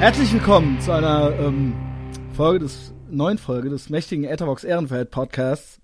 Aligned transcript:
Herzlich 0.00 0.32
willkommen 0.32 0.80
zu 0.80 0.92
einer 0.92 1.38
ähm, 1.38 1.74
Folge 2.32 2.60
des 2.60 2.94
neuen 3.10 3.36
Folge 3.36 3.68
des 3.68 3.90
mächtigen 3.90 4.24
Etherbox 4.24 4.64
Ehrenfeld 4.64 5.10
Podcasts. 5.10 5.78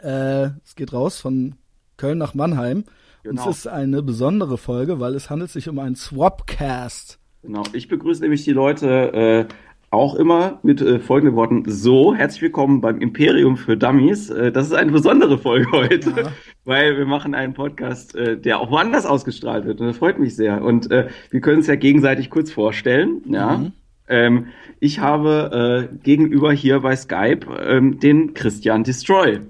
Äh, 0.00 0.50
es 0.64 0.76
geht 0.76 0.92
raus 0.92 1.20
von 1.20 1.56
Köln 1.96 2.16
nach 2.16 2.34
Mannheim. 2.34 2.84
Genau. 3.24 3.42
Und 3.42 3.50
es 3.50 3.58
ist 3.58 3.66
eine 3.66 4.04
besondere 4.04 4.56
Folge, 4.56 5.00
weil 5.00 5.16
es 5.16 5.30
handelt 5.30 5.50
sich 5.50 5.68
um 5.68 5.80
einen 5.80 5.96
Swapcast. 5.96 7.18
Genau, 7.42 7.64
ich 7.72 7.88
begrüße 7.88 8.22
nämlich 8.22 8.44
die 8.44 8.52
Leute 8.52 9.12
äh, 9.12 9.46
auch 9.90 10.14
immer 10.14 10.60
mit 10.62 10.80
äh, 10.80 11.00
folgenden 11.00 11.34
Worten. 11.34 11.64
So, 11.66 12.14
herzlich 12.14 12.42
willkommen 12.42 12.80
beim 12.80 13.00
Imperium 13.00 13.56
für 13.56 13.76
Dummies. 13.76 14.30
Äh, 14.30 14.52
das 14.52 14.66
ist 14.66 14.74
eine 14.74 14.92
besondere 14.92 15.38
Folge 15.38 15.72
heute, 15.72 16.10
ja. 16.10 16.32
Weil 16.64 16.96
wir 16.96 17.06
machen 17.06 17.34
einen 17.34 17.54
Podcast, 17.54 18.14
äh, 18.14 18.36
der 18.36 18.60
auch 18.60 18.70
woanders 18.70 19.06
ausgestrahlt 19.06 19.64
wird. 19.64 19.80
Und 19.80 19.88
das 19.88 19.98
freut 19.98 20.18
mich 20.18 20.36
sehr. 20.36 20.62
Und 20.62 20.90
äh, 20.90 21.08
wir 21.30 21.40
können 21.40 21.60
es 21.60 21.66
ja 21.66 21.76
gegenseitig 21.76 22.30
kurz 22.30 22.50
vorstellen. 22.50 23.22
Ja. 23.26 23.58
Mhm. 23.58 23.72
Ähm, 24.08 24.46
ich 24.80 24.98
habe 24.98 25.88
äh, 25.92 25.96
gegenüber 26.02 26.52
hier 26.52 26.80
bei 26.80 26.94
Skype 26.96 27.46
ähm, 27.66 28.00
den 28.00 28.34
Christian 28.34 28.84
Destroy. 28.84 29.40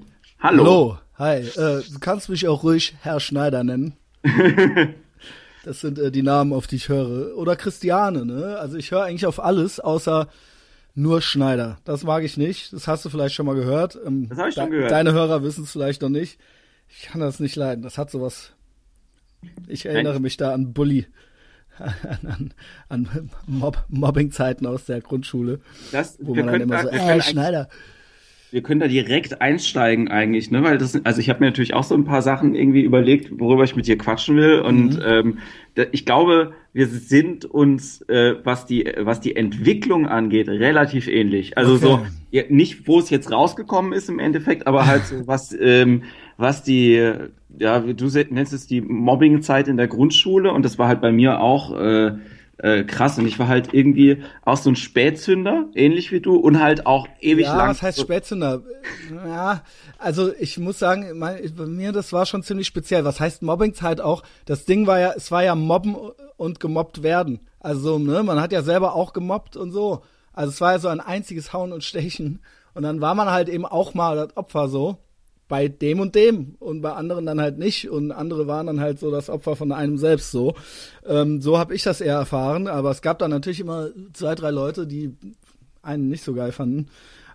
Hallo. 0.41 0.65
Hallo. 0.65 0.99
Hi. 1.19 1.41
Äh, 1.41 1.83
du 1.93 1.99
kannst 2.01 2.29
mich 2.29 2.47
auch 2.49 2.63
ruhig 2.63 2.95
Herr 3.01 3.21
Schneider 3.21 3.65
nennen. 3.65 3.95
Das 5.65 5.81
sind 5.81 5.99
äh, 5.99 6.11
die 6.11 6.23
Namen, 6.23 6.53
auf 6.53 6.67
die 6.67 6.77
ich 6.77 6.89
höre. 6.89 7.37
Oder 7.37 7.57
Christiane, 7.57 8.25
ne? 8.25 8.59
Also 8.59 8.77
ich 8.77 8.91
höre 8.91 9.05
eigentlich 9.05 9.27
auf 9.27 9.43
alles, 9.43 9.81
außer 9.81 10.29
nur 10.95 11.23
Schneider. 11.23 11.79
Das 11.85 12.05
mag 12.05 12.23
ich 12.23 12.37
nicht. 12.37 12.73
Das 12.73 12.87
hast 12.87 13.05
du 13.05 13.09
vielleicht 13.09 13.35
schon 13.35 13.47
mal 13.47 13.55
gehört. 13.55 13.99
Ähm, 14.07 14.29
das 14.29 14.39
habe 14.39 14.49
ich 14.51 14.55
schon 14.55 14.71
gehört. 14.71 14.91
Deine 14.91 15.13
Hörer 15.13 15.43
wissen 15.43 15.65
es 15.65 15.73
vielleicht 15.73 16.03
noch 16.03 16.11
nicht. 16.11 16.39
Ich 16.97 17.07
kann 17.07 17.21
das 17.21 17.41
nicht 17.41 17.57
leiden. 17.57 17.83
Das 17.83 17.99
hat 17.99 18.11
sowas. 18.11 18.53
Ich 19.67 19.87
erinnere 19.87 20.15
Nein. 20.15 20.23
mich 20.23 20.37
da 20.37 20.53
an 20.55 20.73
Bully. 20.73 21.07
An, 21.77 22.21
an, 22.29 22.55
an 22.89 23.31
Mob, 23.47 23.85
Mobbing-Zeiten 23.89 24.65
aus 24.65 24.85
der 24.85 25.01
Grundschule. 25.01 25.61
Das, 25.91 26.19
wo 26.21 26.35
man 26.35 26.47
dann 26.47 26.61
immer 26.61 26.83
so, 26.83 26.89
äh, 26.89 27.21
Schneider 27.21 27.69
wir 28.55 28.63
können 28.63 28.79
da 28.79 28.87
direkt 28.87 29.41
einsteigen 29.41 30.07
eigentlich, 30.07 30.53
ne? 30.53 30.63
Weil 30.63 30.79
das, 30.79 31.05
also 31.05 31.21
ich 31.21 31.29
habe 31.29 31.41
mir 31.41 31.47
natürlich 31.47 31.75
auch 31.75 31.83
so 31.83 31.97
ein 31.97 32.05
paar 32.05 32.23
Sachen 32.23 32.55
irgendwie 32.55 32.83
überlegt, 32.83 33.41
worüber 33.41 33.65
ich 33.65 33.75
mit 33.75 33.89
dir 33.89 33.99
quatschen 33.99 34.37
will. 34.37 34.61
Und 34.61 34.95
mhm. 34.95 35.03
ähm, 35.05 35.39
da, 35.75 35.83
ich 35.91 36.07
glaube, 36.07 36.53
wir 36.73 36.87
sind 36.87 37.45
uns, 37.47 38.03
äh, 38.03 38.37
was 38.45 38.65
die, 38.65 38.93
was 39.01 39.21
die 39.21 39.35
Entwicklung 39.35 40.07
angeht, 40.07 40.49
relativ 40.49 41.09
ähnlich. 41.09 41.59
Also 41.59 41.75
okay. 41.75 41.83
so 41.85 42.07
ja, 42.31 42.45
nicht, 42.49 42.87
wo 42.87 43.01
es 43.01 43.11
jetzt 43.11 43.33
rausgekommen 43.33 43.93
ist 43.93 44.09
im 44.09 44.21
Endeffekt, 44.21 44.69
aber 44.69 44.87
halt 44.87 45.05
so 45.05 45.17
was, 45.27 45.53
ähm, 45.59 46.05
was 46.37 46.63
die, 46.63 47.13
ja, 47.59 47.81
du 47.81 48.07
nennst 48.31 48.53
es 48.53 48.67
die 48.67 48.81
Mobbing-Zeit 48.81 49.69
in 49.69 49.77
der 49.77 49.89
Grundschule 49.89 50.53
und 50.53 50.65
das 50.65 50.79
war 50.79 50.89
halt 50.89 51.01
bei 51.01 51.13
mir 51.13 51.41
auch. 51.41 51.79
Äh, 51.79 52.13
äh, 52.59 52.85
krass. 52.85 53.19
Und 53.19 53.27
ich 53.27 53.39
war 53.39 53.49
halt 53.49 53.75
irgendwie 53.75 54.23
auch 54.45 54.57
so 54.57 54.71
ein 54.71 54.77
Spätzünder, 54.77 55.67
ähnlich 55.75 56.13
wie 56.13 56.21
du, 56.21 56.37
und 56.37 56.63
halt 56.63 56.87
auch 56.87 57.09
ewig 57.21 57.47
ja, 57.47 57.57
lang. 57.57 57.71
Was 57.71 57.83
heißt 57.83 58.01
Spätzünder? 58.01 58.63
Ja, 59.13 59.63
also 59.99 60.33
ich 60.39 60.59
muss 60.59 60.79
sagen, 60.79 61.19
mein, 61.19 61.39
bei 61.57 61.67
mir 61.67 61.93
das 61.93 62.13
war 62.13 62.27
schon 62.27 62.43
ziemlich 62.43 62.67
speziell. 62.67 63.05
Was 63.05 63.21
heißt 63.21 63.43
Mobbingzeit 63.43 64.01
auch? 64.01 64.23
Das 64.45 64.65
Ding 64.65 64.87
war 64.87 65.01
ja, 65.01 65.13
es 65.17 65.31
war 65.31 65.43
ja 65.43 65.55
Mobben 65.55 65.97
und 66.37 66.61
gemobbt 66.61 67.03
werden. 67.03 67.41
Also, 67.61 67.99
ne, 67.99 68.23
man 68.23 68.41
hat 68.41 68.53
ja 68.53 68.63
selber 68.63 68.95
auch 68.95 69.13
gemobbt 69.13 69.57
und 69.57 69.73
so. 69.73 70.03
Also 70.33 70.51
es 70.51 70.61
war 70.61 70.73
ja 70.73 70.79
so 70.79 70.89
ein 70.89 71.01
einziges 71.01 71.53
Hauen 71.53 71.73
und 71.73 71.85
Stechen. 71.85 72.41
Und 72.75 72.83
dann 72.83 73.01
war 73.01 73.15
man 73.15 73.31
halt 73.31 73.49
eben 73.49 73.65
auch 73.65 73.95
mal 73.95 74.17
das 74.17 74.37
Opfer 74.37 74.69
so 74.69 74.99
bei 75.55 75.69
dem 75.69 76.01
und 76.01 76.17
dem 76.17 76.57
und 76.59 76.81
bei 76.81 76.95
anderen 76.95 77.27
dann 77.27 77.41
halt 77.41 77.59
nicht 77.59 77.89
und 77.89 78.11
andere 78.11 78.49
waren 78.49 78.67
dann 78.67 78.81
halt 78.81 78.99
so 78.99 79.13
das 79.13 79.31
Opfer 79.31 79.55
von 79.55 79.71
einem 79.71 79.99
selbst 79.99 80.33
so. 80.33 80.55
Ähm, 81.07 81.41
so 81.41 81.59
habe 81.59 81.77
ich 81.77 81.85
das 81.85 82.01
eher 82.01 82.17
erfahren, 82.17 82.67
aber 82.67 82.91
es 82.91 83.03
gab 83.03 83.21
dann 83.21 83.31
natürlich 83.31 83.61
immer 83.61 83.91
zwei, 84.15 84.35
drei 84.35 84.51
Leute, 84.51 84.85
die 84.85 85.15
einen 85.81 86.09
nicht 86.09 86.25
so 86.25 86.35
geil 86.35 86.51
fanden. 86.51 86.89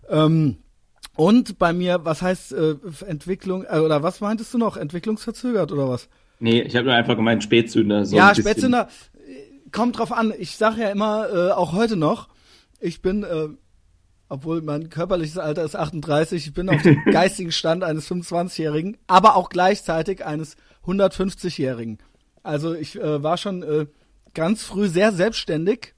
Ähm, 0.09 0.57
und 1.15 1.59
bei 1.59 1.71
mir, 1.71 2.03
was 2.03 2.21
heißt 2.21 2.51
äh, 2.51 2.75
Entwicklung, 3.07 3.63
äh, 3.63 3.79
oder 3.79 4.03
was 4.03 4.19
meintest 4.19 4.53
du 4.53 4.57
noch? 4.57 4.75
Entwicklungsverzögert 4.75 5.71
oder 5.71 5.87
was? 5.87 6.09
Nee, 6.41 6.61
ich 6.63 6.75
habe 6.75 6.87
nur 6.87 6.95
einfach 6.95 7.15
gemeint 7.15 7.41
Spätzünder. 7.41 8.03
So 8.03 8.17
ja, 8.17 8.35
Spätzünder, 8.35 8.89
äh, 9.15 9.69
kommt 9.71 9.97
drauf 9.97 10.11
an. 10.11 10.33
Ich 10.37 10.57
sage 10.57 10.81
ja 10.81 10.89
immer, 10.89 11.29
äh, 11.33 11.51
auch 11.51 11.71
heute 11.71 11.95
noch, 11.95 12.27
ich 12.81 13.01
bin 13.01 13.23
äh, 13.23 13.47
obwohl 14.29 14.61
mein 14.61 14.89
körperliches 14.89 15.37
Alter 15.37 15.63
ist 15.63 15.75
38, 15.75 16.47
ich 16.47 16.53
bin 16.53 16.69
auf 16.69 16.81
dem 16.83 17.03
geistigen 17.11 17.51
Stand 17.51 17.83
eines 17.83 18.09
25-Jährigen, 18.09 18.97
aber 19.07 19.35
auch 19.35 19.49
gleichzeitig 19.49 20.23
eines 20.23 20.55
150-Jährigen. 20.85 21.97
Also 22.43 22.73
ich 22.73 22.95
äh, 22.95 23.21
war 23.21 23.37
schon 23.37 23.63
äh, 23.63 23.87
ganz 24.33 24.63
früh 24.63 24.87
sehr 24.87 25.11
selbstständig, 25.11 25.95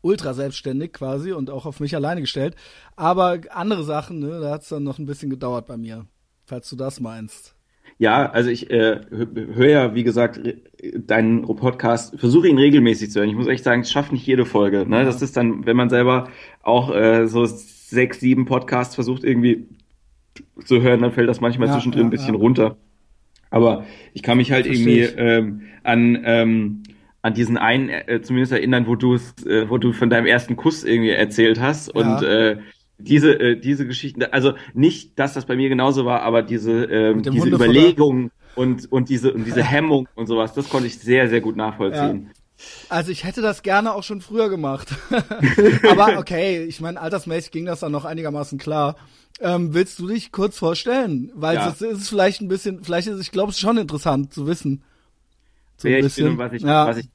ultra 0.00 0.34
selbstständig 0.34 0.94
quasi 0.94 1.32
und 1.32 1.50
auch 1.50 1.66
auf 1.66 1.80
mich 1.80 1.94
alleine 1.94 2.22
gestellt. 2.22 2.56
Aber 2.96 3.38
andere 3.50 3.84
Sachen, 3.84 4.20
ne, 4.20 4.40
da 4.40 4.50
hat 4.50 4.62
es 4.62 4.68
dann 4.68 4.82
noch 4.82 4.98
ein 4.98 5.06
bisschen 5.06 5.30
gedauert 5.30 5.66
bei 5.66 5.76
mir, 5.76 6.06
falls 6.46 6.68
du 6.70 6.76
das 6.76 6.98
meinst. 6.98 7.54
Ja, 7.98 8.30
also 8.30 8.48
ich 8.48 8.70
äh, 8.70 9.00
höre 9.10 9.68
ja, 9.68 9.94
wie 9.94 10.04
gesagt, 10.04 10.40
deinen 10.94 11.42
Podcast, 11.42 12.18
versuche 12.18 12.46
ihn 12.46 12.58
regelmäßig 12.58 13.10
zu 13.10 13.18
hören. 13.18 13.28
Ich 13.28 13.34
muss 13.34 13.48
echt 13.48 13.64
sagen, 13.64 13.80
es 13.80 13.90
schafft 13.90 14.12
nicht 14.12 14.24
jede 14.24 14.46
Folge. 14.46 14.88
Ne? 14.88 14.98
Ja. 14.98 15.04
Das 15.04 15.20
ist 15.20 15.36
dann, 15.36 15.66
wenn 15.66 15.76
man 15.76 15.90
selber 15.90 16.28
auch 16.62 16.94
äh, 16.94 17.26
so 17.26 17.44
sechs, 17.44 18.20
sieben 18.20 18.46
Podcasts 18.46 18.94
versucht 18.94 19.24
irgendwie 19.24 19.66
zu 20.64 20.80
hören, 20.80 21.02
dann 21.02 21.12
fällt 21.12 21.28
das 21.28 21.40
manchmal 21.40 21.68
ja, 21.68 21.74
zwischendrin 21.74 22.02
ja, 22.02 22.06
ein 22.06 22.10
bisschen 22.10 22.36
runter. 22.36 22.76
Aber 23.50 23.84
ich 24.14 24.22
kann 24.22 24.36
mich 24.36 24.52
halt 24.52 24.66
irgendwie 24.66 25.00
ähm, 25.00 25.62
an 25.82 26.20
ähm, 26.24 26.82
an 27.22 27.34
diesen 27.34 27.56
einen 27.56 27.88
äh, 27.88 28.20
zumindest 28.22 28.52
erinnern, 28.52 28.86
wo 28.86 28.94
du 28.94 29.14
es, 29.14 29.34
äh, 29.44 29.68
wo 29.68 29.78
du 29.78 29.92
von 29.92 30.08
deinem 30.08 30.26
ersten 30.26 30.56
Kuss 30.56 30.84
irgendwie 30.84 31.10
erzählt 31.10 31.60
hast 31.60 31.88
und 31.88 32.22
äh, 32.22 32.58
diese, 32.98 33.32
äh, 33.32 33.58
diese 33.58 33.86
Geschichten, 33.86 34.22
also 34.24 34.54
nicht, 34.74 35.18
dass 35.18 35.34
das 35.34 35.46
bei 35.46 35.56
mir 35.56 35.68
genauso 35.68 36.04
war, 36.04 36.22
aber 36.22 36.42
diese, 36.42 36.84
ähm, 36.84 37.22
diese 37.22 37.48
Überlegung 37.48 38.30
und, 38.54 38.90
und 38.90 39.08
diese, 39.08 39.32
und 39.32 39.44
diese 39.44 39.62
Hemmung 39.62 40.08
und 40.16 40.26
sowas, 40.26 40.52
das 40.52 40.68
konnte 40.68 40.88
ich 40.88 40.98
sehr, 40.98 41.28
sehr 41.28 41.40
gut 41.40 41.56
nachvollziehen. 41.56 42.26
Ja. 42.26 42.32
Also 42.88 43.12
ich 43.12 43.22
hätte 43.22 43.40
das 43.40 43.62
gerne 43.62 43.94
auch 43.94 44.02
schon 44.02 44.20
früher 44.20 44.48
gemacht. 44.48 44.88
aber 45.88 46.18
okay, 46.18 46.64
ich 46.64 46.80
meine, 46.80 47.00
altersmäßig 47.00 47.52
ging 47.52 47.66
das 47.66 47.80
dann 47.80 47.92
noch 47.92 48.04
einigermaßen 48.04 48.58
klar. 48.58 48.96
Ähm, 49.40 49.74
willst 49.74 50.00
du 50.00 50.08
dich 50.08 50.32
kurz 50.32 50.58
vorstellen? 50.58 51.30
Weil 51.36 51.54
ja. 51.54 51.68
es 51.68 51.80
ist 51.80 52.08
vielleicht 52.08 52.40
ein 52.40 52.48
bisschen, 52.48 52.82
vielleicht 52.82 53.06
ist, 53.06 53.20
ich 53.20 53.30
glaube, 53.30 53.52
es 53.52 53.60
schon 53.60 53.78
interessant 53.78 54.32
zu 54.34 54.48
wissen. 54.48 54.82
So 55.76 55.88
Wer 55.88 56.00
ich 56.00 56.14
bin 56.16 56.26
und 56.26 56.38
was 56.38 56.52
ich, 56.52 56.62
ja. 56.62 56.88
was 56.88 56.96
ich 56.96 57.08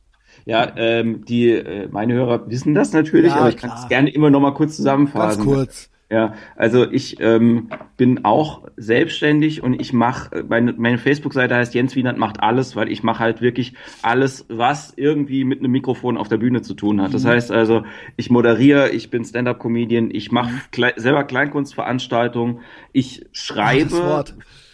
ja, 0.45 0.71
ähm, 0.75 1.25
die 1.25 1.49
äh, 1.49 1.87
meine 1.91 2.13
Hörer 2.13 2.49
wissen 2.49 2.73
das 2.73 2.93
natürlich, 2.93 3.31
ja, 3.31 3.39
aber 3.39 3.49
ich 3.49 3.57
kann 3.57 3.71
es 3.77 3.87
gerne 3.87 4.09
immer 4.09 4.29
noch 4.29 4.39
mal 4.39 4.53
kurz 4.53 4.75
zusammenfassen. 4.75 5.45
Ganz 5.45 5.55
kurz. 5.55 5.89
Ja, 6.13 6.35
also 6.55 6.91
ich 6.91 7.19
ähm, 7.21 7.69
bin 7.97 8.23
auch 8.23 8.67
selbstständig 8.77 9.63
und 9.63 9.73
ich 9.73 9.93
mache, 9.93 10.45
meine, 10.47 10.73
meine 10.73 10.99
Facebook-Seite 10.99 11.55
heißt 11.55 11.73
Jens 11.73 11.95
Wienert 11.95 12.19
macht 12.19 12.39
alles, 12.43 12.75
weil 12.75 12.91
ich 12.91 13.01
mache 13.01 13.17
halt 13.17 13.41
wirklich 13.41 13.73
alles, 14.03 14.45
was 14.47 14.93
irgendwie 14.95 15.43
mit 15.43 15.57
einem 15.57 15.71
Mikrofon 15.71 16.17
auf 16.19 16.27
der 16.27 16.37
Bühne 16.37 16.61
zu 16.61 16.75
tun 16.75 17.01
hat. 17.01 17.15
Das 17.15 17.23
mhm. 17.23 17.29
heißt 17.29 17.51
also, 17.51 17.83
ich 18.15 18.29
moderiere, 18.29 18.91
ich 18.91 19.09
bin 19.09 19.25
Stand-up-Comedian, 19.25 20.11
ich 20.11 20.31
mache 20.31 20.51
mhm. 20.51 20.61
Kle 20.71 20.93
selber 20.97 21.23
Kleinkunstveranstaltungen, 21.23 22.59
ich 22.91 23.25
schreibe 23.31 24.25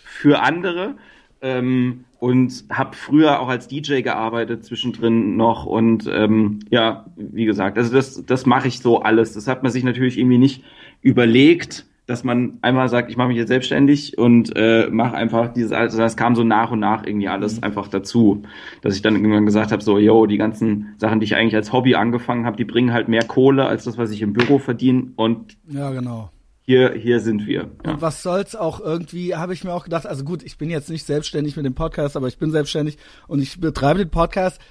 für 0.03 0.41
andere. 0.41 0.95
Ähm, 1.41 2.05
und 2.19 2.65
habe 2.69 2.95
früher 2.95 3.39
auch 3.39 3.47
als 3.47 3.67
DJ 3.67 4.01
gearbeitet 4.01 4.65
zwischendrin 4.65 5.37
noch 5.37 5.65
und 5.65 6.05
ähm, 6.11 6.59
ja, 6.69 7.05
wie 7.15 7.45
gesagt, 7.45 7.77
also 7.77 7.93
das 7.93 8.25
das 8.25 8.45
mache 8.45 8.67
ich 8.67 8.79
so 8.79 9.01
alles. 9.01 9.33
Das 9.33 9.47
hat 9.47 9.63
man 9.63 9.71
sich 9.71 9.83
natürlich 9.83 10.17
irgendwie 10.17 10.37
nicht 10.37 10.63
überlegt, 11.01 11.85
dass 12.07 12.25
man 12.25 12.57
einmal 12.61 12.89
sagt, 12.89 13.09
ich 13.09 13.15
mache 13.15 13.29
mich 13.29 13.37
jetzt 13.37 13.47
selbstständig 13.47 14.17
und 14.17 14.51
äh, 14.55 14.89
mache 14.91 15.15
einfach 15.15 15.53
dieses 15.53 15.71
also 15.71 15.97
das 15.97 16.17
kam 16.17 16.35
so 16.35 16.43
nach 16.43 16.71
und 16.71 16.79
nach 16.79 17.05
irgendwie 17.05 17.29
alles 17.29 17.57
mhm. 17.57 17.63
einfach 17.63 17.87
dazu, 17.87 18.43
dass 18.81 18.95
ich 18.95 19.01
dann 19.01 19.15
irgendwann 19.15 19.45
gesagt 19.45 19.71
habe, 19.71 19.81
so 19.81 19.97
yo, 19.97 20.25
die 20.25 20.37
ganzen 20.37 20.95
Sachen, 20.97 21.21
die 21.21 21.25
ich 21.25 21.35
eigentlich 21.35 21.55
als 21.55 21.71
Hobby 21.71 21.95
angefangen 21.95 22.45
habe, 22.45 22.57
die 22.57 22.65
bringen 22.65 22.91
halt 22.91 23.07
mehr 23.07 23.23
Kohle 23.23 23.65
als 23.65 23.85
das, 23.85 23.97
was 23.97 24.11
ich 24.11 24.21
im 24.21 24.33
Büro 24.33 24.59
verdiene 24.59 25.11
und 25.15 25.55
ja, 25.69 25.89
genau 25.91 26.31
hier, 26.69 26.93
hier 26.93 27.19
sind 27.19 27.47
wir. 27.47 27.71
Ja. 27.83 27.93
Und 27.93 28.01
was 28.03 28.21
soll's 28.21 28.55
auch 28.55 28.79
irgendwie, 28.79 29.33
habe 29.33 29.55
ich 29.55 29.63
mir 29.63 29.73
auch 29.73 29.85
gedacht, 29.85 30.05
also 30.05 30.23
gut, 30.23 30.43
ich 30.43 30.59
bin 30.59 30.69
jetzt 30.69 30.87
nicht 30.91 31.03
selbstständig 31.03 31.55
mit 31.55 31.65
dem 31.65 31.73
Podcast, 31.73 32.15
aber 32.15 32.27
ich 32.27 32.37
bin 32.37 32.51
selbstständig 32.51 32.99
und 33.27 33.41
ich 33.41 33.59
betreibe 33.59 33.97
den 33.97 34.11
Podcast 34.11 34.61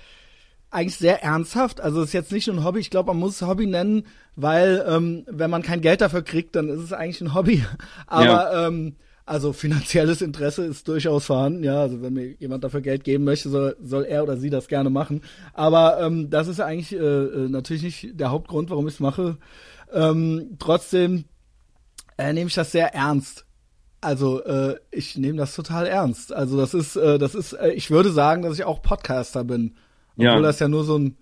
eigentlich 0.71 0.97
sehr 0.97 1.25
ernsthaft. 1.25 1.81
Also 1.81 2.01
es 2.01 2.11
ist 2.11 2.13
jetzt 2.13 2.31
nicht 2.31 2.47
nur 2.47 2.55
ein 2.55 2.63
Hobby, 2.63 2.79
ich 2.79 2.91
glaube, 2.91 3.09
man 3.09 3.17
muss 3.17 3.41
es 3.41 3.49
Hobby 3.49 3.67
nennen, 3.67 4.05
weil 4.37 4.85
ähm, 4.89 5.25
wenn 5.27 5.51
man 5.51 5.63
kein 5.63 5.81
Geld 5.81 6.01
dafür 6.01 6.23
kriegt, 6.23 6.55
dann 6.55 6.69
ist 6.69 6.79
es 6.79 6.93
eigentlich 6.93 7.21
ein 7.21 7.35
Hobby. 7.35 7.65
Aber 8.07 8.25
ja. 8.25 8.69
ähm, 8.69 8.95
also 9.27 9.53
finanzielles 9.53 10.23
Interesse 10.23 10.67
ist 10.67 10.87
durchaus 10.87 11.27
vorhanden, 11.27 11.65
ja. 11.65 11.81
Also 11.81 12.01
wenn 12.01 12.13
mir 12.13 12.29
jemand 12.39 12.63
dafür 12.63 12.81
Geld 12.81 13.03
geben 13.03 13.25
möchte, 13.25 13.49
soll, 13.49 13.75
soll 13.83 14.05
er 14.05 14.23
oder 14.23 14.37
sie 14.37 14.51
das 14.51 14.69
gerne 14.69 14.91
machen. 14.91 15.23
Aber 15.53 16.01
ähm, 16.01 16.31
das 16.31 16.47
ist 16.47 16.61
eigentlich 16.61 16.93
äh, 16.93 16.97
äh 16.99 17.49
natürlich 17.49 17.83
nicht 17.83 18.21
der 18.21 18.31
Hauptgrund, 18.31 18.71
warum 18.71 18.87
ich 18.87 18.95
es 18.95 19.01
mache. 19.01 19.37
Ähm, 19.93 20.59
trotzdem 20.61 21.25
äh, 22.19 22.33
nehme 22.33 22.49
ich 22.49 22.55
das 22.55 22.73
sehr 22.73 22.95
ernst. 22.95 23.47
Also 24.01 24.45
äh, 24.45 24.77
ich 24.93 25.17
nehme 25.17 25.39
das 25.39 25.55
total 25.57 25.87
ernst. 25.87 26.33
Also 26.33 26.57
das 26.57 26.73
ist, 26.75 26.95
äh, 26.97 27.19
das 27.19 27.35
ist, 27.35 27.55
äh, 27.55 27.71
ich 27.73 27.91
würde 27.91 28.13
sagen, 28.13 28.43
dass 28.43 28.55
ich 28.59 28.65
auch 28.65 28.81
Podcaster 28.83 29.43
bin, 29.45 29.75
obwohl 30.17 30.25
ja. 30.27 30.41
das 30.41 30.61
ja 30.61 30.69
nur 30.69 30.85
so 30.85 30.97
ein 30.99 31.17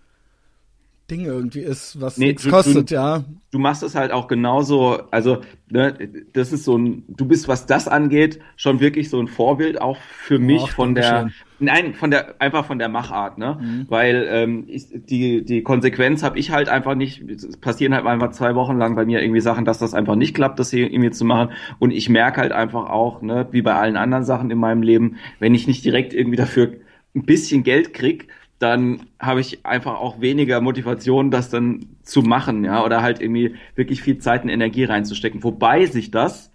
Ding 1.11 1.25
irgendwie 1.25 1.61
ist, 1.61 2.01
was 2.01 2.19
Nee, 2.19 2.27
nichts 2.29 2.43
du- 2.43 2.51
kostet, 2.51 2.91
du- 2.91 2.95
ja. 2.95 3.25
du 3.53 3.59
machst 3.61 3.83
es 3.85 3.95
halt 3.95 4.11
auch 4.11 4.27
genauso, 4.27 5.05
also 5.13 5.41
ne, 5.71 5.97
das 6.33 6.53
ist 6.53 6.65
so 6.65 6.77
ein, 6.77 7.05
du 7.07 7.25
bist, 7.27 7.47
was 7.47 7.65
das 7.67 7.87
angeht, 7.87 8.41
schon 8.57 8.81
wirklich 8.81 9.09
so 9.09 9.21
ein 9.21 9.29
Vorbild 9.29 9.81
auch 9.81 9.99
für 10.25 10.41
mich 10.41 10.63
Och, 10.63 10.71
von 10.71 10.95
der, 10.97 11.13
Dankeschön. 11.13 11.46
Nein, 11.59 11.95
von 11.95 12.11
der, 12.11 12.41
einfach 12.41 12.65
von 12.65 12.79
der 12.79 12.89
Machart, 12.89 13.39
ne, 13.39 13.59
Mhm. 13.61 13.87
weil 13.89 14.27
ähm, 14.31 14.65
ich, 14.69 14.87
die 14.93 15.45
die 15.45 15.63
Konsequenz 15.63 16.23
habe 16.23 16.39
ich 16.39 16.51
halt 16.51 16.69
einfach 16.69 16.95
nicht, 16.95 17.23
es 17.29 17.57
passieren 17.57 17.95
halt 17.95 18.07
einfach 18.07 18.31
zwei 18.31 18.55
Wochen 18.55 18.77
lang 18.79 18.95
bei 18.97 19.05
mir 19.05 19.23
irgendwie 19.23 19.41
Sachen, 19.41 19.65
dass 19.65 19.79
das 19.79 19.95
einfach 19.95 20.17
nicht 20.17 20.35
klappt, 20.35 20.59
das 20.59 20.71
hier 20.71 20.91
irgendwie 20.91 21.11
zu 21.11 21.25
machen 21.25 21.51
und 21.79 21.91
ich 21.93 22.09
merke 22.09 22.41
halt 22.41 22.53
einfach 22.53 22.89
auch, 22.91 23.23
ne, 23.23 23.47
wie 23.51 23.63
bei 23.63 23.75
allen 23.75 23.97
anderen 23.97 24.25
Sachen 24.25 24.51
in 24.51 24.59
meinem 24.59 24.83
Leben, 24.83 25.17
wenn 25.39 25.55
ich 25.55 25.67
nicht 25.67 25.85
direkt 25.85 26.15
irgendwie 26.15 26.37
dafür 26.37 26.73
ein 27.15 27.25
bisschen 27.25 27.63
Geld 27.63 27.95
krieg, 27.95 28.29
dann 28.59 29.01
habe 29.19 29.41
ich 29.41 29.65
einfach 29.67 30.01
auch 30.01 30.21
weniger 30.21 30.61
Motivation, 30.63 31.31
das 31.31 31.51
dann 31.51 31.87
zu 32.03 32.23
machen, 32.23 32.65
ja, 32.65 32.83
oder 32.85 33.03
halt 33.03 33.21
irgendwie 33.21 33.55
wirklich 33.75 34.03
viel 34.03 34.19
Zeit 34.19 34.45
und 34.45 34.49
Energie 34.49 34.85
reinzustecken. 34.85 35.43
Wobei 35.45 35.85
sich 35.87 36.11
das 36.11 36.53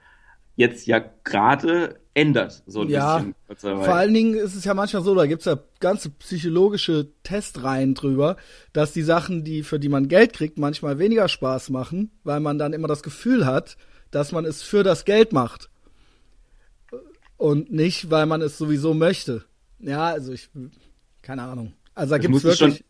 jetzt 0.56 0.88
ja 0.88 1.00
gerade 1.24 2.01
ändert, 2.14 2.64
so 2.68 2.82
ein 2.82 2.90
Ja, 2.90 3.26
bisschen. 3.48 3.76
Vor 3.84 3.94
allen 3.96 4.14
Dingen 4.14 4.34
ist 4.36 4.56
es 4.56 4.66
ja 4.66 4.74
manchmal 4.74 5.04
so, 5.04 5.16
da 5.16 5.26
gibt's 5.28 5.46
ja 5.46 5.58
ganze 5.80 6.10
psychologische 6.10 7.10
Testreihen 7.24 7.94
drüber, 7.94 8.38
dass 8.74 8.92
die 8.92 9.02
Sachen, 9.02 9.44
die 9.44 9.64
für 9.64 9.80
die 9.80 9.90
man 9.90 10.08
Geld 10.08 10.34
kriegt, 10.34 10.58
manchmal 10.58 11.00
weniger 11.00 11.28
Spaß 11.30 11.70
machen, 11.70 12.12
weil 12.24 12.40
man 12.40 12.58
dann 12.58 12.74
immer 12.74 12.88
das 12.88 13.04
Gefühl 13.04 13.46
hat, 13.46 13.78
dass 14.12 14.32
man 14.32 14.46
es 14.46 14.62
für 14.62 14.84
das 14.84 15.06
Geld 15.06 15.32
macht. 15.32 15.70
Und 17.38 17.72
nicht, 17.72 18.12
weil 18.12 18.26
man 18.26 18.42
es 18.42 18.58
sowieso 18.58 18.94
möchte. 18.94 19.44
Ja, 19.80 20.06
also 20.06 20.32
ich, 20.32 20.50
keine 21.22 21.44
Ahnung. 21.44 21.74
Also 21.96 22.12
da 22.12 22.18
Das 22.18 22.22
gibt's 22.28 22.44
muss 22.44 22.54
ich 22.54 22.60
wirklich. 22.62 22.78
schon- 22.80 22.86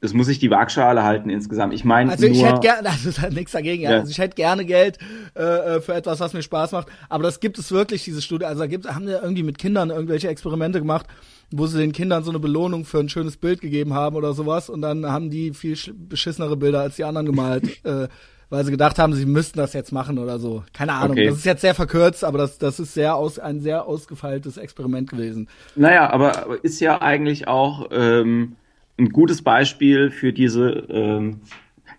das 0.00 0.14
muss 0.14 0.28
ich 0.28 0.38
die 0.38 0.50
Waagschale 0.50 1.02
halten 1.04 1.28
insgesamt. 1.28 1.74
Ich 1.74 1.84
meine 1.84 2.10
Also 2.12 2.26
ich 2.26 2.42
hätte 2.44 2.60
gerne, 2.60 2.88
also 2.90 3.10
da 3.10 3.28
nichts 3.28 3.52
dagegen, 3.52 3.82
ja. 3.82 3.90
Also 3.90 4.10
ich 4.10 4.18
hätte 4.18 4.34
gerne 4.34 4.64
Geld 4.64 4.98
äh, 5.36 5.42
äh, 5.42 5.80
für 5.80 5.94
etwas, 5.94 6.20
was 6.20 6.32
mir 6.32 6.42
Spaß 6.42 6.72
macht. 6.72 6.88
Aber 7.08 7.22
das 7.22 7.40
gibt 7.40 7.58
es 7.58 7.70
wirklich, 7.70 8.04
diese 8.04 8.22
Studie. 8.22 8.46
Also 8.46 8.60
da 8.60 8.66
gibt, 8.66 8.86
haben 8.92 9.06
wir 9.06 9.22
irgendwie 9.22 9.42
mit 9.42 9.58
Kindern 9.58 9.90
irgendwelche 9.90 10.28
Experimente 10.28 10.78
gemacht, 10.78 11.06
wo 11.50 11.66
sie 11.66 11.78
den 11.78 11.92
Kindern 11.92 12.24
so 12.24 12.30
eine 12.30 12.38
Belohnung 12.38 12.84
für 12.84 12.98
ein 12.98 13.08
schönes 13.08 13.36
Bild 13.36 13.60
gegeben 13.60 13.92
haben 13.94 14.16
oder 14.16 14.32
sowas. 14.32 14.70
Und 14.70 14.80
dann 14.82 15.04
haben 15.06 15.28
die 15.30 15.52
viel 15.52 15.74
sch- 15.74 15.92
beschissenere 15.94 16.56
Bilder 16.56 16.80
als 16.80 16.96
die 16.96 17.04
anderen 17.04 17.26
gemalt, 17.26 17.64
äh, 17.84 18.08
weil 18.48 18.64
sie 18.64 18.70
gedacht 18.70 18.98
haben, 18.98 19.12
sie 19.12 19.26
müssten 19.26 19.58
das 19.58 19.74
jetzt 19.74 19.92
machen 19.92 20.18
oder 20.18 20.38
so. 20.38 20.64
Keine 20.72 20.94
Ahnung. 20.94 21.12
Okay. 21.12 21.26
Das 21.26 21.36
ist 21.36 21.44
jetzt 21.44 21.60
sehr 21.60 21.74
verkürzt, 21.74 22.24
aber 22.24 22.38
das, 22.38 22.56
das 22.58 22.80
ist 22.80 22.94
sehr 22.94 23.14
aus, 23.16 23.38
ein 23.38 23.60
sehr 23.60 23.84
ausgefeiltes 23.86 24.56
Experiment 24.56 25.10
gewesen. 25.10 25.48
naja, 25.76 26.10
aber 26.10 26.36
aber 26.44 26.64
ist 26.64 26.80
ja 26.80 27.00
eigentlich 27.02 27.46
auch 27.48 27.88
ähm, 27.92 28.56
ein 29.00 29.08
gutes 29.10 29.42
Beispiel 29.42 30.10
für 30.10 30.32
diese. 30.32 30.68
Ähm, 30.90 31.40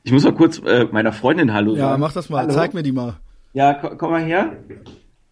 ich 0.04 0.12
muss 0.12 0.24
mal 0.24 0.34
kurz 0.34 0.60
äh, 0.66 0.86
meiner 0.92 1.12
Freundin 1.14 1.54
Hallo 1.54 1.74
Ja, 1.76 1.90
sagen. 1.90 2.00
mach 2.02 2.14
das 2.14 2.30
mal. 2.30 2.44
Hallo? 2.44 2.54
Zeig 2.54 2.74
mir 2.74 2.84
die 2.84 2.92
mal. 2.92 3.16
Ja, 3.54 3.74
ko- 3.74 3.96
komm 3.98 4.12
mal 4.12 4.24
her. 4.24 4.54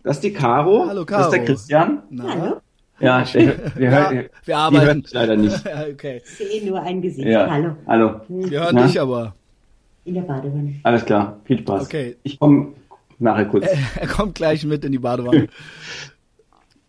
Das 0.03 0.17
ist 0.17 0.23
die 0.23 0.33
Caro. 0.33 0.85
Hallo, 0.87 1.03
Das 1.05 1.25
ist 1.25 1.31
der 1.31 1.39
Caro. 1.39 1.45
Christian. 1.51 2.03
Na? 2.09 2.61
Ja, 2.99 3.21
der, 3.33 3.45
der 3.53 3.91
Ja, 3.91 4.09
hört, 4.11 4.31
wir 4.45 4.57
arbeiten. 4.57 4.81
Die 4.81 4.87
hört 4.87 4.97
mich 5.03 5.13
leider 5.13 5.35
nicht. 5.37 5.65
Ja, 5.65 5.83
okay. 5.91 6.21
Ich 6.25 6.47
sehe 6.49 6.69
nur 6.69 6.81
ein 6.81 7.01
Gesicht. 7.01 7.27
Ja. 7.27 7.49
Hallo. 7.49 7.75
Hallo. 7.87 8.21
Wir 8.27 8.61
hören 8.61 8.75
Na? 8.75 8.85
dich 8.87 8.99
aber. 8.99 9.33
In 10.05 10.15
der 10.15 10.21
Badewanne. 10.21 10.75
Alles 10.83 11.05
klar. 11.05 11.39
Viel 11.45 11.59
Spaß. 11.59 11.83
Okay. 11.85 12.15
Ich 12.23 12.39
komme 12.39 12.73
nachher 13.19 13.45
kurz. 13.45 13.65
Er 13.99 14.07
kommt 14.07 14.35
gleich 14.35 14.65
mit 14.65 14.83
in 14.85 14.91
die 14.91 14.99
Badewanne. 14.99 15.47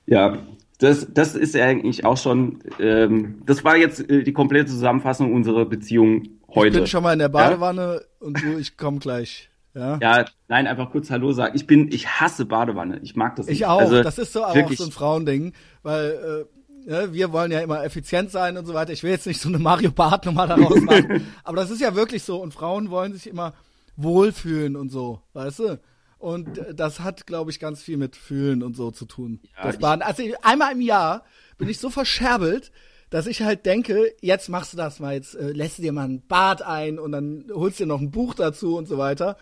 Ja, 0.07 0.37
das, 0.81 1.07
das 1.13 1.35
ist 1.35 1.55
ja 1.55 1.67
eigentlich 1.67 2.05
auch 2.05 2.17
schon, 2.17 2.59
ähm, 2.79 3.43
das 3.47 3.65
war 3.65 3.77
jetzt 3.77 4.09
äh, 4.11 4.23
die 4.23 4.33
komplette 4.33 4.71
Zusammenfassung 4.71 5.33
unserer 5.35 5.67
Beziehung 5.67 6.29
heute. 6.49 6.69
Ich 6.69 6.75
bin 6.75 6.87
schon 6.87 7.03
mal 7.03 7.13
in 7.13 7.19
der 7.19 7.29
Badewanne 7.29 8.03
und 8.19 8.43
du, 8.43 8.59
ich 8.59 8.77
komm 8.77 8.99
gleich. 8.99 9.51
Ja. 9.75 9.99
Ja, 10.01 10.25
nein, 10.49 10.67
einfach 10.67 10.91
kurz 10.91 11.11
Hallo 11.11 11.33
sagen. 11.33 11.55
Ich 11.55 11.67
bin, 11.67 11.93
ich 11.93 12.09
hasse 12.09 12.47
Badewanne. 12.47 12.99
Ich 13.03 13.15
mag 13.15 13.37
das 13.37 13.47
nicht. 13.47 13.61
Ich 13.61 13.67
auch. 13.67 13.81
Also, 13.81 14.03
das 14.03 14.19
ist 14.19 14.33
so 14.33 14.43
auch 14.45 14.55
wirklich, 14.55 14.79
so 14.79 14.85
ein 14.85 14.91
Frauending, 14.91 15.53
weil 15.83 16.47
äh, 16.87 16.91
ne, 16.91 17.13
wir 17.13 17.31
wollen 17.33 17.53
ja 17.53 17.61
immer 17.61 17.85
effizient 17.85 18.31
sein 18.31 18.57
und 18.57 18.67
so 18.67 18.73
weiter. 18.73 18.93
Ich 18.93 19.03
will 19.03 19.11
jetzt 19.11 19.27
nicht 19.27 19.41
so 19.41 19.49
eine 19.49 19.59
Mario 19.59 19.93
Bart 19.93 20.25
Nummer 20.25 20.47
daraus 20.47 20.81
machen, 20.81 21.27
aber 21.45 21.57
das 21.59 21.71
ist 21.71 21.81
ja 21.81 21.95
wirklich 21.95 22.25
so. 22.25 22.41
Und 22.41 22.55
Frauen 22.55 22.91
wollen 22.91 23.13
sich 23.13 23.29
immer 23.29 23.53
wohlfühlen 23.97 24.77
und 24.77 24.89
so, 24.89 25.21
weißt 25.35 25.59
du? 25.59 25.79
Und 26.21 26.61
das 26.75 27.01
hat, 27.01 27.27
glaube 27.27 27.51
ich, 27.51 27.59
ganz 27.59 27.83
viel 27.83 27.97
mit 27.97 28.15
Fühlen 28.15 28.63
und 28.63 28.77
so 28.77 28.91
zu 28.91 29.07
tun. 29.07 29.41
Ja, 29.57 29.65
das 29.65 29.79
Baden. 29.79 30.03
Also 30.03 30.23
ich- 30.23 30.39
einmal 30.45 30.73
im 30.73 30.83
Jahr 30.83 31.25
bin 31.57 31.69
ich 31.69 31.79
so 31.79 31.89
verscherbelt, 31.91 32.71
dass 33.09 33.27
ich 33.27 33.43
halt 33.43 33.65
denke, 33.67 34.13
jetzt 34.21 34.49
machst 34.51 34.75
du 34.75 34.77
das 34.77 35.01
mal, 35.01 35.15
jetzt 35.15 35.35
äh, 35.35 35.51
lässt 35.51 35.79
du 35.79 35.83
dir 35.83 35.93
mal 35.93 36.07
ein 36.07 36.21
Bad 36.27 36.61
ein 36.63 36.99
und 36.99 37.11
dann 37.13 37.47
holst 37.53 37.81
dir 37.81 37.87
noch 37.87 38.01
ein 38.01 38.11
Buch 38.11 38.35
dazu 38.35 38.77
und 38.77 38.87
so 38.87 38.99
weiter. 38.99 39.37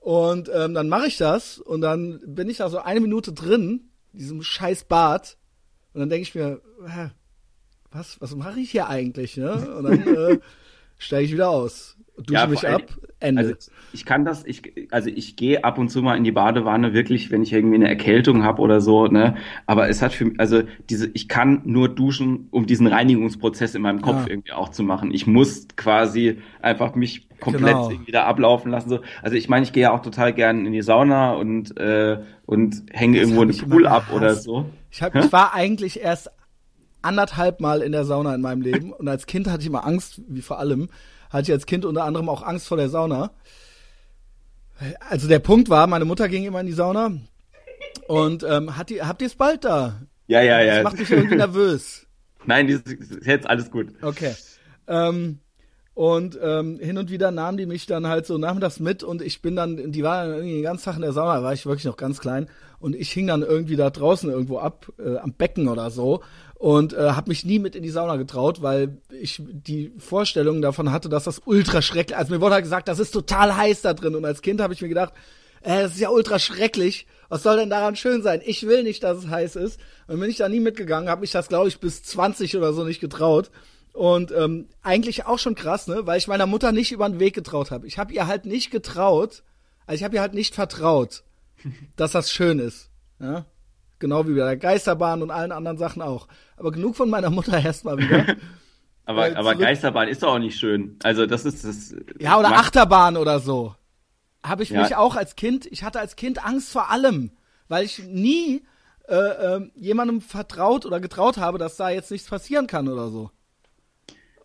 Und 0.00 0.50
ähm, 0.52 0.74
dann 0.74 0.88
mache 0.88 1.06
ich 1.06 1.16
das 1.16 1.58
und 1.58 1.80
dann 1.80 2.20
bin 2.26 2.50
ich 2.50 2.56
da 2.58 2.68
so 2.70 2.78
eine 2.78 3.00
Minute 3.00 3.32
drin, 3.32 3.90
diesem 4.12 4.42
scheiß 4.42 4.84
Bad. 4.84 5.36
Und 5.94 6.00
dann 6.00 6.08
denke 6.10 6.22
ich 6.22 6.34
mir, 6.34 6.60
hä, 6.86 7.10
was, 7.92 8.20
was 8.20 8.34
mache 8.34 8.58
ich 8.60 8.70
hier 8.72 8.88
eigentlich? 8.88 9.36
Ne? 9.36 9.52
Und 9.76 9.84
dann 9.84 10.14
äh, 10.16 10.40
steige 10.98 11.24
ich 11.26 11.32
wieder 11.32 11.50
aus, 11.50 11.96
dusche 12.16 12.32
Ja, 12.34 12.46
mich 12.48 12.66
ab, 12.66 12.82
Ende. 13.20 13.40
Also 13.42 13.54
ich 13.92 14.04
kann 14.04 14.24
das, 14.24 14.44
ich, 14.44 14.62
also 14.90 15.08
ich 15.08 15.36
gehe 15.36 15.62
ab 15.64 15.78
und 15.78 15.88
zu 15.90 16.02
mal 16.02 16.16
in 16.16 16.24
die 16.24 16.32
Badewanne, 16.32 16.92
wirklich, 16.94 17.30
wenn 17.30 17.42
ich 17.42 17.52
irgendwie 17.52 17.76
eine 17.76 17.88
Erkältung 17.88 18.42
habe 18.42 18.62
oder 18.62 18.80
so, 18.80 19.06
ne? 19.06 19.36
Aber 19.66 19.88
es 19.88 20.02
hat 20.02 20.12
für 20.12 20.24
mich, 20.26 20.40
also 20.40 20.62
diese, 20.88 21.10
ich 21.14 21.28
kann 21.28 21.62
nur 21.64 21.88
duschen, 21.88 22.48
um 22.50 22.66
diesen 22.66 22.86
Reinigungsprozess 22.86 23.74
in 23.74 23.82
meinem 23.82 24.00
Kopf 24.00 24.22
Ja. 24.26 24.30
irgendwie 24.30 24.52
auch 24.52 24.70
zu 24.70 24.82
machen. 24.82 25.12
Ich 25.12 25.26
muss 25.26 25.68
quasi 25.76 26.38
einfach 26.62 26.94
mich 26.94 27.28
komplett 27.40 27.76
Genau. 27.76 27.90
irgendwie 27.90 28.12
da 28.12 28.24
ablaufen 28.24 28.70
lassen. 28.70 28.88
So. 28.90 29.00
Also 29.22 29.36
ich 29.36 29.48
meine, 29.48 29.64
ich 29.64 29.72
gehe 29.72 29.84
ja 29.84 29.92
auch 29.92 30.00
total 30.02 30.32
gern 30.32 30.66
in 30.66 30.72
die 30.72 30.82
Sauna 30.82 31.32
und 31.34 31.78
und 31.78 32.26
und 32.46 32.82
hänge 32.92 33.18
irgendwo 33.18 33.42
in 33.42 33.50
ich 33.50 33.60
den 33.60 33.70
Pool 33.70 33.86
ab 33.86 34.12
oder 34.12 34.34
so. 34.34 34.66
Ich, 34.90 35.02
hab, 35.02 35.14
ich 35.14 35.32
war 35.32 35.54
eigentlich 35.54 36.00
erst 36.00 36.30
anderthalb 37.02 37.60
Mal 37.60 37.80
in 37.80 37.92
der 37.92 38.04
Sauna 38.04 38.34
in 38.34 38.40
meinem 38.40 38.60
Leben 38.62 38.92
und 38.92 39.08
als 39.08 39.26
Kind 39.26 39.48
hatte 39.48 39.60
ich 39.60 39.66
immer 39.68 39.86
Angst, 39.86 40.20
wie 40.28 40.42
vor 40.42 40.58
allem, 40.58 40.88
hatte 41.30 41.44
ich 41.44 41.52
als 41.52 41.66
Kind 41.66 41.84
unter 41.84 42.04
anderem 42.04 42.28
auch 42.28 42.42
Angst 42.42 42.68
vor 42.68 42.76
der 42.76 42.88
Sauna. 42.88 43.30
Also 45.08 45.28
der 45.28 45.38
Punkt 45.38 45.68
war, 45.68 45.86
meine 45.86 46.04
Mutter 46.04 46.28
ging 46.28 46.44
immer 46.44 46.60
in 46.60 46.66
die 46.66 46.72
Sauna 46.72 47.12
und 48.08 48.42
ähm, 48.42 48.76
hat 48.76 48.90
die, 48.90 49.02
habt 49.02 49.20
ihr 49.22 49.26
es 49.26 49.34
bald 49.34 49.64
da? 49.64 50.00
Ja, 50.26 50.42
ja, 50.42 50.60
ja. 50.60 50.76
Das 50.76 50.84
macht 50.84 50.98
mich 50.98 51.10
irgendwie 51.10 51.36
nervös. 51.36 52.06
Nein, 52.46 52.68
ist 52.68 52.84
jetzt 53.24 53.48
alles 53.48 53.70
gut. 53.70 53.88
Okay. 54.00 54.34
Ähm, 54.86 55.40
und 56.00 56.38
ähm, 56.42 56.78
hin 56.80 56.96
und 56.96 57.10
wieder 57.10 57.30
nahmen 57.30 57.58
die 57.58 57.66
mich 57.66 57.84
dann 57.84 58.06
halt 58.06 58.24
so 58.24 58.38
nachmittags 58.38 58.80
mit 58.80 59.02
und 59.02 59.20
ich 59.20 59.42
bin 59.42 59.54
dann, 59.54 59.92
die 59.92 60.02
waren 60.02 60.30
irgendwie 60.30 60.54
den 60.54 60.62
ganzen 60.62 60.86
Tag 60.86 60.96
in 60.96 61.02
der 61.02 61.12
Sauna, 61.12 61.42
war 61.42 61.52
ich 61.52 61.66
wirklich 61.66 61.84
noch 61.84 61.98
ganz 61.98 62.20
klein 62.20 62.48
und 62.78 62.96
ich 62.96 63.12
hing 63.12 63.26
dann 63.26 63.42
irgendwie 63.42 63.76
da 63.76 63.90
draußen 63.90 64.30
irgendwo 64.30 64.60
ab, 64.60 64.90
äh, 64.98 65.18
am 65.18 65.34
Becken 65.34 65.68
oder 65.68 65.90
so 65.90 66.22
und 66.54 66.94
äh, 66.94 67.10
habe 67.10 67.28
mich 67.28 67.44
nie 67.44 67.58
mit 67.58 67.76
in 67.76 67.82
die 67.82 67.90
Sauna 67.90 68.16
getraut, 68.16 68.62
weil 68.62 68.96
ich 69.10 69.42
die 69.46 69.92
Vorstellung 69.98 70.62
davon 70.62 70.90
hatte, 70.90 71.10
dass 71.10 71.24
das 71.24 71.42
ultra 71.44 71.82
schrecklich, 71.82 72.16
also 72.16 72.32
mir 72.32 72.40
wurde 72.40 72.54
halt 72.54 72.64
gesagt, 72.64 72.88
das 72.88 72.98
ist 72.98 73.10
total 73.10 73.54
heiß 73.54 73.82
da 73.82 73.92
drin 73.92 74.14
und 74.14 74.24
als 74.24 74.40
Kind 74.40 74.62
habe 74.62 74.72
ich 74.72 74.80
mir 74.80 74.88
gedacht, 74.88 75.12
äh, 75.60 75.82
das 75.82 75.92
ist 75.92 76.00
ja 76.00 76.08
ultra 76.08 76.38
schrecklich. 76.38 77.06
Was 77.28 77.42
soll 77.42 77.58
denn 77.58 77.68
daran 77.68 77.94
schön 77.94 78.22
sein? 78.22 78.40
Ich 78.42 78.66
will 78.66 78.84
nicht, 78.84 79.04
dass 79.04 79.18
es 79.18 79.28
heiß 79.28 79.54
ist. 79.54 79.78
Und 80.08 80.18
bin 80.18 80.30
ich 80.30 80.38
da 80.38 80.48
nie 80.48 80.58
mitgegangen, 80.60 81.10
habe 81.10 81.20
mich 81.20 81.30
das, 81.30 81.48
glaube 81.48 81.68
ich, 81.68 81.78
bis 81.78 82.02
20 82.02 82.56
oder 82.56 82.72
so 82.72 82.84
nicht 82.84 83.00
getraut. 83.00 83.50
Und 83.92 84.30
ähm, 84.32 84.68
eigentlich 84.82 85.26
auch 85.26 85.38
schon 85.38 85.54
krass, 85.54 85.86
ne? 85.88 86.06
Weil 86.06 86.18
ich 86.18 86.28
meiner 86.28 86.46
Mutter 86.46 86.72
nicht 86.72 86.92
über 86.92 87.08
den 87.08 87.18
Weg 87.20 87.34
getraut 87.34 87.70
habe. 87.70 87.86
Ich 87.86 87.98
habe 87.98 88.12
ihr 88.12 88.26
halt 88.26 88.46
nicht 88.46 88.70
getraut, 88.70 89.42
also 89.86 89.96
ich 89.98 90.04
habe 90.04 90.14
ihr 90.14 90.20
halt 90.20 90.34
nicht 90.34 90.54
vertraut, 90.54 91.24
dass 91.96 92.12
das 92.12 92.30
schön 92.30 92.58
ist. 92.58 92.90
Ja? 93.18 93.46
Genau 93.98 94.26
wie 94.26 94.32
bei 94.32 94.44
der 94.44 94.56
Geisterbahn 94.56 95.22
und 95.22 95.30
allen 95.30 95.52
anderen 95.52 95.76
Sachen 95.76 96.02
auch. 96.02 96.28
Aber 96.56 96.70
genug 96.70 96.96
von 96.96 97.10
meiner 97.10 97.30
Mutter 97.30 97.58
erstmal 97.64 97.98
wieder. 97.98 98.36
Aber, 99.06 99.22
Weil 99.22 99.36
aber 99.36 99.56
Geisterbahn 99.56 100.06
ist 100.06 100.22
doch 100.22 100.34
auch 100.34 100.38
nicht 100.38 100.56
schön. 100.56 100.96
Also 101.02 101.26
das 101.26 101.44
ist 101.44 101.64
das. 101.64 101.92
Ja, 102.20 102.38
oder 102.38 102.52
Achterbahn 102.52 103.16
oder 103.16 103.40
so. 103.40 103.74
Habe 104.44 104.62
ich 104.62 104.70
Ja. 104.70 104.82
mich 104.82 104.94
auch 104.94 105.16
als 105.16 105.34
Kind, 105.34 105.66
ich 105.66 105.82
hatte 105.82 105.98
als 105.98 106.14
Kind 106.14 106.44
Angst 106.46 106.70
vor 106.70 106.90
allem, 106.90 107.32
weil 107.66 107.84
ich 107.84 107.98
nie 108.04 108.62
äh, 109.08 109.16
ähm, 109.56 109.72
jemandem 109.74 110.20
vertraut 110.20 110.86
oder 110.86 111.00
getraut 111.00 111.38
habe, 111.38 111.58
dass 111.58 111.76
da 111.76 111.90
jetzt 111.90 112.12
nichts 112.12 112.28
passieren 112.28 112.68
kann 112.68 112.86
oder 112.86 113.08
so. 113.08 113.30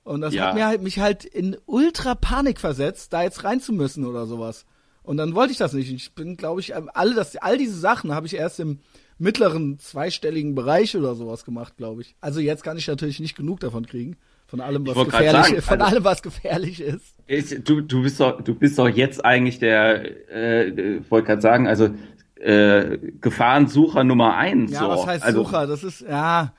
Und 0.06 0.22
das 0.22 0.34
Ja. 0.34 0.48
hat 0.48 0.54
mir 0.56 0.68
halt, 0.68 0.84
mich 0.84 1.00
halt 1.00 1.26
in 1.26 1.58
ultra 1.66 2.14
Panik 2.16 2.60
versetzt, 2.60 3.12
da 3.12 3.24
jetzt 3.24 3.44
rein 3.44 3.60
zu 3.60 3.74
müssen 3.74 4.06
oder 4.06 4.28
sowas. 4.28 4.66
Und 5.02 5.18
dann 5.18 5.36
wollte 5.36 5.52
ich 5.52 5.58
das 5.58 5.74
nicht. 5.74 5.92
Ich 5.92 6.14
bin, 6.14 6.38
glaube 6.38 6.62
ich, 6.62 6.74
ähm, 6.74 6.90
alle 6.94 7.16
das, 7.16 7.36
all 7.38 7.58
diese 7.58 7.78
Sachen 7.78 8.14
habe 8.14 8.28
ich 8.28 8.36
erst 8.36 8.60
im 8.60 8.80
mittleren 9.18 9.80
zweistelligen 9.80 10.56
Bereich 10.56 10.96
oder 10.96 11.16
sowas 11.16 11.44
gemacht, 11.44 11.76
glaube 11.78 12.02
ich. 12.02 12.16
Also 12.22 12.40
jetzt 12.40 12.64
kann 12.64 12.78
ich 12.78 12.88
natürlich 12.88 13.20
nicht 13.20 13.36
genug 13.36 13.60
davon 13.60 13.86
kriegen. 13.88 14.16
Von 14.48 14.62
allem, 14.62 14.86
was 14.86 14.94
gefährlich 15.06 15.32
sagen, 15.32 15.56
ist. 15.56 15.66
Von 15.68 15.82
also- 15.82 15.96
allem, 15.96 16.04
was 16.04 16.22
gefährlich 16.22 16.82
ist. 16.82 17.16
Ist, 17.26 17.68
du, 17.68 17.82
du 17.82 18.04
bist 18.04 18.20
doch, 18.20 18.42
du 18.42 18.54
bist 18.54 18.78
doch 18.78 18.88
jetzt 18.88 19.26
eigentlich 19.26 19.58
der, 19.58 20.30
äh, 20.32 21.02
wollte 21.10 21.28
gerade 21.28 21.42
sagen, 21.42 21.68
also 21.68 21.90
äh, 22.36 23.00
Gefahrensucher 23.22 24.04
Nummer 24.04 24.36
eins. 24.36 24.72
Ja, 24.72 24.82
so. 24.82 24.90
was 24.90 25.08
heißt 25.08 25.24
also, 25.24 25.44
Sucher? 25.46 25.66
Das 25.66 25.84
ist, 25.84 26.02
ja. 26.02 26.54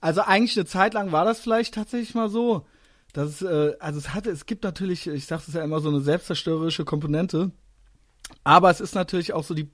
Also 0.00 0.20
eigentlich 0.20 0.56
eine 0.56 0.66
Zeit 0.66 0.94
lang 0.94 1.10
war 1.10 1.24
das 1.24 1.40
vielleicht 1.40 1.74
tatsächlich 1.74 2.14
mal 2.14 2.28
so, 2.28 2.64
Das 3.12 3.42
äh, 3.42 3.74
also 3.78 3.98
es 3.98 4.14
hatte, 4.14 4.30
es 4.30 4.46
gibt 4.46 4.64
natürlich, 4.64 5.06
ich 5.06 5.26
sage 5.26 5.42
es 5.46 5.54
ja 5.54 5.62
immer, 5.62 5.80
so 5.80 5.88
eine 5.88 6.00
selbstzerstörerische 6.00 6.84
Komponente. 6.84 7.50
Aber 8.44 8.70
es 8.70 8.80
ist 8.80 8.94
natürlich 8.94 9.32
auch 9.32 9.44
so 9.44 9.54
die, 9.54 9.70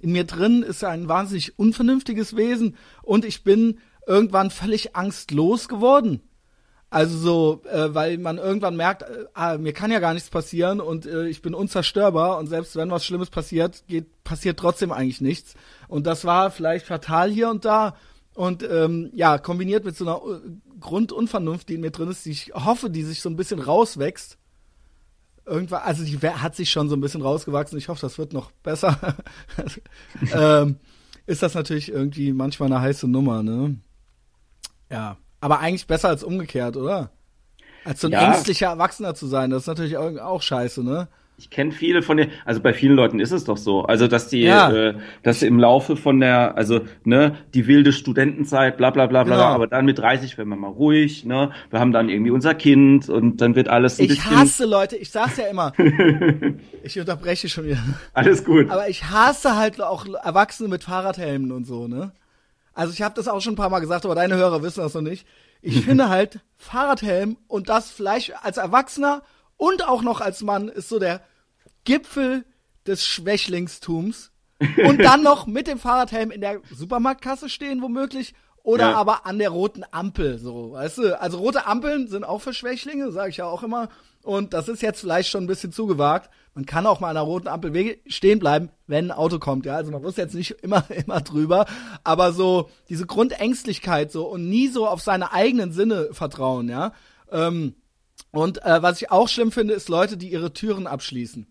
in 0.00 0.12
mir 0.12 0.24
drin 0.24 0.62
ist 0.62 0.82
ein 0.84 1.08
wahnsinnig 1.08 1.58
unvernünftiges 1.58 2.36
Wesen 2.36 2.76
und 3.02 3.24
ich 3.24 3.44
bin 3.44 3.78
irgendwann 4.06 4.50
völlig 4.50 4.96
angstlos 4.96 5.68
geworden. 5.68 6.22
Also 6.92 7.16
so, 7.16 7.62
äh, 7.70 7.94
weil 7.94 8.18
man 8.18 8.36
irgendwann 8.36 8.76
merkt, 8.76 9.02
äh, 9.02 9.24
ah, 9.32 9.56
mir 9.56 9.72
kann 9.72 9.90
ja 9.90 9.98
gar 9.98 10.12
nichts 10.12 10.28
passieren 10.28 10.78
und 10.78 11.06
äh, 11.06 11.26
ich 11.26 11.40
bin 11.40 11.54
unzerstörbar 11.54 12.38
und 12.38 12.48
selbst 12.48 12.76
wenn 12.76 12.90
was 12.90 13.06
Schlimmes 13.06 13.30
passiert, 13.30 13.84
geht 13.86 14.22
passiert 14.24 14.58
trotzdem 14.58 14.92
eigentlich 14.92 15.22
nichts. 15.22 15.54
Und 15.88 16.06
das 16.06 16.26
war 16.26 16.50
vielleicht 16.50 16.86
fatal 16.86 17.30
hier 17.30 17.48
und 17.48 17.64
da 17.64 17.96
und 18.34 18.62
ähm, 18.62 19.10
ja 19.14 19.38
kombiniert 19.38 19.84
mit 19.84 19.96
so 19.96 20.04
einer 20.04 20.16
äh, 20.16 20.50
Grundunvernunft, 20.80 21.68
die 21.68 21.74
in 21.74 21.80
mir 21.80 21.90
drin 21.90 22.10
ist, 22.10 22.24
die 22.24 22.30
ich 22.30 22.52
hoffe, 22.54 22.90
die 22.90 23.02
sich 23.02 23.20
so 23.20 23.28
ein 23.28 23.36
bisschen 23.36 23.60
rauswächst. 23.60 24.38
Irgendwann, 25.44 25.82
also 25.82 26.04
die 26.04 26.18
hat 26.18 26.54
sich 26.54 26.70
schon 26.70 26.88
so 26.88 26.96
ein 26.96 27.00
bisschen 27.00 27.22
rausgewachsen. 27.22 27.76
Ich 27.76 27.88
hoffe, 27.88 28.00
das 28.00 28.16
wird 28.16 28.32
noch 28.32 28.52
besser. 28.62 29.16
ähm, 30.32 30.76
ist 31.26 31.42
das 31.42 31.54
natürlich 31.54 31.90
irgendwie 31.90 32.32
manchmal 32.32 32.70
eine 32.72 32.80
heiße 32.80 33.08
Nummer, 33.08 33.42
ne? 33.42 33.76
Ja, 34.90 35.16
aber 35.40 35.58
eigentlich 35.58 35.86
besser 35.86 36.08
als 36.08 36.22
umgekehrt, 36.22 36.76
oder? 36.76 37.10
Als 37.84 38.00
so 38.00 38.06
ein 38.06 38.12
ja. 38.12 38.32
ängstlicher 38.32 38.68
Erwachsener 38.68 39.14
zu 39.14 39.26
sein, 39.26 39.50
das 39.50 39.62
ist 39.62 39.66
natürlich 39.66 39.96
auch, 39.96 40.16
auch 40.18 40.42
scheiße, 40.42 40.84
ne? 40.84 41.08
Ich 41.38 41.50
kenne 41.50 41.72
viele 41.72 42.02
von 42.02 42.18
den, 42.18 42.30
also 42.44 42.60
bei 42.60 42.72
vielen 42.72 42.94
Leuten 42.94 43.18
ist 43.18 43.32
es 43.32 43.44
doch 43.44 43.56
so, 43.56 43.82
also 43.82 44.06
dass 44.06 44.28
die, 44.28 44.42
ja. 44.42 44.70
äh, 44.70 44.94
dass 45.22 45.40
sie 45.40 45.46
im 45.46 45.58
Laufe 45.58 45.96
von 45.96 46.20
der, 46.20 46.56
also 46.56 46.82
ne, 47.04 47.36
die 47.52 47.66
wilde 47.66 47.92
Studentenzeit, 47.92 48.76
bla 48.76 48.90
bla 48.90 49.06
bla 49.06 49.24
bla, 49.24 49.36
genau. 49.36 49.46
aber 49.46 49.66
dann 49.66 49.84
mit 49.84 49.98
30 49.98 50.38
werden 50.38 50.50
wir 50.50 50.56
mal 50.56 50.68
ruhig, 50.68 51.24
ne, 51.24 51.50
wir 51.70 51.80
haben 51.80 51.90
dann 51.90 52.08
irgendwie 52.08 52.30
unser 52.30 52.54
Kind 52.54 53.08
und 53.08 53.40
dann 53.40 53.56
wird 53.56 53.68
alles 53.68 53.98
ein 53.98 54.04
ich 54.04 54.08
bisschen. 54.10 54.32
Ich 54.32 54.38
hasse 54.38 54.66
Leute, 54.66 54.96
ich 54.96 55.10
sag's 55.10 55.38
ja 55.38 55.46
immer, 55.46 55.72
ich 56.82 57.00
unterbreche 57.00 57.48
schon 57.48 57.64
wieder. 57.64 57.82
Alles 58.12 58.44
gut. 58.44 58.70
Aber 58.70 58.88
ich 58.88 59.04
hasse 59.04 59.56
halt 59.56 59.80
auch 59.80 60.06
Erwachsene 60.22 60.68
mit 60.68 60.84
Fahrradhelmen 60.84 61.50
und 61.50 61.66
so, 61.66 61.88
ne. 61.88 62.12
Also 62.74 62.92
ich 62.92 63.02
habe 63.02 63.14
das 63.14 63.28
auch 63.28 63.40
schon 63.40 63.54
ein 63.54 63.56
paar 63.56 63.70
Mal 63.70 63.80
gesagt, 63.80 64.04
aber 64.04 64.14
deine 64.14 64.36
Hörer 64.36 64.62
wissen 64.62 64.80
das 64.80 64.94
noch 64.94 65.02
nicht. 65.02 65.26
Ich 65.60 65.80
finde 65.84 66.08
halt 66.08 66.40
Fahrradhelm 66.56 67.36
und 67.48 67.68
das 67.68 67.90
vielleicht 67.90 68.34
als 68.44 68.58
Erwachsener 68.58 69.22
und 69.62 69.86
auch 69.86 70.02
noch 70.02 70.20
als 70.20 70.42
Mann 70.42 70.68
ist 70.68 70.88
so 70.88 70.98
der 70.98 71.20
Gipfel 71.84 72.44
des 72.84 73.06
Schwächlingstums. 73.06 74.32
und 74.84 74.98
dann 74.98 75.22
noch 75.22 75.46
mit 75.46 75.68
dem 75.68 75.78
Fahrradhelm 75.78 76.32
in 76.32 76.40
der 76.40 76.60
Supermarktkasse 76.74 77.48
stehen, 77.48 77.80
womöglich. 77.80 78.34
Oder 78.64 78.90
ja. 78.90 78.96
aber 78.96 79.24
an 79.24 79.38
der 79.38 79.50
roten 79.50 79.84
Ampel, 79.92 80.40
so, 80.40 80.72
weißt 80.72 80.98
du? 80.98 81.20
Also 81.20 81.38
rote 81.38 81.64
Ampeln 81.64 82.08
sind 82.08 82.24
auch 82.24 82.40
für 82.40 82.52
Schwächlinge, 82.52 83.12
sage 83.12 83.30
ich 83.30 83.36
ja 83.36 83.46
auch 83.46 83.62
immer. 83.62 83.88
Und 84.24 84.52
das 84.52 84.68
ist 84.68 84.82
jetzt 84.82 85.00
vielleicht 85.00 85.30
schon 85.30 85.44
ein 85.44 85.48
bisschen 85.48 85.70
zugewagt. 85.70 86.28
Man 86.54 86.66
kann 86.66 86.84
auch 86.84 86.98
mal 86.98 87.10
an 87.10 87.16
einer 87.16 87.24
roten 87.24 87.46
Ampel 87.46 87.98
stehen 88.08 88.40
bleiben, 88.40 88.68
wenn 88.88 89.12
ein 89.12 89.16
Auto 89.16 89.38
kommt, 89.38 89.64
ja. 89.64 89.76
Also 89.76 89.92
man 89.92 90.02
muss 90.02 90.16
jetzt 90.16 90.34
nicht 90.34 90.50
immer, 90.62 90.84
immer 90.90 91.20
drüber. 91.20 91.66
Aber 92.02 92.32
so 92.32 92.68
diese 92.88 93.06
Grundängstlichkeit 93.06 94.10
so 94.10 94.26
und 94.26 94.48
nie 94.48 94.66
so 94.66 94.88
auf 94.88 95.02
seine 95.02 95.32
eigenen 95.32 95.70
Sinne 95.70 96.08
vertrauen, 96.10 96.68
ja. 96.68 96.92
Ähm, 97.30 97.76
und 98.32 98.64
äh, 98.64 98.82
was 98.82 99.00
ich 99.00 99.10
auch 99.10 99.28
schlimm 99.28 99.52
finde, 99.52 99.74
ist 99.74 99.88
Leute, 99.88 100.16
die 100.16 100.30
ihre 100.30 100.52
Türen 100.52 100.86
abschließen. 100.86 101.46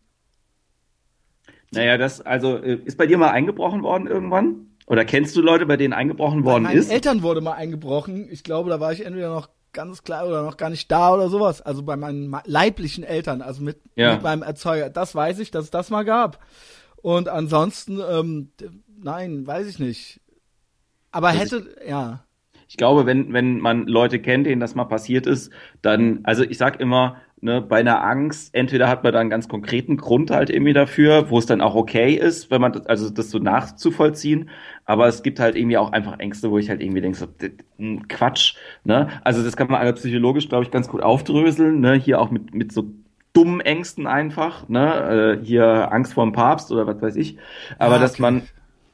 Naja, 1.71 1.97
das, 1.97 2.21
also, 2.21 2.57
äh, 2.57 2.79
ist 2.83 2.97
bei 2.97 3.07
dir 3.07 3.17
mal 3.17 3.29
eingebrochen 3.29 3.83
worden 3.83 4.07
irgendwann? 4.07 4.67
Oder 4.87 5.05
kennst 5.05 5.35
du 5.37 5.41
Leute, 5.41 5.65
bei 5.65 5.77
denen 5.77 5.93
eingebrochen 5.93 6.43
worden 6.43 6.63
bei 6.63 6.69
meinen 6.71 6.79
ist? 6.79 6.91
Eltern 6.91 7.21
wurde 7.21 7.39
mal 7.39 7.53
eingebrochen. 7.53 8.27
Ich 8.29 8.43
glaube, 8.43 8.69
da 8.69 8.79
war 8.79 8.91
ich 8.91 9.05
entweder 9.05 9.33
noch 9.33 9.49
ganz 9.71 10.03
klar 10.03 10.27
oder 10.27 10.43
noch 10.43 10.57
gar 10.57 10.69
nicht 10.69 10.91
da 10.91 11.13
oder 11.13 11.29
sowas. 11.29 11.61
Also 11.61 11.83
bei 11.83 11.95
meinen 11.95 12.35
leiblichen 12.45 13.05
Eltern, 13.05 13.41
also 13.41 13.61
mit, 13.61 13.79
ja. 13.95 14.13
mit 14.13 14.23
meinem 14.23 14.41
Erzeuger. 14.41 14.89
Das 14.89 15.15
weiß 15.15 15.39
ich, 15.39 15.51
dass 15.51 15.65
es 15.65 15.71
das 15.71 15.91
mal 15.91 16.03
gab. 16.03 16.43
Und 16.97 17.29
ansonsten, 17.29 18.01
ähm, 18.05 18.51
nein, 19.01 19.47
weiß 19.47 19.67
ich 19.67 19.79
nicht. 19.79 20.19
Aber 21.11 21.29
hätte, 21.29 21.73
ich, 21.81 21.89
ja. 21.89 22.25
Ich 22.71 22.77
glaube, 22.77 23.05
wenn, 23.05 23.33
wenn 23.33 23.59
man 23.59 23.85
Leute 23.85 24.19
kennt, 24.19 24.47
denen 24.47 24.61
das 24.61 24.75
mal 24.75 24.85
passiert 24.85 25.27
ist, 25.27 25.51
dann, 25.81 26.21
also 26.23 26.43
ich 26.43 26.57
sag 26.57 26.79
immer, 26.79 27.17
ne, 27.41 27.61
bei 27.61 27.81
einer 27.81 28.01
Angst, 28.01 28.55
entweder 28.55 28.87
hat 28.87 29.03
man 29.03 29.11
da 29.11 29.19
einen 29.19 29.29
ganz 29.29 29.49
konkreten 29.49 29.97
Grund 29.97 30.31
halt 30.31 30.49
irgendwie 30.49 30.71
dafür, 30.71 31.29
wo 31.29 31.37
es 31.37 31.45
dann 31.45 31.59
auch 31.59 31.75
okay 31.75 32.13
ist, 32.13 32.49
wenn 32.49 32.61
man 32.61 32.71
das, 32.71 32.85
also 32.85 33.09
das 33.09 33.29
so 33.29 33.39
nachzuvollziehen, 33.39 34.49
aber 34.85 35.07
es 35.07 35.21
gibt 35.21 35.41
halt 35.41 35.57
irgendwie 35.57 35.77
auch 35.77 35.91
einfach 35.91 36.17
Ängste, 36.19 36.49
wo 36.49 36.59
ich 36.59 36.69
halt 36.69 36.81
irgendwie 36.81 37.01
denke, 37.01 37.17
so, 37.17 37.27
hm, 37.77 38.07
Quatsch, 38.07 38.55
ne, 38.85 39.09
also 39.25 39.43
das 39.43 39.57
kann 39.57 39.67
man 39.67 39.81
alle 39.81 39.91
psychologisch, 39.91 40.47
glaube 40.47 40.63
ich, 40.63 40.71
ganz 40.71 40.87
gut 40.87 41.03
aufdröseln, 41.03 41.81
ne, 41.81 41.95
hier 41.95 42.21
auch 42.21 42.31
mit, 42.31 42.55
mit 42.55 42.71
so 42.71 42.89
dummen 43.33 43.59
Ängsten 43.59 44.07
einfach, 44.07 44.69
ne, 44.69 45.39
äh, 45.41 45.45
hier 45.45 45.91
Angst 45.91 46.13
vor 46.13 46.23
dem 46.23 46.31
Papst 46.31 46.71
oder 46.71 46.87
was 46.87 47.01
weiß 47.01 47.17
ich, 47.17 47.37
aber 47.79 47.95
ja, 47.95 48.01
dass 48.01 48.17
man 48.17 48.43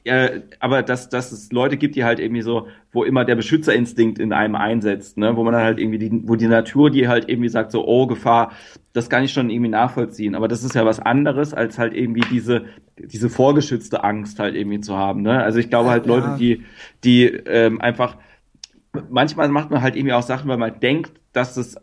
äh, 0.08 0.42
aber 0.60 0.82
dass, 0.82 1.08
dass 1.08 1.32
es 1.32 1.52
Leute 1.52 1.76
gibt, 1.76 1.94
die 1.96 2.04
halt 2.04 2.18
irgendwie 2.18 2.42
so, 2.42 2.68
wo 2.92 3.04
immer 3.04 3.24
der 3.24 3.36
Beschützerinstinkt 3.36 4.18
in 4.18 4.32
einem 4.32 4.54
einsetzt, 4.54 5.16
ne, 5.18 5.36
wo 5.36 5.44
man 5.44 5.52
dann 5.52 5.62
halt 5.62 5.78
irgendwie 5.78 5.98
die, 5.98 6.28
wo 6.28 6.36
die 6.36 6.48
Natur, 6.48 6.90
die 6.90 7.08
halt 7.08 7.28
irgendwie 7.28 7.48
sagt 7.48 7.70
so, 7.70 7.86
oh, 7.86 8.06
Gefahr, 8.06 8.52
das 8.92 9.08
kann 9.08 9.24
ich 9.24 9.32
schon 9.32 9.50
irgendwie 9.50 9.70
nachvollziehen. 9.70 10.34
Aber 10.34 10.48
das 10.48 10.64
ist 10.64 10.74
ja 10.74 10.84
was 10.84 11.00
anderes, 11.00 11.54
als 11.54 11.78
halt 11.78 11.94
irgendwie 11.94 12.22
diese, 12.30 12.64
diese 12.98 13.30
vorgeschützte 13.30 14.02
Angst 14.02 14.38
halt 14.38 14.54
irgendwie 14.54 14.80
zu 14.80 14.96
haben, 14.96 15.22
ne. 15.22 15.42
Also 15.42 15.58
ich 15.58 15.70
glaube 15.70 15.90
halt 15.90 16.06
ja. 16.06 16.14
Leute, 16.14 16.36
die, 16.38 16.64
die 17.04 17.24
ähm, 17.26 17.80
einfach, 17.80 18.16
manchmal 19.10 19.48
macht 19.48 19.70
man 19.70 19.82
halt 19.82 19.96
irgendwie 19.96 20.14
auch 20.14 20.22
Sachen, 20.22 20.48
weil 20.48 20.58
man 20.58 20.80
denkt, 20.80 21.12
dass 21.32 21.56
es 21.56 21.76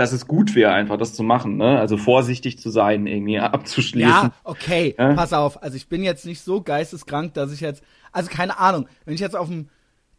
dass 0.00 0.12
es 0.12 0.26
gut 0.26 0.54
wäre, 0.54 0.72
einfach 0.72 0.96
das 0.96 1.12
zu 1.12 1.22
machen, 1.22 1.58
ne? 1.58 1.78
Also 1.78 1.98
vorsichtig 1.98 2.58
zu 2.58 2.70
sein, 2.70 3.06
irgendwie 3.06 3.38
abzuschließen. 3.38 4.08
Ja, 4.08 4.32
okay, 4.44 4.94
ja? 4.98 5.12
pass 5.14 5.34
auf. 5.34 5.62
Also 5.62 5.76
ich 5.76 5.88
bin 5.88 6.02
jetzt 6.02 6.24
nicht 6.24 6.40
so 6.40 6.62
geisteskrank, 6.62 7.34
dass 7.34 7.52
ich 7.52 7.60
jetzt, 7.60 7.82
also 8.10 8.30
keine 8.30 8.58
Ahnung, 8.58 8.88
wenn 9.04 9.14
ich 9.14 9.20
jetzt 9.20 9.36
auf 9.36 9.48
dem 9.48 9.68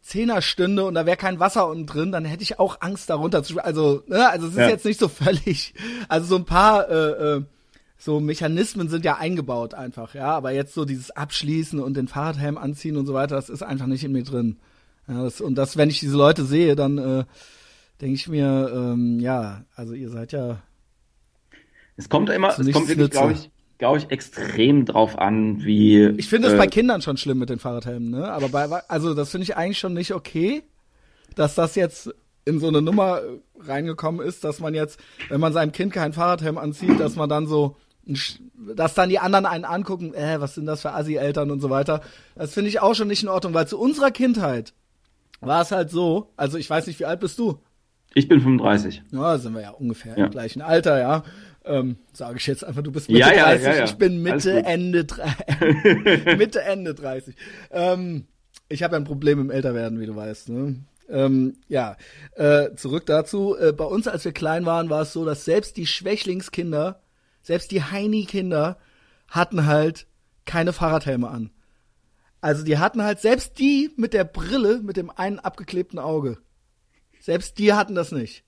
Zehner 0.00 0.40
stünde 0.40 0.84
und 0.84 0.94
da 0.94 1.04
wäre 1.04 1.16
kein 1.16 1.40
Wasser 1.40 1.68
unten 1.68 1.86
drin, 1.86 2.12
dann 2.12 2.24
hätte 2.24 2.44
ich 2.44 2.60
auch 2.60 2.76
Angst 2.80 3.10
darunter 3.10 3.42
zu 3.42 3.58
Also, 3.58 4.04
ne, 4.06 4.28
also 4.28 4.46
es 4.46 4.52
ist 4.52 4.58
ja. 4.60 4.68
jetzt 4.68 4.84
nicht 4.84 5.00
so 5.00 5.08
völlig, 5.08 5.74
also 6.08 6.26
so 6.26 6.36
ein 6.36 6.44
paar 6.44 6.88
äh, 6.88 7.36
äh, 7.36 7.42
so 7.98 8.20
Mechanismen 8.20 8.88
sind 8.88 9.04
ja 9.04 9.16
eingebaut 9.16 9.74
einfach, 9.74 10.14
ja, 10.14 10.28
aber 10.28 10.52
jetzt 10.52 10.74
so 10.74 10.84
dieses 10.84 11.10
Abschließen 11.10 11.80
und 11.80 11.96
den 11.96 12.06
Fahrradhelm 12.06 12.56
anziehen 12.56 12.96
und 12.96 13.06
so 13.06 13.14
weiter, 13.14 13.34
das 13.34 13.48
ist 13.48 13.62
einfach 13.62 13.86
nicht 13.86 14.04
in 14.04 14.12
mir 14.12 14.24
drin. 14.24 14.58
Ja, 15.08 15.24
das, 15.24 15.40
und 15.40 15.56
das, 15.56 15.76
wenn 15.76 15.90
ich 15.90 15.98
diese 15.98 16.16
Leute 16.16 16.44
sehe, 16.44 16.76
dann 16.76 16.98
äh, 16.98 17.24
denke 18.02 18.14
ich 18.14 18.28
mir, 18.28 18.70
ähm, 18.74 19.20
ja, 19.20 19.64
also 19.76 19.94
ihr 19.94 20.10
seid 20.10 20.32
ja. 20.32 20.60
Es 21.96 22.08
kommt 22.08 22.28
immer, 22.30 22.48
es 22.48 22.72
kommt 22.72 22.88
wirklich, 22.88 23.10
glaube 23.10 23.32
ich, 23.32 23.50
glaube 23.78 23.98
ich, 23.98 24.10
extrem 24.10 24.84
drauf 24.84 25.18
an, 25.18 25.64
wie. 25.64 26.06
Ich 26.18 26.28
finde 26.28 26.48
es 26.48 26.54
äh, 26.54 26.56
bei 26.56 26.66
Kindern 26.66 27.00
schon 27.00 27.16
schlimm 27.16 27.38
mit 27.38 27.48
den 27.48 27.60
Fahrradhelmen, 27.60 28.10
ne? 28.10 28.30
Aber 28.30 28.48
bei, 28.48 28.64
also 28.88 29.14
das 29.14 29.30
finde 29.30 29.44
ich 29.44 29.56
eigentlich 29.56 29.78
schon 29.78 29.94
nicht 29.94 30.12
okay, 30.12 30.64
dass 31.36 31.54
das 31.54 31.76
jetzt 31.76 32.12
in 32.44 32.58
so 32.58 32.66
eine 32.66 32.82
Nummer 32.82 33.20
reingekommen 33.60 34.26
ist, 34.26 34.42
dass 34.42 34.58
man 34.58 34.74
jetzt, 34.74 34.98
wenn 35.28 35.40
man 35.40 35.52
seinem 35.52 35.70
Kind 35.70 35.92
keinen 35.92 36.12
Fahrradhelm 36.12 36.58
anzieht, 36.58 36.98
dass 36.98 37.14
man 37.14 37.28
dann 37.28 37.46
so, 37.46 37.76
dass 38.74 38.94
dann 38.94 39.10
die 39.10 39.20
anderen 39.20 39.46
einen 39.46 39.64
angucken, 39.64 40.12
äh, 40.12 40.40
was 40.40 40.56
sind 40.56 40.66
das 40.66 40.82
für 40.82 40.92
Assi-Eltern 40.92 41.52
und 41.52 41.60
so 41.60 41.70
weiter. 41.70 42.00
Das 42.34 42.52
finde 42.52 42.68
ich 42.68 42.80
auch 42.80 42.96
schon 42.96 43.06
nicht 43.06 43.22
in 43.22 43.28
Ordnung, 43.28 43.54
weil 43.54 43.68
zu 43.68 43.78
unserer 43.78 44.10
Kindheit 44.10 44.74
war 45.40 45.62
es 45.62 45.70
halt 45.70 45.90
so, 45.90 46.32
also 46.36 46.58
ich 46.58 46.68
weiß 46.68 46.88
nicht, 46.88 46.98
wie 46.98 47.04
alt 47.04 47.20
bist 47.20 47.38
du? 47.38 47.60
Ich 48.14 48.28
bin 48.28 48.40
35. 48.40 49.02
Ja, 49.10 49.38
sind 49.38 49.54
wir 49.54 49.62
ja 49.62 49.70
ungefähr 49.70 50.16
ja. 50.16 50.24
im 50.26 50.30
gleichen 50.30 50.62
Alter, 50.62 50.98
ja. 50.98 51.24
Ähm, 51.64 51.96
Sage 52.12 52.38
ich 52.38 52.46
jetzt 52.46 52.64
einfach, 52.64 52.82
du 52.82 52.90
bist 52.90 53.08
Mitte 53.08 53.20
ja, 53.20 53.32
ja, 53.32 53.44
30, 53.44 53.66
ja, 53.66 53.84
ich 53.84 53.94
bin 53.94 54.22
Mitte, 54.22 54.64
Ende, 54.64 55.06
Mitte, 56.36 56.62
Ende 56.62 56.94
30. 56.94 57.34
Ähm, 57.70 58.26
ich 58.68 58.82
habe 58.82 58.94
ja 58.94 59.00
ein 59.00 59.04
Problem 59.04 59.40
im 59.40 59.50
Älterwerden, 59.50 60.00
wie 60.00 60.06
du 60.06 60.16
weißt. 60.16 60.48
Ne? 60.48 60.84
Ähm, 61.08 61.56
ja, 61.68 61.96
äh, 62.34 62.74
zurück 62.74 63.06
dazu. 63.06 63.56
Äh, 63.56 63.72
bei 63.72 63.84
uns, 63.84 64.08
als 64.08 64.24
wir 64.24 64.32
klein 64.32 64.66
waren, 64.66 64.90
war 64.90 65.02
es 65.02 65.12
so, 65.12 65.24
dass 65.24 65.44
selbst 65.44 65.76
die 65.76 65.86
Schwächlingskinder, 65.86 67.00
selbst 67.42 67.70
die 67.70 67.82
Heini-Kinder 67.82 68.78
hatten 69.28 69.66
halt 69.66 70.06
keine 70.44 70.72
Fahrradhelme 70.72 71.28
an. 71.28 71.50
Also 72.40 72.64
die 72.64 72.78
hatten 72.78 73.02
halt 73.02 73.20
selbst 73.20 73.58
die 73.58 73.90
mit 73.96 74.14
der 74.14 74.24
Brille, 74.24 74.80
mit 74.82 74.96
dem 74.96 75.10
einen 75.10 75.38
abgeklebten 75.38 75.98
Auge. 75.98 76.38
Selbst 77.22 77.58
die 77.58 77.72
hatten 77.72 77.94
das 77.94 78.10
nicht. 78.10 78.42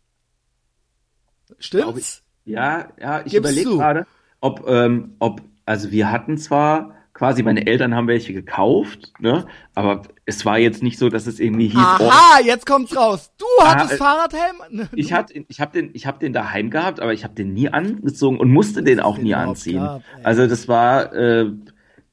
Stimmt's? 1.60 2.24
Ja, 2.44 2.88
ja, 3.00 3.22
ich 3.24 3.34
überlege 3.34 3.70
gerade, 3.70 4.06
ob, 4.40 4.68
ähm, 4.68 5.14
ob, 5.20 5.42
also 5.64 5.92
wir 5.92 6.10
hatten 6.10 6.36
zwar 6.38 6.92
quasi, 7.12 7.44
meine 7.44 7.68
Eltern 7.68 7.94
haben 7.94 8.08
welche 8.08 8.32
gekauft, 8.32 9.12
ne? 9.20 9.46
Aber 9.76 10.02
es 10.26 10.44
war 10.44 10.58
jetzt 10.58 10.82
nicht 10.82 10.98
so, 10.98 11.08
dass 11.08 11.28
es 11.28 11.38
irgendwie 11.38 11.68
hieß. 11.68 11.78
Aha, 11.78 12.38
oh, 12.40 12.44
jetzt 12.44 12.66
kommt's 12.66 12.96
raus. 12.96 13.30
Du 13.38 13.46
hattest 13.64 13.92
ah, 13.92 13.96
Fahrradhelm? 14.04 14.88
Ich 14.96 15.12
hatte, 15.12 15.32
ich 15.46 15.60
habe 15.60 15.70
den, 15.70 15.90
ich 15.92 16.06
habe 16.06 16.18
den 16.18 16.32
daheim 16.32 16.70
gehabt, 16.70 16.98
aber 16.98 17.12
ich 17.12 17.22
habe 17.22 17.34
den 17.34 17.54
nie 17.54 17.68
angezogen 17.68 18.40
und 18.40 18.50
musste 18.50 18.82
den 18.82 18.98
auch 18.98 19.18
nie 19.18 19.34
anziehen. 19.34 19.82
Gab, 19.82 20.02
also 20.24 20.48
das 20.48 20.66
war, 20.66 21.14
äh, 21.14 21.52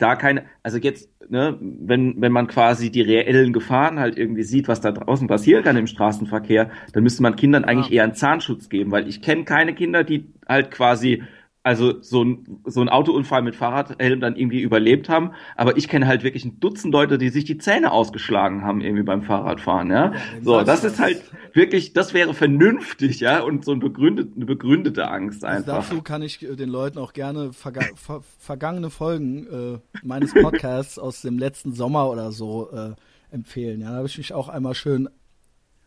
da 0.01 0.15
keine, 0.15 0.46
also 0.63 0.77
jetzt, 0.77 1.10
ne, 1.29 1.58
wenn, 1.60 2.20
wenn 2.22 2.31
man 2.31 2.48
quasi 2.48 2.91
die 2.91 3.01
reellen 3.01 3.53
Gefahren 3.53 4.00
halt 4.00 4.17
irgendwie 4.17 4.43
sieht, 4.43 4.67
was 4.67 4.81
da 4.81 4.91
draußen 4.91 5.27
passieren 5.27 5.63
kann 5.63 5.77
im 5.77 5.88
Straßenverkehr, 5.88 6.70
dann 6.93 7.03
müsste 7.03 7.24
man 7.24 7.36
Kindern 7.36 7.65
eigentlich 7.65 7.91
eher 7.91 8.03
einen 8.03 8.15
Zahnschutz 8.15 8.70
geben, 8.70 8.91
weil 8.91 9.08
ich 9.08 9.22
kenne 9.22 9.43
keine 9.43 9.74
Kinder, 9.74 10.03
die 10.03 10.25
halt 10.48 10.72
quasi 10.72 11.24
also 11.63 12.01
so 12.01 12.24
ein, 12.24 12.62
so 12.65 12.82
ein 12.82 12.89
Autounfall 12.89 13.44
mit 13.44 13.56
Fahrradhelm 13.56 14.20
dann 14.20 14.36
irgendwie 14.36 14.62
überlebt 14.62 15.10
haben. 15.10 15.32
Aber 15.56 15.77
ich 15.77 15.88
kenne 15.88 16.08
halt 16.08 16.24
wirklich 16.24 16.44
ein 16.44 16.60
Dutzend 16.60 16.94
Leute, 16.94 17.18
die 17.18 17.30
sich 17.30 17.46
die 17.46 17.58
Zähne 17.58 17.91
ausgeschlagen 17.91 18.63
haben 18.63 18.82
irgendwie 18.82 19.03
beim 19.03 19.22
Fahrradfahren, 19.22 19.91
ja. 19.91 20.13
so, 20.41 20.62
das 20.62 20.84
ist 20.84 21.00
halt 21.00 21.22
wirklich, 21.53 21.94
das 21.94 22.13
wäre 22.13 22.34
vernünftig, 22.34 23.20
ja, 23.20 23.41
und 23.41 23.63
so 23.63 23.74
ein 23.74 23.80
begründet, 23.80 24.34
eine 24.36 24.46
begründete 24.46 25.08
Angst 25.08 25.44
also 25.44 25.58
einfach. 25.58 25.75
Also 25.75 25.89
dafür 25.89 26.03
kann 26.03 26.22
ich 26.22 26.41
äh, 26.41 26.56
den 26.56 26.70
Leuten 26.70 26.98
auch 26.98 27.13
gerne 27.13 27.53
verga 27.53 27.82
ver 27.96 28.22
vergangene 28.39 28.89
Folgen 28.89 29.48
äh, 29.48 29.80
meines 30.03 30.34
Podcasts 30.34 30.98
aus 30.98 31.22
dem 31.22 31.38
letzten 31.38 31.74
Sommer 31.74 32.10
oder 32.10 32.32
so 32.32 32.72
äh, 32.72 32.91
empfehlen. 33.34 33.82
Ja, 33.82 33.91
da 33.91 33.96
habe 33.98 34.08
ich 34.08 34.18
mich 34.18 34.34
auch 34.34 34.50
einmal 34.50 34.74
schön 34.74 35.10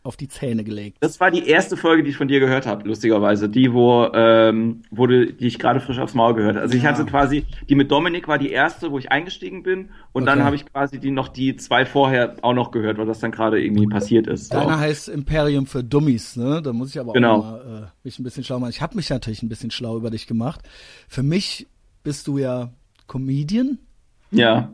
auf 0.05 0.17
die 0.17 0.27
Zähne 0.27 0.63
gelegt. 0.63 0.97
Das 0.99 1.19
war 1.19 1.31
die 1.31 1.47
erste 1.47 1.75
Folge, 1.75 2.03
die 2.03 2.11
ich 2.11 2.17
von 2.17 2.27
dir 2.27 2.39
gehört 2.39 2.67
habe, 2.67 2.87
lustigerweise. 2.87 3.49
Die, 3.49 3.73
wo, 3.73 4.07
ähm, 4.13 4.83
wo 4.91 5.07
du, 5.07 5.33
die 5.33 5.47
ich 5.47 5.57
gerade 5.57 5.79
frisch 5.79 5.97
aufs 5.97 6.13
Maul 6.13 6.35
gehört 6.35 6.55
habe. 6.55 6.61
Also 6.61 6.77
ich 6.77 6.83
ja. 6.83 6.91
hatte 6.91 7.05
quasi, 7.05 7.45
die 7.67 7.73
mit 7.73 7.89
Dominik 7.89 8.27
war 8.27 8.37
die 8.37 8.51
erste, 8.51 8.91
wo 8.91 8.99
ich 8.99 9.11
eingestiegen 9.11 9.63
bin. 9.63 9.89
Und 10.13 10.23
okay. 10.23 10.25
dann 10.25 10.43
habe 10.43 10.55
ich 10.55 10.65
quasi 10.67 10.99
die 10.99 11.09
noch 11.09 11.27
die 11.27 11.55
zwei 11.55 11.87
vorher 11.87 12.35
auch 12.43 12.53
noch 12.53 12.69
gehört, 12.69 12.99
weil 12.99 13.07
das 13.07 13.19
dann 13.19 13.31
gerade 13.31 13.59
irgendwie 13.59 13.87
passiert 13.87 14.27
ist. 14.27 14.53
Deiner 14.53 14.75
so. 14.75 14.79
heißt 14.79 15.09
Imperium 15.09 15.65
für 15.65 15.83
Dummies, 15.83 16.35
ne? 16.35 16.61
Da 16.61 16.71
muss 16.71 16.91
ich 16.91 16.99
aber 16.99 17.13
genau. 17.13 17.39
auch 17.39 17.43
mal 17.43 17.83
äh, 17.85 17.87
mich 18.03 18.19
ein 18.19 18.23
bisschen 18.23 18.43
schlau 18.43 18.59
machen. 18.59 18.69
Ich 18.69 18.81
habe 18.81 18.95
mich 18.95 19.09
natürlich 19.09 19.41
ein 19.41 19.49
bisschen 19.49 19.71
schlau 19.71 19.97
über 19.97 20.11
dich 20.11 20.27
gemacht. 20.27 20.61
Für 21.07 21.23
mich 21.23 21.67
bist 22.03 22.27
du 22.27 22.37
ja 22.37 22.69
Comedian. 23.07 23.79
Ja. 24.29 24.71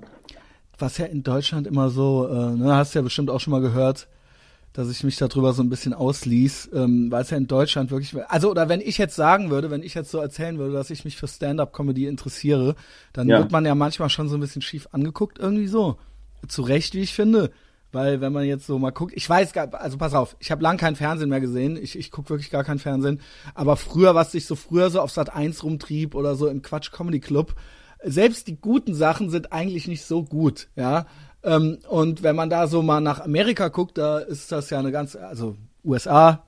Was 0.77 0.97
ja 0.97 1.05
in 1.05 1.23
Deutschland 1.23 1.67
immer 1.67 1.89
so, 1.89 2.27
äh, 2.27 2.57
ne, 2.57 2.75
hast 2.75 2.93
du 2.93 2.99
ja 2.99 3.03
bestimmt 3.03 3.29
auch 3.29 3.39
schon 3.39 3.51
mal 3.51 3.61
gehört, 3.61 4.09
dass 4.73 4.89
ich 4.89 5.03
mich 5.03 5.17
darüber 5.17 5.53
so 5.53 5.61
ein 5.61 5.69
bisschen 5.69 5.93
ausließ, 5.93 6.69
ähm, 6.73 7.11
weil 7.11 7.23
es 7.23 7.29
ja 7.29 7.37
in 7.37 7.47
Deutschland 7.47 7.91
wirklich, 7.91 8.15
also 8.29 8.49
oder 8.49 8.69
wenn 8.69 8.79
ich 8.79 8.97
jetzt 8.97 9.15
sagen 9.15 9.49
würde, 9.49 9.69
wenn 9.69 9.83
ich 9.83 9.93
jetzt 9.93 10.11
so 10.11 10.19
erzählen 10.19 10.57
würde, 10.57 10.73
dass 10.73 10.89
ich 10.89 11.03
mich 11.03 11.17
für 11.17 11.27
Stand-up-Comedy 11.27 12.07
interessiere, 12.07 12.75
dann 13.13 13.27
ja. 13.27 13.39
wird 13.39 13.51
man 13.51 13.65
ja 13.65 13.75
manchmal 13.75 14.09
schon 14.09 14.29
so 14.29 14.35
ein 14.37 14.41
bisschen 14.41 14.61
schief 14.61 14.87
angeguckt 14.91 15.39
irgendwie 15.39 15.67
so. 15.67 15.97
Zu 16.47 16.61
Recht, 16.61 16.95
wie 16.95 17.01
ich 17.01 17.13
finde. 17.13 17.51
Weil 17.91 18.21
wenn 18.21 18.31
man 18.31 18.45
jetzt 18.45 18.65
so 18.65 18.79
mal 18.79 18.91
guckt, 18.91 19.11
ich 19.15 19.29
weiß 19.29 19.51
gar, 19.51 19.73
also 19.73 19.97
pass 19.97 20.13
auf, 20.13 20.37
ich 20.39 20.49
habe 20.49 20.63
lang 20.63 20.77
kein 20.77 20.95
Fernsehen 20.95 21.29
mehr 21.29 21.41
gesehen, 21.41 21.75
ich, 21.75 21.97
ich 21.97 22.09
gucke 22.09 22.29
wirklich 22.29 22.49
gar 22.49 22.63
kein 22.63 22.79
Fernsehen, 22.79 23.19
aber 23.53 23.75
früher, 23.75 24.15
was 24.15 24.31
sich 24.31 24.45
so 24.45 24.55
früher 24.55 24.89
so 24.89 25.01
auf 25.01 25.11
Sat 25.11 25.33
1 25.33 25.63
rumtrieb 25.63 26.15
oder 26.15 26.35
so 26.35 26.47
im 26.47 26.61
Quatsch 26.61 26.91
Comedy 26.91 27.19
Club, 27.19 27.53
selbst 28.03 28.47
die 28.47 28.55
guten 28.55 28.93
Sachen 28.95 29.29
sind 29.29 29.51
eigentlich 29.51 29.87
nicht 29.87 30.05
so 30.05 30.23
gut, 30.23 30.69
ja. 30.75 31.05
Ähm, 31.43 31.79
und 31.89 32.23
wenn 32.23 32.35
man 32.35 32.49
da 32.49 32.67
so 32.67 32.81
mal 32.81 33.01
nach 33.01 33.19
Amerika 33.19 33.69
guckt, 33.69 33.97
da 33.97 34.19
ist 34.19 34.51
das 34.51 34.69
ja 34.69 34.79
eine 34.79 34.91
ganz, 34.91 35.15
also 35.15 35.57
USA, 35.83 36.45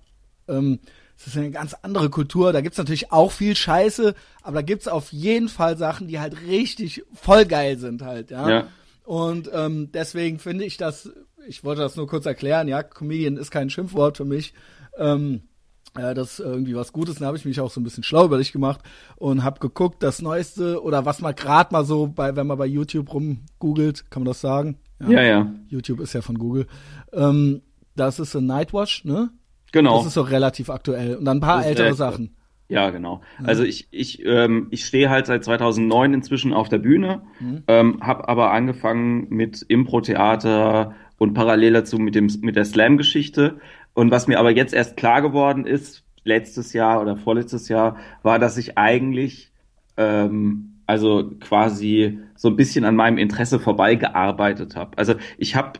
ähm, 0.48 0.80
das 1.18 1.28
ist 1.28 1.38
eine 1.38 1.52
ganz 1.52 1.76
andere 1.82 2.10
Kultur. 2.10 2.54
Da 2.54 2.62
gibt's 2.62 2.78
natürlich 2.78 3.12
auch 3.12 3.32
viel 3.32 3.56
Scheiße, 3.56 4.14
aber 4.42 4.56
da 4.56 4.62
gibt's 4.62 4.88
auf 4.88 5.12
jeden 5.12 5.50
Fall 5.50 5.78
Sachen, 5.78 6.08
die 6.08 6.20
halt 6.20 6.42
richtig 6.48 7.04
voll 7.14 7.46
geil 7.46 7.78
sind 7.78 8.02
halt, 8.02 8.32
ja. 8.32 8.50
ja. 8.50 8.68
Und 9.06 9.50
ähm, 9.54 9.92
deswegen 9.92 10.40
finde 10.40 10.66
ich 10.66 10.78
das, 10.78 11.12
ich 11.48 11.64
wollte 11.64 11.82
das 11.82 11.96
nur 11.96 12.08
kurz 12.08 12.26
erklären, 12.26 12.68
ja, 12.68 12.84
Comedian 12.84 13.38
ist 13.38 13.52
kein 13.52 13.70
Schimpfwort 13.70 14.18
für 14.18 14.26
mich. 14.26 14.54
Ähm, 14.98 15.44
äh, 15.96 16.14
das 16.14 16.34
ist 16.34 16.40
irgendwie 16.40 16.76
was 16.76 16.94
Gutes. 16.94 17.16
Dann 17.16 17.28
habe 17.28 17.38
ich 17.38 17.46
mich 17.46 17.60
auch 17.60 17.72
so 17.72 17.80
ein 17.80 17.84
bisschen 17.84 18.04
schlau 18.04 18.26
über 18.26 18.38
dich 18.38 18.52
gemacht 18.52 18.82
und 19.16 19.44
habe 19.44 19.60
geguckt, 19.60 20.02
das 20.04 20.22
Neueste 20.22 20.82
oder 20.82 21.06
was 21.06 21.22
man 21.22 21.36
gerade 21.36 21.74
mal 21.74 21.86
so 21.86 22.08
bei, 22.08 22.36
wenn 22.36 22.48
man 22.48 22.58
bei 22.58 22.66
YouTube 22.66 23.14
rumgoogelt, 23.14 24.10
kann 24.10 24.24
man 24.24 24.28
das 24.28 24.42
sagen? 24.42 24.78
Ja, 25.00 25.10
ja. 25.10 25.22
ja. 25.24 25.54
YouTube 25.68 26.00
ist 26.00 26.14
ja 26.14 26.22
von 26.22 26.38
Google. 26.38 26.68
Ähm, 27.12 27.62
das 27.96 28.20
ist 28.20 28.36
ein 28.36 28.46
Nightwatch, 28.46 29.06
ne? 29.06 29.30
Genau. 29.72 29.98
Das 29.98 30.08
ist 30.08 30.18
doch 30.18 30.30
relativ 30.30 30.70
aktuell. 30.70 31.16
Und 31.16 31.26
dann 31.26 31.38
ein 31.38 31.42
paar 31.42 31.66
ältere 31.66 31.94
Sachen. 31.94 32.36
Ja, 32.70 32.90
genau. 32.90 33.22
Mhm. 33.39 33.46
Also 33.46 33.63
ich, 33.63 33.88
ich, 33.91 34.26
ähm, 34.26 34.67
ich 34.72 34.86
stehe 34.86 35.10
halt 35.10 35.26
seit 35.28 35.44
2009 35.44 36.13
inzwischen 36.13 36.54
auf 36.54 36.70
der 36.70 36.80
Bühne, 36.80 37.22
mhm. 37.39 37.63
ähm, 37.67 38.00
habe 38.02 38.30
aber 38.30 38.52
angefangen 38.52 39.28
mit 39.30 39.63
Impro-Theater 39.67 40.96
und 41.17 41.34
parallel 41.34 41.74
dazu 41.74 42.00
mit, 42.00 42.15
dem, 42.15 42.30
mit 42.41 42.56
der 42.56 42.65
Slam-Geschichte. 42.65 43.60
Und 43.94 44.12
was 44.12 44.28
mir 44.28 44.39
aber 44.39 44.52
jetzt 44.52 44.74
erst 44.74 44.98
klar 44.98 45.22
geworden 45.22 45.65
ist, 45.65 46.04
letztes 46.24 46.74
Jahr 46.74 47.02
oder 47.02 47.17
vorletztes 47.17 47.67
Jahr, 47.67 47.98
war, 48.24 48.39
dass 48.39 48.58
ich 48.58 48.78
eigentlich 48.78 49.52
ähm, 49.98 50.73
also 50.86 51.32
quasi 51.39 52.19
so 52.36 52.50
ein 52.50 52.56
bisschen 52.56 52.86
an 52.86 52.96
meinem 52.96 53.17
Interesse 53.17 53.60
vorbeigearbeitet 53.60 54.76
habe. 54.76 54.98
Also 54.98 55.15
ich 55.38 55.56
habe 55.56 55.80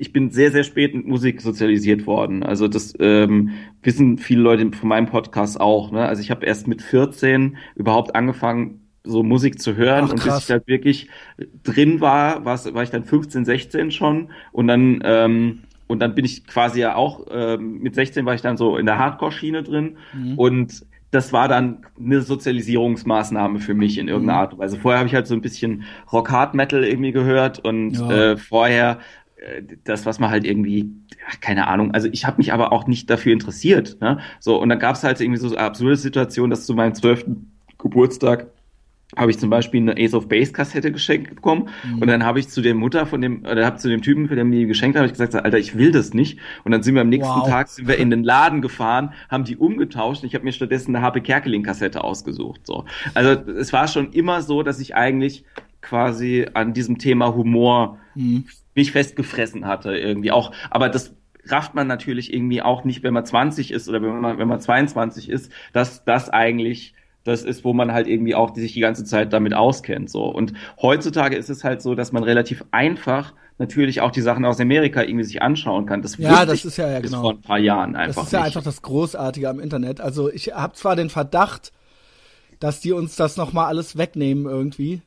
ich 0.00 0.12
bin 0.12 0.30
sehr, 0.30 0.52
sehr 0.52 0.62
spät 0.62 0.94
mit 0.94 1.06
Musik 1.06 1.40
sozialisiert 1.40 2.06
worden. 2.06 2.44
Also 2.44 2.68
das 2.68 2.94
ähm, 3.00 3.50
wissen 3.82 4.16
viele 4.16 4.42
Leute 4.42 4.70
von 4.70 4.88
meinem 4.88 5.06
Podcast 5.06 5.60
auch. 5.60 5.90
Ne? 5.90 6.06
Also 6.06 6.22
ich 6.22 6.30
habe 6.30 6.46
erst 6.46 6.68
mit 6.68 6.82
14 6.82 7.56
überhaupt 7.74 8.14
angefangen, 8.14 8.88
so 9.02 9.22
Musik 9.24 9.60
zu 9.60 9.74
hören 9.74 10.04
Ach, 10.06 10.12
und 10.12 10.24
bis 10.24 10.38
ich 10.38 10.50
halt 10.50 10.66
wirklich 10.68 11.08
drin 11.64 12.00
war, 12.00 12.44
war, 12.44 12.58
war 12.74 12.82
ich 12.82 12.90
dann 12.90 13.04
15, 13.04 13.44
16 13.44 13.90
schon 13.90 14.30
und 14.52 14.68
dann 14.68 15.00
ähm, 15.02 15.60
und 15.88 16.00
dann 16.00 16.14
bin 16.14 16.24
ich 16.24 16.46
quasi 16.46 16.80
ja 16.80 16.94
auch 16.94 17.26
ähm, 17.30 17.78
mit 17.78 17.94
16 17.94 18.26
war 18.26 18.34
ich 18.34 18.42
dann 18.42 18.56
so 18.56 18.76
in 18.76 18.86
der 18.86 18.98
Hardcore-Schiene 18.98 19.62
drin 19.62 19.96
mhm. 20.12 20.38
und 20.38 20.84
das 21.10 21.32
war 21.32 21.48
dann 21.48 21.86
eine 21.98 22.20
Sozialisierungsmaßnahme 22.20 23.60
für 23.60 23.74
mich 23.74 23.98
in 23.98 24.08
irgendeiner 24.08 24.38
mhm. 24.38 24.42
Art 24.42 24.52
und 24.52 24.58
Weise. 24.58 24.78
Vorher 24.78 24.98
habe 24.98 25.08
ich 25.08 25.14
halt 25.14 25.26
so 25.26 25.34
ein 25.34 25.40
bisschen 25.40 25.84
Rock 26.12 26.30
Hard 26.30 26.54
Metal 26.54 26.84
irgendwie 26.84 27.12
gehört 27.12 27.58
und 27.60 27.92
ja. 27.92 28.32
äh, 28.32 28.36
vorher 28.36 28.98
äh, 29.36 29.62
das, 29.84 30.04
was 30.04 30.18
man 30.18 30.30
halt 30.30 30.44
irgendwie, 30.44 30.90
keine 31.40 31.66
Ahnung, 31.68 31.92
also 31.92 32.08
ich 32.12 32.26
habe 32.26 32.38
mich 32.38 32.52
aber 32.52 32.72
auch 32.72 32.86
nicht 32.86 33.08
dafür 33.08 33.32
interessiert. 33.32 33.98
Ne? 34.00 34.18
So, 34.40 34.60
und 34.60 34.68
dann 34.68 34.78
gab 34.78 34.96
es 34.96 35.04
halt 35.04 35.20
irgendwie 35.20 35.40
so 35.40 35.56
absurde 35.56 35.96
Situation, 35.96 36.50
dass 36.50 36.66
zu 36.66 36.74
meinem 36.74 36.94
zwölften 36.94 37.52
Geburtstag 37.78 38.48
habe 39.16 39.30
ich 39.30 39.38
zum 39.38 39.48
Beispiel 39.48 39.80
eine 39.80 39.96
Ace 39.96 40.12
of 40.12 40.28
Base 40.28 40.52
Kassette 40.52 40.92
geschenkt 40.92 41.34
bekommen 41.34 41.70
mhm. 41.82 42.02
und 42.02 42.08
dann 42.08 42.24
habe 42.24 42.40
ich 42.40 42.48
zu 42.48 42.60
der 42.60 42.74
Mutter 42.74 43.06
von 43.06 43.22
dem 43.22 43.40
oder 43.40 43.64
habe 43.64 43.78
zu 43.78 43.88
dem 43.88 44.02
Typen, 44.02 44.28
für 44.28 44.36
den 44.36 44.48
mir 44.48 44.60
die 44.60 44.66
geschenkt 44.66 44.96
habe, 44.96 45.06
ich 45.06 45.12
gesagt, 45.12 45.34
Alter, 45.34 45.58
ich 45.58 45.78
will 45.78 45.92
das 45.92 46.12
nicht 46.12 46.38
und 46.64 46.72
dann 46.72 46.82
sind 46.82 46.94
wir 46.94 47.00
am 47.00 47.08
nächsten 47.08 47.40
wow. 47.40 47.48
Tag 47.48 47.68
sind 47.68 47.88
wir 47.88 47.96
in 47.96 48.10
den 48.10 48.22
Laden 48.22 48.60
gefahren, 48.60 49.14
haben 49.30 49.44
die 49.44 49.56
umgetauscht 49.56 50.22
und 50.22 50.28
ich 50.28 50.34
habe 50.34 50.44
mir 50.44 50.52
stattdessen 50.52 50.94
eine 50.94 51.04
HP 51.04 51.22
Kerkeling 51.22 51.62
Kassette 51.62 52.04
ausgesucht, 52.04 52.66
so. 52.66 52.84
Also 53.14 53.30
es 53.52 53.72
war 53.72 53.88
schon 53.88 54.12
immer 54.12 54.42
so, 54.42 54.62
dass 54.62 54.78
ich 54.78 54.94
eigentlich 54.94 55.44
quasi 55.80 56.46
an 56.52 56.74
diesem 56.74 56.98
Thema 56.98 57.34
Humor 57.34 57.98
mhm. 58.14 58.44
mich 58.74 58.92
festgefressen 58.92 59.66
hatte 59.66 59.96
irgendwie 59.96 60.32
auch, 60.32 60.52
aber 60.70 60.90
das 60.90 61.14
rafft 61.46 61.74
man 61.74 61.86
natürlich 61.86 62.34
irgendwie 62.34 62.60
auch 62.60 62.84
nicht, 62.84 63.02
wenn 63.02 63.14
man 63.14 63.24
20 63.24 63.70
ist 63.70 63.88
oder 63.88 64.02
wenn 64.02 64.20
man 64.20 64.36
wenn 64.36 64.48
man 64.48 64.60
22 64.60 65.30
ist, 65.30 65.50
dass 65.72 66.04
das 66.04 66.28
eigentlich 66.28 66.92
das 67.28 67.44
ist, 67.44 67.64
wo 67.64 67.72
man 67.72 67.92
halt 67.92 68.06
irgendwie 68.06 68.34
auch 68.34 68.54
sich 68.54 68.72
die 68.72 68.80
ganze 68.80 69.04
Zeit 69.04 69.32
damit 69.32 69.54
auskennt. 69.54 70.10
So. 70.10 70.24
Und 70.24 70.52
heutzutage 70.80 71.36
ist 71.36 71.50
es 71.50 71.64
halt 71.64 71.82
so, 71.82 71.94
dass 71.94 72.12
man 72.12 72.22
relativ 72.22 72.64
einfach 72.70 73.34
natürlich 73.58 74.00
auch 74.00 74.10
die 74.10 74.20
Sachen 74.20 74.44
aus 74.44 74.60
Amerika 74.60 75.02
irgendwie 75.02 75.24
sich 75.24 75.42
anschauen 75.42 75.86
kann. 75.86 76.02
Das 76.02 76.16
ja, 76.16 76.46
das 76.46 76.64
ist 76.64 76.76
ja, 76.76 76.90
ja 76.90 77.00
genau. 77.00 77.20
vor 77.20 77.32
ein 77.32 77.40
paar 77.40 77.58
Jahren 77.58 77.96
einfach. 77.96 78.22
Das 78.22 78.26
ist 78.26 78.32
ja 78.32 78.40
nicht. 78.40 78.46
einfach 78.48 78.62
das 78.62 78.82
Großartige 78.82 79.48
am 79.48 79.60
Internet. 79.60 80.00
Also 80.00 80.30
ich 80.30 80.52
habe 80.54 80.74
zwar 80.74 80.96
den 80.96 81.10
Verdacht, 81.10 81.72
dass 82.60 82.80
die 82.80 82.92
uns 82.92 83.16
das 83.16 83.36
nochmal 83.36 83.66
alles 83.66 83.96
wegnehmen 83.96 84.46
irgendwie. 84.46 85.02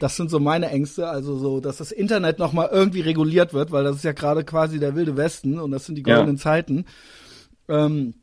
Das 0.00 0.16
sind 0.16 0.30
so 0.30 0.38
meine 0.38 0.68
Ängste, 0.68 1.08
also 1.08 1.38
so, 1.38 1.60
dass 1.60 1.78
das 1.78 1.92
Internet 1.92 2.38
nochmal 2.38 2.68
irgendwie 2.70 3.00
reguliert 3.00 3.54
wird, 3.54 3.72
weil 3.72 3.84
das 3.84 3.96
ist 3.96 4.04
ja 4.04 4.12
gerade 4.12 4.44
quasi 4.44 4.78
der 4.78 4.94
wilde 4.94 5.16
Westen 5.16 5.58
und 5.58 5.70
das 5.70 5.86
sind 5.86 5.94
die 5.94 6.02
goldenen 6.02 6.36
ja. 6.36 6.42
Zeiten. 6.42 6.84
Ähm, 7.68 8.14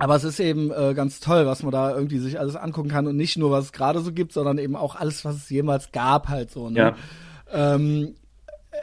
aber 0.00 0.16
es 0.16 0.24
ist 0.24 0.40
eben 0.40 0.70
äh, 0.70 0.94
ganz 0.94 1.20
toll, 1.20 1.44
was 1.46 1.62
man 1.62 1.72
da 1.72 1.94
irgendwie 1.94 2.18
sich 2.18 2.40
alles 2.40 2.56
angucken 2.56 2.88
kann 2.88 3.06
und 3.06 3.16
nicht 3.16 3.36
nur, 3.36 3.50
was 3.50 3.66
es 3.66 3.72
gerade 3.72 4.00
so 4.00 4.12
gibt, 4.12 4.32
sondern 4.32 4.56
eben 4.56 4.74
auch 4.74 4.96
alles, 4.96 5.24
was 5.26 5.36
es 5.36 5.50
jemals 5.50 5.92
gab, 5.92 6.28
halt 6.28 6.50
so. 6.50 6.70
Ne? 6.70 6.78
Ja. 6.78 6.94
Ähm, 7.52 8.14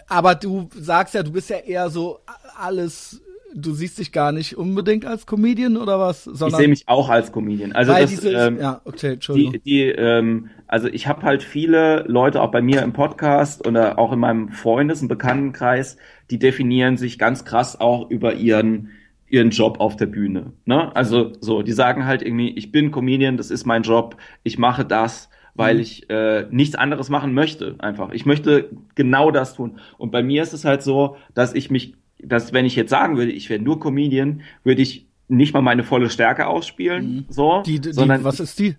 aber 0.08 0.36
du 0.36 0.70
sagst 0.76 1.16
ja, 1.16 1.24
du 1.24 1.32
bist 1.32 1.50
ja 1.50 1.58
eher 1.58 1.90
so 1.90 2.20
alles, 2.56 3.20
du 3.56 3.74
siehst 3.74 3.98
dich 3.98 4.12
gar 4.12 4.32
nicht 4.32 4.58
unbedingt 4.58 5.06
als 5.06 5.26
Comedian 5.26 5.78
oder 5.78 6.00
was? 6.00 6.24
Sondern 6.24 6.50
ich 6.50 6.56
sehe 6.58 6.68
mich 6.68 6.84
auch 6.88 7.10
als 7.10 7.32
Comedian. 7.32 7.72
Also 7.72 7.94
das, 7.94 8.10
diese, 8.12 8.32
ähm, 8.34 8.60
ja, 8.60 8.82
okay, 8.86 9.14
Entschuldigung. 9.14 9.54
Die, 9.54 9.60
die, 9.60 9.84
ähm, 9.86 10.50
also 10.68 10.88
ich 10.88 11.08
habe 11.08 11.24
halt 11.24 11.42
viele 11.42 12.04
Leute 12.08 12.42
auch 12.44 12.52
bei 12.52 12.62
mir 12.62 12.84
im 12.84 12.94
Podcast 12.94 13.66
oder 13.66 13.98
auch 13.98 14.12
in 14.12 14.20
meinem 14.20 14.50
Freundes- 14.50 15.02
und 15.02 15.08
Bekanntenkreis, 15.08 15.98
die 16.30 16.38
definieren 16.38 16.98
sich 16.98 17.18
ganz 17.18 17.44
krass 17.44 17.80
auch 17.80 18.10
über 18.12 18.36
ihren 18.36 18.92
ihren 19.30 19.50
Job 19.50 19.80
auf 19.80 19.96
der 19.96 20.06
Bühne. 20.06 20.54
Ne? 20.66 20.96
Also 20.96 21.34
so, 21.42 21.62
die 21.62 21.74
sagen 21.74 22.06
halt 22.06 22.22
irgendwie, 22.22 22.50
ich 22.52 22.72
bin 22.72 22.92
Comedian, 22.92 23.38
das 23.38 23.52
ist 23.52 23.66
mein 23.66 23.84
Job, 23.84 24.18
ich 24.44 24.58
mache 24.58 24.86
das, 24.86 25.30
weil 25.54 25.76
mhm. 25.76 25.82
ich 25.82 26.10
äh, 26.10 26.46
nichts 26.50 26.76
anderes 26.76 27.10
machen 27.10 27.34
möchte. 27.34 27.76
Einfach. 27.80 28.12
Ich 28.12 28.26
möchte 28.26 28.70
genau 28.96 29.32
das 29.32 29.56
tun. 29.56 29.80
Und 29.98 30.12
bei 30.12 30.24
mir 30.24 30.44
ist 30.44 30.54
es 30.54 30.66
halt 30.66 30.84
so, 30.84 31.18
dass 31.34 31.54
ich 31.54 31.70
mich, 31.72 31.96
dass 32.20 32.54
wenn 32.54 32.66
ich 32.66 32.76
jetzt 32.76 32.90
sagen 32.90 33.18
würde, 33.18 33.32
ich 33.32 33.50
wäre 33.50 33.62
nur 33.62 33.80
Comedian, 33.80 34.42
würde 34.64 34.82
ich 34.82 35.08
nicht 35.28 35.54
mal 35.54 35.62
meine 35.62 35.84
volle 35.84 36.10
Stärke 36.10 36.48
ausspielen. 36.48 37.06
Mhm. 37.06 37.26
So, 37.30 37.64
die, 37.66 37.80
die, 37.80 37.92
sondern 37.92 38.24
was 38.24 38.40
ist 38.40 38.58
die? 38.60 38.76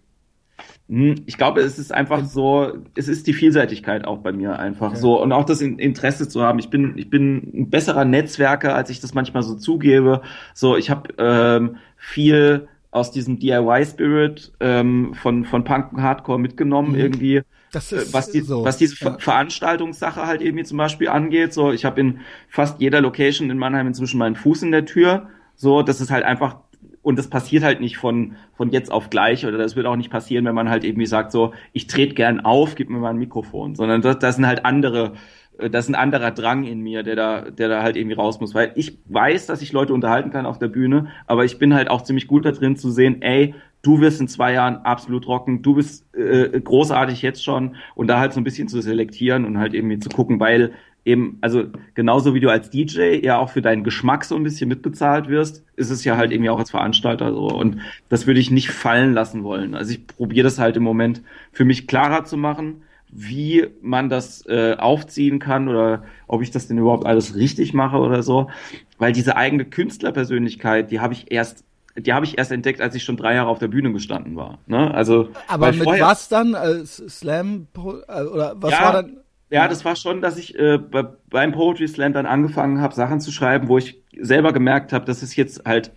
Hm, 0.89 1.17
ich 1.27 1.37
glaube, 1.37 1.61
es 1.61 1.79
ist 1.79 1.93
einfach 1.93 2.25
so, 2.25 2.73
es 2.95 3.09
ist 3.09 3.27
die 3.27 3.35
Vielseitigkeit 3.35 4.07
auch 4.07 4.19
bei 4.19 4.33
mir 4.33 4.59
einfach 4.59 4.91
okay. 4.91 5.01
so 5.01 5.23
und 5.23 5.33
auch 5.33 5.45
das 5.45 5.61
Interesse 5.61 6.29
zu 6.29 6.43
haben. 6.43 6.59
Ich 6.59 6.71
bin, 6.71 6.97
ich 6.97 7.11
bin 7.11 7.51
ein 7.55 7.71
besserer 7.71 8.07
Netzwerker, 8.07 8.75
als 8.75 8.89
ich 8.89 9.01
das 9.01 9.13
manchmal 9.13 9.43
so 9.43 9.55
zugebe. 9.55 10.23
So, 10.55 10.77
ich 10.77 10.89
habe 10.89 11.13
ähm, 11.19 11.77
viel 11.97 12.69
aus 12.91 13.11
diesem 13.11 13.39
DIY-Spirit 13.39 14.53
ähm, 14.61 15.13
von 15.15 15.45
von 15.45 15.63
Punk 15.63 15.93
und 15.93 16.03
Hardcore 16.03 16.39
mitgenommen 16.39 16.93
mhm. 16.93 16.99
irgendwie. 16.99 17.43
Das 17.71 17.93
ist 17.93 18.15
was, 18.15 18.31
die, 18.31 18.41
so. 18.41 18.65
was 18.65 18.79
diese 18.79 18.97
ja. 19.05 19.19
Veranstaltungssache 19.19 20.27
halt 20.27 20.41
irgendwie 20.41 20.65
zum 20.65 20.79
Beispiel 20.79 21.09
angeht. 21.09 21.53
So, 21.53 21.71
ich 21.71 21.85
habe 21.85 22.01
in 22.01 22.21
fast 22.49 22.81
jeder 22.81 23.03
Location 23.03 23.51
in 23.51 23.59
Mannheim 23.59 23.87
inzwischen 23.87 24.17
meinen 24.17 24.37
Fuß 24.37 24.63
in 24.63 24.73
der 24.73 24.87
Tür. 24.87 25.29
So, 25.55 25.83
das 25.83 26.01
ist 26.01 26.11
halt 26.11 26.25
einfach 26.25 26.57
und 27.03 27.19
das 27.19 27.29
passiert 27.29 27.65
halt 27.65 27.81
nicht 27.81 27.97
von, 27.97 28.37
von 28.57 28.71
jetzt 28.71 28.91
auf 28.91 29.11
gleich 29.11 29.47
oder 29.47 29.59
das 29.59 29.77
wird 29.77 29.87
auch 29.87 29.97
nicht 29.97 30.11
passieren, 30.11 30.45
wenn 30.45 30.55
man 30.55 30.69
halt 30.69 30.85
irgendwie 30.85 31.07
sagt 31.07 31.33
so, 31.33 31.53
ich 31.73 31.87
trete 31.87 32.15
gern 32.15 32.41
auf, 32.41 32.75
gib 32.75 32.91
mir 32.91 32.99
mal 32.99 33.11
ein 33.11 33.19
Mikrofon, 33.19 33.75
sondern 33.75 34.03
das, 34.03 34.19
das 34.19 34.37
sind 34.37 34.47
halt 34.47 34.65
andere, 34.65 35.13
äh, 35.59 35.71
das 35.71 35.87
ist 35.87 35.91
ein 35.91 35.95
anderer 35.95 36.31
Drang 36.31 36.65
in 36.65 36.81
mir, 36.81 37.03
der 37.03 37.17
da, 37.17 37.51
der 37.51 37.69
da 37.69 37.83
halt 37.83 37.97
irgendwie 37.97 38.17
raus 38.17 38.41
muss, 38.41 38.55
weil 38.55 38.73
ich 38.75 38.99
weiß, 39.07 39.47
dass 39.47 39.63
ich 39.63 39.73
Leute 39.73 39.95
unterhalten 39.95 40.31
kann 40.31 40.47
auf 40.47 40.59
der 40.59 40.69
Bühne, 40.69 41.09
aber 41.27 41.45
ich 41.45 41.59
bin 41.59 41.75
halt 41.75 41.91
auch 41.91 42.03
ziemlich 42.03 42.27
gut 42.27 42.45
da 42.45 42.53
drin 42.53 42.77
zu 42.77 42.91
sehen, 42.91 43.23
ey, 43.23 43.55
du 43.83 44.01
wirst 44.01 44.21
in 44.21 44.29
zwei 44.29 44.53
Jahren 44.53 44.79
absolut 44.79 45.27
rocken, 45.29 45.63
du 45.63 45.75
bist 45.75 46.05
äh, 46.15 46.61
großartig 46.61 47.23
jetzt 47.23 47.45
schon. 47.45 47.77
Und 47.95 48.09
da 48.09 48.19
halt 48.19 48.33
so 48.33 48.41
ein 48.41 48.45
bisschen 48.45 48.69
zu 48.69 48.81
selektieren 48.81 49.45
und 49.45 49.59
halt 49.59 49.75
irgendwie 49.75 49.99
zu 49.99 50.09
gucken, 50.09 50.41
weil 50.41 50.73
eben, 51.09 51.39
also 51.41 51.65
genauso 51.95 52.35
wie 52.35 52.41
du 52.41 52.51
als 52.51 52.71
DJ 52.71 53.17
ja 53.25 53.39
auch 53.39 53.49
für 53.49 53.63
deinen 53.63 53.83
Geschmack 53.83 54.25
so 54.25 54.37
ein 54.37 54.43
bisschen 54.43 54.69
mitbezahlt 54.69 55.29
wirst, 55.29 55.65
ist 55.75 55.91
es 55.91 56.05
ja 56.05 56.17
halt 56.17 56.31
irgendwie 56.31 56.51
auch 56.51 56.59
als 56.59 56.71
Veranstalter 56.71 57.33
so. 57.33 57.49
Und 57.49 57.81
das 58.09 58.27
würde 58.27 58.41
ich 58.41 58.51
nicht 58.51 58.71
fallen 58.71 59.15
lassen 59.15 59.43
wollen. 59.43 59.75
Also 59.75 59.93
ich 59.93 60.07
probiere 60.07 60.45
das 60.45 60.59
halt 60.59 60.77
im 60.77 60.83
Moment 60.83 61.23
für 61.51 61.65
mich 61.65 61.87
klarer 61.87 62.25
zu 62.25 62.37
machen, 62.37 62.83
wie 63.11 63.67
man 63.81 64.11
das 64.11 64.45
äh, 64.47 64.77
aufziehen 64.79 65.39
kann 65.39 65.69
oder 65.69 66.05
ob 66.27 66.43
ich 66.43 66.51
das 66.51 66.69
denn 66.69 66.77
überhaupt 66.77 67.07
alles 67.07 67.35
richtig 67.35 67.73
mache 67.73 67.97
oder 67.97 68.23
so. 68.23 68.51
Weil 68.99 69.13
diese 69.13 69.37
eigene 69.37 69.65
Künstlerpersönlichkeit, 69.65 70.91
die 70.91 71.01
habe 71.01 71.15
ich 71.15 71.33
erst 71.33 71.65
die 71.97 72.13
habe 72.13 72.25
ich 72.25 72.39
erst 72.39 72.53
entdeckt, 72.53 72.81
als 72.81 72.95
ich 72.95 73.03
schon 73.03 73.17
drei 73.17 73.35
Jahre 73.35 73.49
auf 73.49 73.59
der 73.59 73.67
Bühne 73.67 73.93
gestanden 73.93 74.37
war. 74.37 74.59
Ne? 74.67 74.95
Also, 74.95 75.31
aber 75.49 75.73
mit 75.73 75.83
vorher, 75.83 76.05
was 76.05 76.29
dann? 76.29 76.55
Als 76.55 77.03
Slam 77.09 77.67
äh, 77.77 78.23
oder 78.23 78.55
was 78.57 78.71
ja, 78.71 78.83
war 78.83 78.93
dann? 78.93 79.17
Ja, 79.51 79.67
das 79.67 79.85
war 79.85 79.97
schon, 79.97 80.21
dass 80.21 80.37
ich 80.37 80.59
äh, 80.59 80.79
beim 80.79 81.53
Poetry 81.53 81.89
Slam 81.89 82.13
dann 82.13 82.27
angefangen 82.27 82.81
habe, 82.81 82.95
Sachen 82.95 83.21
zu 83.21 83.33
schreiben, 83.33 83.69
wo 83.69 83.79
ich 83.79 84.03
selber 84.19 84.53
gemerkt 84.53 84.93
habe, 84.93 85.07
das 85.07 85.23
ist 85.23 85.37
jetzt 85.37 85.65
halt 85.65 85.93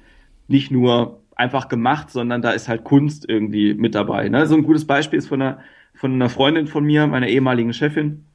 nicht 0.48 0.72
nur 0.72 1.22
einfach 1.36 1.68
gemacht, 1.68 2.10
sondern 2.12 2.42
da 2.42 2.52
ist 2.52 2.70
halt 2.70 2.84
Kunst 2.84 3.28
irgendwie 3.28 3.74
mit 3.74 3.96
dabei. 3.96 4.30
Ne? 4.30 4.46
So 4.46 4.56
ein 4.56 4.64
gutes 4.64 4.86
Beispiel 4.86 5.20
ist 5.20 5.28
von 5.28 5.42
einer, 5.42 5.60
von 5.94 6.14
einer 6.14 6.30
Freundin 6.30 6.68
von 6.68 6.86
mir, 6.86 7.08
meiner 7.08 7.28
ehemaligen 7.28 7.74
Chefin, 7.74 8.26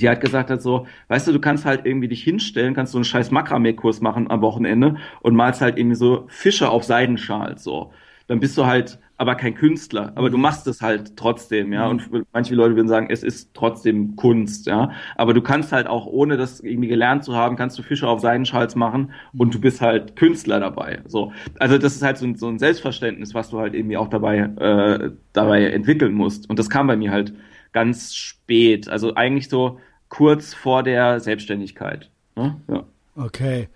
die 0.00 0.08
hat 0.08 0.20
gesagt 0.20 0.50
hat 0.50 0.62
so, 0.62 0.86
weißt 1.08 1.28
du, 1.28 1.32
du 1.32 1.40
kannst 1.40 1.64
halt 1.64 1.86
irgendwie 1.86 2.08
dich 2.08 2.22
hinstellen, 2.22 2.74
kannst 2.74 2.92
so 2.92 2.98
einen 2.98 3.04
scheiß 3.04 3.30
Makramee-Kurs 3.30 4.00
machen 4.00 4.30
am 4.30 4.42
Wochenende 4.42 4.96
und 5.20 5.34
malst 5.34 5.60
halt 5.60 5.78
irgendwie 5.78 5.96
so 5.96 6.26
Fische 6.28 6.68
auf 6.70 6.84
Seidenschal, 6.84 7.58
so. 7.58 7.92
Dann 8.26 8.40
bist 8.40 8.58
du 8.58 8.66
halt 8.66 8.98
aber 9.18 9.34
kein 9.34 9.54
Künstler. 9.54 10.12
Aber 10.14 10.30
du 10.30 10.36
mhm. 10.36 10.44
machst 10.44 10.66
es 10.68 10.80
halt 10.80 11.16
trotzdem, 11.16 11.72
ja. 11.72 11.88
Und 11.88 12.08
manche 12.32 12.54
Leute 12.54 12.76
würden 12.76 12.88
sagen, 12.88 13.08
es 13.10 13.24
ist 13.24 13.52
trotzdem 13.52 14.14
Kunst, 14.14 14.66
ja. 14.66 14.92
Aber 15.16 15.34
du 15.34 15.42
kannst 15.42 15.72
halt 15.72 15.88
auch, 15.88 16.06
ohne 16.06 16.36
das 16.36 16.60
irgendwie 16.60 16.88
gelernt 16.88 17.24
zu 17.24 17.34
haben, 17.34 17.56
kannst 17.56 17.76
du 17.78 17.82
Fische 17.82 18.06
auf 18.08 18.20
Seidenschals 18.20 18.76
machen 18.76 19.12
und 19.36 19.52
du 19.52 19.60
bist 19.60 19.80
halt 19.80 20.14
Künstler 20.14 20.60
dabei. 20.60 21.00
So. 21.06 21.32
Also 21.58 21.78
das 21.78 21.96
ist 21.96 22.02
halt 22.02 22.16
so 22.16 22.26
ein, 22.26 22.36
so 22.36 22.48
ein 22.48 22.60
Selbstverständnis, 22.60 23.34
was 23.34 23.50
du 23.50 23.58
halt 23.58 23.74
irgendwie 23.74 23.96
auch 23.96 24.08
dabei, 24.08 24.38
äh, 24.38 25.10
dabei 25.32 25.64
entwickeln 25.66 26.14
musst. 26.14 26.48
Und 26.48 26.60
das 26.60 26.70
kam 26.70 26.86
bei 26.86 26.96
mir 26.96 27.10
halt 27.10 27.34
ganz 27.72 28.14
spät. 28.14 28.88
Also 28.88 29.16
eigentlich 29.16 29.48
so 29.48 29.80
kurz 30.08 30.54
vor 30.54 30.84
der 30.84 31.18
Selbstständigkeit. 31.18 32.08
Ne? 32.36 32.56
Ja. 32.68 32.84
Okay. 33.16 33.68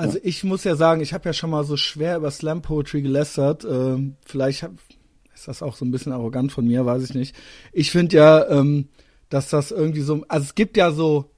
Also 0.00 0.18
ich 0.22 0.44
muss 0.44 0.64
ja 0.64 0.76
sagen, 0.76 1.00
ich 1.00 1.12
habe 1.12 1.28
ja 1.28 1.32
schon 1.32 1.50
mal 1.50 1.64
so 1.64 1.76
schwer 1.76 2.16
über 2.16 2.30
Slam 2.30 2.62
Poetry 2.62 3.02
gelästert. 3.02 3.64
Ähm, 3.64 4.16
vielleicht 4.24 4.62
hab, 4.62 4.72
ist 5.34 5.48
das 5.48 5.62
auch 5.62 5.76
so 5.76 5.84
ein 5.84 5.90
bisschen 5.90 6.12
arrogant 6.12 6.52
von 6.52 6.66
mir, 6.66 6.86
weiß 6.86 7.04
ich 7.04 7.14
nicht. 7.14 7.34
Ich 7.72 7.90
finde 7.90 8.16
ja, 8.16 8.48
ähm, 8.48 8.88
dass 9.28 9.48
das 9.48 9.70
irgendwie 9.70 10.00
so, 10.00 10.24
also 10.28 10.44
es 10.44 10.54
gibt 10.54 10.76
ja 10.76 10.90
so, 10.90 11.30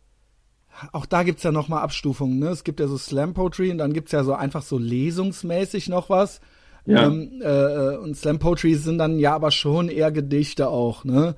auch 0.92 1.07
da 1.07 1.22
gibt's 1.22 1.42
ja 1.42 1.53
noch 1.53 1.68
mal 1.68 1.83
Abstufungen. 1.83 2.38
Ne? 2.38 2.48
Es 2.48 2.64
gibt 2.64 2.81
ja 2.81 2.88
so 2.88 2.96
Slam 2.96 3.35
Poetry 3.35 3.70
und 3.70 3.79
dann 3.79 3.92
gibt's 3.92 4.12
ja 4.12 4.25
so 4.25 4.35
einfach 4.35 4.62
so 4.62 4.79
lesungsmäßig 4.79 5.88
noch 5.88 6.09
was. 6.09 6.40
Ja. 6.87 7.07
Ähm, 7.07 7.40
äh, 7.42 7.96
und 7.96 8.16
Slam 8.16 8.38
Poetry 8.38 8.75
sind 8.75 8.98
dann 8.98 9.18
ja 9.18 9.35
aber 9.35 9.51
schon 9.51 9.88
eher 9.88 10.11
Gedichte 10.11 10.68
auch, 10.68 11.05
ne? 11.05 11.37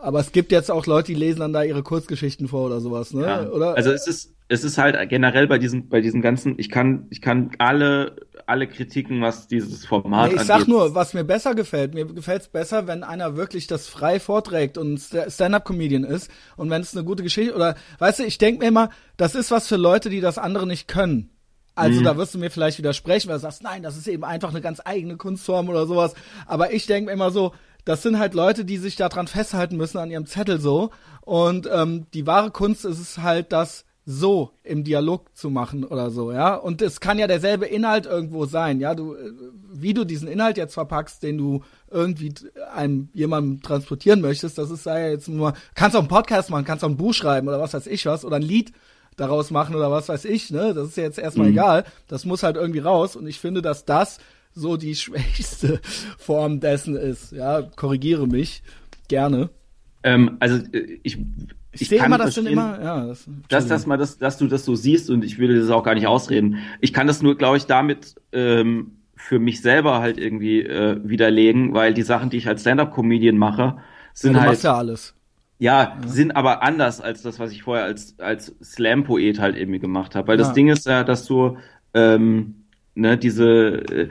Aber 0.00 0.18
es 0.18 0.32
gibt 0.32 0.50
jetzt 0.52 0.70
auch 0.70 0.86
Leute, 0.86 1.12
die 1.12 1.18
lesen 1.18 1.40
dann 1.40 1.52
da 1.52 1.62
ihre 1.62 1.82
Kurzgeschichten 1.82 2.48
vor 2.48 2.66
oder 2.66 2.80
sowas, 2.80 3.12
ne? 3.12 3.22
Ja. 3.22 3.48
Oder? 3.48 3.76
Also 3.76 3.90
es 3.90 4.06
ist, 4.06 4.34
es 4.50 4.64
ist 4.64 4.78
halt 4.78 5.08
generell 5.08 5.46
bei 5.46 5.58
diesen, 5.58 5.88
bei 5.88 6.00
diesen 6.00 6.22
ganzen, 6.22 6.56
ich 6.58 6.70
kann, 6.70 7.06
ich 7.10 7.22
kann 7.22 7.52
alle, 7.58 8.16
alle 8.46 8.66
Kritiken, 8.66 9.22
was 9.22 9.46
dieses 9.46 9.86
Format 9.86 10.32
nee, 10.32 10.38
Ich 10.40 10.42
sag 10.42 10.66
nur, 10.66 10.92
was 10.96 11.14
mir 11.14 11.22
besser 11.22 11.54
gefällt. 11.54 11.94
Mir 11.94 12.04
gefällt 12.04 12.42
es 12.42 12.48
besser, 12.48 12.88
wenn 12.88 13.04
einer 13.04 13.36
wirklich 13.36 13.68
das 13.68 13.86
frei 13.86 14.18
vorträgt 14.18 14.76
und 14.76 14.98
Stand-up-Comedian 14.98 16.02
ist 16.02 16.32
und 16.56 16.68
wenn 16.68 16.82
es 16.82 16.96
eine 16.96 17.04
gute 17.04 17.22
Geschichte 17.22 17.54
oder, 17.54 17.76
weißt 18.00 18.18
du, 18.18 18.24
ich 18.24 18.38
denke 18.38 18.62
mir 18.62 18.68
immer, 18.68 18.90
das 19.16 19.36
ist 19.36 19.52
was 19.52 19.68
für 19.68 19.76
Leute, 19.76 20.10
die 20.10 20.20
das 20.20 20.36
andere 20.36 20.66
nicht 20.66 20.88
können. 20.88 21.30
Also 21.76 22.00
mhm. 22.00 22.04
da 22.04 22.16
wirst 22.16 22.34
du 22.34 22.38
mir 22.38 22.50
vielleicht 22.50 22.78
widersprechen, 22.78 23.28
weil 23.28 23.36
du 23.36 23.42
sagst, 23.42 23.62
nein, 23.62 23.84
das 23.84 23.96
ist 23.96 24.08
eben 24.08 24.24
einfach 24.24 24.50
eine 24.50 24.60
ganz 24.60 24.82
eigene 24.84 25.16
Kunstform 25.16 25.68
oder 25.68 25.86
sowas. 25.86 26.14
Aber 26.46 26.72
ich 26.72 26.86
denke 26.86 27.06
mir 27.06 27.12
immer 27.12 27.30
so, 27.30 27.52
das 27.84 28.02
sind 28.02 28.18
halt 28.18 28.34
Leute, 28.34 28.64
die 28.64 28.78
sich 28.78 28.96
daran 28.96 29.28
festhalten 29.28 29.76
müssen 29.76 29.98
an 29.98 30.10
ihrem 30.10 30.26
Zettel 30.26 30.60
so. 30.60 30.90
Und 31.20 31.68
ähm, 31.72 32.06
die 32.12 32.26
wahre 32.26 32.50
Kunst 32.50 32.84
ist 32.84 32.98
es 32.98 33.18
halt, 33.18 33.52
das 33.52 33.84
so 34.10 34.50
im 34.64 34.82
Dialog 34.82 35.34
zu 35.36 35.50
machen 35.50 35.84
oder 35.84 36.10
so, 36.10 36.32
ja. 36.32 36.54
Und 36.54 36.82
es 36.82 37.00
kann 37.00 37.18
ja 37.18 37.26
derselbe 37.26 37.66
Inhalt 37.66 38.06
irgendwo 38.06 38.44
sein, 38.46 38.80
ja. 38.80 38.94
Du, 38.94 39.14
äh, 39.14 39.32
wie 39.72 39.94
du 39.94 40.04
diesen 40.04 40.28
Inhalt 40.28 40.56
jetzt 40.56 40.74
verpackst, 40.74 41.22
den 41.22 41.38
du 41.38 41.62
irgendwie 41.90 42.34
einem 42.74 43.08
jemandem 43.14 43.62
transportieren 43.62 44.20
möchtest, 44.20 44.58
das 44.58 44.70
ist 44.70 44.82
sei 44.82 45.00
ja 45.00 45.08
jetzt 45.10 45.28
nur, 45.28 45.54
kannst 45.74 45.96
auch 45.96 46.00
einen 46.00 46.08
Podcast 46.08 46.50
machen, 46.50 46.64
kannst 46.64 46.84
auch 46.84 46.88
ein 46.88 46.96
Buch 46.96 47.14
schreiben 47.14 47.48
oder 47.48 47.60
was 47.60 47.74
weiß 47.74 47.86
ich 47.86 48.04
was 48.06 48.24
oder 48.24 48.36
ein 48.36 48.42
Lied 48.42 48.72
daraus 49.16 49.50
machen 49.50 49.74
oder 49.76 49.90
was 49.90 50.08
weiß 50.08 50.24
ich, 50.24 50.50
ne? 50.50 50.74
Das 50.74 50.88
ist 50.88 50.96
ja 50.96 51.04
jetzt 51.04 51.18
erstmal 51.18 51.46
mhm. 51.46 51.52
egal. 51.52 51.84
Das 52.08 52.24
muss 52.24 52.42
halt 52.42 52.56
irgendwie 52.56 52.80
raus. 52.80 53.16
Und 53.16 53.26
ich 53.26 53.38
finde, 53.38 53.62
dass 53.62 53.84
das 53.84 54.18
so 54.54 54.76
die 54.76 54.94
schwächste 54.96 55.80
Form 56.18 56.60
dessen 56.60 56.96
ist. 56.96 57.32
Ja, 57.32 57.62
korrigiere 57.62 58.26
mich 58.26 58.62
gerne. 59.08 59.50
Ähm, 60.02 60.36
also 60.40 60.56
äh, 60.72 60.98
ich 61.02 61.18
ich, 61.72 61.82
ich 61.82 61.88
sehe 61.88 62.04
immer, 62.04 62.18
das 62.18 62.34
sind 62.34 62.46
immer, 62.46 62.80
ja, 62.82 63.06
das, 63.06 63.28
dass, 63.48 63.66
dass, 63.68 63.86
mal 63.86 63.96
das, 63.96 64.18
dass 64.18 64.38
du 64.38 64.46
das 64.46 64.64
so 64.64 64.74
siehst 64.74 65.08
und 65.10 65.24
ich 65.24 65.38
will 65.38 65.56
das 65.58 65.70
auch 65.70 65.84
gar 65.84 65.94
nicht 65.94 66.06
ausreden. 66.06 66.58
Ich 66.80 66.92
kann 66.92 67.06
das 67.06 67.22
nur, 67.22 67.36
glaube 67.36 67.58
ich, 67.58 67.66
damit 67.66 68.16
ähm, 68.32 68.96
für 69.14 69.38
mich 69.38 69.60
selber 69.60 70.00
halt 70.00 70.18
irgendwie 70.18 70.62
äh, 70.62 70.98
widerlegen, 71.04 71.74
weil 71.74 71.94
die 71.94 72.02
Sachen, 72.02 72.30
die 72.30 72.38
ich 72.38 72.48
als 72.48 72.62
Stand-up-Comedian 72.62 73.38
mache, 73.38 73.76
sind 74.14 74.34
ja, 74.34 74.40
du 74.40 74.48
halt 74.48 74.62
ja 74.62 74.74
alles. 74.76 75.14
Ja, 75.58 75.82
ja, 75.82 76.08
sind 76.08 76.34
aber 76.34 76.62
anders 76.62 77.00
als 77.00 77.22
das, 77.22 77.38
was 77.38 77.52
ich 77.52 77.62
vorher 77.62 77.84
als 77.84 78.18
als 78.18 78.56
Slam-Poet 78.62 79.38
halt 79.38 79.56
irgendwie 79.56 79.78
gemacht 79.78 80.14
habe. 80.14 80.28
Weil 80.28 80.38
ja. 80.38 80.44
das 80.44 80.54
Ding 80.54 80.68
ist 80.68 80.86
ja, 80.86 81.04
dass 81.04 81.26
du 81.26 81.58
ähm, 81.94 82.64
ne, 82.94 83.18
diese, 83.18 83.48
äh, 83.48 84.08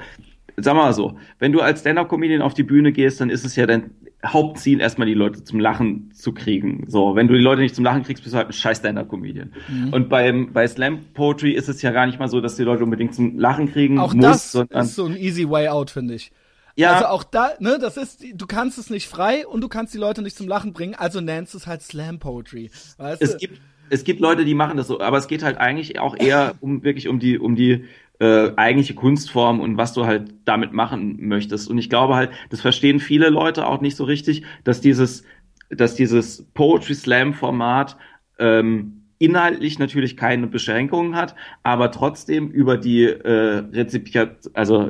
sag 0.57 0.75
mal 0.75 0.93
so, 0.93 1.17
wenn 1.39 1.51
du 1.51 1.61
als 1.61 1.81
Stand-Up-Comedian 1.81 2.41
auf 2.41 2.53
die 2.53 2.63
Bühne 2.63 2.91
gehst, 2.91 3.19
dann 3.21 3.29
ist 3.29 3.45
es 3.45 3.55
ja 3.55 3.65
dein 3.65 3.91
Hauptziel, 4.25 4.81
erstmal 4.81 5.07
die 5.07 5.13
Leute 5.13 5.43
zum 5.43 5.59
Lachen 5.59 6.11
zu 6.13 6.33
kriegen. 6.33 6.83
So, 6.87 7.15
wenn 7.15 7.27
du 7.27 7.35
die 7.35 7.39
Leute 7.39 7.61
nicht 7.61 7.73
zum 7.73 7.85
Lachen 7.85 8.03
kriegst, 8.03 8.23
bist 8.23 8.33
du 8.33 8.37
halt 8.37 8.49
ein 8.49 8.53
scheiß 8.53 8.79
Stand-Up-Comedian. 8.79 9.53
Mhm. 9.69 9.93
Und 9.93 10.09
beim, 10.09 10.51
bei 10.51 10.67
Slam 10.67 10.99
Poetry 11.13 11.51
ist 11.51 11.69
es 11.69 11.81
ja 11.81 11.91
gar 11.91 12.05
nicht 12.05 12.19
mal 12.19 12.27
so, 12.27 12.41
dass 12.41 12.57
die 12.57 12.63
Leute 12.63 12.83
unbedingt 12.83 13.15
zum 13.15 13.39
Lachen 13.39 13.71
kriegen 13.71 13.97
Auch 13.97 14.13
muss, 14.13 14.51
das 14.69 14.89
ist 14.89 14.95
so 14.95 15.05
ein 15.05 15.15
easy 15.15 15.49
way 15.49 15.69
out, 15.69 15.91
finde 15.91 16.15
ich. 16.15 16.31
Ja. 16.75 16.93
Also 16.93 17.05
auch 17.07 17.23
da, 17.23 17.51
ne, 17.59 17.77
das 17.79 17.97
ist, 17.97 18.23
du 18.33 18.45
kannst 18.45 18.77
es 18.77 18.89
nicht 18.89 19.07
frei 19.07 19.47
und 19.47 19.61
du 19.61 19.67
kannst 19.67 19.93
die 19.93 19.97
Leute 19.97 20.21
nicht 20.21 20.37
zum 20.37 20.47
Lachen 20.47 20.73
bringen, 20.73 20.95
also 20.95 21.21
nennst 21.21 21.55
es 21.55 21.65
halt 21.65 21.81
Slam 21.81 22.19
Poetry. 22.19 22.71
Weißt 22.97 23.21
es 23.21 23.33
du? 23.33 23.37
gibt, 23.37 23.61
es 23.89 24.03
gibt 24.03 24.19
Leute, 24.19 24.45
die 24.45 24.53
machen 24.53 24.77
das 24.77 24.87
so, 24.87 24.99
aber 24.99 25.17
es 25.17 25.27
geht 25.27 25.43
halt 25.43 25.57
eigentlich 25.57 25.99
auch 25.99 26.15
eher 26.17 26.55
um 26.59 26.83
wirklich 26.83 27.07
um 27.07 27.19
die, 27.19 27.39
um 27.39 27.55
die 27.55 27.85
äh, 28.19 28.51
eigentliche 28.57 28.95
Kunstform 28.95 29.59
und 29.59 29.77
was 29.77 29.93
du 29.93 30.05
halt 30.05 30.33
damit 30.45 30.73
machen 30.73 31.17
möchtest. 31.27 31.69
Und 31.69 31.77
ich 31.77 31.89
glaube 31.89 32.15
halt, 32.15 32.31
das 32.49 32.61
verstehen 32.61 32.99
viele 32.99 33.29
Leute 33.29 33.65
auch 33.65 33.81
nicht 33.81 33.95
so 33.95 34.03
richtig, 34.03 34.43
dass 34.63 34.81
dieses, 34.81 35.23
dass 35.69 35.95
dieses 35.95 36.45
Poetry 36.53 36.95
Slam 36.95 37.33
Format 37.33 37.97
ähm, 38.37 39.03
inhaltlich 39.19 39.79
natürlich 39.79 40.17
keine 40.17 40.47
Beschränkungen 40.47 41.15
hat, 41.15 41.35
aber 41.63 41.91
trotzdem 41.91 42.49
über 42.49 42.77
die 42.77 43.03
äh, 43.03 43.63
Rezipiat, 43.71 44.49
also 44.53 44.89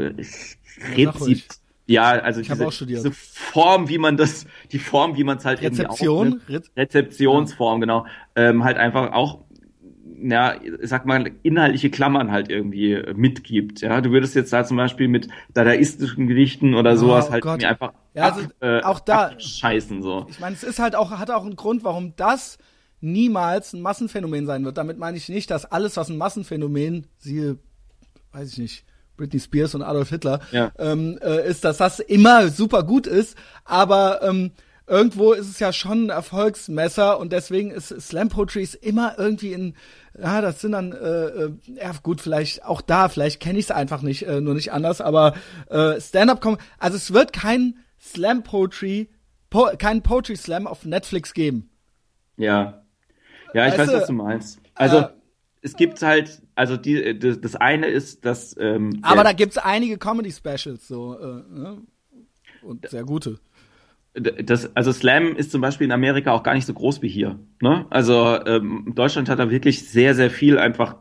Rezip, 0.96 1.44
ja, 1.88 2.12
also 2.12 2.42
diese, 2.42 2.86
diese, 2.86 3.12
Form, 3.12 3.90
wie 3.90 3.98
man 3.98 4.16
das, 4.16 4.46
die 4.72 4.78
Form, 4.78 5.18
wie 5.18 5.24
man 5.24 5.38
es 5.38 5.46
halt 5.46 5.62
Rezeption, 5.62 6.28
irgendwie 6.28 6.58
auch? 6.58 6.78
Rezeptionsform, 6.78 7.80
ja. 7.80 7.80
genau, 7.82 8.06
ähm, 8.36 8.64
halt 8.64 8.78
einfach 8.78 9.12
auch 9.12 9.40
ja, 10.22 10.56
sag 10.82 11.06
mal, 11.06 11.32
inhaltliche 11.44 11.90
Klammern 11.90 12.32
halt 12.32 12.50
irgendwie 12.50 13.02
mitgibt. 13.16 13.82
Ja, 13.82 14.02
du 14.02 14.12
würdest 14.12 14.36
jetzt 14.36 14.52
da 14.54 14.64
zum 14.66 14.78
Beispiel 14.78 15.08
mit 15.08 15.28
dadaistischen 15.54 16.28
Gedichten 16.28 16.76
oder 16.76 16.98
sowas 16.98 17.28
oh, 17.30 17.32
halt 17.32 17.44
Gott. 17.44 17.62
mir 17.62 17.70
einfach 17.70 17.94
Ja, 18.14 18.32
also 18.32 18.48
äh, 18.62 18.82
auch 18.82 19.00
da. 19.00 19.40
Scheißen 19.40 20.02
so. 20.02 20.26
Ich 20.30 20.40
meine, 20.40 20.56
es 20.56 20.64
ist 20.64 20.80
halt 20.80 20.96
auch, 20.96 21.12
hat 21.12 21.32
auch 21.32 21.44
einen 21.46 21.56
Grund, 21.56 21.84
warum 21.84 22.14
das 22.16 22.58
niemals 23.02 23.74
ein 23.74 23.82
Massenphänomen 23.82 24.46
sein 24.46 24.66
wird. 24.66 24.78
Damit 24.78 24.98
meine 24.98 25.18
ich 25.18 25.30
nicht, 25.30 25.50
dass 25.52 25.66
alles, 25.66 25.96
was 25.98 26.10
ein 26.10 26.18
Massenphänomen, 26.18 27.08
siehe, 27.18 27.58
weiß 28.34 28.52
ich 28.54 28.58
nicht, 28.58 28.86
Britney 29.18 29.40
Spears 29.40 29.76
und 29.76 29.84
Adolf 29.84 30.10
Hitler, 30.10 30.40
Ja. 30.52 30.72
ähm, 30.80 31.18
äh, 31.22 31.48
ist, 31.48 31.64
dass 31.66 31.78
das 31.78 32.00
immer 32.00 32.48
super 32.50 32.84
gut 32.84 33.08
ist. 33.08 33.38
Aber 33.66 34.22
ähm, 34.24 34.52
irgendwo 34.90 35.34
ist 35.34 35.48
es 35.48 35.60
ja 35.60 35.72
schon 35.72 36.06
ein 36.06 36.10
Erfolgsmesser 36.10 37.20
und 37.20 37.32
deswegen 37.32 37.72
ist 37.72 37.90
Slam 38.02 38.30
Poetry 38.30 38.64
ist 38.64 38.76
immer 38.76 39.18
irgendwie 39.18 39.54
in, 39.54 39.76
ja, 40.20 40.42
das 40.42 40.62
sind 40.62 40.72
dann, 40.72 40.92
äh, 40.92 40.96
äh, 40.96 41.52
ja 41.76 41.92
gut, 42.02 42.22
vielleicht 42.22 42.66
auch 42.66 42.82
da, 42.82 43.08
vielleicht 43.08 43.40
kenne 43.40 43.60
ich 43.60 43.66
es 43.66 43.72
einfach 43.72 44.02
nicht, 44.02 44.24
äh, 44.24 44.42
nur 44.42 44.56
nicht 44.56 44.72
anders, 44.72 45.00
aber 45.00 45.36
äh, 45.70 46.02
Stand-up 46.02 46.42
kommen, 46.42 46.58
also 46.80 46.98
es 46.98 47.14
wird 47.14 47.34
kein 47.34 47.78
Slam 48.02 48.44
Poetry, 48.44 49.10
po, 49.50 49.70
kein 49.78 50.02
Poetry 50.02 50.36
Slam 50.36 50.68
auf 50.68 50.86
Netflix 50.86 51.34
geben. 51.34 51.70
Ja. 52.38 52.84
Ja, 53.54 53.68
ich 53.68 53.74
Weißt 53.74 53.80
weiß, 53.80 53.88
du, 53.90 53.94
was 53.94 54.08
du 54.08 54.14
meinst. 54.14 54.60
Also, 54.76 54.98
äh, 54.98 55.10
es 55.62 55.76
gibt 55.76 56.02
halt, 56.02 56.42
also 56.56 56.78
die, 56.78 57.20
das, 57.20 57.42
das 57.42 57.56
eine 57.56 57.88
ist, 57.88 58.26
dass, 58.26 58.56
ähm, 58.58 59.00
Aber 59.02 59.24
da 59.24 59.34
gibt's 59.34 59.58
einige 59.58 59.98
Comedy-Specials 59.98 60.88
so, 60.88 61.20
äh, 61.20 61.44
ne? 61.50 61.82
und 62.62 62.90
sehr 62.90 63.04
gute. 63.04 63.40
Das, 64.20 64.76
also 64.76 64.92
Slam 64.92 65.36
ist 65.36 65.52
zum 65.52 65.62
Beispiel 65.62 65.86
in 65.86 65.92
Amerika 65.92 66.32
auch 66.32 66.44
gar 66.44 66.54
nicht 66.54 66.66
so 66.66 66.74
groß 66.74 67.02
wie 67.02 67.10
hier. 67.10 67.40
Ne? 67.62 67.86
Also 67.90 68.38
ähm, 68.46 68.94
Deutschland 68.96 69.30
hat 69.30 69.40
da 69.40 69.50
wirklich 69.50 69.90
sehr, 69.90 70.16
sehr 70.16 70.30
viel 70.30 70.58
einfach 70.58 70.98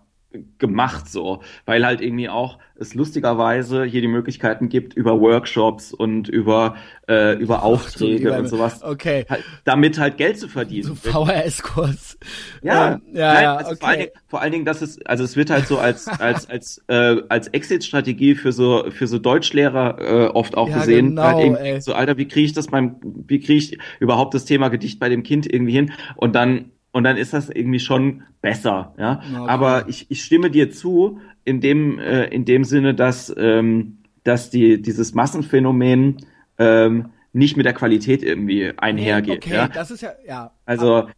gemacht 0.59 1.09
so, 1.09 1.43
weil 1.65 1.87
halt 1.87 2.01
irgendwie 2.01 2.29
auch 2.29 2.59
es 2.77 2.95
lustigerweise 2.95 3.85
hier 3.85 4.03
die 4.03 4.09
Möglichkeiten 4.09 4.69
gibt 4.69 4.95
über 4.95 5.21
Workshops 5.21 5.93
und 5.93 6.29
über 6.29 6.77
äh, 7.09 7.33
über 7.39 7.63
Aufträge 7.63 8.17
lieber 8.19 8.39
und 8.39 8.47
sowas, 8.49 8.83
Okay. 8.83 9.25
halt, 9.29 9.45
damit 9.65 9.99
halt 9.99 10.17
Geld 10.19 10.39
zu 10.39 10.49
verdienen. 10.49 10.85
So 10.85 10.95
VHS-Kurs. 10.95 12.19
Ja, 12.63 12.95
Ähm, 12.95 13.03
ja, 13.15 13.33
nein, 13.33 13.43
ja, 13.43 13.57
also 13.57 13.71
okay. 13.73 13.79
vor 13.81 13.89
allen 13.89 13.99
Dingen, 14.01 14.11
vor 14.29 14.41
allen 14.43 14.53
Dingen, 14.53 14.65
dass 14.67 14.83
es, 14.83 15.05
also 15.07 15.25
es 15.25 15.37
wird 15.37 15.51
halt 15.51 15.67
so 15.67 15.79
als 15.79 16.07
als 16.21 16.49
als 16.49 16.85
äh, 16.89 17.17
als 17.29 17.49
Exit-Strategie 17.49 18.35
für 18.35 18.53
so 18.53 18.85
für 18.91 19.07
so 19.07 19.19
Deutschlehrer 19.19 19.99
äh, 19.99 20.27
oft 20.29 20.57
auch 20.57 20.69
Ja, 20.69 20.75
gesehen. 20.75 21.07
genau, 21.07 21.23
halt 21.23 21.39
irgendwie 21.41 21.63
ey. 21.63 21.81
so, 21.81 21.95
Alter, 21.95 22.17
wie 22.19 22.29
kriege 22.29 22.47
ich 22.47 22.53
das 22.53 22.69
beim, 22.69 22.97
wie 23.03 23.41
kriege 23.41 23.59
ich 23.59 23.79
überhaupt 23.99 24.35
das 24.35 24.45
Thema 24.45 24.69
Gedicht 24.69 25.01
bei 25.01 25.09
dem 25.09 25.23
Kind 25.23 25.51
irgendwie 25.53 25.73
hin? 25.73 25.93
Und 26.17 26.35
dann 26.35 26.71
und 26.99 27.05
dann 27.05 27.17
ist 27.17 27.33
das 27.33 27.49
irgendwie 27.49 27.79
schon 27.79 28.25
besser, 28.43 28.93
ja. 28.99 29.23
Okay. 29.23 29.49
Aber 29.49 29.89
ich, 29.89 30.11
ich 30.11 30.25
stimme 30.25 30.51
dir 30.51 30.73
zu 30.73 31.21
in 31.45 31.61
dem 31.61 31.99
äh, 32.01 32.25
in 32.27 32.45
dem 32.45 32.65
Sinne, 32.65 32.93
dass 32.95 33.33
ähm, 33.39 33.99
dass 34.25 34.51
die 34.51 34.83
dieses 34.83 35.15
Massenphänomen 35.15 36.17
ähm, 36.59 37.11
nicht 37.33 37.57
mit 37.57 37.67
der 37.67 37.73
Qualität 37.73 38.25
irgendwie 38.25 38.73
einhergeht. 38.77 39.45
okay, 39.45 39.55
ja? 39.55 39.69
das 39.69 39.93
ist 39.93 40.01
ja, 40.03 40.13
ja. 40.27 40.51
Also 40.67 41.09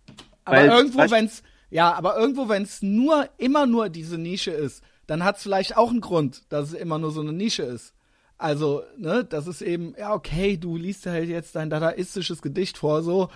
aber 0.45 0.57
weil- 0.57 0.69
irgendwo, 0.69 0.99
weißt- 1.01 1.11
wenn's, 1.11 1.43
ja, 1.71 1.95
aber 1.95 2.19
irgendwo, 2.19 2.49
wenn's 2.51 2.83
nur, 2.83 3.29
immer 3.39 3.65
nur 3.65 3.89
diese 3.89 4.19
Nische 4.19 4.51
ist, 4.51 4.83
dann 5.07 5.25
hat's 5.25 5.43
vielleicht 5.43 5.79
auch 5.79 5.91
einen 5.91 6.03
Grund, 6.03 6.43
dass 6.51 6.69
es 6.69 6.75
immer 6.75 6.99
nur 6.99 7.11
so 7.11 7.23
eine 7.23 7.33
Nische 7.33 7.63
ist. 7.63 7.95
Also, 8.37 8.83
ne, 8.99 9.25
das 9.25 9.47
ist 9.47 9.63
eben, 9.63 9.95
ja, 9.99 10.13
okay, 10.13 10.57
du 10.59 10.77
liest 10.77 11.07
halt 11.07 11.29
jetzt 11.29 11.57
dein 11.57 11.71
dadaistisches 11.71 12.43
Gedicht 12.43 12.77
vor, 12.79 13.03
so, 13.03 13.29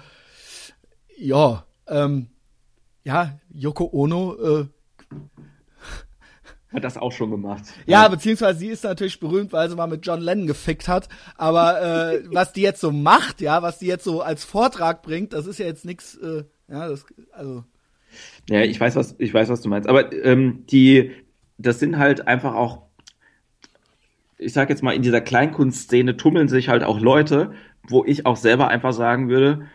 ja, 1.16 1.64
ähm, 1.88 2.28
ja, 3.04 3.38
Yoko 3.50 3.88
Ono, 3.92 4.34
äh, 4.34 4.66
hat 6.74 6.82
das 6.82 6.96
auch 6.96 7.12
schon 7.12 7.30
gemacht. 7.30 7.62
Ja, 7.86 8.08
beziehungsweise 8.08 8.58
sie 8.58 8.66
ist 8.66 8.82
natürlich 8.82 9.20
berühmt, 9.20 9.52
weil 9.52 9.70
sie 9.70 9.76
mal 9.76 9.86
mit 9.86 10.04
John 10.04 10.20
Lennon 10.20 10.48
gefickt 10.48 10.88
hat. 10.88 11.08
Aber 11.36 11.80
äh, 11.80 12.24
was 12.32 12.52
die 12.52 12.62
jetzt 12.62 12.80
so 12.80 12.90
macht, 12.90 13.40
ja, 13.40 13.62
was 13.62 13.78
die 13.78 13.86
jetzt 13.86 14.02
so 14.02 14.22
als 14.22 14.44
Vortrag 14.44 15.02
bringt, 15.02 15.32
das 15.32 15.46
ist 15.46 15.58
ja 15.58 15.66
jetzt 15.66 15.84
nix. 15.84 16.16
Äh, 16.16 16.44
ja, 16.68 16.88
das, 16.88 17.06
also 17.32 17.64
Ja, 18.50 18.62
ich 18.62 18.80
weiß, 18.80 18.96
was, 18.96 19.14
ich 19.18 19.32
weiß, 19.32 19.48
was 19.50 19.60
du 19.60 19.68
meinst. 19.68 19.88
Aber 19.88 20.12
ähm, 20.12 20.64
die, 20.66 21.12
das 21.58 21.78
sind 21.78 21.96
halt 21.96 22.26
einfach 22.26 22.54
auch, 22.54 22.82
ich 24.38 24.52
sag 24.52 24.68
jetzt 24.68 24.82
mal, 24.82 24.94
in 24.94 25.02
dieser 25.02 25.20
Kleinkunstszene 25.20 26.16
tummeln 26.16 26.48
sich 26.48 26.68
halt 26.68 26.82
auch 26.82 26.98
Leute, 26.98 27.52
wo 27.86 28.04
ich 28.04 28.26
auch 28.26 28.36
selber 28.36 28.66
einfach 28.66 28.92
sagen 28.92 29.28
würde, 29.28 29.68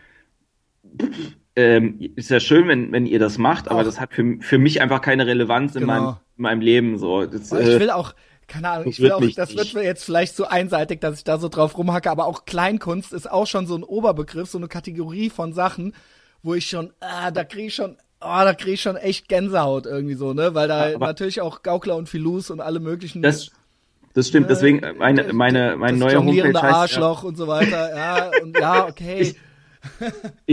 pff, 1.00 1.36
ähm, 1.56 1.98
ist 2.16 2.30
ja 2.30 2.40
schön, 2.40 2.68
wenn, 2.68 2.92
wenn 2.92 3.06
ihr 3.06 3.18
das 3.18 3.38
macht, 3.38 3.68
aber 3.70 3.80
Auch. 3.80 3.84
das 3.84 4.00
hat 4.00 4.12
für, 4.12 4.36
für 4.40 4.58
mich 4.58 4.80
einfach 4.80 5.00
keine 5.00 5.26
Relevanz 5.26 5.74
in, 5.74 5.82
Genau. 5.82 5.92
meinem, 5.92 6.16
in 6.36 6.42
meinem 6.42 6.60
Leben. 6.60 6.98
So. 6.98 7.26
Das, 7.26 7.52
Aber 7.52 7.60
ich 7.62 7.68
äh, 7.68 7.80
will 7.80 7.90
auch, 7.90 8.14
keine 8.46 8.68
Ahnung, 8.70 8.84
das 8.86 8.94
ich 8.94 8.98
will 9.00 9.04
wird 9.06 9.14
auch, 9.14 9.20
mich 9.20 9.34
das 9.34 9.48
nicht. 9.50 9.58
wird 9.58 9.74
mir 9.74 9.82
jetzt 9.84 10.04
vielleicht 10.04 10.36
so 10.36 10.44
einseitig, 10.46 11.00
dass 11.00 11.18
ich 11.18 11.24
da 11.24 11.38
so 11.38 11.48
drauf 11.48 11.76
rumhacke, 11.76 12.10
aber 12.10 12.26
auch 12.26 12.44
Kleinkunst 12.44 13.12
ist 13.12 13.30
auch 13.30 13.46
schon 13.46 13.66
so 13.66 13.74
ein 13.76 13.82
Oberbegriff, 13.82 14.48
so 14.48 14.58
eine 14.58 14.68
Kategorie 14.68 15.28
von 15.30 15.52
Sachen, 15.52 15.92
wo 16.42 16.54
ich 16.54 16.66
schon, 16.68 16.92
ah, 17.00 17.30
da 17.30 17.44
krieg 17.44 17.66
ich 17.66 17.74
schon, 17.74 17.96
ah, 18.20 18.44
da 18.44 18.54
krieg 18.54 18.74
ich 18.74 18.82
schon 18.82 18.96
echt 18.96 19.28
Gänsehaut 19.28 19.86
irgendwie 19.86 20.14
so, 20.14 20.32
ne, 20.32 20.54
weil 20.54 20.68
da 20.68 20.94
Aber- 20.94 21.06
natürlich 21.06 21.40
auch 21.40 21.62
Gaukler 21.62 21.96
und 21.96 22.08
Filus 22.08 22.50
und 22.50 22.60
alle 22.60 22.80
möglichen 22.80 23.22
das, 23.22 23.50
das 24.14 24.28
stimmt, 24.28 24.50
deswegen 24.50 24.82
äh, 24.82 24.92
meine, 24.94 25.32
meine, 25.32 25.76
meine 25.76 25.98
das 25.98 26.12
neue 26.12 26.18
Homepage 26.24 26.44
heißt, 26.44 26.54
ja, 26.54 26.70
Arschloch 26.70 27.22
und 27.24 27.36
so 27.36 27.46
weiter, 27.46 27.94
ja, 27.96 28.30
und 28.42 28.58
ja, 28.58 28.86
okay. 28.88 29.20
Ich 29.20 29.36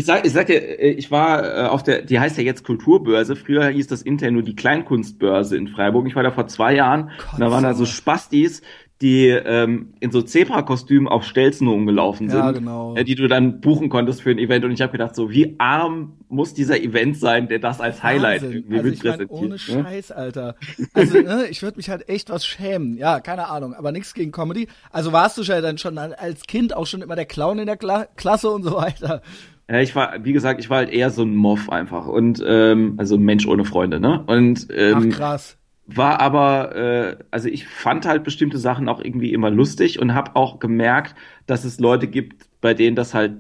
sag, 0.06 0.26
ich 0.26 0.34
sag 0.34 0.48
dir, 0.48 0.80
äh, 0.80 0.92
ich 0.92 1.12
war 1.12 1.44
äh, 1.44 1.68
auf 1.68 1.84
der, 1.84 2.02
die 2.02 2.20
heißt 2.20 2.38
ja 2.38 2.44
jetzt 2.44 2.64
Kulturbörse. 2.64 3.36
Früher 3.36 3.68
hieß 3.68 3.88
das 3.88 4.02
intern 4.02 4.34
nur 4.34 4.44
die 4.44 4.56
Kleinkunstbörse 4.56 5.58
in 5.58 5.68
Freiburg. 5.68 6.08
Ich 6.08 6.16
war 6.16 6.24
da 6.24 6.32
vor 6.32 6.48
zwei 6.48 6.74
Jahren 6.74 7.12
und 7.34 7.40
da 7.40 7.52
waren 7.52 7.64
da 7.64 7.74
so 7.74 7.86
Spastis, 7.86 8.62
die 9.02 9.28
ähm, 9.28 9.94
in 10.00 10.12
so 10.12 10.22
Zebra-Kostümen 10.24 11.08
auf 11.08 11.24
Stelzen 11.24 11.68
rumgelaufen 11.68 12.30
sind, 12.30 12.40
Ja, 12.40 12.52
genau. 12.52 12.96
äh, 12.96 13.04
die 13.04 13.14
du 13.14 13.28
dann 13.28 13.62
buchen 13.62 13.90
konntest 13.90 14.24
für 14.24 14.32
ein 14.32 14.40
Event. 14.40 14.66
Und 14.66 14.72
ich 14.72 14.82
habe 14.82 14.92
gedacht, 14.92 15.16
so 15.16 15.30
wie 15.30 15.56
arm 15.60 16.14
muss 16.30 16.54
dieser 16.56 16.82
Event 16.82 17.18
sein, 17.18 17.48
der 17.48 17.60
das 17.60 17.80
als 17.80 18.02
Highlight 18.02 18.42
Wahnsinn. 18.42 18.58
irgendwie 18.58 18.78
also 18.78 18.90
ich 18.90 19.04
mein, 19.04 19.28
ohne 19.28 19.50
ne? 19.50 19.60
Scheiß, 19.60 20.12
Alter. 20.12 20.56
Also, 20.94 21.20
ne, 21.22 21.46
ich 21.50 21.62
würde 21.62 21.78
mich 21.78 21.90
halt 21.90 22.10
echt 22.10 22.30
was 22.32 22.46
schämen. 22.46 22.98
Ja, 22.98 23.20
keine 23.20 23.50
Ahnung, 23.50 23.74
aber 23.76 23.92
nichts 23.92 24.14
gegen 24.16 24.32
Comedy. 24.32 24.68
Also 24.92 25.12
warst 25.14 25.38
du 25.38 25.44
ja 25.44 25.62
dann 25.62 25.78
schon 25.78 25.98
als 25.98 26.42
Kind 26.48 26.76
auch 26.76 26.88
schon 26.88 27.02
immer 27.02 27.16
der 27.16 27.26
Clown 27.26 27.60
in 27.60 27.68
der 27.68 27.78
Kla 27.78 28.08
Klasse 28.16 28.50
und 28.50 28.64
so 28.64 28.74
weiter. 28.74 29.22
Ja, 29.70 29.82
ich 29.82 29.96
war, 29.96 30.24
wie 30.24 30.32
gesagt, 30.34 30.60
ich 30.62 30.70
war 30.70 30.78
halt 30.78 30.90
eher 30.90 31.10
so 31.10 31.24
ein 31.24 31.36
Moff 31.36 31.70
einfach 31.70 32.08
und 32.08 32.42
ähm, 32.46 32.96
also 32.98 33.16
ein 33.16 33.22
Mensch 33.22 33.46
ohne 33.46 33.66
Freunde, 33.66 34.00
ne? 34.00 34.24
Und 34.26 34.68
Ach 34.72 34.76
ähm, 34.76 35.10
krass. 35.10 35.57
War 35.88 36.20
aber, 36.20 36.76
äh, 36.76 37.18
also 37.32 37.48
ich 37.50 37.68
fand 37.68 38.06
halt 38.06 38.24
bestimmte 38.24 38.58
Sachen 38.58 38.90
auch 38.90 39.00
irgendwie 39.00 39.34
immer 39.34 39.50
lustig 39.50 40.00
und 40.00 40.14
habe 40.14 40.36
auch 40.36 40.60
gemerkt, 40.60 41.16
dass 41.46 41.64
es 41.64 41.80
Leute 41.80 42.08
gibt, 42.08 42.46
bei 42.62 42.74
denen 42.74 42.96
das 42.96 43.14
halt, 43.14 43.34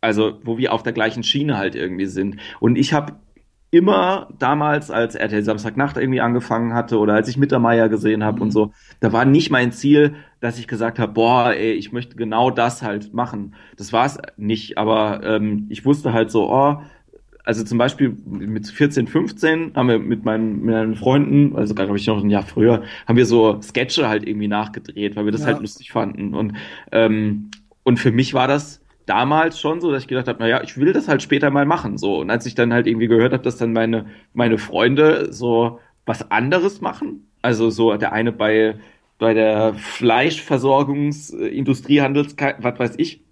also 0.00 0.38
wo 0.44 0.56
wir 0.56 0.72
auf 0.72 0.82
der 0.82 0.92
gleichen 0.92 1.24
Schiene 1.24 1.58
halt 1.58 1.74
irgendwie 1.74 2.06
sind. 2.06 2.36
Und 2.60 2.76
ich 2.76 2.92
habe 2.92 3.14
immer 3.74 4.28
damals, 4.38 4.92
als 4.92 5.16
RTL 5.16 5.42
Samstagnacht 5.42 5.96
irgendwie 5.96 6.20
angefangen 6.20 6.74
hatte 6.74 6.96
oder 6.98 7.14
als 7.14 7.26
ich 7.28 7.36
Mittermeier 7.36 7.88
gesehen 7.88 8.22
habe 8.22 8.40
und 8.40 8.52
so, 8.52 8.72
da 9.00 9.12
war 9.12 9.24
nicht 9.24 9.50
mein 9.50 9.72
Ziel, 9.72 10.14
dass 10.40 10.60
ich 10.60 10.68
gesagt 10.68 11.00
habe, 11.00 11.12
boah, 11.12 11.50
ey, 11.52 11.72
ich 11.72 11.90
möchte 11.90 12.14
genau 12.14 12.50
das 12.50 12.82
halt 12.82 13.12
machen. 13.14 13.56
Das 13.76 13.92
war 13.92 14.06
es 14.06 14.18
nicht, 14.36 14.78
aber 14.78 15.24
ähm, 15.24 15.66
ich 15.70 15.84
wusste 15.84 16.12
halt 16.12 16.30
so, 16.30 16.52
oh, 16.52 16.82
also 17.44 17.64
zum 17.64 17.78
Beispiel 17.78 18.16
mit 18.26 18.66
14, 18.66 19.06
15 19.06 19.72
haben 19.74 19.88
wir 19.88 19.98
mit 19.98 20.24
meinen, 20.24 20.64
mit 20.64 20.74
meinen 20.74 20.94
Freunden, 20.96 21.54
also 21.56 21.74
glaube 21.74 21.96
ich 21.96 22.06
noch 22.06 22.22
ein 22.22 22.30
Jahr 22.30 22.46
früher, 22.46 22.82
haben 23.06 23.16
wir 23.16 23.26
so 23.26 23.60
Sketche 23.62 24.08
halt 24.08 24.26
irgendwie 24.26 24.48
nachgedreht, 24.48 25.14
weil 25.16 25.24
wir 25.26 25.32
das 25.32 25.42
Ja. 25.42 25.48
halt 25.48 25.60
lustig 25.60 25.92
fanden. 25.92 26.34
Und, 26.34 26.54
ähm, 26.90 27.50
und 27.82 27.98
für 27.98 28.12
mich 28.12 28.32
war 28.34 28.48
das 28.48 28.80
damals 29.06 29.60
schon 29.60 29.80
so, 29.82 29.90
dass 29.92 30.02
ich 30.02 30.08
gedacht 30.08 30.28
habe, 30.28 30.38
naja, 30.38 30.62
ich 30.62 30.78
will 30.78 30.92
das 30.94 31.08
halt 31.08 31.22
später 31.22 31.50
mal 31.50 31.66
machen. 31.66 31.98
So. 31.98 32.18
Und 32.20 32.30
als 32.30 32.46
ich 32.46 32.54
dann 32.54 32.72
halt 32.72 32.86
irgendwie 32.86 33.08
gehört 33.08 33.32
habe, 33.34 33.42
dass 33.42 33.58
dann 33.58 33.72
meine, 33.74 34.06
meine 34.32 34.56
Freunde 34.58 35.30
so 35.32 35.78
was 36.06 36.30
anderes 36.30 36.80
machen, 36.80 37.26
also 37.42 37.68
so 37.68 37.94
der 37.98 38.12
eine 38.14 38.32
bei, 38.32 38.76
bei 39.18 39.34
der 39.34 39.74
Fleischversorgungsindustrie, 39.74 42.00
Handels, 42.00 42.34
was 42.58 42.78
weiß 42.78 42.94
ich, 42.98 43.23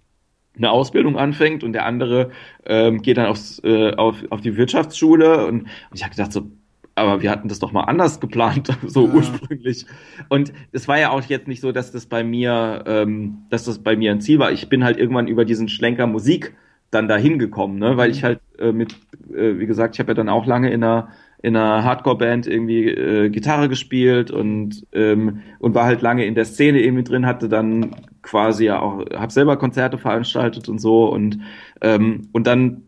eine 0.57 0.71
Ausbildung 0.71 1.17
anfängt 1.17 1.63
und 1.63 1.73
der 1.73 1.85
andere 1.85 2.31
ähm, 2.65 3.01
geht 3.01 3.17
dann 3.17 3.25
aufs, 3.27 3.59
äh, 3.63 3.93
auf, 3.95 4.17
auf 4.29 4.41
die 4.41 4.55
Wirtschaftsschule 4.57 5.45
und, 5.47 5.61
und 5.63 5.69
ich 5.93 6.03
habe 6.03 6.11
gedacht 6.15 6.31
so, 6.31 6.51
aber 6.95 7.21
wir 7.23 7.31
hatten 7.31 7.47
das 7.47 7.57
doch 7.59 7.71
mal 7.71 7.81
anders 7.85 8.19
geplant, 8.19 8.69
so 8.85 9.07
Ja. 9.07 9.11
ursprünglich. 9.11 9.85
Und 10.29 10.53
es 10.71 10.87
war 10.87 10.99
ja 10.99 11.09
auch 11.09 11.23
jetzt 11.23 11.47
nicht 11.47 11.61
so, 11.61 11.71
dass 11.71 11.91
das 11.91 12.05
bei 12.05 12.23
mir, 12.23 12.83
ähm, 12.85 13.45
dass 13.49 13.65
das 13.65 13.79
bei 13.79 13.95
mir 13.95 14.11
ein 14.11 14.21
Ziel 14.21 14.39
war. 14.39 14.51
Ich 14.51 14.69
bin 14.69 14.83
halt 14.83 14.97
irgendwann 14.97 15.27
über 15.27 15.43
diesen 15.45 15.69
Schlenker 15.69 16.05
Musik 16.07 16.55
dann 16.91 17.07
dahin 17.07 17.39
gekommen, 17.39 17.79
ne? 17.79 17.97
weil 17.97 18.11
ich 18.11 18.23
halt 18.23 18.39
äh, 18.59 18.71
mit, 18.71 18.93
äh, 19.33 19.57
wie 19.57 19.65
gesagt, 19.65 19.95
ich 19.95 19.99
habe 19.99 20.11
ja 20.11 20.13
dann 20.13 20.29
auch 20.29 20.45
lange 20.45 20.71
in 20.71 20.83
einer 20.83 21.09
in 21.41 21.57
einer 21.57 21.83
Hardcore-Band 21.83 22.47
irgendwie 22.47 22.87
äh, 22.87 23.29
Gitarre 23.29 23.67
gespielt 23.67 24.31
und 24.31 24.85
ähm, 24.93 25.41
und 25.59 25.75
war 25.75 25.83
halt 25.85 26.01
lange 26.01 26.25
in 26.25 26.35
der 26.35 26.45
Szene 26.45 26.79
irgendwie 26.81 27.03
drin, 27.03 27.25
hatte 27.25 27.49
dann 27.49 27.93
quasi 28.23 28.65
ja 28.65 28.81
auch, 28.81 29.05
habe 29.13 29.31
selber 29.31 29.57
Konzerte 29.57 29.97
veranstaltet 29.97 30.67
und 30.69 30.79
so 30.79 31.05
und 31.05 31.39
ähm, 31.81 32.29
und 32.31 32.47
dann 32.47 32.83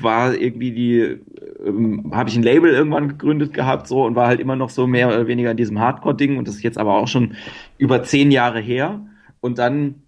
war 0.00 0.34
irgendwie 0.34 0.72
die, 0.72 0.98
ähm, 1.64 2.10
habe 2.14 2.28
ich 2.28 2.36
ein 2.36 2.42
Label 2.42 2.70
irgendwann 2.72 3.08
gegründet 3.08 3.52
gehabt 3.52 3.86
so 3.86 4.04
und 4.04 4.16
war 4.16 4.26
halt 4.26 4.40
immer 4.40 4.56
noch 4.56 4.70
so 4.70 4.86
mehr 4.86 5.08
oder 5.08 5.26
weniger 5.26 5.50
in 5.50 5.56
diesem 5.56 5.78
Hardcore-Ding 5.78 6.36
und 6.36 6.48
das 6.48 6.56
ist 6.56 6.62
jetzt 6.62 6.78
aber 6.78 6.94
auch 6.94 7.08
schon 7.08 7.36
über 7.78 8.02
zehn 8.02 8.30
Jahre 8.30 8.60
her 8.60 9.00
und 9.40 9.58
dann 9.58 10.02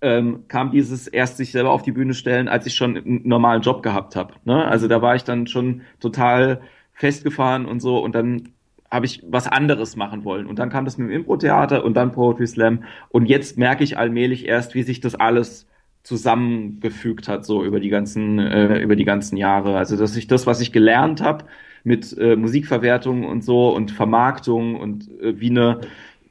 ähm, 0.00 0.44
kam 0.48 0.70
dieses 0.70 1.08
erst 1.08 1.38
sich 1.38 1.50
selber 1.52 1.70
auf 1.70 1.82
die 1.82 1.92
Bühne 1.92 2.14
stellen, 2.14 2.48
als 2.48 2.66
ich 2.66 2.74
schon 2.74 2.96
einen 2.96 3.26
normalen 3.26 3.62
Job 3.62 3.82
gehabt 3.82 4.16
habe. 4.16 4.34
Ne? 4.44 4.64
Also 4.64 4.86
da 4.86 5.00
war 5.00 5.16
ich 5.16 5.24
dann 5.24 5.46
schon 5.46 5.82
total 5.98 6.60
festgefahren 6.92 7.64
und 7.66 7.80
so 7.80 7.98
und 7.98 8.14
dann 8.14 8.50
habe 8.94 9.06
ich 9.06 9.22
was 9.26 9.48
anderes 9.48 9.96
machen 9.96 10.24
wollen. 10.24 10.46
Und 10.46 10.60
dann 10.60 10.70
kam 10.70 10.84
das 10.84 10.96
mit 10.96 11.08
dem 11.08 11.14
Impro-Theater 11.14 11.84
und 11.84 11.94
dann 11.94 12.12
Poetry 12.12 12.46
Slam. 12.46 12.84
Und 13.08 13.26
jetzt 13.26 13.58
merke 13.58 13.82
ich 13.82 13.98
allmählich 13.98 14.46
erst, 14.46 14.74
wie 14.76 14.84
sich 14.84 15.00
das 15.00 15.16
alles 15.16 15.66
zusammengefügt 16.04 17.26
hat, 17.26 17.44
so 17.44 17.64
über 17.64 17.80
die 17.80 17.88
ganzen, 17.88 18.38
äh, 18.38 18.78
über 18.78 18.94
die 18.94 19.04
ganzen 19.04 19.36
Jahre. 19.36 19.76
Also, 19.76 19.96
dass 19.96 20.16
ich 20.16 20.28
das, 20.28 20.46
was 20.46 20.60
ich 20.60 20.70
gelernt 20.70 21.22
habe 21.22 21.46
mit 21.82 22.16
äh, 22.16 22.36
Musikverwertung 22.36 23.24
und 23.24 23.42
so 23.42 23.74
und 23.74 23.90
Vermarktung 23.90 24.76
und 24.76 25.10
äh, 25.20 25.40
wie 25.40 25.50
eine, 25.50 25.80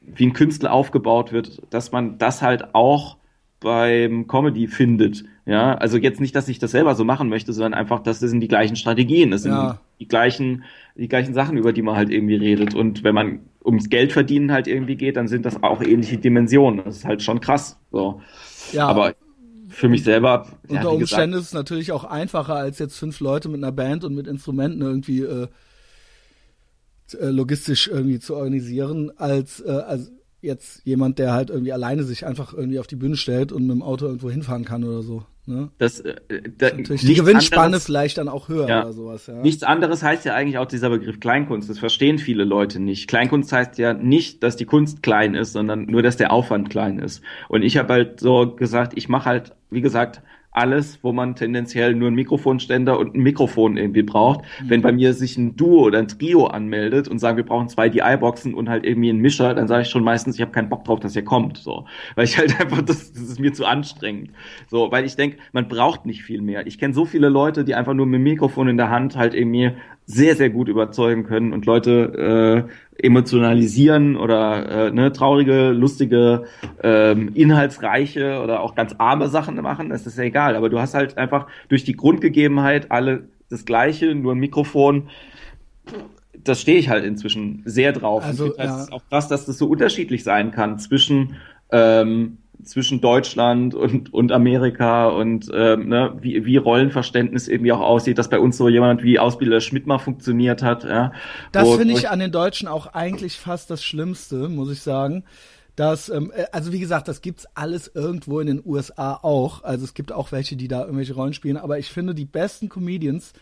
wie 0.02 0.28
ein 0.28 0.34
Künstler 0.34 0.72
aufgebaut 0.72 1.34
wird, 1.34 1.62
dass 1.70 1.92
man 1.92 2.18
das 2.18 2.42
halt 2.42 2.74
auch 2.74 3.18
beim 3.60 4.28
Comedy 4.28 4.68
findet. 4.68 5.26
Ja, 5.46 5.76
also 5.76 5.98
jetzt 5.98 6.22
nicht, 6.22 6.36
dass 6.36 6.48
ich 6.48 6.60
das 6.60 6.72
selber 6.72 6.96
so 6.96 7.04
machen 7.04 7.28
möchte, 7.28 7.52
sondern 7.52 7.74
einfach, 7.74 8.00
das 8.02 8.20
sind 8.20 8.40
die 8.40 8.48
gleichen 8.48 8.78
Strategien, 8.78 9.32
das 9.32 9.44
sind 9.44 9.52
ja. 9.52 9.80
die, 10.00 10.08
gleichen, 10.08 10.64
die 10.96 11.10
gleichen 11.10 11.34
Sachen, 11.34 11.58
über 11.58 11.74
die 11.74 11.82
man 11.82 11.98
halt 11.98 12.10
irgendwie 12.10 12.36
redet. 12.36 12.74
Und 12.74 13.04
wenn 13.04 13.14
man 13.14 13.40
ums 13.64 13.90
Geld 13.90 14.14
verdienen 14.14 14.54
halt 14.54 14.68
irgendwie 14.68 14.96
geht, 14.96 15.18
dann 15.18 15.28
sind 15.28 15.46
das 15.46 15.62
auch 15.62 15.82
ähnliche 15.82 16.18
Dimensionen. 16.18 16.86
Das 16.86 16.98
ist 16.98 17.06
halt 17.06 17.22
schon 17.22 17.42
krass. 17.42 17.78
So. 17.92 18.22
Ja. 18.72 18.88
Aber 18.88 19.16
für 19.68 19.90
mich 19.90 20.04
selber. 20.04 20.48
Unter 20.68 20.84
ja, 20.84 20.88
Umständen 20.88 21.32
gesagt, 21.32 21.42
ist 21.42 21.48
es 21.48 21.54
natürlich 21.54 21.92
auch 21.92 22.06
einfacher, 22.06 22.56
als 22.56 22.80
jetzt 22.80 22.98
fünf 22.98 23.20
Leute 23.20 23.50
mit 23.50 23.62
einer 23.62 23.74
Band 23.74 24.06
und 24.06 24.16
mit 24.16 24.28
Instrumenten 24.28 24.82
irgendwie 24.82 25.24
äh, 25.24 25.48
äh 27.20 27.30
logistisch 27.30 27.90
irgendwie 27.90 28.20
zu 28.20 28.36
organisieren, 28.36 29.12
als, 29.18 29.60
äh, 29.60 29.72
als 29.72 30.12
jetzt 30.42 30.86
jemand, 30.86 31.20
der 31.20 31.34
halt 31.34 31.50
irgendwie 31.50 31.74
alleine 31.74 32.04
sich 32.04 32.26
einfach 32.26 32.54
irgendwie 32.54 32.80
auf 32.80 32.88
die 32.88 32.96
Bühne 32.96 33.18
stellt 33.18 33.52
und 33.52 33.64
mit 33.64 33.76
dem 33.76 33.82
Auto 33.82 34.06
irgendwo 34.06 34.30
hinfahren 34.30 34.64
kann 34.64 34.84
oder 34.84 35.02
so. 35.02 35.26
Ne? 35.46 35.70
Das, 35.78 36.00
äh, 36.00 36.16
da, 36.58 36.70
das 36.70 37.02
die 37.02 37.16
Gewinnspanne 37.16 37.66
anderes, 37.66 37.86
vielleicht 37.86 38.18
dann 38.18 38.30
auch 38.30 38.48
höher 38.48 38.68
ja. 38.70 38.82
oder 38.84 38.94
sowas. 38.94 39.28
Ja. 39.28 39.34
Nichts 39.34 39.64
anderes 39.64 40.02
heißt 40.02 40.24
ja 40.24 40.36
eigentlich 40.36 40.58
auch 40.58 40.68
dieser 40.68 40.90
Begriff 40.90 41.20
Kleinkunst. 41.20 41.70
Das 41.70 41.80
verstehen 41.80 42.18
viele 42.18 42.46
Leute 42.46 42.80
nicht. 42.80 43.10
Kleinkunst 43.10 43.52
heißt 43.52 43.78
ja 43.78 43.94
nicht, 43.94 44.42
dass 44.42 44.56
die 44.56 44.66
Kunst 44.66 45.04
klein 45.04 45.36
ist, 45.36 45.52
sondern 45.52 45.86
nur, 45.86 46.02
dass 46.02 46.16
der 46.16 46.32
Aufwand 46.32 46.70
klein 46.70 46.98
ist. 46.98 47.22
Und 47.50 47.62
ich 47.62 47.76
habe 47.78 47.92
halt 47.92 48.22
so 48.22 48.56
gesagt, 48.56 48.94
ich 48.96 49.10
mache 49.10 49.26
halt, 49.26 49.52
wie 49.70 49.82
gesagt, 49.82 50.22
alles, 50.54 51.00
wo 51.04 51.12
man 51.12 51.36
tendenziell 51.36 51.96
nur 51.96 52.08
einen 52.08 52.16
Mikrofonständer 52.16 52.98
und 52.98 53.16
ein 53.16 53.22
Mikrofon 53.22 53.78
irgendwie 53.78 54.04
braucht. 54.04 54.42
Mhm. 54.42 54.70
Wenn 54.70 54.82
bei 54.82 54.92
mir 54.92 55.14
sich 55.14 55.38
ein 55.38 55.56
Duo 55.56 55.84
oder 55.84 56.00
ein 56.00 56.08
Trio 56.08 56.46
anmeldet 56.48 57.08
und 57.08 57.20
sagen, 57.20 57.38
wir 57.38 57.46
brauchen 57.46 57.68
zwei 57.70 57.90
DI-Boxen 57.90 58.54
und 58.54 58.70
halt 58.70 58.86
irgendwie 58.86 59.10
einen 59.10 59.20
Mischer, 59.20 59.54
dann 59.54 59.68
sage 59.68 59.84
ich 59.84 59.90
schon 59.90 60.04
meistens, 60.04 60.36
ich 60.36 60.42
habe 60.42 60.52
keinen 60.52 60.70
Bock 60.70 60.86
drauf, 60.86 61.00
dass 61.00 61.16
ihr 61.16 61.26
kommt. 61.26 61.58
So, 61.58 61.86
weil 62.16 62.26
ich 62.26 62.38
halt 62.38 62.60
einfach, 62.62 62.82
das, 62.82 63.12
das 63.12 63.24
ist 63.24 63.40
mir 63.40 63.54
zu 63.54 63.66
anstrengend. 63.66 64.32
So, 64.68 64.92
weil 64.92 65.06
ich 65.06 65.16
denke, 65.16 65.38
man 65.52 65.68
braucht 65.68 66.06
nicht 66.06 66.24
viel 66.24 66.42
mehr. 66.42 66.68
Ich 66.68 66.78
kenne 66.78 66.94
so 66.94 67.06
viele 67.06 67.30
Leute, 67.30 67.64
die 67.64 67.76
einfach 67.76 67.94
nur 67.94 68.06
mit 68.06 68.20
dem 68.20 68.24
Mikrofon 68.24 68.68
in 68.68 68.78
der 68.78 68.90
Hand 68.90 69.16
halt 69.16 69.34
irgendwie 69.34 69.72
sehr, 70.06 70.36
sehr 70.36 70.50
gut 70.50 70.68
überzeugen 70.68 71.24
können 71.24 71.54
und 71.54 71.66
Leute 71.66 72.68
äh, 72.68 72.74
emotionalisieren 72.98 74.16
oder 74.16 74.88
äh, 74.88 74.92
ne, 74.92 75.12
traurige, 75.12 75.70
lustige, 75.70 76.46
ähm, 76.82 77.32
inhaltsreiche 77.34 78.42
oder 78.42 78.62
auch 78.62 78.76
ganz 78.76 78.96
arme 78.98 79.30
Sachen 79.30 79.56
machen, 79.56 79.90
das 79.90 80.06
ist 80.06 80.18
ja 80.18 80.24
egal. 80.24 80.56
Aber 80.56 80.70
du 80.70 80.80
hast 80.80 80.94
halt 80.94 81.18
einfach 81.18 81.48
durch 81.70 81.84
die 81.84 81.94
Grundgegebenheit 81.94 82.92
alle 82.92 83.24
das 83.50 83.66
Gleiche, 83.66 84.14
nur 84.16 84.34
ein 84.34 84.40
Mikrofon. 84.40 85.10
Das 86.44 86.62
stehe 86.62 86.78
ich 86.78 86.90
halt 86.90 87.06
inzwischen 87.06 87.62
sehr 87.66 87.94
drauf. 87.94 88.24
Also, 88.24 88.52
ich 88.52 88.58
ja. 88.58 88.78
halt 88.78 88.92
auch 88.92 89.04
krass, 89.10 89.28
dass 89.28 89.46
das 89.46 89.58
so 89.58 89.68
unterschiedlich 89.68 90.24
sein 90.24 90.52
kann 90.52 90.80
zwischen 90.80 91.36
ähm, 91.72 92.38
zwischen 92.64 93.02
Deutschland 93.02 93.76
und, 93.76 94.14
und 94.14 94.32
Amerika 94.32 95.08
und 95.08 95.50
ähm, 95.54 95.90
ne, 95.90 96.16
wie, 96.20 96.46
wie 96.46 96.58
Rollenverständnis 96.58 97.48
irgendwie 97.48 97.72
auch 97.72 97.80
aussieht, 97.80 98.18
dass 98.18 98.30
bei 98.30 98.40
uns 98.40 98.58
so 98.58 98.70
jemand 98.70 99.04
wie 99.04 99.20
Ausbilder 99.20 99.62
Schmidt 99.62 99.88
mal 99.88 100.00
funktioniert 100.00 100.64
hat. 100.64 100.84
Ja, 100.84 101.14
das 101.52 101.76
finde 101.76 101.94
ich 101.94 102.10
an 102.10 102.20
den 102.20 102.32
Deutschen 102.32 102.68
auch 102.68 102.88
eigentlich 102.88 103.38
fast 103.38 103.70
das 103.70 103.84
Schlimmste, 103.84 104.50
muss 104.50 104.72
ich 104.72 104.82
sagen. 104.82 105.24
Dass, 105.76 106.10
ähm, 106.10 106.32
äh, 106.36 106.46
also 106.52 106.72
wie 106.72 106.80
gesagt, 106.80 107.08
das 107.08 107.22
gibt's 107.22 107.48
alles 107.56 107.92
irgendwo 107.94 108.40
in 108.40 108.48
den 108.48 108.62
USA 108.64 109.20
auch. 109.22 109.64
Also 109.64 109.86
es 109.86 109.96
gibt 109.96 110.12
auch 110.12 110.32
welche, 110.32 110.56
die 110.56 110.68
da 110.68 110.82
irgendwelche 110.82 111.16
Rollen 111.16 111.34
spielen, 111.34 111.58
aber 111.58 111.80
ich 111.80 111.90
finde 111.90 112.14
die 112.14 112.26
besten 112.26 112.70
Comedians, 112.70 113.34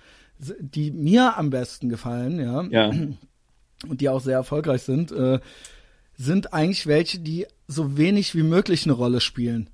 die 0.60 0.92
mir 0.92 1.38
am 1.38 1.50
besten 1.50 1.90
gefallen, 1.90 2.40
ja, 2.40 2.64
ja. 2.70 2.92
und 3.88 4.02
die 4.02 4.10
auch 4.10 4.22
sehr 4.22 4.38
erfolgreich 4.38 4.84
sind, 4.84 5.12
äh, 5.12 5.40
sind 6.22 6.54
eigentlich 6.54 6.88
welche, 6.88 7.20
die 7.20 7.48
so 7.68 7.98
wenig 7.98 8.36
wie 8.36 8.44
möglich 8.44 8.86
eine 8.86 8.94
Rolle 8.94 9.22
spielen. 9.22 9.70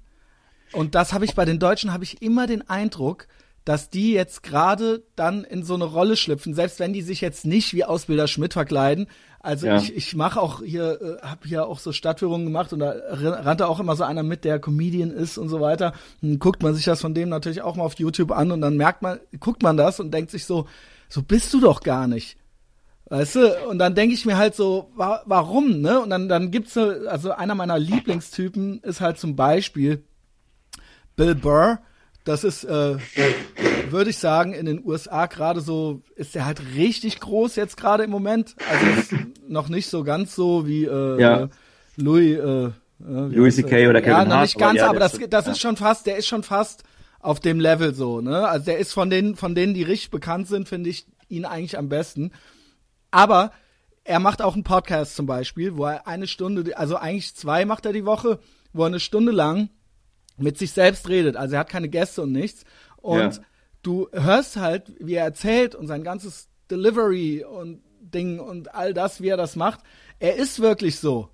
Und 0.72 0.96
das 0.96 1.14
habe 1.14 1.26
ich 1.26 1.36
bei 1.36 1.46
den 1.46 1.60
Deutschen 1.60 1.94
habe 1.94 2.04
ich 2.04 2.22
immer 2.22 2.48
den 2.48 2.68
Eindruck, 2.70 3.28
dass 3.66 3.90
die 3.90 4.14
jetzt 4.14 4.44
gerade 4.44 5.04
dann 5.18 5.44
in 5.44 5.64
so 5.64 5.74
eine 5.74 5.84
Rolle 5.84 6.16
schlüpfen, 6.16 6.54
selbst 6.54 6.80
wenn 6.80 6.94
die 6.94 7.02
sich 7.02 7.20
jetzt 7.20 7.46
nicht 7.46 7.74
wie 7.74 7.84
Ausbilder 7.84 8.28
Schmidt 8.28 8.54
verkleiden. 8.54 9.08
Also 9.42 9.68
ja. 9.68 9.78
ich, 9.78 9.94
ich 9.94 10.16
mache 10.16 10.42
auch 10.42 10.62
hier, 10.64 11.20
äh, 11.22 11.26
habe 11.26 11.48
hier 11.48 11.68
auch 11.68 11.80
so 11.80 11.92
Stadtführungen 11.92 12.46
gemacht 12.46 12.72
und 12.72 12.80
da 12.80 12.96
rannte 13.10 13.68
auch 13.68 13.82
immer 13.82 13.98
so 13.98 14.06
einer 14.06 14.24
mit, 14.24 14.46
der 14.46 14.60
Comedian 14.60 15.12
ist 15.12 15.38
und 15.38 15.50
so 15.50 15.60
weiter. 15.60 15.94
Dann 16.22 16.40
guckt 16.40 16.64
man 16.64 16.76
sich 16.76 16.86
das 16.86 17.02
von 17.02 17.14
dem 17.14 17.28
natürlich 17.28 17.62
auch 17.62 17.76
mal 17.76 17.84
auf 17.84 17.96
YouTube 17.96 18.32
an 18.32 18.52
und 18.52 18.62
dann 18.62 18.78
merkt 18.78 19.02
man, 19.02 19.20
guckt 19.40 19.64
man 19.64 19.76
das 19.76 20.00
und 20.00 20.12
denkt 20.14 20.32
sich 20.32 20.46
so, 20.46 20.68
so 21.10 21.22
bist 21.22 21.54
du 21.54 21.60
doch 21.60 21.82
gar 21.82 22.08
nicht. 22.08 22.38
Weißt 23.10 23.36
du, 23.36 23.68
und 23.70 23.80
dann 23.80 23.96
denke 23.96 24.14
ich 24.14 24.26
mir 24.26 24.38
halt 24.38 24.54
so, 24.54 24.92
wa 24.96 25.22
warum, 25.26 25.80
ne? 25.80 26.02
Und 26.02 26.10
dann, 26.10 26.28
dann 26.28 26.52
gibt's 26.52 26.74
so, 26.74 26.82
also 27.08 27.32
einer 27.32 27.56
meiner 27.56 27.80
Lieblingstypen 27.80 28.82
ist 28.84 29.00
halt 29.00 29.18
zum 29.18 29.36
Beispiel 29.36 30.04
Bill 31.16 31.36
Burr. 31.36 31.80
Das 32.26 32.44
ist, 32.44 32.66
äh, 32.66 32.98
würde 33.90 34.10
ich 34.10 34.18
sagen, 34.18 34.52
in 34.52 34.66
den 34.66 34.86
USA 34.86 35.28
gerade 35.28 35.62
so, 35.62 36.02
ist 36.18 36.36
der 36.36 36.46
halt 36.46 36.62
richtig 36.76 37.22
groß 37.22 37.56
jetzt 37.56 37.78
gerade 37.78 38.04
im 38.04 38.10
Moment. 38.10 38.56
Also 38.70 39.16
noch 39.48 39.70
nicht 39.70 39.90
so 39.90 40.04
ganz 40.04 40.36
so 40.36 40.68
wie 40.68 40.84
äh, 40.84 41.22
ja. 41.22 41.50
Louis, 41.96 42.38
äh, 42.38 42.72
Louis 43.00 43.56
C.K. 43.56 43.88
oder 43.88 44.02
Kevin 44.02 44.30
Ja, 44.30 44.36
Hart, 44.36 44.42
nicht 44.42 44.58
ganz, 44.58 44.80
ja, 44.80 44.90
aber 44.90 45.00
das, 45.00 45.18
das 45.30 45.48
ist 45.48 45.62
schon 45.62 45.78
fast, 45.78 46.06
der 46.06 46.18
ist 46.18 46.28
schon 46.28 46.44
fast 46.44 46.84
auf 47.22 47.40
dem 47.40 47.62
Level 47.62 47.94
so, 47.94 48.20
ne? 48.20 48.48
Also 48.48 48.66
der 48.66 48.80
ist 48.80 48.92
von 48.92 49.10
denen, 49.10 49.38
von 49.38 49.56
denen, 49.56 49.74
die 49.74 49.84
richtig 49.84 50.12
bekannt 50.12 50.50
sind, 50.50 50.68
finde 50.68 50.90
ich 50.90 51.06
ihn 51.30 51.46
eigentlich 51.46 51.78
am 51.78 51.88
besten. 51.88 52.32
Aber 53.12 53.52
er 54.04 54.20
macht 54.20 54.42
auch 54.42 54.54
einen 54.54 54.64
Podcast 54.64 55.16
zum 55.16 55.26
Beispiel, 55.26 55.76
wo 55.78 55.86
er 55.86 56.08
eine 56.08 56.28
Stunde, 56.28 56.78
also 56.78 56.96
eigentlich 56.96 57.36
zwei 57.36 57.66
macht 57.66 57.86
er 57.86 57.94
die 57.94 58.06
Woche, 58.06 58.40
wo 58.74 58.84
er 58.84 58.88
eine 58.88 59.00
Stunde 59.00 59.32
lang 59.32 59.70
mit 60.38 60.58
sich 60.58 60.72
selbst 60.72 61.10
redet. 61.10 61.36
Also 61.36 61.56
er 61.56 61.62
hat 61.62 61.70
keine 61.70 61.90
Gäste 61.90 62.22
und 62.22 62.32
nichts. 62.32 62.64
Und 62.98 63.36
ja. 63.36 63.42
du 63.82 64.08
hörst 64.14 64.58
halt, 64.58 64.94
wie 65.00 65.16
er 65.16 65.26
erzählt 65.26 65.76
und 65.76 65.88
sein 65.88 66.04
ganzes 66.04 66.48
Delivery 66.70 67.44
und 67.44 67.82
Ding 68.00 68.40
und 68.40 68.74
all 68.74 68.94
das, 68.94 69.22
wie 69.22 69.28
er 69.28 69.38
das 69.38 69.56
macht. 69.56 69.82
Er 70.20 70.36
ist 70.36 70.62
wirklich 70.62 71.00
so. 71.00 71.30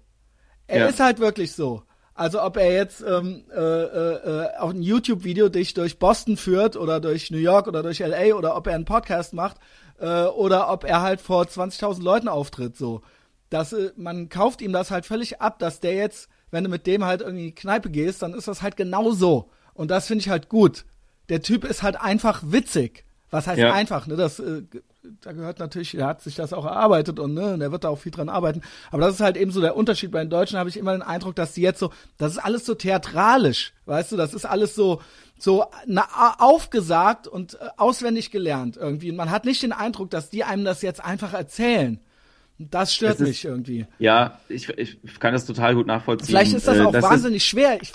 Er 0.67 0.79
ja. 0.79 0.85
ist 0.87 0.99
halt 0.99 1.19
wirklich 1.19 1.53
so. 1.53 1.83
Also 2.15 2.41
ob 2.41 2.57
er 2.57 2.71
jetzt 2.71 3.01
ähm, 3.01 3.43
äh, 3.51 3.59
äh, 3.59 4.45
äh, 4.45 4.57
auch 4.57 4.69
ein 4.69 4.83
YouTube-Video 4.83 5.49
dich 5.49 5.73
durch 5.73 5.97
Boston 5.97 6.37
führt 6.37 6.75
oder 6.75 6.99
durch 6.99 7.31
New 7.31 7.37
York 7.37 7.67
oder 7.67 7.81
durch 7.81 7.99
LA 7.99 8.35
oder 8.35 8.55
ob 8.55 8.67
er 8.67 8.75
einen 8.75 8.85
Podcast 8.85 9.33
macht 9.33 9.57
äh, 10.03 10.25
oder 10.25 10.69
ob 10.69 10.83
er 10.83 11.01
halt 11.01 11.21
vor 11.21 11.43
20.000 11.43 12.03
Leuten 12.03 12.27
auftritt, 12.27 12.75
so. 12.75 13.01
Das, 13.49 13.71
äh, 13.71 13.91
man 13.95 14.27
kauft 14.27 14.61
ihm 14.61 14.73
das 14.73 14.91
halt 14.91 15.05
völlig 15.05 15.41
ab, 15.41 15.59
dass 15.59 15.79
der 15.79 15.93
jetzt, 15.93 16.27
wenn 16.51 16.65
du 16.65 16.69
mit 16.69 16.85
dem 16.85 17.05
halt 17.05 17.21
irgendwie 17.21 17.43
in 17.45 17.49
die 17.51 17.55
Kneipe 17.55 17.89
gehst, 17.89 18.21
dann 18.21 18.33
ist 18.33 18.49
das 18.49 18.61
halt 18.61 18.75
genau 18.75 19.11
so. 19.11 19.49
Und 19.73 19.89
das 19.89 20.07
finde 20.07 20.21
ich 20.21 20.29
halt 20.29 20.49
gut. 20.49 20.85
Der 21.29 21.41
Typ 21.41 21.63
ist 21.63 21.83
halt 21.83 21.95
einfach 21.95 22.43
witzig. 22.45 23.05
Was 23.29 23.47
heißt 23.47 23.59
ja. 23.59 23.71
einfach, 23.71 24.05
ne? 24.05 24.17
Das, 24.17 24.39
äh, 24.39 24.63
da 25.21 25.31
gehört 25.31 25.59
natürlich, 25.59 25.95
er 25.95 26.07
hat 26.07 26.21
sich 26.21 26.35
das 26.35 26.53
auch 26.53 26.65
erarbeitet 26.65 27.19
und 27.19 27.33
ne, 27.33 27.53
und 27.53 27.61
er 27.61 27.71
wird 27.71 27.83
da 27.83 27.89
auch 27.89 27.99
viel 27.99 28.11
dran 28.11 28.29
arbeiten. 28.29 28.61
Aber 28.91 29.01
das 29.01 29.15
ist 29.15 29.21
halt 29.21 29.37
eben 29.37 29.51
so 29.51 29.61
der 29.61 29.75
Unterschied. 29.75 30.11
Bei 30.11 30.19
den 30.19 30.29
Deutschen 30.29 30.57
habe 30.57 30.69
ich 30.69 30.77
immer 30.77 30.93
den 30.93 31.01
Eindruck, 31.01 31.35
dass 31.35 31.53
die 31.53 31.61
jetzt 31.61 31.79
so, 31.79 31.91
das 32.17 32.33
ist 32.33 32.37
alles 32.37 32.65
so 32.65 32.73
theatralisch, 32.73 33.73
weißt 33.85 34.11
du, 34.11 34.17
das 34.17 34.33
ist 34.33 34.45
alles 34.45 34.75
so, 34.75 35.01
so 35.37 35.65
na, 35.85 36.07
aufgesagt 36.39 37.27
und 37.27 37.55
äh, 37.55 37.69
auswendig 37.77 38.31
gelernt 38.31 38.77
irgendwie. 38.77 39.11
Und 39.11 39.17
man 39.17 39.31
hat 39.31 39.45
nicht 39.45 39.61
den 39.61 39.73
Eindruck, 39.73 40.09
dass 40.09 40.29
die 40.29 40.43
einem 40.43 40.63
das 40.63 40.81
jetzt 40.81 41.03
einfach 41.03 41.33
erzählen. 41.33 41.99
Das 42.59 42.93
stört 42.93 43.19
ist, 43.19 43.27
mich 43.27 43.45
irgendwie. 43.45 43.87
Ja, 43.99 44.39
ich, 44.47 44.69
ich 44.69 45.19
kann 45.19 45.33
das 45.33 45.45
total 45.45 45.75
gut 45.75 45.87
nachvollziehen. 45.87 46.27
Vielleicht 46.27 46.53
ist 46.53 46.67
das 46.67 46.77
äh, 46.77 46.81
auch 46.81 46.91
das 46.91 47.03
wahnsinnig 47.03 47.37
ist, 47.37 47.47
schwer. 47.47 47.81
Ich, 47.81 47.91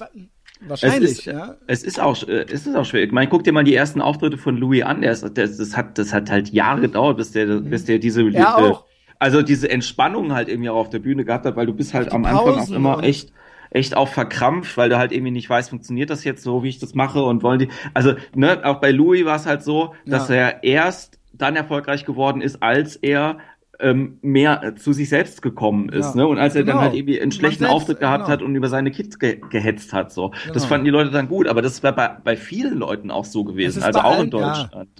wahrscheinlich, 0.61 1.11
es 1.11 1.19
ist, 1.19 1.25
ja. 1.27 1.57
Es 1.67 1.83
ist 1.83 2.01
auch, 2.01 2.23
äh, 2.27 2.47
es 2.51 2.67
ist 2.67 2.75
auch 2.77 2.85
schwer. 2.85 3.03
Ich 3.03 3.13
meine, 3.13 3.29
guck 3.29 3.45
dir 3.45 3.53
mal 3.53 3.65
die 3.65 3.75
ersten 3.75 4.01
Auftritte 4.01 4.39
von 4.39 4.57
Louis 4.57 4.83
an. 4.83 5.03
Der 5.03 5.13
ist, 5.13 5.23
der, 5.23 5.47
das 5.47 5.77
hat, 5.77 5.99
das 5.99 6.13
hat 6.13 6.31
halt 6.31 6.51
Jahre 6.51 6.81
gedauert, 6.81 7.17
bis 7.17 7.33
der, 7.33 7.47
bis 7.61 7.85
der 7.85 7.99
diese, 7.99 8.25
auch. 8.45 8.85
also 9.19 9.43
diese 9.43 9.71
Entspannung 9.71 10.33
halt 10.33 10.49
irgendwie 10.49 10.71
auch 10.71 10.77
auf 10.77 10.91
der 10.91 10.99
Bühne 11.01 11.25
gehabt 11.25 11.47
hat, 11.47 11.57
weil 11.57 11.67
du 11.67 11.75
bist 11.75 11.95
halt 11.95 12.13
am 12.13 12.25
Anfang 12.25 12.59
auch 12.59 12.71
immer 12.71 13.03
echt, 13.03 13.33
echt 13.71 13.97
auch 13.97 14.09
verkrampft, 14.09 14.77
weil 14.77 14.89
du 14.89 14.99
halt 14.99 15.13
irgendwie 15.13 15.33
nicht 15.33 15.49
weißt, 15.49 15.71
funktioniert 15.71 16.11
das 16.11 16.25
jetzt 16.25 16.43
so, 16.43 16.63
wie 16.63 16.69
ich 16.69 16.79
das 16.79 16.95
mache 16.95 17.23
und 17.23 17.43
wollen 17.43 17.59
die, 17.61 17.69
also, 17.95 18.15
ne, 18.35 18.61
auch 18.65 18.81
bei 18.81 18.91
Louis 18.91 19.25
war 19.25 19.37
es 19.37 19.47
halt 19.47 19.63
so, 19.63 19.95
dass 20.07 20.29
ja. 20.29 20.37
er 20.37 20.65
erst 20.65 21.19
dann 21.33 21.57
erfolgreich 21.57 22.05
geworden 22.05 22.41
ist, 22.41 22.63
als 22.63 22.97
er 22.97 23.39
ähm, 23.81 24.19
mehr 24.23 24.75
zu 24.77 24.93
sich 24.93 25.09
selbst 25.09 25.41
gekommen 25.41 25.89
ist, 25.89 26.15
Ja, 26.15 26.23
ne? 26.23 26.27
Und 26.27 26.39
als 26.39 26.55
er 26.57 26.63
dann 26.65 26.73
genau. 26.77 26.81
halt 26.81 26.95
irgendwie 26.95 27.21
einen 27.21 27.31
schlechten 27.31 27.61
selbst, 27.61 27.75
Auftritt 27.75 28.01
gehabt 28.01 28.25
genau. 28.25 28.33
hat 28.33 28.43
und 28.43 28.55
über 28.57 28.69
seine 28.69 28.91
Kids 28.91 29.19
ge 29.19 29.41
gehetzt 29.51 29.93
hat, 29.93 30.13
so. 30.13 30.31
Das 30.31 30.55
Genau. 30.55 30.67
fanden 30.67 30.85
die 30.87 30.91
Leute 30.91 31.11
dann 31.11 31.29
gut, 31.29 31.47
aber 31.47 31.63
das 31.63 31.83
war 31.85 31.93
bei, 31.95 32.09
bei 32.25 32.37
vielen 32.37 32.79
Leuten 32.79 33.11
auch 33.11 33.25
so 33.25 33.43
Es 33.43 33.47
gewesen, 33.47 33.83
also 33.83 34.01
auch 34.01 34.17
allen- 34.17 34.25
in 34.25 34.31
Deutschland. 34.31 34.91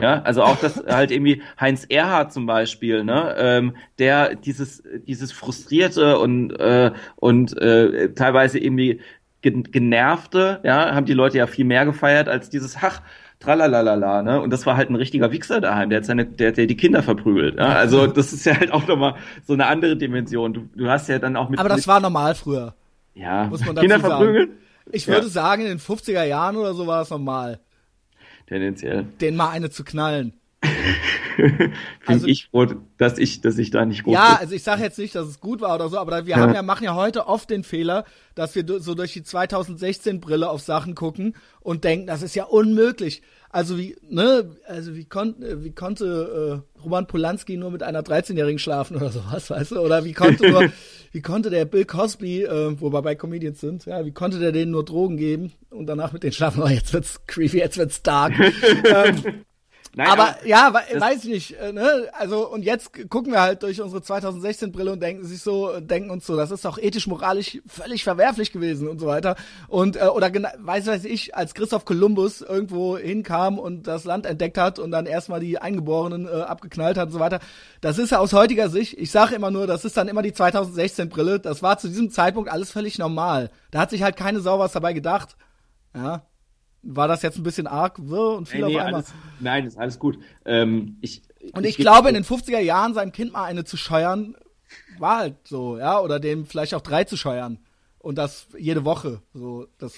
Ja, 0.00 0.22
also 0.22 0.42
auch 0.42 0.56
das 0.56 0.82
halt 0.86 1.10
irgendwie 1.10 1.42
Heinz 1.60 1.84
Erhardt 1.88 2.32
zum 2.32 2.46
Beispiel, 2.46 3.04
ne? 3.04 3.34
Ähm, 3.38 3.76
der 3.98 4.34
dieses, 4.34 4.82
dieses 5.06 5.32
frustrierte 5.32 6.18
und, 6.18 6.52
äh, 6.58 6.92
und 7.16 7.56
äh, 7.58 8.14
teilweise 8.14 8.58
irgendwie 8.58 9.00
gen- 9.42 9.64
genervte, 9.70 10.60
ja, 10.64 10.94
haben 10.94 11.06
die 11.06 11.12
Leute 11.14 11.38
ja 11.38 11.46
viel 11.46 11.64
mehr 11.64 11.84
gefeiert 11.84 12.28
als 12.28 12.48
dieses 12.50 12.80
Hach. 12.80 13.02
Tralalala, 13.42 14.22
ne? 14.22 14.40
Und 14.40 14.50
das 14.52 14.64
war 14.66 14.76
halt 14.76 14.88
ein 14.90 14.94
richtiger 14.96 15.32
Wichser 15.32 15.60
daheim, 15.60 15.90
der 15.90 15.98
hat 15.98 16.04
seine, 16.04 16.24
der, 16.26 16.48
hat 16.48 16.58
ja 16.58 16.66
die 16.66 16.76
Kinder 16.76 17.02
verprügelt. 17.02 17.56
Ja? 17.58 17.66
Also 17.74 18.06
das 18.06 18.32
ist 18.32 18.44
ja 18.46 18.56
halt 18.58 18.72
auch 18.72 18.86
nochmal 18.86 19.14
so 19.46 19.52
eine 19.52 19.66
andere 19.66 19.96
Dimension. 19.96 20.54
Du, 20.54 20.68
du 20.76 20.88
hast 20.88 21.08
ja 21.08 21.18
dann 21.18 21.36
auch 21.36 21.48
mit, 21.48 21.58
Aber 21.58 21.68
das 21.68 21.86
war 21.88 22.00
normal 22.00 22.34
früher. 22.34 22.74
ja, 23.14 23.44
muss 23.46 23.60
man 23.64 23.74
dazu 23.74 23.80
Kinder 23.80 24.00
sagen. 24.00 24.10
verprügeln? 24.14 24.50
Ich 24.92 25.06
Ja. 25.06 25.14
würde 25.14 25.28
sagen, 25.28 25.62
in 25.62 25.68
den 25.68 25.78
50er 25.78 26.24
Jahren 26.24 26.56
oder 26.56 26.74
so 26.74 26.86
war 26.86 27.00
das 27.00 27.10
normal, 27.10 27.60
Tendenziell. 28.46 29.04
den 29.20 29.36
mal 29.36 29.50
eine 29.50 29.70
zu 29.70 29.84
knallen. 29.84 30.34
Bin 31.36 31.72
Also- 32.06 32.26
ich 32.26 32.46
froh, 32.50 32.66
dass 32.98 33.18
ich, 33.18 33.40
dass 33.40 33.58
ich 33.58 33.70
da 33.70 33.84
nicht 33.84 34.04
groß 34.04 34.14
Ja, 34.14 34.28
bin. 34.30 34.38
also 34.40 34.54
ich 34.54 34.62
sage 34.62 34.82
jetzt 34.82 34.98
nicht, 34.98 35.14
dass 35.14 35.26
es 35.26 35.40
gut 35.40 35.60
war 35.60 35.74
oder 35.74 35.88
so, 35.88 35.98
aber 35.98 36.26
wir 36.26 36.36
Ja. 36.36 36.40
haben 36.40 36.54
ja, 36.54 36.62
machen 36.62 36.84
ja 36.84 36.94
heute 36.94 37.26
oft 37.26 37.50
den 37.50 37.64
Fehler, 37.64 38.04
dass 38.34 38.54
wir 38.54 38.64
so 38.80 38.94
durch 38.94 39.12
die 39.12 39.22
2016-Brille 39.22 40.48
auf 40.48 40.60
Sachen 40.62 40.94
gucken 40.94 41.34
und 41.60 41.84
denken, 41.84 42.06
das 42.06 42.22
ist 42.22 42.34
ja 42.34 42.44
unmöglich. 42.44 43.22
Also 43.50 43.76
wie, 43.76 43.96
ne, 44.08 44.50
also 44.66 44.94
wie, 44.94 45.04
kon 45.04 45.34
wie 45.38 45.72
konnte 45.72 46.62
äh, 46.78 46.80
Roman 46.80 47.06
Polanski 47.06 47.56
nur 47.58 47.70
mit 47.70 47.82
einer 47.82 48.00
13-Jährigen 48.02 48.58
schlafen 48.58 48.96
oder 48.96 49.10
sowas, 49.10 49.50
weißt 49.50 49.72
du? 49.72 49.80
Oder 49.80 50.04
wie 50.06 50.14
konnte 50.14 50.48
nur, 50.50 50.70
wie 51.12 51.20
konnte 51.20 51.50
der 51.50 51.66
Bill 51.66 51.84
Cosby, 51.84 52.44
äh, 52.44 52.80
wo 52.80 52.92
wir 52.92 53.02
bei 53.02 53.14
Comedians 53.14 53.60
sind, 53.60 53.84
ja, 53.84 54.04
wie 54.06 54.12
konnte 54.12 54.38
der 54.38 54.52
denen 54.52 54.70
nur 54.72 54.84
Drogen 54.86 55.18
geben 55.18 55.52
und 55.70 55.86
danach 55.86 56.12
mit 56.12 56.22
denen 56.22 56.32
schlafen? 56.32 56.62
Oh, 56.62 56.68
jetzt 56.68 56.92
wird's 56.94 57.20
creepy, 57.26 57.58
jetzt 57.58 57.76
wird's 57.76 58.02
dark. 58.02 58.32
ähm, 58.84 59.22
Nein, 59.94 60.08
aber 60.08 60.36
ja, 60.46 60.72
we 60.72 61.00
weiß 61.00 61.24
ich 61.24 61.30
nicht, 61.30 61.52
äh, 61.60 61.70
ne? 61.70 62.08
Also 62.12 62.48
und 62.48 62.62
jetzt 62.62 63.10
gucken 63.10 63.32
wir 63.32 63.42
halt 63.42 63.62
durch 63.62 63.82
unsere 63.82 64.00
2016 64.00 64.72
Brille 64.72 64.92
und 64.92 65.02
denken 65.02 65.22
sich 65.24 65.42
so, 65.42 65.70
äh, 65.70 65.82
denken 65.82 66.10
uns 66.10 66.26
so, 66.26 66.34
das 66.34 66.50
ist 66.50 66.64
doch 66.64 66.78
ethisch 66.78 67.06
moralisch 67.06 67.60
völlig 67.66 68.02
verwerflich 68.02 68.52
gewesen 68.52 68.88
und 68.88 68.98
so 68.98 69.06
weiter. 69.06 69.36
Und 69.68 69.96
äh, 69.96 70.06
oder 70.06 70.32
weiß 70.32 70.86
weiß 70.86 71.04
ich, 71.04 71.36
als 71.36 71.52
Christoph 71.52 71.84
Kolumbus 71.84 72.40
irgendwo 72.40 72.96
hinkam 72.96 73.58
und 73.58 73.86
das 73.86 74.04
Land 74.04 74.24
entdeckt 74.24 74.56
hat 74.56 74.78
und 74.78 74.92
dann 74.92 75.04
erstmal 75.04 75.40
die 75.40 75.58
Eingeborenen 75.58 76.26
äh, 76.26 76.40
abgeknallt 76.40 76.96
hat 76.96 77.08
und 77.08 77.12
so 77.12 77.20
weiter. 77.20 77.40
Das 77.82 77.98
ist 77.98 78.12
ja 78.12 78.18
aus 78.18 78.32
heutiger 78.32 78.70
Sicht, 78.70 78.96
ich 78.96 79.10
sage 79.10 79.34
immer 79.34 79.50
nur, 79.50 79.66
das 79.66 79.84
ist 79.84 79.98
dann 79.98 80.08
immer 80.08 80.22
die 80.22 80.32
2016 80.32 81.10
Brille, 81.10 81.38
das 81.38 81.62
war 81.62 81.76
zu 81.76 81.88
diesem 81.88 82.10
Zeitpunkt 82.10 82.50
alles 82.50 82.70
völlig 82.72 82.98
normal. 82.98 83.50
Da 83.70 83.80
hat 83.80 83.90
sich 83.90 84.02
halt 84.02 84.16
keine 84.16 84.40
Sau 84.40 84.58
was 84.58 84.72
dabei 84.72 84.94
gedacht. 84.94 85.36
Ja. 85.94 86.22
War 86.82 87.06
das 87.08 87.22
jetzt 87.22 87.38
ein 87.38 87.42
bisschen 87.44 87.66
arg 87.66 87.94
wirr 87.98 88.36
und 88.36 88.48
viel 88.48 88.60
nee, 88.62 88.68
nee, 88.68 88.76
auf 88.78 88.84
einmal? 88.86 89.00
alles, 89.02 89.14
nein, 89.40 89.66
ist 89.66 89.78
alles 89.78 89.98
gut. 89.98 90.18
Ähm, 90.44 90.96
ich, 91.00 91.22
Und 91.52 91.64
ich 91.64 91.76
glaube, 91.76 92.08
in 92.08 92.14
den 92.14 92.24
50er 92.24 92.58
Jahren 92.58 92.92
seinem 92.94 93.12
Kind 93.12 93.32
mal 93.32 93.44
eine 93.44 93.64
zu 93.64 93.76
scheuern, 93.76 94.34
war 94.98 95.18
halt 95.18 95.34
so, 95.44 95.78
ja, 95.78 96.00
oder 96.00 96.18
dem 96.18 96.44
vielleicht 96.46 96.74
auch 96.74 96.80
drei 96.80 97.04
zu 97.04 97.16
scheuern. 97.16 97.58
Und 97.98 98.18
das 98.18 98.46
jede 98.58 98.84
Woche. 98.84 99.22
So, 99.32 99.68
das 99.78 99.94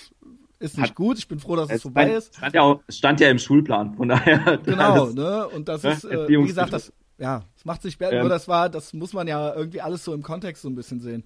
ist 0.58 0.76
nicht 0.76 0.90
Hat- 0.90 0.94
gut. 0.94 1.16
Ich 1.18 1.26
bin 1.26 1.38
froh, 1.40 1.56
dass 1.56 1.70
es 1.70 1.76
es 1.76 1.82
vorbei 1.82 2.02
stand, 2.04 2.18
ist. 2.18 2.36
stand, 2.36 2.54
ja 2.54 2.62
auch, 2.62 2.80
stand 2.90 3.20
ja 3.20 3.30
im 3.30 3.38
Schulplan, 3.38 3.94
von 3.94 4.08
daher. 4.08 4.58
Genau, 4.64 5.06
das- 5.06 5.14
ne? 5.14 5.48
Und 5.48 5.68
das 5.68 5.82
Ja, 5.84 5.92
ist, 5.92 6.04
äh, 6.04 6.28
wie 6.28 6.46
gesagt, 6.46 6.72
das, 6.74 6.92
ja, 7.16 7.40
das 7.54 7.64
macht 7.64 7.80
sich, 7.82 7.96
Ähm. 8.00 8.20
nur 8.20 8.28
das 8.28 8.46
war, 8.46 8.68
das 8.68 8.92
muss 8.92 9.14
man 9.14 9.26
ja 9.26 9.54
irgendwie 9.54 9.80
alles 9.80 10.04
so 10.04 10.12
im 10.12 10.22
Kontext 10.22 10.62
so 10.62 10.68
ein 10.68 10.74
bisschen 10.74 11.00
sehen. 11.00 11.24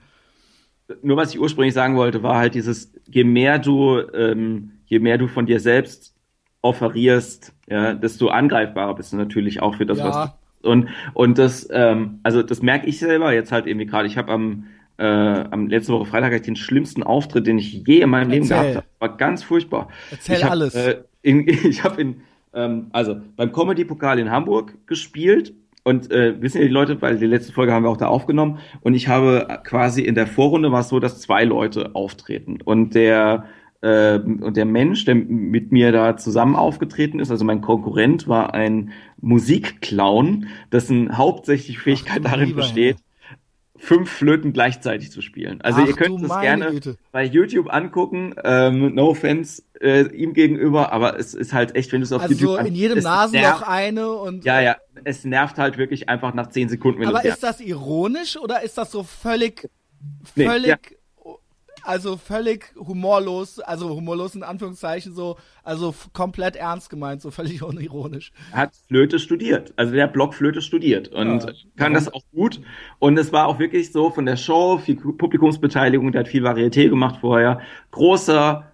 Nur 1.03 1.16
was 1.16 1.34
ich 1.34 1.41
ursprünglich 1.41 1.74
sagen 1.74 1.97
wollte, 1.97 2.22
war 2.22 2.36
halt 2.36 2.55
dieses, 2.55 2.93
je 3.07 3.24
mehr 3.24 3.59
du, 3.59 3.99
ähm, 4.14 4.72
je 4.86 4.99
mehr 4.99 5.18
du 5.18 5.26
von 5.28 5.47
dir 5.47 5.61
selbst 5.61 6.14
offerierst, 6.62 7.55
ja, 7.68 7.95
desto 7.95 8.28
angreifbarer 8.28 8.95
bist 8.95 9.12
du 9.12 9.16
natürlich 9.16 9.62
auch 9.62 9.76
für 9.76 9.86
das, 9.86 9.99
Ja. 9.99 10.05
was 10.07 10.30
du 10.62 10.70
und 10.70 10.89
und 11.14 11.39
das, 11.39 11.68
ähm, 11.70 12.18
also 12.24 12.43
das 12.43 12.62
merke 12.62 12.86
ich 12.89 12.99
selber 12.99 13.32
jetzt 13.32 13.53
halt 13.53 13.66
irgendwie 13.66 13.86
gerade. 13.86 14.09
Ich 14.09 14.16
habe 14.18 14.32
am 14.32 14.64
äh, 14.97 15.05
am 15.05 15.68
letzte 15.68 15.93
Woche 15.93 16.07
Freitag 16.07 16.26
hatte 16.32 16.36
ich 16.36 16.43
den 16.43 16.57
schlimmsten 16.57 17.05
Auftritt, 17.05 17.47
den 17.47 17.59
ich 17.59 17.84
je 17.86 18.01
in 18.01 18.11
meinem 18.11 18.30
Leben 18.30 18.51
Erzähl. 18.51 18.72
gehabt 18.72 18.76
habe. 18.76 18.86
War 18.99 19.16
ganz 19.16 19.45
furchtbar. 19.45 19.89
Erzähl 20.11 20.36
ich 20.39 20.45
hab, 20.45 20.51
alles. 20.51 20.74
Äh, 20.74 21.03
in, 21.22 21.47
ich 21.49 21.84
habe 21.84 22.01
in 22.01 22.20
ähm, 22.53 22.89
also 22.91 23.16
beim 23.36 23.53
Comedy 23.53 23.84
Pokal 23.84 24.18
in 24.18 24.30
Hamburg 24.30 24.74
gespielt 24.89 25.53
und 25.89 26.11
äh, 26.11 26.41
wissen 26.43 26.59
ja 26.59 26.66
die 26.66 26.72
Leute, 26.72 27.01
weil 27.01 27.18
die 27.18 27.26
letzte 27.26 27.53
Folge 27.53 27.72
haben 27.72 27.84
wir 27.84 27.89
auch 27.89 27.97
da 27.97 28.09
aufgenommen. 28.09 28.59
Und 28.82 28.93
ich 28.93 29.09
habe 29.09 29.61
quasi 29.64 30.03
in 30.03 30.14
der 30.14 30.26
Vorrunde 30.26 30.70
war 30.70 30.80
es 30.80 30.91
so, 30.91 31.01
dass 31.01 31.20
zwei 31.20 31.45
Leute 31.45 31.95
auftreten. 31.95 32.59
Und 32.62 32.95
der 32.95 33.47
ähm, 33.80 34.43
und 34.43 34.57
der 34.57 34.64
Mensch, 34.64 35.05
der 35.05 35.14
mit 35.14 35.72
mir 35.72 35.93
da 35.93 36.16
zusammen 36.16 36.57
aufgetreten 36.57 37.20
ist, 37.20 37.30
also 37.30 37.45
mein 37.45 37.61
Konkurrent, 37.61 38.28
war 38.28 38.53
ein 38.53 38.91
Musikclown, 39.20 40.49
dessen 40.72 41.16
hauptsächliche 41.16 41.80
Fähigkeit 41.80 42.18
du 42.18 42.22
darin 42.22 42.49
lieber 42.49 42.62
besteht, 42.62 42.97
fünf 43.79 44.11
Flöten 44.11 44.53
gleichzeitig 44.53 45.11
zu 45.11 45.22
spielen. 45.22 45.61
Also 45.62 45.81
Ach 45.83 45.87
ihr 45.87 45.95
könnt 45.95 46.22
es 46.22 46.29
gerne 46.41 46.70
Güte. 46.72 46.97
bei 47.12 47.24
YouTube 47.24 47.72
angucken. 47.72 48.35
Ähm, 48.45 48.95
no 48.95 49.09
offense 49.11 49.62
äh, 49.81 50.03
ihm 50.14 50.35
gegenüber, 50.35 50.93
aber 50.93 51.18
es 51.18 51.33
ist 51.35 51.53
halt 51.53 51.74
echt, 51.76 51.93
wenn 51.93 52.01
du 52.01 52.05
es 52.05 52.12
auf 52.12 52.22
Also 52.22 52.35
YouTube 52.35 52.61
so 52.61 52.66
in 52.66 52.74
jedem 52.74 52.99
es 52.99 53.05
Nasenloch 53.05 53.61
nervt- 53.62 53.68
eine 53.68 54.11
und. 54.12 54.45
Ja, 54.45 54.61
ja, 54.61 54.76
es 55.05 55.24
nervt 55.24 55.59
halt 55.59 55.79
wirklich 55.79 56.09
einfach 56.09 56.35
nach 56.35 56.49
zehn 56.49 56.68
Sekunden, 56.68 57.01
wenn 57.01 57.09
Aber 57.09 57.24
ist 57.24 57.43
das 57.43 57.61
ironisch 57.61 58.37
oder 58.37 58.62
ist 58.62 58.76
das 58.76 58.91
so 58.91 59.03
völlig, 59.05 59.68
Nee, 60.35 60.47
völlig, 60.47 60.68
ja. 60.68 60.76
Also 61.89 62.18
völlig 62.18 62.74
humorlos, 62.76 63.59
also 63.61 63.89
humorlos 63.89 64.34
in 64.34 64.43
Anführungszeichen 64.43 65.14
so, 65.14 65.36
also 65.64 65.95
komplett 66.12 66.55
ernst 66.57 66.91
gemeint, 66.91 67.22
so 67.22 67.30
völlig 67.30 67.62
unironisch. 67.70 68.30
hat 68.53 68.72
Flöte 68.89 69.18
studiert. 69.18 69.72
Also 69.76 69.95
der 69.95 70.07
Blockflöte 70.07 70.61
studiert 70.61 71.09
und 71.09 71.45
Ja. 71.45 71.53
kann 71.76 71.95
das 71.95 72.12
auch 72.12 72.22
gut. 72.32 72.61
Und 72.99 73.18
es 73.18 73.32
war 73.32 73.47
auch 73.47 73.59
wirklich 73.59 73.91
so 73.91 74.11
von 74.11 74.26
der 74.26 74.36
Show, 74.36 74.76
viel 74.78 74.97
Publikumsbeteiligung, 74.97 76.12
der 76.12 76.20
hat 76.20 76.28
viel 76.28 76.45
Varieté 76.47 76.91
gemacht 76.91 77.16
vorher. 77.22 77.61
Großer 77.91 78.70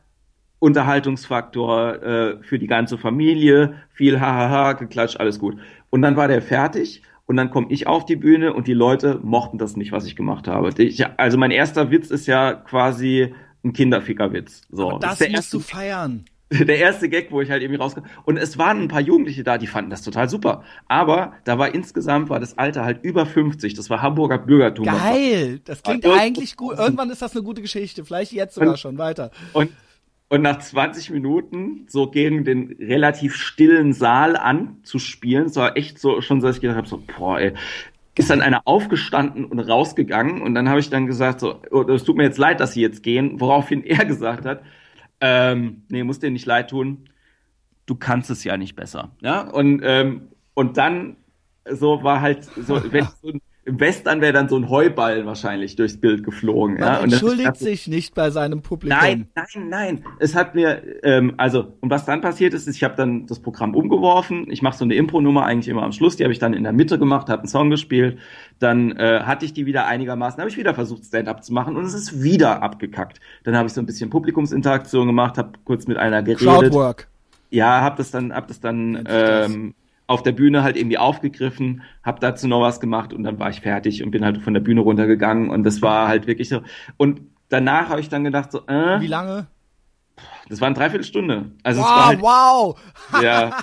Unterhaltungsfaktor 0.58 2.02
äh, 2.02 2.42
für 2.42 2.58
die 2.58 2.66
ganze 2.66 2.98
Familie, 2.98 3.74
viel 3.92 4.18
hahaha, 4.20 4.72
geklatscht, 4.72 5.18
alles 5.20 5.38
gut. 5.38 5.56
Und 5.90 6.02
dann 6.02 6.16
war 6.16 6.26
der 6.26 6.42
fertig 6.42 7.02
und 7.26 7.36
dann 7.36 7.50
komme 7.50 7.66
ich 7.70 7.86
auf 7.86 8.04
die 8.04 8.16
Bühne 8.16 8.52
und 8.52 8.66
die 8.66 8.74
Leute 8.74 9.18
mochten 9.22 9.58
das 9.58 9.76
nicht, 9.76 9.92
was 9.92 10.06
ich 10.06 10.16
gemacht 10.16 10.46
habe. 10.48 10.70
Ich, 10.82 11.04
also 11.18 11.38
mein 11.38 11.50
erster 11.50 11.90
Witz 11.90 12.10
ist 12.10 12.26
ja 12.26 12.52
quasi 12.54 13.34
ein 13.64 13.72
Kinderfickerwitz. 13.72 14.62
So, 14.70 14.90
Aber 14.90 14.98
das 14.98 15.12
ist 15.12 15.20
der 15.20 15.28
musst 15.30 15.36
erste 15.38 15.56
du 15.56 15.62
feiern. 15.62 16.24
der 16.50 16.78
erste 16.78 17.08
Gag, 17.08 17.32
wo 17.32 17.40
ich 17.40 17.50
halt 17.50 17.62
irgendwie 17.62 17.80
rauskam. 17.80 18.02
Und 18.24 18.36
es 18.36 18.58
waren 18.58 18.82
ein 18.82 18.88
paar 18.88 19.00
Jugendliche 19.00 19.42
da, 19.42 19.56
die 19.56 19.66
fanden 19.66 19.90
das 19.90 20.02
total 20.02 20.28
super. 20.28 20.62
Aber 20.86 21.32
da 21.44 21.58
war 21.58 21.74
insgesamt, 21.74 22.28
war 22.28 22.38
das 22.38 22.58
Alter 22.58 22.84
halt 22.84 23.02
über 23.02 23.24
50. 23.24 23.72
Das 23.74 23.88
war 23.88 24.02
Hamburger 24.02 24.38
Bürgertum. 24.38 24.84
Geil, 24.84 25.60
das 25.64 25.82
klingt 25.82 26.06
eigentlich 26.06 26.56
gut. 26.56 26.78
Irgendwann 26.78 27.08
ist 27.10 27.22
das 27.22 27.34
eine 27.34 27.42
gute 27.42 27.62
Geschichte, 27.62 28.04
vielleicht 28.04 28.32
jetzt 28.32 28.54
sogar 28.54 28.70
Und- 28.70 28.78
schon 28.78 28.98
weiter. 28.98 29.30
Und, 29.54 29.70
und 30.28 30.42
nach 30.42 30.58
20 30.58 31.10
Minuten 31.10 31.86
so 31.88 32.10
gegen 32.10 32.44
den 32.44 32.76
relativ 32.78 33.36
stillen 33.36 33.92
Saal 33.92 34.36
anzuspielen, 34.36 35.46
es 35.46 35.56
war 35.56 35.76
echt 35.76 35.98
so 35.98 36.20
schon, 36.20 36.40
so, 36.40 36.46
dass 36.46 36.56
ich 36.56 36.62
gedacht 36.62 36.78
habe, 36.78 36.88
so, 36.88 37.02
boah, 37.18 37.38
ey, 37.38 37.52
ist 38.16 38.30
dann 38.30 38.40
einer 38.40 38.62
aufgestanden 38.64 39.44
und 39.44 39.58
rausgegangen 39.58 40.40
und 40.40 40.54
dann 40.54 40.68
habe 40.68 40.80
ich 40.80 40.88
dann 40.88 41.06
gesagt, 41.06 41.40
so, 41.40 41.60
oh, 41.70 41.82
es 41.82 42.04
tut 42.04 42.16
mir 42.16 42.24
jetzt 42.24 42.38
leid, 42.38 42.60
dass 42.60 42.72
sie 42.72 42.80
jetzt 42.80 43.02
gehen, 43.02 43.40
woraufhin 43.40 43.84
er 43.84 44.04
gesagt 44.04 44.44
hat, 44.44 44.62
ähm, 45.20 45.82
nee, 45.88 46.04
muss 46.04 46.20
dir 46.20 46.30
nicht 46.30 46.46
leid 46.46 46.70
tun, 46.70 47.08
du 47.86 47.94
kannst 47.94 48.30
es 48.30 48.44
ja 48.44 48.56
nicht 48.56 48.76
besser. 48.76 49.12
Ja, 49.20 49.42
und, 49.42 49.82
ähm, 49.84 50.28
und 50.54 50.76
dann 50.76 51.16
so 51.70 52.02
war 52.02 52.20
halt 52.20 52.44
so, 52.44 52.80
wenn 52.92 53.06
so 53.22 53.28
ein, 53.28 53.40
im 53.66 53.80
Western 53.80 54.20
wäre 54.20 54.32
dann 54.34 54.48
so 54.48 54.56
ein 54.56 54.68
Heuball 54.68 55.24
wahrscheinlich 55.24 55.74
durchs 55.76 55.96
Bild 55.96 56.22
geflogen. 56.22 56.74
Man 56.78 56.82
ja, 56.82 57.00
entschuldigt 57.00 57.48
das- 57.48 57.58
sich 57.60 57.88
nicht 57.88 58.14
bei 58.14 58.30
seinem 58.30 58.60
Publikum. 58.60 58.98
Nein, 58.98 59.26
nein, 59.34 59.68
nein. 59.68 60.04
Es 60.18 60.34
hat 60.34 60.54
mir, 60.54 60.82
ähm, 61.02 61.34
also, 61.38 61.72
und 61.80 61.90
was 61.90 62.04
dann 62.04 62.20
passiert 62.20 62.52
ist, 62.52 62.68
ist, 62.68 62.76
ich 62.76 62.84
habe 62.84 62.94
dann 62.96 63.26
das 63.26 63.40
Programm 63.40 63.74
umgeworfen. 63.74 64.46
Ich 64.50 64.60
mache 64.60 64.76
so 64.76 64.84
eine 64.84 64.94
Impro-Nummer 64.94 65.46
eigentlich 65.46 65.68
immer 65.68 65.82
am 65.82 65.92
Schluss. 65.92 66.16
Die 66.16 66.24
habe 66.24 66.32
ich 66.32 66.38
dann 66.38 66.52
in 66.52 66.62
der 66.62 66.72
Mitte 66.74 66.98
gemacht, 66.98 67.28
habe 67.30 67.40
einen 67.40 67.48
Song 67.48 67.70
gespielt. 67.70 68.18
Dann 68.58 68.92
äh, 68.92 69.20
hatte 69.20 69.46
ich 69.46 69.54
die 69.54 69.64
wieder 69.64 69.86
einigermaßen, 69.86 70.38
habe 70.40 70.50
ich 70.50 70.58
wieder 70.58 70.74
versucht, 70.74 71.04
Stand-up 71.06 71.42
zu 71.42 71.54
machen 71.54 71.76
und 71.76 71.84
es 71.84 71.94
ist 71.94 72.22
wieder 72.22 72.62
abgekackt. 72.62 73.20
Dann 73.44 73.56
habe 73.56 73.68
ich 73.68 73.72
so 73.72 73.80
ein 73.80 73.86
bisschen 73.86 74.10
Publikumsinteraktion 74.10 75.06
gemacht, 75.06 75.38
habe 75.38 75.52
kurz 75.64 75.86
mit 75.86 75.96
einer 75.96 76.22
geredet. 76.22 76.46
Crowdwork. 76.46 77.08
Ja, 77.50 77.80
habe 77.80 77.96
das 77.96 78.10
dann, 78.10 78.34
hab 78.34 78.48
das 78.48 78.60
dann 78.60 79.04
ähm, 79.08 79.74
auf 80.07 80.22
der 80.22 80.32
Bühne 80.32 80.62
halt 80.62 80.76
irgendwie 80.76 80.98
aufgegriffen, 80.98 81.82
habe 82.02 82.20
dazu 82.20 82.46
noch 82.46 82.61
was 82.61 82.80
gemacht 82.80 83.12
und 83.12 83.22
dann 83.22 83.38
war 83.38 83.50
ich 83.50 83.61
fertig 83.61 84.02
und 84.02 84.11
bin 84.11 84.24
halt 84.24 84.42
von 84.42 84.55
der 84.55 84.61
Bühne 84.61 84.80
runtergegangen 84.80 85.50
und 85.50 85.64
das 85.64 85.82
war 85.82 86.09
halt 86.09 86.26
wirklich 86.26 86.48
so. 86.48 86.62
Und 86.96 87.22
danach 87.48 87.88
habe 87.88 88.00
ich 88.00 88.09
dann 88.09 88.24
gedacht 88.24 88.52
so, 88.52 88.66
äh, 88.66 89.00
Wie 89.00 89.07
lange? 89.07 89.46
Das 90.49 90.61
war 90.61 90.66
eine 90.66 90.76
Dreiviertelstunde. 90.76 91.53
Also 91.62 91.80
wow, 91.80 91.86
es 91.86 91.95
war 91.95 92.07
halt, 92.07 92.20
wow. 92.20 92.80
ja, 93.22 93.59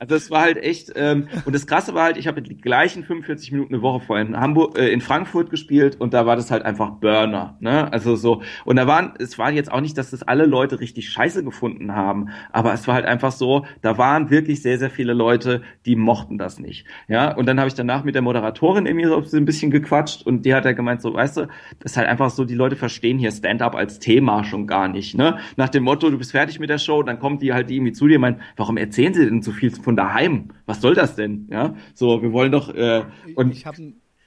also 0.00 0.14
es 0.14 0.30
war 0.30 0.42
halt 0.42 0.56
echt. 0.56 0.92
Ähm, 0.96 1.28
und 1.44 1.54
das 1.54 1.66
Krasse 1.66 1.94
war 1.94 2.04
halt, 2.04 2.16
ich 2.16 2.26
habe 2.26 2.40
die 2.40 2.56
gleichen 2.56 3.04
45 3.04 3.52
Minuten 3.52 3.74
eine 3.74 3.82
Woche 3.82 4.00
vorher 4.00 4.24
in 4.24 4.38
Hamburg, 4.38 4.78
äh, 4.78 4.88
in 4.90 5.00
Frankfurt 5.00 5.50
gespielt 5.50 6.00
und 6.00 6.14
da 6.14 6.24
war 6.24 6.36
das 6.36 6.50
halt 6.50 6.64
einfach 6.64 6.90
Burner. 6.92 7.56
Ne? 7.60 7.92
Also 7.92 8.16
so. 8.16 8.42
Und 8.64 8.76
da 8.76 8.86
waren, 8.86 9.12
es 9.18 9.38
war 9.38 9.50
jetzt 9.52 9.70
auch 9.70 9.80
nicht, 9.80 9.98
dass 9.98 10.10
das 10.10 10.22
alle 10.22 10.46
Leute 10.46 10.80
richtig 10.80 11.10
Scheiße 11.10 11.44
gefunden 11.44 11.94
haben, 11.94 12.30
aber 12.50 12.72
es 12.72 12.88
war 12.88 12.94
halt 12.94 13.06
einfach 13.06 13.32
so, 13.32 13.66
da 13.82 13.98
waren 13.98 14.30
wirklich 14.30 14.62
sehr, 14.62 14.78
sehr 14.78 14.90
viele 14.90 15.12
Leute, 15.12 15.62
die 15.84 15.96
mochten 15.96 16.38
das 16.38 16.58
nicht. 16.58 16.86
Ja. 17.08 17.34
Und 17.34 17.46
dann 17.46 17.58
habe 17.58 17.68
ich 17.68 17.74
danach 17.74 18.04
mit 18.04 18.14
der 18.14 18.22
Moderatorin 18.22 18.86
irgendwie 18.86 19.06
so 19.06 19.36
ein 19.36 19.44
bisschen 19.44 19.70
gequatscht 19.70 20.26
und 20.26 20.46
die 20.46 20.54
hat 20.54 20.64
ja 20.64 20.72
gemeint, 20.72 21.02
so, 21.02 21.12
weißt 21.12 21.36
du, 21.36 21.40
das 21.80 21.92
ist 21.92 21.96
halt 21.96 22.08
einfach 22.08 22.30
so, 22.30 22.44
die 22.44 22.54
Leute 22.54 22.76
verstehen 22.76 23.18
hier 23.18 23.30
Stand-up 23.30 23.74
als 23.74 23.98
Thema 23.98 24.44
schon 24.44 24.66
gar 24.66 24.88
nicht. 24.88 25.14
Ne? 25.14 25.38
Nach 25.56 25.68
dem 25.68 25.84
Motto, 25.84 26.08
du 26.08 26.21
bist 26.22 26.30
fertig 26.30 26.60
mit 26.60 26.70
der 26.70 26.78
Show, 26.78 27.02
dann 27.02 27.18
kommt 27.18 27.42
die 27.42 27.52
halt 27.52 27.68
irgendwie 27.68 27.90
zu 27.90 28.06
dir 28.06 28.14
und 28.14 28.20
meint, 28.20 28.38
warum 28.56 28.76
erzählen 28.76 29.12
sie 29.12 29.24
denn 29.24 29.42
so 29.42 29.50
viel 29.50 29.72
von 29.72 29.96
daheim? 29.96 30.50
Was 30.66 30.80
soll 30.80 30.94
das 30.94 31.16
denn? 31.16 31.48
Ja, 31.50 31.74
so, 31.94 32.22
wir 32.22 32.32
wollen 32.32 32.52
doch, 32.52 32.72
äh, 32.72 33.02
und 33.34 33.50
ich 33.50 33.66
habe 33.66 33.76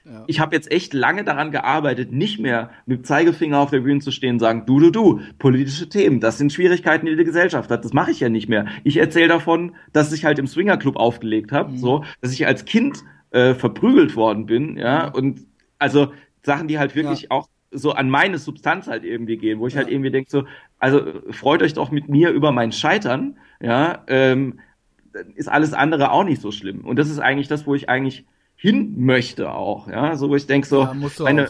ja. 0.04 0.24
ich 0.26 0.38
habe 0.38 0.54
jetzt 0.54 0.70
echt 0.70 0.92
lange 0.92 1.24
daran 1.24 1.50
gearbeitet, 1.52 2.12
nicht 2.12 2.38
mehr 2.38 2.68
mit 2.84 2.98
dem 2.98 3.04
Zeigefinger 3.04 3.58
auf 3.58 3.70
der 3.70 3.80
Bühne 3.80 4.00
zu 4.00 4.10
stehen 4.10 4.34
und 4.34 4.40
sagen, 4.40 4.64
du, 4.66 4.78
du, 4.78 4.90
du, 4.90 5.20
politische 5.38 5.88
Themen, 5.88 6.20
das 6.20 6.36
sind 6.36 6.52
Schwierigkeiten, 6.52 7.06
die 7.06 7.16
die 7.16 7.24
Gesellschaft 7.24 7.70
hat. 7.70 7.82
Das 7.82 7.94
mache 7.94 8.10
ich 8.10 8.20
ja 8.20 8.28
nicht 8.28 8.50
mehr. 8.50 8.66
Ich 8.84 8.98
erzähle 8.98 9.28
davon, 9.28 9.74
dass 9.94 10.12
ich 10.12 10.26
halt 10.26 10.38
im 10.38 10.46
Swingerclub 10.46 10.96
aufgelegt 10.96 11.50
habe, 11.50 11.72
mhm. 11.72 11.78
so, 11.78 12.04
dass 12.20 12.30
ich 12.30 12.46
als 12.46 12.66
Kind 12.66 13.04
äh, 13.30 13.54
verprügelt 13.54 14.16
worden 14.16 14.44
bin, 14.44 14.76
ja, 14.76 15.08
und 15.08 15.46
also 15.78 16.12
Sachen, 16.42 16.68
die 16.68 16.78
halt 16.78 16.94
wirklich 16.94 17.22
ja. 17.22 17.30
auch 17.30 17.48
so 17.76 17.92
an 17.92 18.10
meine 18.10 18.38
Substanz 18.38 18.86
halt 18.86 19.04
irgendwie 19.04 19.36
gehen, 19.36 19.58
wo 19.58 19.66
ich 19.66 19.76
halt 19.76 19.86
ja. 19.86 19.86
halt 19.86 19.94
irgendwie 19.94 20.10
denke 20.10 20.30
so, 20.30 20.44
also 20.78 21.02
freut 21.30 21.62
euch 21.62 21.74
doch 21.74 21.90
mit 21.90 22.08
mir 22.08 22.30
über 22.30 22.52
mein 22.52 22.72
Scheitern, 22.72 23.38
ja, 23.60 24.04
ähm, 24.06 24.60
ist 25.34 25.48
alles 25.48 25.72
andere 25.72 26.10
auch 26.10 26.24
nicht 26.24 26.42
so 26.42 26.50
schlimm. 26.52 26.84
Und 26.84 26.96
das 26.98 27.08
ist 27.08 27.18
eigentlich 27.18 27.48
das, 27.48 27.66
wo 27.66 27.74
ich 27.74 27.88
eigentlich 27.88 28.26
hin 28.56 28.94
möchte 28.98 29.52
auch, 29.52 29.88
ja, 29.88 30.16
so 30.16 30.30
wo 30.30 30.36
ich 30.36 30.46
denke 30.46 30.66
so, 30.66 30.82
ja, 30.82 30.94
meine, 31.20 31.48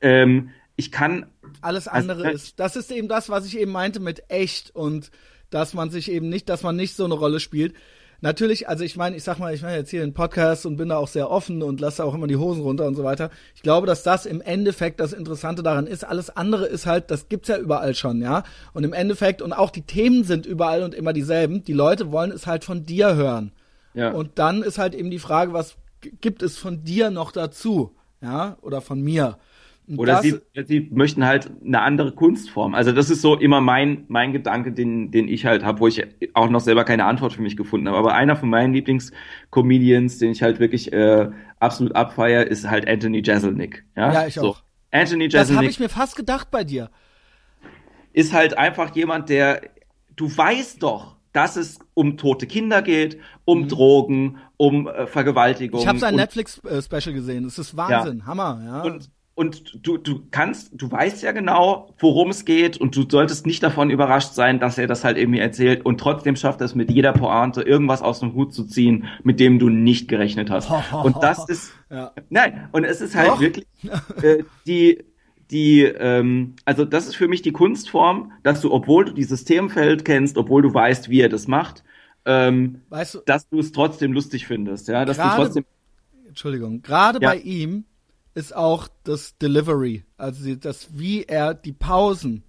ähm, 0.00 0.50
ich 0.76 0.90
kann 0.90 1.26
alles 1.60 1.88
andere 1.88 2.24
also, 2.24 2.34
ist, 2.34 2.60
das 2.60 2.76
ist 2.76 2.90
eben 2.90 3.08
das, 3.08 3.28
was 3.28 3.46
ich 3.46 3.58
eben 3.58 3.72
meinte 3.72 4.00
mit 4.00 4.24
echt 4.28 4.74
und 4.74 5.10
dass 5.50 5.74
man 5.74 5.90
sich 5.90 6.10
eben 6.10 6.28
nicht, 6.28 6.48
dass 6.48 6.62
man 6.62 6.76
nicht 6.76 6.96
so 6.96 7.04
eine 7.04 7.14
Rolle 7.14 7.40
spielt 7.40 7.74
natürlich, 8.22 8.68
also 8.68 8.84
ich 8.84 8.96
meine, 8.96 9.16
ich 9.16 9.24
sag 9.24 9.38
mal, 9.38 9.52
ich 9.52 9.62
meine 9.62 9.76
jetzt 9.76 9.90
hier 9.90 10.02
einen 10.02 10.14
Podcast 10.14 10.64
und 10.64 10.76
bin 10.76 10.88
da 10.88 10.96
auch 10.96 11.08
sehr 11.08 11.30
offen 11.30 11.62
und 11.62 11.80
lasse 11.80 12.04
auch 12.04 12.14
immer 12.14 12.26
die 12.26 12.36
Hosen 12.36 12.62
runter 12.62 12.86
und 12.86 12.94
so 12.94 13.04
weiter. 13.04 13.30
Ich 13.54 13.62
glaube, 13.62 13.86
dass 13.86 14.02
das 14.02 14.24
im 14.24 14.40
Endeffekt 14.40 15.00
das 15.00 15.12
Interessante 15.12 15.62
daran 15.62 15.86
ist. 15.86 16.04
Alles 16.04 16.34
andere 16.34 16.66
ist 16.66 16.86
halt, 16.86 17.10
das 17.10 17.28
gibt's 17.28 17.48
ja 17.48 17.58
überall 17.58 17.94
schon, 17.94 18.22
ja. 18.22 18.44
Und 18.72 18.84
im 18.84 18.92
Endeffekt, 18.92 19.42
und 19.42 19.52
auch 19.52 19.70
die 19.70 19.82
Themen 19.82 20.24
sind 20.24 20.46
überall 20.46 20.82
und 20.82 20.94
immer 20.94 21.12
dieselben. 21.12 21.64
Die 21.64 21.72
Leute 21.72 22.10
wollen 22.12 22.30
es 22.30 22.46
halt 22.46 22.64
von 22.64 22.86
dir 22.86 23.14
hören. 23.14 23.52
Ja. 23.94 24.12
Und 24.12 24.38
dann 24.38 24.62
ist 24.62 24.78
halt 24.78 24.94
eben 24.94 25.10
die 25.10 25.18
Frage, 25.18 25.52
was 25.52 25.76
gibt 26.20 26.42
es 26.42 26.56
von 26.56 26.84
dir 26.84 27.10
noch 27.10 27.32
dazu? 27.32 27.94
Ja, 28.20 28.56
oder 28.62 28.80
von 28.80 29.02
mir. 29.02 29.36
Oder 29.96 30.22
sie, 30.22 30.40
sie 30.64 30.88
möchten 30.92 31.26
halt 31.26 31.50
eine 31.64 31.80
andere 31.80 32.12
Kunstform. 32.12 32.74
Also 32.74 32.92
das 32.92 33.10
ist 33.10 33.20
so 33.20 33.36
immer 33.36 33.60
mein, 33.60 34.04
mein 34.08 34.32
Gedanke, 34.32 34.72
den, 34.72 35.10
den 35.10 35.28
ich 35.28 35.44
halt 35.44 35.64
habe, 35.64 35.80
wo 35.80 35.88
ich 35.88 36.06
auch 36.34 36.48
noch 36.48 36.60
selber 36.60 36.84
keine 36.84 37.04
Antwort 37.04 37.32
für 37.32 37.42
mich 37.42 37.56
gefunden 37.56 37.88
habe. 37.88 37.98
Aber 37.98 38.14
einer 38.14 38.36
von 38.36 38.48
meinen 38.48 38.72
Lieblingscomedians, 38.72 40.18
den 40.18 40.30
ich 40.30 40.42
halt 40.42 40.60
wirklich 40.60 40.92
äh, 40.92 41.30
absolut 41.58 41.96
abfeier, 41.96 42.46
ist 42.46 42.68
halt 42.68 42.88
Anthony 42.88 43.22
Jeselnik. 43.24 43.84
Ja, 43.96 44.12
ja 44.12 44.26
ich 44.26 44.34
so. 44.34 44.50
auch. 44.50 44.62
Anthony 44.92 45.24
Jeselnik. 45.24 45.48
Das 45.48 45.56
habe 45.56 45.66
ich 45.66 45.80
mir 45.80 45.88
fast 45.88 46.16
gedacht 46.16 46.50
bei 46.50 46.62
dir. 46.62 46.90
Ist 48.12 48.32
halt 48.32 48.56
einfach 48.56 48.94
jemand, 48.94 49.30
der, 49.30 49.62
du 50.14 50.34
weißt 50.34 50.82
doch, 50.82 51.16
dass 51.32 51.56
es 51.56 51.78
um 51.94 52.16
tote 52.16 52.46
Kinder 52.46 52.82
geht, 52.82 53.18
um 53.44 53.62
mhm. 53.62 53.68
Drogen, 53.68 54.38
um 54.56 54.86
äh, 54.86 55.06
Vergewaltigung. 55.06 55.80
Ich 55.80 55.86
habe 55.86 55.98
sein 55.98 56.14
Netflix-Special 56.14 57.14
gesehen. 57.14 57.44
Das 57.44 57.58
ist 57.58 57.76
Wahnsinn, 57.76 58.18
ja. 58.18 58.26
Hammer. 58.26 58.62
Ja. 58.64 58.82
Und 58.82 59.10
und 59.34 59.86
du, 59.86 59.96
du 59.96 60.22
kannst, 60.30 60.70
du 60.74 60.90
weißt 60.90 61.22
ja 61.22 61.32
genau, 61.32 61.94
worum 61.98 62.28
es 62.28 62.44
geht 62.44 62.76
und 62.76 62.94
du 62.94 63.08
solltest 63.08 63.46
nicht 63.46 63.62
davon 63.62 63.88
überrascht 63.88 64.34
sein, 64.34 64.60
dass 64.60 64.76
er 64.76 64.86
das 64.86 65.04
halt 65.04 65.16
irgendwie 65.16 65.38
erzählt 65.38 65.86
und 65.86 65.98
trotzdem 65.98 66.36
schafft 66.36 66.60
es 66.60 66.74
mit 66.74 66.90
jeder 66.90 67.12
Pointe 67.12 67.62
irgendwas 67.62 68.02
aus 68.02 68.20
dem 68.20 68.34
Hut 68.34 68.52
zu 68.52 68.64
ziehen, 68.64 69.06
mit 69.22 69.40
dem 69.40 69.58
du 69.58 69.70
nicht 69.70 70.08
gerechnet 70.08 70.50
hast. 70.50 70.70
Und 70.92 71.22
das 71.22 71.48
ist, 71.48 71.72
ja. 71.90 72.12
nein, 72.28 72.68
und 72.72 72.84
es 72.84 73.00
ist 73.00 73.14
halt 73.14 73.28
Doch. 73.28 73.40
wirklich 73.40 73.66
äh, 74.22 74.44
die, 74.66 75.04
die, 75.50 75.82
ähm, 75.82 76.54
also 76.64 76.84
das 76.84 77.06
ist 77.06 77.16
für 77.16 77.28
mich 77.28 77.42
die 77.42 77.52
Kunstform, 77.52 78.32
dass 78.42 78.60
du, 78.60 78.72
obwohl 78.72 79.06
du 79.06 79.12
die 79.12 79.24
Systemfeld 79.24 80.04
kennst, 80.04 80.36
obwohl 80.36 80.62
du 80.62 80.72
weißt, 80.72 81.08
wie 81.08 81.20
er 81.20 81.28
das 81.28 81.48
macht, 81.48 81.84
ähm, 82.24 82.82
weißt 82.90 83.14
du, 83.14 83.18
dass 83.26 83.48
du 83.48 83.58
es 83.58 83.72
trotzdem 83.72 84.12
lustig 84.12 84.46
findest, 84.46 84.88
ja, 84.88 85.04
dass 85.04 85.16
grade, 85.16 85.36
du 85.36 85.42
trotzdem, 85.42 85.64
Entschuldigung, 86.28 86.82
gerade 86.82 87.18
ja. 87.20 87.30
bei 87.30 87.38
ihm 87.38 87.84
ist 88.34 88.54
auch 88.54 88.88
das 89.04 89.36
Delivery, 89.38 90.04
also 90.16 90.54
das, 90.54 90.88
wie 90.92 91.24
er 91.24 91.54
die 91.54 91.72
Pausen 91.72 92.44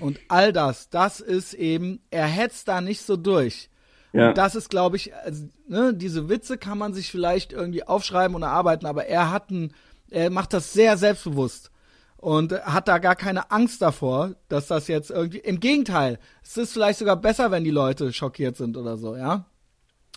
und 0.00 0.18
all 0.28 0.52
das, 0.52 0.88
das 0.88 1.20
ist 1.20 1.54
eben, 1.54 2.00
er 2.10 2.26
hetzt 2.26 2.68
da 2.68 2.80
nicht 2.80 3.02
so 3.02 3.16
durch. 3.16 3.68
Ja. 4.12 4.28
Und 4.28 4.38
das 4.38 4.54
ist, 4.54 4.70
glaube 4.70 4.96
ich, 4.96 5.14
also, 5.14 5.48
ne, 5.66 5.92
diese 5.92 6.28
Witze 6.28 6.56
kann 6.56 6.78
man 6.78 6.94
sich 6.94 7.10
vielleicht 7.10 7.52
irgendwie 7.52 7.82
aufschreiben 7.82 8.36
und 8.36 8.42
erarbeiten, 8.42 8.86
aber 8.86 9.06
er 9.06 9.30
hat 9.30 9.50
ein, 9.50 9.74
er 10.08 10.30
macht 10.30 10.52
das 10.52 10.72
sehr 10.72 10.96
selbstbewusst 10.96 11.72
und 12.16 12.52
hat 12.52 12.86
da 12.86 12.98
gar 12.98 13.16
keine 13.16 13.50
Angst 13.50 13.82
davor, 13.82 14.36
dass 14.48 14.68
das 14.68 14.86
jetzt 14.86 15.10
irgendwie, 15.10 15.38
im 15.38 15.58
Gegenteil, 15.58 16.18
es 16.42 16.56
ist 16.56 16.72
vielleicht 16.72 17.00
sogar 17.00 17.16
besser, 17.16 17.50
wenn 17.50 17.64
die 17.64 17.70
Leute 17.70 18.12
schockiert 18.12 18.56
sind 18.56 18.76
oder 18.76 18.96
so, 18.96 19.16
ja. 19.16 19.46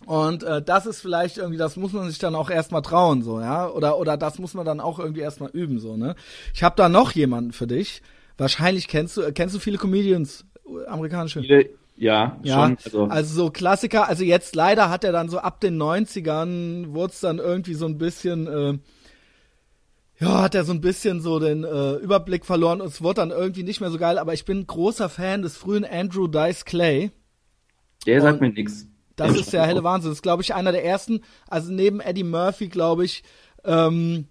Und 0.05 0.43
äh, 0.43 0.61
das 0.61 0.85
ist 0.85 1.01
vielleicht 1.01 1.37
irgendwie, 1.37 1.57
das 1.57 1.75
muss 1.75 1.91
man 1.91 2.07
sich 2.07 2.19
dann 2.19 2.35
auch 2.35 2.49
erstmal 2.49 2.83
trauen, 2.83 3.23
so, 3.23 3.39
ja. 3.39 3.67
Oder, 3.67 3.97
oder 3.97 4.15
das 4.15 4.37
muss 4.37 4.53
man 4.53 4.65
dann 4.65 4.79
auch 4.79 4.99
irgendwie 4.99 5.21
erstmal 5.21 5.49
üben, 5.49 5.79
so, 5.79 5.97
ne? 5.97 6.15
Ich 6.53 6.63
habe 6.63 6.75
da 6.75 6.87
noch 6.87 7.11
jemanden 7.13 7.51
für 7.51 7.67
dich. 7.67 8.01
Wahrscheinlich 8.37 8.87
kennst 8.87 9.17
du, 9.17 9.31
kennst 9.33 9.55
du 9.55 9.59
viele 9.59 9.77
Comedians, 9.77 10.45
äh, 10.65 10.87
amerikanische? 10.87 11.41
Ja, 11.95 12.37
ja 12.43 12.53
schon. 12.53 12.77
Also. 12.85 13.03
also 13.05 13.35
so 13.35 13.49
Klassiker, 13.49 14.07
also 14.07 14.23
jetzt 14.23 14.55
leider 14.55 14.91
hat 14.91 15.03
er 15.03 15.11
dann 15.11 15.29
so 15.29 15.39
ab 15.39 15.59
den 15.59 15.81
90ern, 15.81 16.93
wurde 16.93 17.13
es 17.13 17.19
dann 17.19 17.39
irgendwie 17.39 17.73
so 17.73 17.87
ein 17.87 17.97
bisschen, 17.97 18.47
äh, 18.47 18.77
ja, 20.19 20.43
hat 20.43 20.53
er 20.53 20.63
so 20.63 20.73
ein 20.73 20.81
bisschen 20.81 21.21
so 21.21 21.39
den 21.39 21.63
äh, 21.63 21.95
Überblick 21.95 22.45
verloren 22.45 22.81
und 22.81 22.87
es 22.87 23.01
wurde 23.01 23.21
dann 23.21 23.31
irgendwie 23.31 23.63
nicht 23.63 23.81
mehr 23.81 23.89
so 23.89 23.97
geil, 23.97 24.19
aber 24.19 24.35
ich 24.35 24.45
bin 24.45 24.67
großer 24.67 25.09
Fan 25.09 25.41
des 25.41 25.57
frühen 25.57 25.85
Andrew 25.85 26.27
Dice 26.27 26.65
Clay. 26.65 27.11
Der 28.05 28.21
sagt 28.21 28.41
mir 28.41 28.49
nix. 28.49 28.87
Das 29.18 29.36
ist 29.36 29.51
der 29.51 29.65
helle 29.65 29.84
Wahnsinn. 29.84 30.11
Das 30.11 30.20
ist, 30.20 30.24
glaube 30.24 30.43
ich, 30.43 30.53
einer 30.53 30.72
der 30.72 30.86
ersten, 30.86 31.22
also 31.49 31.72
neben 31.72 31.99
Eddie 31.99 32.24
Murphy, 32.24 32.70
glaube 32.70 33.03
ich, 33.03 33.24
ähm, 33.65 34.28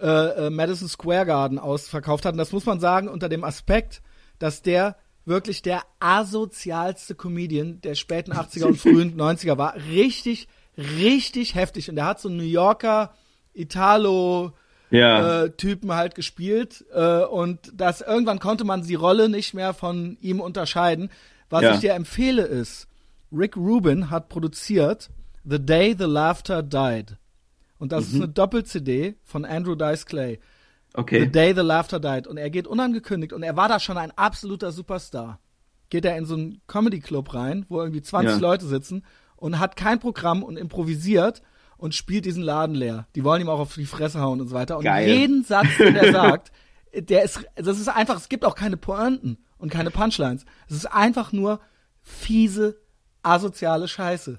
äh, 0.00 0.46
äh, 0.46 0.50
Madison 0.50 0.88
Square 0.88 1.26
Garden 1.26 1.58
ausverkauft 1.60 2.24
hat. 2.24 2.32
Und 2.32 2.38
das 2.38 2.50
muss 2.50 2.66
man 2.66 2.80
sagen 2.80 3.08
unter 3.08 3.28
dem 3.28 3.44
Aspekt, 3.44 4.02
dass 4.40 4.62
der 4.62 4.96
wirklich 5.24 5.62
der 5.62 5.82
asozialste 6.00 7.14
Comedian 7.14 7.80
der 7.82 7.94
späten 7.94 8.32
80er 8.32 8.64
und 8.64 8.78
frühen 8.78 9.16
90er 9.20 9.58
war. 9.58 9.76
Richtig, 9.76 10.48
richtig 10.76 11.54
heftig. 11.54 11.88
Und 11.88 11.96
der 11.96 12.06
hat 12.06 12.20
so 12.20 12.28
einen 12.28 12.38
New 12.38 12.42
Yorker 12.42 13.14
Italo 13.54 14.52
ja. 14.90 15.44
äh, 15.44 15.50
Typen 15.50 15.92
halt 15.92 16.14
gespielt. 16.14 16.84
Äh, 16.92 17.24
und 17.24 17.70
das 17.74 18.00
irgendwann 18.00 18.38
konnte 18.38 18.64
man 18.64 18.82
die 18.82 18.94
Rolle 18.94 19.28
nicht 19.28 19.54
mehr 19.54 19.74
von 19.74 20.16
ihm 20.20 20.40
unterscheiden. 20.40 21.10
Was 21.50 21.62
ja. 21.62 21.74
ich 21.74 21.80
dir 21.80 21.92
empfehle 21.92 22.42
ist, 22.42 22.88
Rick 23.32 23.56
Rubin 23.56 24.10
hat 24.10 24.28
produziert 24.28 25.10
The 25.44 25.64
Day 25.64 25.94
the 25.98 26.04
Laughter 26.04 26.62
Died. 26.62 27.16
Und 27.78 27.92
das 27.92 28.08
mhm. 28.08 28.14
ist 28.14 28.22
eine 28.22 28.32
Doppel-CD 28.32 29.16
von 29.24 29.44
Andrew 29.44 29.74
Dice 29.74 30.06
Clay. 30.06 30.38
Okay. 30.94 31.20
The 31.20 31.32
Day 31.32 31.54
the 31.54 31.62
Laughter 31.62 31.98
Died. 31.98 32.26
Und 32.26 32.36
er 32.36 32.50
geht 32.50 32.66
unangekündigt 32.66 33.32
und 33.32 33.42
er 33.42 33.56
war 33.56 33.68
da 33.68 33.80
schon 33.80 33.98
ein 33.98 34.12
absoluter 34.12 34.70
Superstar. 34.70 35.40
Geht 35.90 36.04
er 36.04 36.16
in 36.16 36.26
so 36.26 36.34
einen 36.34 36.60
Comedy-Club 36.68 37.34
rein, 37.34 37.66
wo 37.68 37.80
irgendwie 37.80 38.02
20 38.02 38.34
ja. 38.34 38.38
Leute 38.38 38.66
sitzen 38.66 39.04
und 39.36 39.58
hat 39.58 39.76
kein 39.76 39.98
Programm 39.98 40.42
und 40.42 40.56
improvisiert 40.56 41.42
und 41.76 41.94
spielt 41.94 42.24
diesen 42.24 42.42
Laden 42.42 42.76
leer. 42.76 43.08
Die 43.16 43.24
wollen 43.24 43.40
ihm 43.40 43.48
auch 43.48 43.58
auf 43.58 43.74
die 43.74 43.86
Fresse 43.86 44.20
hauen 44.20 44.40
und 44.40 44.48
so 44.48 44.54
weiter. 44.54 44.78
Und 44.78 44.84
Geil. 44.84 45.08
jeden 45.08 45.42
Satz, 45.42 45.66
den 45.78 45.96
er 45.96 46.12
sagt, 46.12 46.52
der 46.94 47.24
ist, 47.24 47.44
das 47.56 47.80
ist 47.80 47.88
einfach, 47.88 48.16
es 48.16 48.28
gibt 48.28 48.44
auch 48.44 48.54
keine 48.54 48.76
Pointen 48.76 49.38
und 49.58 49.70
keine 49.70 49.90
Punchlines. 49.90 50.44
Es 50.68 50.76
ist 50.76 50.86
einfach 50.86 51.32
nur 51.32 51.60
fiese 52.02 52.81
asoziale 53.22 53.88
Scheiße. 53.88 54.38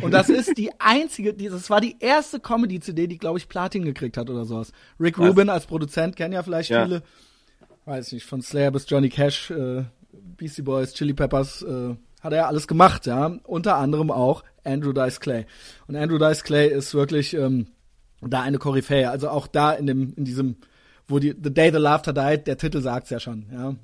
Und 0.00 0.12
das 0.12 0.28
ist 0.28 0.56
die 0.56 0.70
einzige, 0.78 1.34
die, 1.34 1.48
das 1.48 1.68
war 1.68 1.80
die 1.80 1.96
erste 2.00 2.40
Comedy-CD, 2.40 3.06
die, 3.06 3.18
glaube 3.18 3.38
ich, 3.38 3.48
Platin 3.48 3.84
gekriegt 3.84 4.16
hat 4.16 4.30
oder 4.30 4.44
sowas. 4.44 4.72
Rick 4.98 5.18
Was? 5.18 5.28
Rubin 5.28 5.48
als 5.48 5.66
Produzent, 5.66 6.16
kennen 6.16 6.32
ja 6.32 6.42
vielleicht 6.42 6.70
ja. 6.70 6.84
viele. 6.84 7.02
Weiß 7.84 8.12
nicht, 8.12 8.24
von 8.24 8.42
Slayer 8.42 8.70
bis 8.70 8.88
Johnny 8.88 9.08
Cash, 9.08 9.50
äh, 9.50 9.84
Beastie 10.36 10.62
Boys, 10.62 10.94
Chili 10.94 11.14
Peppers, 11.14 11.62
äh, 11.62 11.96
hat 12.20 12.32
er 12.32 12.38
ja 12.38 12.46
alles 12.46 12.68
gemacht, 12.68 13.06
ja. 13.06 13.38
Unter 13.42 13.76
anderem 13.76 14.10
auch 14.10 14.44
Andrew 14.64 14.92
Dice 14.92 15.18
Clay. 15.18 15.46
Und 15.88 15.96
Andrew 15.96 16.18
Dice 16.18 16.44
Clay 16.44 16.68
ist 16.68 16.94
wirklich 16.94 17.34
ähm, 17.34 17.66
da 18.20 18.42
eine 18.42 18.58
Koryphäe. 18.58 19.10
Also 19.10 19.28
auch 19.28 19.48
da 19.48 19.72
in 19.72 19.86
dem, 19.86 20.14
in 20.14 20.24
diesem, 20.24 20.56
wo 21.08 21.18
die 21.18 21.34
The 21.42 21.52
Day 21.52 21.72
the 21.72 21.78
Laughter 21.78 22.12
Died, 22.12 22.46
der 22.46 22.56
Titel 22.56 22.80
sagt's 22.80 23.10
ja 23.10 23.18
schon, 23.18 23.46
ja. 23.52 23.74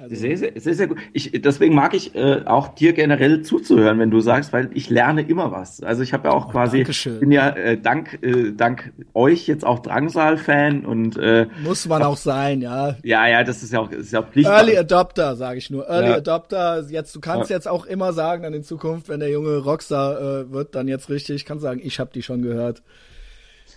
Also. 0.00 0.14
Sehr, 0.14 0.36
sehr, 0.36 0.52
sehr, 0.54 0.74
sehr 0.74 0.86
gut. 0.86 0.98
Ich, 1.12 1.32
deswegen 1.42 1.74
mag 1.74 1.92
ich 1.92 2.14
äh, 2.14 2.42
auch 2.44 2.68
dir 2.68 2.92
generell 2.92 3.42
zuzuhören, 3.42 3.98
wenn 3.98 4.12
du 4.12 4.20
sagst, 4.20 4.52
weil 4.52 4.70
ich 4.72 4.90
lerne 4.90 5.22
immer 5.22 5.50
was. 5.50 5.82
Also 5.82 6.04
ich 6.04 6.12
habe 6.12 6.28
ja 6.28 6.34
auch 6.34 6.48
oh, 6.48 6.50
quasi, 6.52 6.78
Dankeschön. 6.78 7.18
bin 7.18 7.32
ja 7.32 7.48
äh, 7.50 7.76
dank, 7.76 8.18
äh, 8.22 8.52
dank 8.52 8.92
euch 9.12 9.48
jetzt 9.48 9.66
auch 9.66 9.80
Drangsal-Fan 9.80 10.84
und 10.84 11.16
äh, 11.16 11.46
muss 11.64 11.86
man 11.88 12.02
auch 12.02 12.16
sein, 12.16 12.60
ja. 12.60 12.96
Ja, 13.02 13.26
ja, 13.26 13.42
das 13.42 13.64
ist 13.64 13.72
ja 13.72 13.80
auch, 13.80 13.90
ist 13.90 14.12
ja 14.12 14.20
auch 14.20 14.28
Pflicht. 14.28 14.48
Early 14.48 14.76
Adopter, 14.76 15.34
sage 15.34 15.58
ich 15.58 15.68
nur. 15.68 15.88
Early 15.88 16.10
ja. 16.10 16.16
Adopter. 16.16 16.84
Jetzt, 16.88 17.16
du 17.16 17.20
kannst 17.20 17.50
ja. 17.50 17.56
jetzt 17.56 17.66
auch 17.66 17.84
immer 17.84 18.12
sagen, 18.12 18.44
dann 18.44 18.54
in 18.54 18.62
Zukunft, 18.62 19.08
wenn 19.08 19.18
der 19.18 19.30
junge 19.30 19.56
Rockstar 19.58 20.20
äh, 20.20 20.52
wird, 20.52 20.76
dann 20.76 20.86
jetzt 20.86 21.10
richtig, 21.10 21.44
kann 21.44 21.58
sagen, 21.58 21.80
ich 21.82 21.98
habe 21.98 22.10
die 22.14 22.22
schon 22.22 22.42
gehört. 22.42 22.82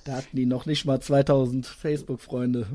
Da 0.04 0.14
hatten 0.14 0.36
die 0.36 0.48
noch 0.48 0.66
nicht 0.66 0.86
mal 0.86 1.00
2000 1.00 1.66
Facebook-Freunde. 1.66 2.66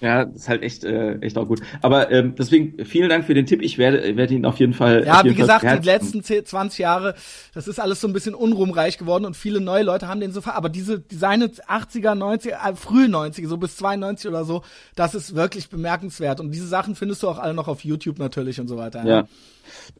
Ja, 0.00 0.26
das 0.26 0.42
ist 0.42 0.48
halt 0.48 0.62
echt, 0.62 0.84
äh, 0.84 1.18
echt 1.18 1.36
auch 1.36 1.48
gut. 1.48 1.60
Aber 1.82 2.12
ähm, 2.12 2.34
deswegen 2.38 2.84
vielen 2.84 3.08
Dank 3.08 3.24
für 3.24 3.34
den 3.34 3.46
Tipp. 3.46 3.62
Ich 3.62 3.78
werde, 3.78 4.16
werde 4.16 4.34
ihn 4.34 4.44
auf 4.44 4.60
jeden 4.60 4.74
Fall. 4.74 5.04
Ja, 5.04 5.24
wie 5.24 5.34
gesagt, 5.34 5.64
die 5.64 5.86
letzten 5.86 6.22
10, 6.22 6.46
20 6.46 6.78
Jahre, 6.78 7.14
das 7.52 7.66
ist 7.66 7.80
alles 7.80 8.00
so 8.00 8.06
ein 8.06 8.12
bisschen 8.12 8.34
unruhmreich 8.34 8.96
geworden 8.96 9.24
und 9.24 9.36
viele 9.36 9.60
neue 9.60 9.82
Leute 9.82 10.06
haben 10.06 10.20
den 10.20 10.30
so 10.30 10.40
ver. 10.40 10.54
Aber 10.54 10.68
diese, 10.68 11.02
seine 11.10 11.46
80er, 11.46 12.16
90er, 12.16 12.70
äh, 12.70 12.76
früh 12.76 13.06
90er, 13.06 13.48
so 13.48 13.56
bis 13.56 13.76
92 13.76 14.30
oder 14.30 14.44
so, 14.44 14.62
das 14.94 15.16
ist 15.16 15.34
wirklich 15.34 15.68
bemerkenswert. 15.70 16.38
Und 16.38 16.52
diese 16.52 16.68
Sachen 16.68 16.94
findest 16.94 17.24
du 17.24 17.28
auch 17.28 17.38
alle 17.38 17.54
noch 17.54 17.66
auf 17.66 17.84
YouTube 17.84 18.20
natürlich 18.20 18.60
und 18.60 18.68
so 18.68 18.76
weiter. 18.76 19.04
Ja. 19.04 19.08
ja. 19.08 19.28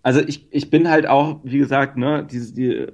Also 0.02 0.20
ich, 0.20 0.46
ich 0.50 0.70
bin 0.70 0.88
halt 0.88 1.06
auch, 1.08 1.40
wie 1.42 1.58
gesagt, 1.58 1.96
ne, 1.96 2.26
diese, 2.30 2.54
die, 2.54 2.86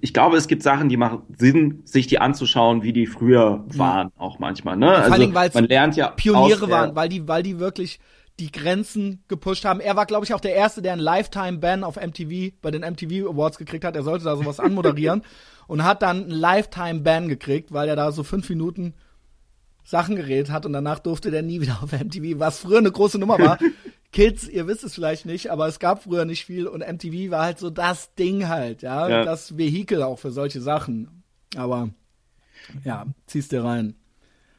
ich 0.00 0.12
glaube, 0.12 0.36
es 0.36 0.48
gibt 0.48 0.62
Sachen, 0.62 0.88
die 0.88 0.96
machen 0.96 1.22
Sinn, 1.36 1.82
sich 1.84 2.06
die 2.06 2.20
anzuschauen, 2.20 2.82
wie 2.82 2.92
die 2.92 3.06
früher 3.06 3.64
waren, 3.68 4.08
ja. 4.08 4.22
auch 4.22 4.38
manchmal. 4.38 4.76
Ne? 4.76 4.88
Also, 4.88 5.08
Vor 5.08 5.14
allem, 5.14 5.34
weil 5.34 5.50
man 5.54 5.64
lernt 5.64 5.96
ja 5.96 6.08
Pioniere 6.08 6.64
aus, 6.64 6.70
waren, 6.70 6.96
weil 6.96 7.08
die, 7.08 7.26
weil 7.28 7.42
die 7.42 7.58
wirklich 7.58 8.00
die 8.38 8.52
Grenzen 8.52 9.24
gepusht 9.28 9.64
haben. 9.64 9.80
Er 9.80 9.96
war, 9.96 10.06
glaube 10.06 10.24
ich, 10.24 10.32
auch 10.32 10.40
der 10.40 10.54
Erste, 10.54 10.80
der 10.80 10.92
einen 10.92 11.02
Lifetime-Ban 11.02 11.82
auf 11.82 11.96
MTV, 11.96 12.52
bei 12.62 12.70
den 12.70 12.82
MTV 12.82 13.28
Awards 13.28 13.58
gekriegt 13.58 13.84
hat. 13.84 13.96
Er 13.96 14.04
sollte 14.04 14.24
da 14.24 14.36
sowas 14.36 14.60
anmoderieren 14.60 15.22
und 15.66 15.84
hat 15.84 16.02
dann 16.02 16.24
einen 16.24 16.30
Lifetime-Ban 16.30 17.28
gekriegt, 17.28 17.72
weil 17.72 17.88
er 17.88 17.96
da 17.96 18.12
so 18.12 18.22
fünf 18.22 18.48
Minuten 18.48 18.94
Sachen 19.84 20.16
geredet 20.16 20.50
hat 20.50 20.66
und 20.66 20.74
danach 20.74 20.98
durfte 20.98 21.30
der 21.30 21.42
nie 21.42 21.60
wieder 21.60 21.78
auf 21.82 21.92
MTV, 21.92 22.38
was 22.38 22.60
früher 22.60 22.78
eine 22.78 22.92
große 22.92 23.18
Nummer 23.18 23.38
war. 23.38 23.58
Kids, 24.12 24.48
ihr 24.48 24.66
wisst 24.66 24.84
es 24.84 24.94
vielleicht 24.94 25.26
nicht, 25.26 25.50
aber 25.50 25.66
es 25.66 25.78
gab 25.78 26.02
früher 26.02 26.24
nicht 26.24 26.46
viel 26.46 26.66
und 26.66 26.80
MTV 26.80 27.30
war 27.30 27.44
halt 27.44 27.58
so 27.58 27.70
das 27.70 28.14
Ding 28.14 28.48
halt, 28.48 28.82
ja, 28.82 29.08
ja. 29.08 29.24
das 29.24 29.58
Vehikel 29.58 30.02
auch 30.02 30.18
für 30.18 30.30
solche 30.30 30.60
Sachen. 30.60 31.22
Aber 31.56 31.90
ja, 32.84 33.06
ziehst 33.26 33.52
dir 33.52 33.64
rein. 33.64 33.94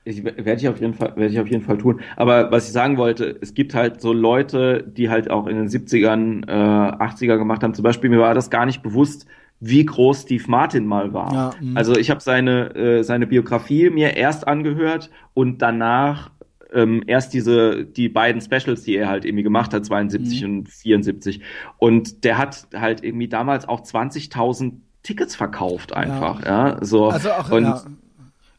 Ich, 0.06 0.24
werde 0.24 0.54
ich 0.54 0.68
auf 0.68 0.80
jeden 0.80 0.94
Fall, 0.94 1.16
werde 1.18 1.34
ich 1.34 1.40
auf 1.40 1.50
jeden 1.50 1.64
Fall 1.64 1.78
tun. 1.78 2.02
Aber 2.16 2.52
was 2.52 2.68
ich 2.68 2.74
sagen 2.74 2.98
wollte, 2.98 3.38
es 3.42 3.54
gibt 3.54 3.76
halt 3.76 4.02
so 4.02 4.14
Leute, 4.14 4.84
die 4.84 5.10
halt 5.10 5.30
auch 5.30 5.46
in 5.46 5.58
den 5.58 5.68
70ern, 5.68 6.48
äh, 6.48 7.04
80er 7.04 7.38
gemacht 7.38 7.64
haben. 7.64 7.74
Zum 7.74 7.84
Beispiel, 7.84 8.10
mir 8.10 8.20
war 8.20 8.34
das 8.34 8.50
gar 8.50 8.66
nicht 8.66 8.82
bewusst, 8.82 9.28
wie 9.60 9.86
groß 9.86 10.22
Steve 10.22 10.46
Martin 10.48 10.86
mal 10.86 11.14
war. 11.14 11.34
Ja, 11.34 11.52
mhm. 11.60 11.76
also 11.76 11.96
ich 11.96 12.10
habe 12.10 12.22
seine, 12.22 12.74
äh, 12.76 13.04
seine 13.04 13.28
Biografie 13.28 13.90
mir 13.90 14.16
erst 14.16 14.48
angehört 14.48 15.10
und 15.34 15.62
danach 15.62 16.32
ähm, 16.74 17.04
erst 17.08 17.34
diese, 17.34 17.86
die 17.86 18.10
beiden 18.10 18.42
Specials, 18.42 18.84
die 18.84 18.96
er 18.96 19.10
halt 19.10 19.26
irgendwie 19.26 19.44
gemacht 19.44 19.74
hat, 19.74 19.86
72 19.86 20.42
mhm. 20.44 20.60
und 20.60 20.70
74. 20.70 21.42
Und 21.78 22.24
der 22.24 22.38
hat 22.38 22.68
halt 22.76 23.04
irgendwie 23.04 23.28
damals 23.28 23.68
auch 23.68 23.82
20.000 23.82 24.74
Tickets 25.04 25.36
verkauft 25.36 25.94
einfach, 25.94 26.44
ja. 26.44 26.70
ja 26.70 26.86
so. 26.86 27.10
Also 27.10 27.32
auch, 27.32 27.52
und, 27.52 27.64
ja. 27.64 27.84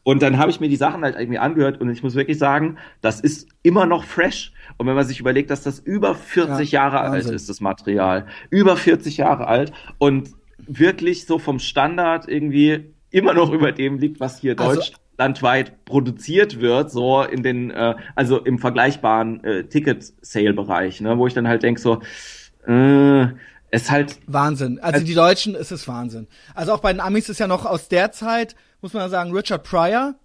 Und 0.03 0.23
dann 0.23 0.39
habe 0.39 0.49
ich 0.49 0.59
mir 0.59 0.67
die 0.67 0.77
Sachen 0.77 1.03
halt 1.03 1.15
irgendwie 1.15 1.37
angehört 1.37 1.79
und 1.79 1.89
ich 1.89 2.01
muss 2.01 2.15
wirklich 2.15 2.39
sagen, 2.39 2.77
das 3.01 3.19
ist 3.19 3.49
immer 3.61 3.85
noch 3.85 4.03
fresh. 4.03 4.51
Und 4.77 4.87
wenn 4.87 4.95
man 4.95 5.05
sich 5.05 5.19
überlegt, 5.19 5.51
dass 5.51 5.61
das 5.61 5.79
über 5.79 6.15
40 6.15 6.71
ja, 6.71 6.81
Jahre 6.81 6.95
Wahnsinn. 6.95 7.27
alt 7.27 7.35
ist, 7.35 7.49
das 7.49 7.61
Material, 7.61 8.25
über 8.49 8.77
40 8.77 9.17
Jahre 9.17 9.47
alt 9.47 9.71
und 9.99 10.31
wirklich 10.57 11.27
so 11.27 11.37
vom 11.37 11.59
Standard 11.59 12.27
irgendwie 12.27 12.93
immer 13.11 13.33
noch 13.33 13.51
über 13.51 13.71
dem 13.71 13.99
liegt, 13.99 14.19
was 14.19 14.39
hier 14.39 14.59
also, 14.59 14.75
Deutsch 14.75 14.93
landweit 15.21 15.85
produziert 15.85 16.59
wird, 16.59 16.91
so 16.91 17.21
in 17.21 17.43
den, 17.43 17.69
äh, 17.69 17.95
also 18.15 18.39
im 18.39 18.57
vergleichbaren 18.57 19.43
äh, 19.43 19.63
Ticket-Sale-Bereich, 19.65 21.01
ne, 21.01 21.17
wo 21.17 21.27
ich 21.27 21.35
dann 21.35 21.47
halt 21.47 21.61
denke 21.61 21.79
so, 21.79 22.01
äh, 22.65 23.27
es 23.69 23.89
halt 23.91 24.17
Wahnsinn. 24.25 24.79
Also, 24.79 25.05
die 25.05 25.13
Deutschen 25.13 25.55
ist 25.55 25.71
es 25.71 25.87
Wahnsinn. 25.87 26.27
Also 26.55 26.73
auch 26.73 26.79
bei 26.79 26.91
den 26.91 26.99
Amis 26.99 27.29
ist 27.29 27.39
ja 27.39 27.47
noch 27.47 27.65
aus 27.65 27.87
der 27.87 28.11
Zeit, 28.11 28.55
muss 28.81 28.93
man 28.93 29.09
sagen, 29.09 29.31
Richard 29.31 29.63
Pryor, 29.63 30.15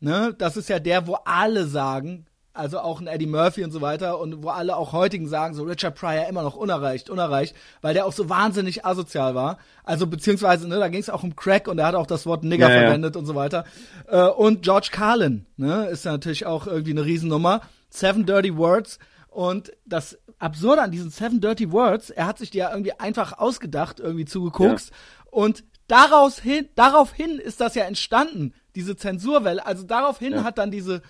ne, 0.00 0.34
das 0.38 0.56
ist 0.56 0.68
ja 0.68 0.78
der, 0.78 1.06
wo 1.06 1.18
alle 1.24 1.66
sagen, 1.66 2.26
also 2.56 2.80
auch 2.80 3.00
ein 3.00 3.06
Eddie 3.06 3.26
Murphy 3.26 3.64
und 3.64 3.70
so 3.70 3.80
weiter 3.80 4.18
und 4.18 4.42
wo 4.42 4.48
alle 4.48 4.76
auch 4.76 4.92
heutigen 4.92 5.28
sagen, 5.28 5.54
so 5.54 5.64
Richard 5.64 5.94
Pryor 5.94 6.26
immer 6.28 6.42
noch 6.42 6.56
unerreicht, 6.56 7.10
unerreicht, 7.10 7.54
weil 7.82 7.94
der 7.94 8.06
auch 8.06 8.12
so 8.12 8.28
wahnsinnig 8.28 8.84
asozial 8.84 9.34
war. 9.34 9.58
Also 9.84 10.06
beziehungsweise, 10.06 10.68
ne, 10.68 10.78
da 10.78 10.88
ging 10.88 11.00
es 11.00 11.10
auch 11.10 11.22
um 11.22 11.36
Crack 11.36 11.68
und 11.68 11.78
er 11.78 11.86
hat 11.86 11.94
auch 11.94 12.06
das 12.06 12.26
Wort 12.26 12.44
Nigger 12.44 12.70
ja, 12.70 12.80
verwendet 12.80 13.14
ja. 13.14 13.18
und 13.20 13.26
so 13.26 13.34
weiter. 13.34 13.64
Äh, 14.08 14.26
und 14.26 14.62
George 14.62 14.88
Carlin, 14.90 15.46
ne, 15.56 15.86
ist 15.86 16.04
ja 16.04 16.12
natürlich 16.12 16.46
auch 16.46 16.66
irgendwie 16.66 16.92
eine 16.92 17.04
Riesennummer. 17.04 17.60
Seven 17.90 18.26
Dirty 18.26 18.56
Words 18.56 18.98
und 19.28 19.72
das 19.84 20.18
Absurde 20.38 20.82
an 20.82 20.90
diesen 20.90 21.10
Seven 21.10 21.40
Dirty 21.40 21.70
Words, 21.72 22.10
er 22.10 22.26
hat 22.26 22.38
sich 22.38 22.50
die 22.50 22.58
ja 22.58 22.70
irgendwie 22.70 22.92
einfach 22.92 23.38
ausgedacht, 23.38 24.00
irgendwie 24.00 24.24
zugeguckt 24.24 24.90
ja. 24.90 24.96
und 25.30 25.64
daraus 25.88 26.38
hin, 26.38 26.68
daraufhin 26.74 27.38
ist 27.38 27.60
das 27.60 27.74
ja 27.74 27.84
entstanden, 27.84 28.54
diese 28.74 28.96
Zensurwelle. 28.96 29.64
Also 29.64 29.84
daraufhin 29.84 30.44
hat 30.44 30.58
dann 30.58 30.70
diese 30.70 31.02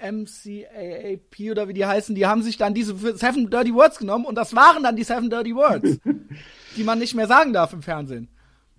MCAAP 0.00 1.50
oder 1.50 1.68
wie 1.68 1.74
die 1.74 1.86
heißen, 1.86 2.14
die 2.14 2.26
haben 2.26 2.42
sich 2.42 2.56
dann 2.56 2.74
diese 2.74 2.96
Seven 3.16 3.50
Dirty 3.50 3.74
Words 3.74 3.98
genommen 3.98 4.24
und 4.24 4.34
das 4.34 4.54
waren 4.54 4.82
dann 4.82 4.96
die 4.96 5.04
Seven 5.04 5.30
Dirty 5.30 5.54
Words, 5.54 5.98
die 6.76 6.84
man 6.84 6.98
nicht 6.98 7.14
mehr 7.14 7.26
sagen 7.26 7.52
darf 7.52 7.72
im 7.72 7.82
Fernsehen. 7.82 8.28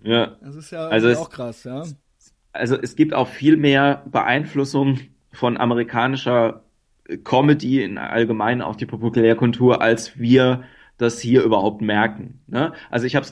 Ja. 0.02 0.36
Das 0.40 0.54
ist 0.54 0.70
ja 0.70 0.88
also 0.88 1.10
auch 1.12 1.30
krass, 1.30 1.64
ja. 1.64 1.84
Also 2.52 2.76
es 2.76 2.96
gibt 2.96 3.14
auch 3.14 3.28
viel 3.28 3.56
mehr 3.56 4.02
Beeinflussung 4.10 5.00
von 5.32 5.56
amerikanischer 5.56 6.62
Comedy 7.24 7.82
in 7.82 7.98
allgemein 7.98 8.62
auf 8.62 8.76
die 8.76 8.86
Populärkultur, 8.86 9.80
als 9.80 10.18
wir 10.18 10.64
das 10.98 11.20
hier 11.20 11.42
überhaupt 11.42 11.80
merken. 11.80 12.40
Ne? 12.48 12.72
Also 12.90 13.06
ich 13.06 13.16
habe 13.16 13.26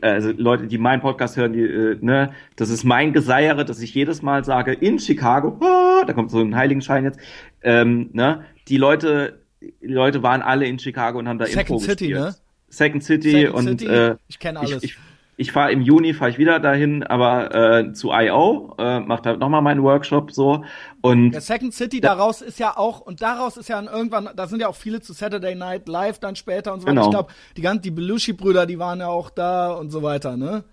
also 0.00 0.32
Leute, 0.36 0.68
die 0.68 0.78
meinen 0.78 1.00
Podcast 1.02 1.36
hören, 1.36 1.52
die, 1.52 1.62
äh, 1.62 1.98
ne, 2.00 2.32
das 2.56 2.70
ist 2.70 2.84
mein 2.84 3.12
Geseiere, 3.12 3.64
dass 3.64 3.80
ich 3.80 3.92
jedes 3.92 4.22
Mal 4.22 4.44
sage, 4.44 4.72
in 4.72 4.98
Chicago, 4.98 5.58
ah, 5.60 6.04
da 6.06 6.12
kommt 6.12 6.30
so 6.30 6.40
ein 6.40 6.54
Heiligenschein 6.54 7.04
jetzt, 7.04 7.18
ähm, 7.62 8.10
ne, 8.12 8.44
die 8.68 8.76
Leute, 8.76 9.40
die 9.60 9.86
Leute 9.88 10.22
waren 10.22 10.42
alle 10.42 10.66
in 10.66 10.78
Chicago 10.78 11.18
und 11.18 11.28
haben 11.28 11.38
da 11.38 11.46
Second 11.46 11.70
Info 11.70 11.78
City, 11.80 12.08
gespielt. 12.08 12.20
ne? 12.20 12.34
Second 12.68 13.02
City 13.02 13.30
Second 13.30 13.54
und 13.54 13.80
City, 13.80 13.86
äh, 13.86 14.16
ich 14.28 14.38
kenne 14.38 14.60
alles. 14.60 14.82
Ich, 14.84 14.92
ich, 14.92 14.98
ich 15.40 15.52
fahre 15.52 15.70
im 15.70 15.82
Juni, 15.82 16.14
fahre 16.14 16.32
ich 16.32 16.38
wieder 16.38 16.58
dahin, 16.58 17.04
aber 17.04 17.54
äh, 17.54 17.92
zu 17.92 18.10
I.O., 18.10 18.74
äh, 18.76 18.98
macht 18.98 19.24
halt 19.24 19.38
nochmal 19.38 19.62
meinen 19.62 19.84
Workshop 19.84 20.32
so. 20.32 20.64
Und 21.00 21.30
der 21.30 21.40
Second 21.40 21.72
City 21.72 22.00
daraus 22.00 22.42
ist 22.42 22.58
ja 22.58 22.76
auch, 22.76 23.00
und 23.00 23.22
daraus 23.22 23.56
ist 23.56 23.68
ja 23.68 23.80
irgendwann, 23.80 24.30
da 24.34 24.48
sind 24.48 24.60
ja 24.60 24.66
auch 24.66 24.74
viele 24.74 25.00
zu 25.00 25.12
Saturday 25.12 25.54
Night 25.54 25.86
Live 25.86 26.18
dann 26.18 26.34
später 26.34 26.74
und 26.74 26.80
so 26.80 26.86
weiter. 26.88 26.94
Genau. 26.96 27.06
Ich 27.06 27.10
glaube, 27.12 27.32
die 27.56 27.62
ganzen, 27.62 27.82
die 27.82 27.92
Belushi-Brüder, 27.92 28.66
die 28.66 28.80
waren 28.80 28.98
ja 28.98 29.06
auch 29.06 29.30
da 29.30 29.70
und 29.70 29.90
so 29.90 30.02
weiter, 30.02 30.36
ne? 30.36 30.64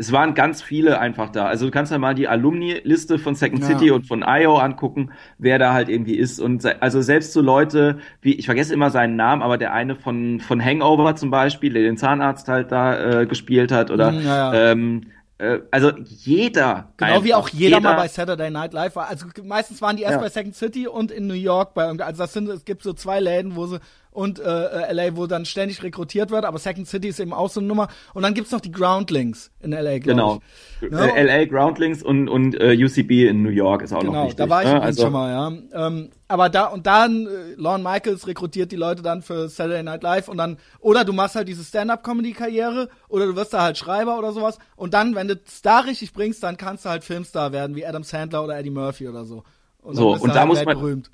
Es 0.00 0.12
waren 0.12 0.32
ganz 0.32 0.62
viele 0.62 0.98
einfach 0.98 1.28
da. 1.28 1.44
Also 1.44 1.66
du 1.66 1.70
kannst 1.70 1.92
ja 1.92 1.98
mal 1.98 2.14
die 2.14 2.26
Alumni-Liste 2.26 3.18
von 3.18 3.34
Second 3.34 3.60
ja. 3.60 3.66
City 3.66 3.90
und 3.90 4.06
von 4.06 4.24
IO 4.26 4.56
angucken, 4.56 5.10
wer 5.36 5.58
da 5.58 5.74
halt 5.74 5.90
irgendwie 5.90 6.14
ist. 6.14 6.40
Und 6.40 6.64
also 6.82 7.02
selbst 7.02 7.34
so 7.34 7.42
Leute 7.42 7.98
wie, 8.22 8.32
ich 8.32 8.46
vergesse 8.46 8.72
immer 8.72 8.88
seinen 8.88 9.16
Namen, 9.16 9.42
aber 9.42 9.58
der 9.58 9.74
eine 9.74 9.96
von, 9.96 10.40
von 10.40 10.64
Hangover 10.64 11.16
zum 11.16 11.30
Beispiel, 11.30 11.74
der 11.74 11.82
den 11.82 11.98
Zahnarzt 11.98 12.48
halt 12.48 12.72
da 12.72 13.20
äh, 13.20 13.26
gespielt 13.26 13.72
hat, 13.72 13.90
oder 13.90 14.12
mhm, 14.12 14.22
ja, 14.22 14.54
ja. 14.54 14.72
Ähm, 14.72 15.02
äh, 15.36 15.58
also 15.70 15.92
jeder. 16.06 16.88
Genau 16.96 17.10
einfach, 17.10 17.24
wie 17.24 17.34
auch 17.34 17.48
jeder, 17.50 17.76
jeder, 17.76 17.80
mal 17.80 17.96
bei 17.96 18.08
Saturday 18.08 18.50
Night 18.50 18.72
Live 18.72 18.96
war. 18.96 19.08
Also 19.08 19.26
meistens 19.44 19.82
waren 19.82 19.96
die 19.96 20.02
erst 20.02 20.16
ja. 20.16 20.20
bei 20.22 20.30
Second 20.30 20.54
City 20.54 20.88
und 20.88 21.10
in 21.10 21.26
New 21.26 21.34
York 21.34 21.74
bei 21.74 21.84
also 21.84 22.22
das 22.22 22.32
sind 22.32 22.48
es 22.48 22.64
gibt 22.64 22.82
so 22.82 22.94
zwei 22.94 23.20
Läden, 23.20 23.54
wo 23.54 23.66
sie 23.66 23.80
und 24.10 24.40
äh, 24.40 24.42
äh 24.42 24.92
LA, 24.92 25.16
wo 25.16 25.26
dann 25.26 25.44
ständig 25.44 25.82
rekrutiert 25.82 26.30
wird, 26.30 26.44
aber 26.44 26.58
Second 26.58 26.88
City 26.88 27.08
ist 27.08 27.20
eben 27.20 27.32
auch 27.32 27.48
so 27.48 27.60
eine 27.60 27.68
Nummer. 27.68 27.88
Und 28.12 28.22
dann 28.22 28.34
gibt's 28.34 28.50
noch 28.50 28.60
die 28.60 28.72
Groundlings 28.72 29.50
in 29.60 29.72
LA, 29.72 29.98
Genau. 29.98 30.40
Ich. 30.80 30.90
Ja? 30.90 31.06
Äh, 31.06 31.22
LA 31.22 31.44
Groundlings 31.44 32.02
und, 32.02 32.28
und 32.28 32.60
äh, 32.60 32.76
UCB 32.76 33.28
in 33.28 33.42
New 33.42 33.50
York 33.50 33.82
ist 33.82 33.92
auch 33.92 34.00
genau, 34.00 34.12
noch 34.12 34.24
wichtig. 34.24 34.36
Genau, 34.38 34.48
da 34.48 34.54
war 34.54 34.62
ich 34.62 34.68
ne? 34.68 34.82
also, 34.82 35.02
schon 35.02 35.12
mal, 35.12 35.30
ja. 35.30 35.86
Ähm, 35.86 36.10
aber 36.26 36.48
da 36.48 36.66
und 36.66 36.86
dann 36.86 37.26
äh, 37.26 37.54
Lorne 37.56 37.84
Michaels 37.84 38.26
rekrutiert 38.26 38.72
die 38.72 38.76
Leute 38.76 39.02
dann 39.02 39.22
für 39.22 39.48
Saturday 39.48 39.82
Night 39.82 40.02
Live 40.02 40.28
und 40.28 40.38
dann 40.38 40.58
oder 40.80 41.04
du 41.04 41.12
machst 41.12 41.34
halt 41.34 41.48
diese 41.48 41.64
Stand-up-Comedy-Karriere 41.64 42.88
oder 43.08 43.26
du 43.26 43.36
wirst 43.36 43.52
da 43.52 43.62
halt 43.62 43.78
Schreiber 43.78 44.18
oder 44.18 44.32
sowas 44.32 44.58
und 44.76 44.94
dann, 44.94 45.14
wenn 45.14 45.28
du 45.28 45.34
es 45.44 45.62
da 45.62 45.80
richtig 45.80 46.12
bringst, 46.12 46.42
dann 46.42 46.56
kannst 46.56 46.84
du 46.84 46.88
halt 46.88 47.04
Filmstar 47.04 47.52
werden 47.52 47.76
wie 47.76 47.86
Adam 47.86 48.02
Sandler 48.04 48.44
oder 48.44 48.58
Eddie 48.58 48.70
Murphy 48.70 49.08
oder 49.08 49.24
so. 49.24 49.44
Und 49.82 49.96
so 49.96 50.12
und 50.12 50.28
da 50.28 50.40
halt 50.40 50.48
muss 50.48 50.64
man 50.64 50.78
berühmt. 50.78 51.10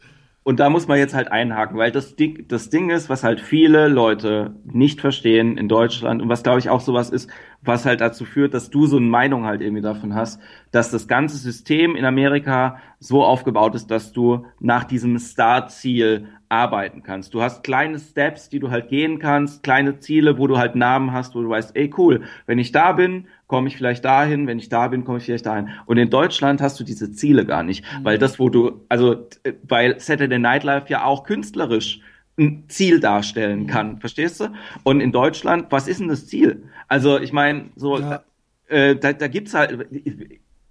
Und 0.47 0.61
da 0.61 0.71
muss 0.71 0.87
man 0.87 0.97
jetzt 0.97 1.13
halt 1.13 1.33
einhaken, 1.33 1.77
weil 1.77 1.91
das 1.91 2.15
Ding, 2.15 2.47
das 2.47 2.71
Ding 2.71 2.91
ist, 2.91 3.09
was 3.09 3.25
halt 3.25 3.41
viele 3.41 3.89
Leute 3.89 4.55
nicht 4.65 5.01
verstehen 5.01 5.59
in 5.59 5.69
Deutschland 5.69 6.23
und 6.23 6.29
was 6.29 6.45
glaube 6.45 6.61
ich 6.61 6.71
auch 6.71 6.81
sowas 6.81 7.11
ist, 7.11 7.29
was 7.63 7.85
halt 7.85 8.01
dazu 8.01 8.25
führt, 8.25 8.55
dass 8.55 8.71
du 8.71 8.87
so 8.87 8.99
eine 8.99 9.07
Meinung 9.07 9.45
halt 9.45 9.61
irgendwie 9.61 9.83
davon 9.83 10.15
hast, 10.15 10.41
dass 10.71 10.93
das 10.93 11.09
ganze 11.09 11.37
System 11.37 11.97
in 11.97 12.05
Amerika 12.05 12.79
so 13.01 13.25
aufgebaut 13.25 13.75
ist, 13.75 13.91
dass 13.91 14.13
du 14.13 14.47
nach 14.61 14.85
diesem 14.85 15.19
Startziel 15.19 16.29
arbeiten 16.49 17.03
kannst. 17.03 17.35
Du 17.35 17.43
hast 17.43 17.63
kleine 17.65 17.99
Steps, 17.99 18.49
die 18.49 18.59
du 18.59 18.71
halt 18.71 18.89
gehen 18.89 19.19
kannst, 19.19 19.63
kleine 19.63 19.99
Ziele, 19.99 20.39
wo 20.39 20.47
du 20.47 20.59
halt 20.59 20.75
Namen 20.75 21.13
hast, 21.13 21.35
wo 21.35 21.43
du 21.43 21.49
weißt, 21.49 21.77
ey 21.77 21.93
cool, 21.99 22.23
wenn 22.47 22.59
ich 22.59 22.73
da 22.73 22.93
bin, 22.93 23.27
komme 23.47 23.69
ich 23.69 23.77
vielleicht 23.77 24.05
dahin, 24.05 24.47
wenn 24.47 24.59
ich 24.59 24.69
da 24.69 24.89
bin, 24.89 25.05
komme 25.05 25.19
ich 25.19 25.25
vielleicht 25.25 25.47
dahin. 25.47 25.71
Und 25.87 25.99
in 25.99 26.11
Deutschland 26.11 26.61
hast 26.61 26.79
du 26.81 26.85
diese 26.85 27.13
Ziele 27.13 27.45
gar 27.45 27.63
nicht, 27.63 27.85
mhm. 27.85 28.05
weil 28.05 28.19
das, 28.19 28.39
wo 28.39 28.49
du, 28.49 28.85
also 28.89 29.27
weil 29.63 29.99
Saturday 30.01 30.39
Night 30.39 30.65
Live 30.65 30.89
ja 30.89 31.05
auch 31.05 31.25
künstlerisch 31.25 32.01
ein 32.39 32.65
Ziel 32.69 33.01
darstellen 33.01 33.63
mhm. 33.63 33.67
kann, 33.67 33.99
verstehst 33.99 34.41
du? 34.41 34.49
Und 34.83 35.01
in 35.01 35.13
Deutschland, 35.13 35.67
was 35.71 35.89
ist 35.89 36.01
denn 36.01 36.09
das 36.09 36.27
Ziel? 36.27 36.65
Also 36.89 37.19
ich 37.19 37.33
meine, 37.33 37.71
so 37.77 37.99
ja. 37.99 38.23
äh, 38.69 38.97
da, 38.97 39.13
da 39.13 39.29
gibt's 39.29 39.55
halt, 39.55 39.87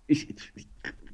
ich, 0.07 0.29
ich, 0.55 0.67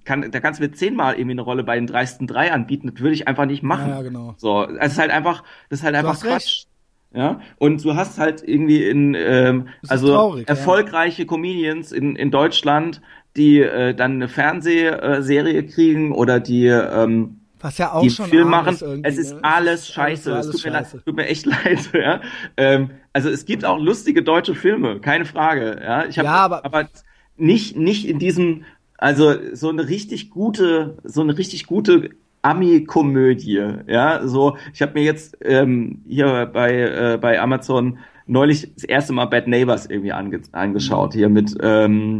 kann, 0.06 0.32
da 0.32 0.40
kannst 0.40 0.60
du 0.60 0.64
mir 0.64 0.72
zehnmal 0.72 1.14
irgendwie 1.14 1.32
eine 1.32 1.42
Rolle 1.42 1.64
bei 1.64 1.76
den 1.76 1.88
dreisten 1.88 2.28
drei 2.28 2.52
anbieten, 2.52 2.92
das 2.92 3.02
würde 3.02 3.14
ich 3.14 3.28
einfach 3.28 3.46
nicht 3.46 3.64
machen. 3.64 3.90
Ja, 3.90 4.02
genau. 4.02 4.36
So, 4.38 4.68
es 4.68 4.94
ist 4.94 5.00
halt 5.00 5.12
einfach, 5.12 5.44
das 5.70 5.80
ist 5.80 5.86
halt 5.86 5.96
einfach 5.96 6.20
Quatsch. 6.20 6.34
Recht. 6.34 6.68
Ja, 7.14 7.42
und 7.58 7.84
du 7.84 7.96
hast 7.96 8.20
halt 8.20 8.42
irgendwie 8.46 8.86
in, 8.86 9.16
ähm, 9.20 9.68
also 9.90 10.14
traurig, 10.14 10.48
erfolgreiche 10.48 11.24
ja. 11.24 11.28
Comedians 11.28 11.92
in, 11.92 12.16
in 12.16 12.32
Deutschland, 12.32 13.02
die 13.36 13.60
äh, 13.60 13.94
dann 13.94 14.14
eine 14.14 14.30
Fernsehserie 14.30 15.66
kriegen 15.66 16.14
oder 16.14 16.40
die 16.40 16.68
ähm, 16.68 17.42
was 17.60 17.78
ja 17.78 17.92
auch 17.92 18.02
die 18.02 18.10
schon 18.10 18.28
Film 18.28 18.50
machen. 18.50 19.04
Es 19.04 19.18
ist 19.18 19.34
ne? 19.34 19.40
alles 19.44 19.88
scheiße. 19.88 20.34
Alles 20.34 20.48
es 20.48 20.52
tut, 20.54 20.62
scheiße. 20.62 20.98
Mir, 20.98 21.04
tut 21.04 21.16
mir 21.16 21.28
echt 21.28 21.46
leid. 21.66 21.92
Ja? 21.94 22.22
Ähm, 22.58 22.92
also 23.14 23.30
es 23.30 23.46
gibt 23.46 23.66
auch 23.66 23.78
lustige 23.78 24.24
deutsche 24.24 24.56
Filme, 24.56 25.00
keine 25.00 25.26
Frage. 25.26 25.80
Ja, 25.84 26.06
ich 26.06 26.18
hab, 26.18 26.26
ja 26.26 26.34
aber, 26.34 26.66
aber 26.66 26.90
nicht 27.38 27.76
nicht 27.76 28.08
in 28.08 28.20
diesem 28.20 28.64
also 29.02 29.34
so 29.54 29.70
eine 29.70 29.90
richtig 29.90 30.30
gute, 30.30 30.96
so 31.04 31.22
eine 31.22 31.38
richtig 31.38 31.66
gute 31.66 32.12
Ami-Komödie, 32.44 33.80
ja, 33.88 34.26
so, 34.26 34.58
ich 34.74 34.82
habe 34.82 34.94
mir 34.94 35.04
jetzt 35.04 35.38
ähm, 35.42 36.04
hier 36.08 36.50
bei, 36.52 36.72
äh, 36.72 37.18
bei 37.20 37.42
Amazon 37.42 37.98
neulich 38.28 38.72
das 38.76 38.84
erste 38.84 39.12
Mal 39.14 39.26
Bad 39.26 39.48
Neighbors 39.48 39.88
irgendwie 39.88 40.12
ange 40.12 40.42
angeschaut, 40.52 41.14
mhm. 41.14 41.18
hier 41.18 41.30
mit 41.30 41.58
ähm, 41.62 42.20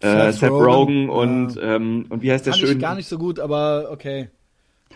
äh, 0.00 0.32
Seth, 0.32 0.40
Seth 0.40 0.50
Rogen, 0.50 1.10
und, 1.10 1.56
ja. 1.56 1.76
ähm, 1.76 2.06
und 2.08 2.22
wie 2.22 2.32
heißt 2.32 2.46
der 2.46 2.54
schön? 2.54 2.72
Ich 2.72 2.78
gar 2.78 2.94
nicht 2.94 3.08
so 3.08 3.18
gut, 3.18 3.38
aber 3.38 3.88
okay. 3.90 4.30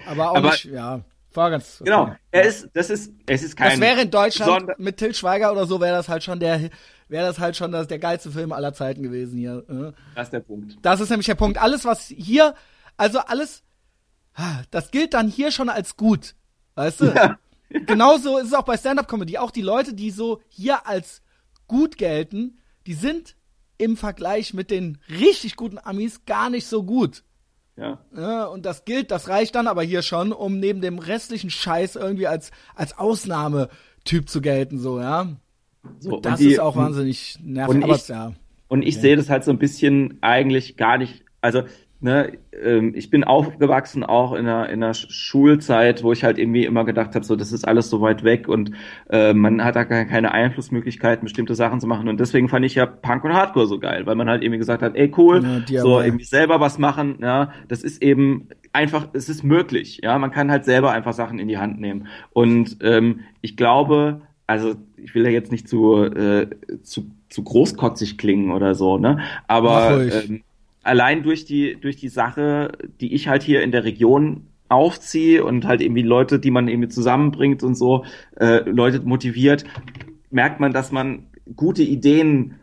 Aber 0.07 0.31
auch 0.31 0.37
aber, 0.37 0.53
nicht, 0.53 0.65
ja. 0.65 1.03
War 1.35 1.51
ganz. 1.51 1.81
Okay. 1.81 1.91
Genau. 1.91 2.17
Er 2.33 2.43
ist, 2.43 2.69
das 2.73 2.91
ist, 2.91 3.13
es 3.27 3.43
ist 3.43 3.57
kein. 3.57 3.71
Das 3.71 3.81
wäre 3.81 4.01
in 4.01 4.11
Deutschland 4.11 4.79
mit 4.79 4.97
Till 4.97 5.15
Schweiger 5.15 5.53
oder 5.53 5.67
so 5.67 5.81
wäre 5.81 5.97
das 5.97 6.09
halt 6.09 6.25
schon 6.25 6.41
der 6.41 6.71
wäre 7.11 7.27
das 7.27 7.39
halt 7.39 7.57
schon 7.57 7.73
das, 7.73 7.89
der 7.89 7.99
geilste 7.99 8.31
Film 8.31 8.53
aller 8.53 8.73
Zeiten 8.73 9.03
gewesen 9.03 9.39
hier. 9.39 9.65
Äh. 9.69 9.93
Das 10.15 10.29
ist 10.29 10.33
der 10.33 10.41
Punkt. 10.41 10.79
Das 10.83 11.01
ist 11.01 11.11
nämlich 11.11 11.27
der 11.27 11.35
Punkt. 11.35 11.59
Alles, 11.59 11.85
was 11.85 12.07
hier, 12.07 12.55
also 12.97 13.19
alles, 13.19 13.63
das 14.71 14.91
gilt 14.91 15.15
dann 15.15 15.29
hier 15.29 15.51
schon 15.51 15.69
als 15.69 15.97
gut. 15.97 16.35
Weißt 16.77 17.01
du? 17.01 17.07
Ja. 17.07 17.39
Genauso 17.87 18.39
ist 18.39 18.49
es 18.49 18.55
auch 18.55 18.65
bei 18.65 18.77
Stand-Up-Comedy. 18.77 19.39
Auch 19.39 19.51
die 19.51 19.63
Leute, 19.63 19.95
die 19.95 20.11
so 20.11 20.41
hier 20.49 20.87
als 20.87 21.23
gut 21.67 21.99
gelten, 21.99 22.59
die 22.87 22.95
sind 22.95 23.37
im 23.79 23.97
Vergleich 23.97 24.55
mit 24.55 24.71
den 24.71 24.99
richtig 25.09 25.57
guten 25.57 25.79
Amis 25.79 26.25
gar 26.27 26.51
nicht 26.51 26.67
so 26.67 26.83
gut. 26.83 27.23
Ja. 27.77 27.99
ja. 28.15 28.45
Und 28.45 28.67
das 28.67 28.85
gilt, 28.85 29.11
das 29.11 29.29
reicht 29.29 29.55
dann 29.55 29.69
aber 29.69 29.83
hier 29.83 30.03
schon, 30.03 30.33
um 30.33 30.59
neben 30.59 30.81
dem 30.81 30.99
restlichen 30.99 31.51
Scheiß 31.51 31.97
irgendwie 31.97 32.27
als, 32.27 32.51
als 32.75 32.99
Ausnahmetyp 32.99 34.29
zu 34.29 34.41
gelten, 34.41 34.79
so, 34.79 35.01
ja. 35.01 35.29
So, 35.99 36.21
das 36.21 36.39
die, 36.39 36.53
ist 36.53 36.61
auch 36.61 36.77
wahnsinnig 36.77 37.39
nervig. 37.43 37.75
Und 37.75 37.91
ich, 37.91 38.09
ja. 38.09 38.33
Und 38.69 38.83
ich 38.83 38.97
ja. 38.97 39.01
sehe 39.01 39.17
das 39.17 39.31
halt 39.31 39.45
so 39.45 39.51
ein 39.51 39.59
bisschen 39.59 40.19
eigentlich 40.21 40.77
gar 40.77 40.99
nicht, 40.99 41.25
also 41.41 41.63
ne, 42.01 42.39
ähm, 42.63 42.93
ich 42.95 43.11
bin 43.11 43.25
aufgewachsen 43.25 44.05
auch 44.05 44.33
in 44.33 44.47
einer, 44.47 44.69
in 44.69 44.83
einer 44.83 44.95
Schulzeit, 44.95 46.03
wo 46.03 46.13
ich 46.13 46.25
halt 46.25 46.39
irgendwie 46.39 46.65
immer 46.65 46.85
gedacht 46.85 47.15
habe, 47.15 47.25
so 47.25 47.37
das 47.37 47.53
ist 47.53 47.67
alles 47.67 47.91
so 47.91 48.01
weit 48.01 48.25
weg 48.25 48.49
und 48.49 48.73
äh, 49.11 49.33
man 49.33 49.63
hat 49.63 49.77
da 49.77 49.85
gar 49.85 50.05
keine 50.07 50.33
Einflussmöglichkeiten, 50.33 51.25
bestimmte 51.25 51.55
Sachen 51.55 51.81
zu 51.81 51.87
machen. 51.87 52.09
Und 52.09 52.19
deswegen 52.19 52.49
fand 52.49 52.65
ich 52.65 52.75
ja 52.75 52.87
Punk 52.87 53.25
und 53.25 53.35
Hardcore 53.35 53.67
so 53.67 53.79
geil, 53.79 54.07
weil 54.07 54.15
man 54.15 54.29
halt 54.29 54.43
irgendwie 54.43 54.59
gesagt 54.59 54.83
hat, 54.83 54.97
ey 54.97 55.13
cool, 55.17 55.63
ja, 55.69 55.83
so 55.83 56.01
irgendwie 56.01 56.25
selber 56.25 56.61
was 56.61 56.79
machen, 56.79 57.19
ja, 57.21 57.53
das 57.69 57.83
ist 57.83 58.03
eben 58.03 58.49
einfach, 58.73 59.09
es 59.13 59.29
ist 59.29 59.43
möglich, 59.43 60.01
ja, 60.03 60.19
man 60.19 60.31
kann 60.31 60.51
halt 60.51 60.65
selber 60.65 60.93
einfach 60.93 61.13
Sachen 61.13 61.39
in 61.39 61.49
die 61.49 61.59
Hand 61.59 61.81
nehmen. 61.81 62.07
Und 62.33 62.79
ähm, 62.83 63.21
ich 63.41 63.57
glaube, 63.57 64.23
also 64.51 64.75
ich 64.97 65.15
will 65.15 65.25
ja 65.25 65.31
jetzt 65.31 65.53
nicht 65.53 65.69
zu, 65.69 66.03
äh, 66.03 66.49
zu, 66.83 67.09
zu 67.29 67.45
großkotzig 67.45 68.19
klingen 68.19 68.51
oder 68.51 68.75
so, 68.75 68.99
ne? 68.99 69.21
Aber 69.47 70.05
ähm, 70.05 70.43
allein 70.83 71.23
durch 71.23 71.45
die, 71.45 71.77
durch 71.81 71.95
die 71.95 72.09
Sache, 72.09 72.73
die 73.01 73.15
ich 73.15 73.29
halt 73.29 73.45
hier 73.45 73.63
in 73.63 73.71
der 73.71 73.85
Region 73.85 74.49
aufziehe 74.69 75.45
und 75.45 75.67
halt 75.67 75.81
irgendwie 75.81 76.03
Leute, 76.03 76.41
die 76.41 76.51
man 76.51 76.67
irgendwie 76.67 76.89
zusammenbringt 76.89 77.63
und 77.63 77.77
so, 77.77 78.05
äh, 78.41 78.69
Leute 78.69 79.01
motiviert, 79.03 79.65
merkt 80.33 80.59
man, 80.59 80.73
dass 80.73 80.91
man 80.91 81.27
gute 81.55 81.85
Ideen 81.85 82.57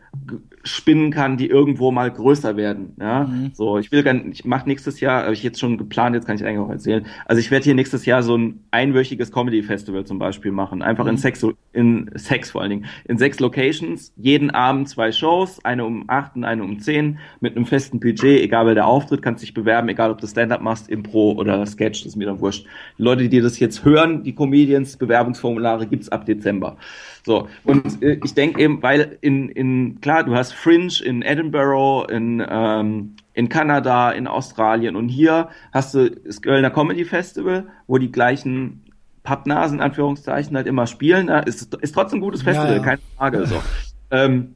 spinnen 0.64 1.10
kann, 1.10 1.36
die 1.36 1.46
irgendwo 1.46 1.90
mal 1.90 2.10
größer 2.10 2.56
werden. 2.56 2.94
Ja, 3.00 3.24
mhm. 3.24 3.50
so 3.54 3.78
ich 3.78 3.92
will 3.92 4.02
gern, 4.02 4.30
ich 4.32 4.44
mache 4.44 4.68
nächstes 4.68 5.00
Jahr, 5.00 5.22
habe 5.24 5.32
ich 5.32 5.42
jetzt 5.42 5.60
schon 5.60 5.78
geplant, 5.78 6.14
jetzt 6.14 6.26
kann 6.26 6.36
ich 6.36 6.44
eigentlich 6.44 6.58
auch 6.58 6.70
erzählen. 6.70 7.06
Also 7.26 7.40
ich 7.40 7.50
werde 7.50 7.64
hier 7.64 7.74
nächstes 7.74 8.06
Jahr 8.06 8.22
so 8.22 8.36
ein 8.36 8.60
einwöchiges 8.70 9.32
Comedy 9.32 9.62
Festival 9.62 10.04
zum 10.04 10.18
Beispiel 10.18 10.52
machen, 10.52 10.82
einfach 10.82 11.04
mhm. 11.04 11.10
in 11.10 11.16
Sex, 11.16 11.46
in 11.72 12.10
Sex 12.14 12.50
vor 12.50 12.62
allen 12.62 12.70
Dingen, 12.70 12.84
in 13.06 13.18
sechs 13.18 13.40
Locations, 13.40 14.12
jeden 14.16 14.50
Abend 14.50 14.88
zwei 14.88 15.12
Shows, 15.12 15.64
eine 15.64 15.84
um 15.84 16.04
acht 16.08 16.36
und 16.36 16.44
eine 16.44 16.62
um 16.62 16.80
zehn, 16.80 17.18
mit 17.40 17.56
einem 17.56 17.66
festen 17.66 18.00
Budget, 18.00 18.42
egal 18.42 18.66
wer 18.66 18.74
der 18.74 18.86
Auftritt, 18.86 19.22
kannst 19.22 19.42
dich 19.42 19.54
bewerben, 19.54 19.88
egal 19.88 20.10
ob 20.10 20.20
du 20.20 20.26
Stand-up 20.26 20.60
machst, 20.60 20.88
Impro 20.88 21.32
oder 21.32 21.64
Sketch, 21.66 22.02
das 22.02 22.12
ist 22.12 22.16
mir 22.16 22.26
dann 22.26 22.40
wurscht. 22.40 22.66
Die 22.98 23.02
Leute, 23.02 23.28
die 23.28 23.40
das 23.40 23.58
jetzt 23.58 23.84
hören, 23.84 24.22
die 24.22 24.34
Comedians, 24.34 24.96
Bewerbungsformulare 24.96 25.86
gibt's 25.86 26.08
ab 26.08 26.26
Dezember. 26.26 26.76
So, 27.24 27.48
und 27.64 28.02
äh, 28.02 28.18
ich 28.24 28.34
denke 28.34 28.60
eben, 28.60 28.82
weil 28.82 29.18
in, 29.20 29.48
in, 29.48 30.00
klar, 30.00 30.24
du 30.24 30.34
hast 30.34 30.52
Fringe 30.52 30.92
in 31.04 31.22
Edinburgh, 31.22 32.06
in, 32.10 32.44
ähm, 32.48 33.16
in 33.34 33.48
Kanada, 33.48 34.10
in 34.10 34.26
Australien 34.26 34.96
und 34.96 35.08
hier 35.08 35.48
hast 35.72 35.94
du 35.94 36.10
das 36.10 36.42
Kölner 36.42 36.70
Comedy 36.70 37.04
Festival, 37.04 37.68
wo 37.86 37.98
die 37.98 38.10
gleichen 38.10 38.84
Pappnasen, 39.22 39.80
Anführungszeichen, 39.80 40.56
halt 40.56 40.66
immer 40.66 40.86
spielen. 40.86 41.26
Ne? 41.26 41.42
Ist, 41.44 41.74
ist 41.74 41.92
trotzdem 41.92 42.18
ein 42.18 42.22
gutes 42.22 42.42
Festival, 42.42 42.70
ja, 42.70 42.76
ja. 42.76 42.82
keine 42.82 43.00
Frage. 43.16 43.46
So. 43.46 43.62
ähm, 44.10 44.54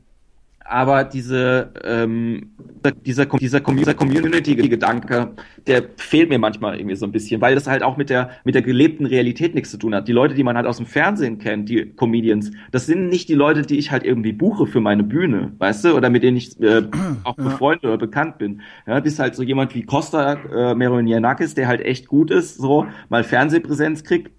aber 0.72 1.04
diese, 1.04 1.70
ähm, 1.84 2.52
dieser, 3.04 3.26
dieser, 3.26 3.60
dieser 3.60 3.94
Community-Gedanke, 3.94 5.32
der 5.66 5.84
fehlt 5.96 6.30
mir 6.30 6.38
manchmal 6.38 6.78
irgendwie 6.78 6.96
so 6.96 7.04
ein 7.04 7.12
bisschen, 7.12 7.42
weil 7.42 7.54
das 7.54 7.66
halt 7.66 7.82
auch 7.82 7.98
mit 7.98 8.08
der, 8.08 8.30
mit 8.44 8.54
der 8.54 8.62
gelebten 8.62 9.04
Realität 9.04 9.54
nichts 9.54 9.70
zu 9.70 9.76
tun 9.76 9.94
hat. 9.94 10.08
Die 10.08 10.12
Leute, 10.12 10.34
die 10.34 10.42
man 10.42 10.56
halt 10.56 10.66
aus 10.66 10.78
dem 10.78 10.86
Fernsehen 10.86 11.38
kennt, 11.38 11.68
die 11.68 11.92
Comedians, 11.94 12.52
das 12.70 12.86
sind 12.86 13.08
nicht 13.08 13.28
die 13.28 13.34
Leute, 13.34 13.62
die 13.62 13.78
ich 13.78 13.90
halt 13.90 14.02
irgendwie 14.04 14.32
buche 14.32 14.66
für 14.66 14.80
meine 14.80 15.02
Bühne, 15.02 15.52
weißt 15.58 15.84
du, 15.84 15.94
oder 15.94 16.08
mit 16.08 16.22
denen 16.22 16.38
ich 16.38 16.58
äh, 16.60 16.82
auch 17.24 17.36
ja. 17.36 17.44
befreundet 17.44 17.84
oder 17.84 17.98
bekannt 17.98 18.38
bin. 18.38 18.62
Ja, 18.86 18.98
das 18.98 19.12
ist 19.12 19.18
halt 19.18 19.34
so 19.34 19.42
jemand 19.42 19.74
wie 19.74 19.82
Costa 19.82 20.32
äh, 20.32 20.74
Meronianakis, 20.74 21.54
der 21.54 21.68
halt 21.68 21.82
echt 21.82 22.08
gut 22.08 22.30
ist, 22.30 22.56
so, 22.56 22.86
mal 23.10 23.24
Fernsehpräsenz 23.24 24.04
kriegt, 24.04 24.30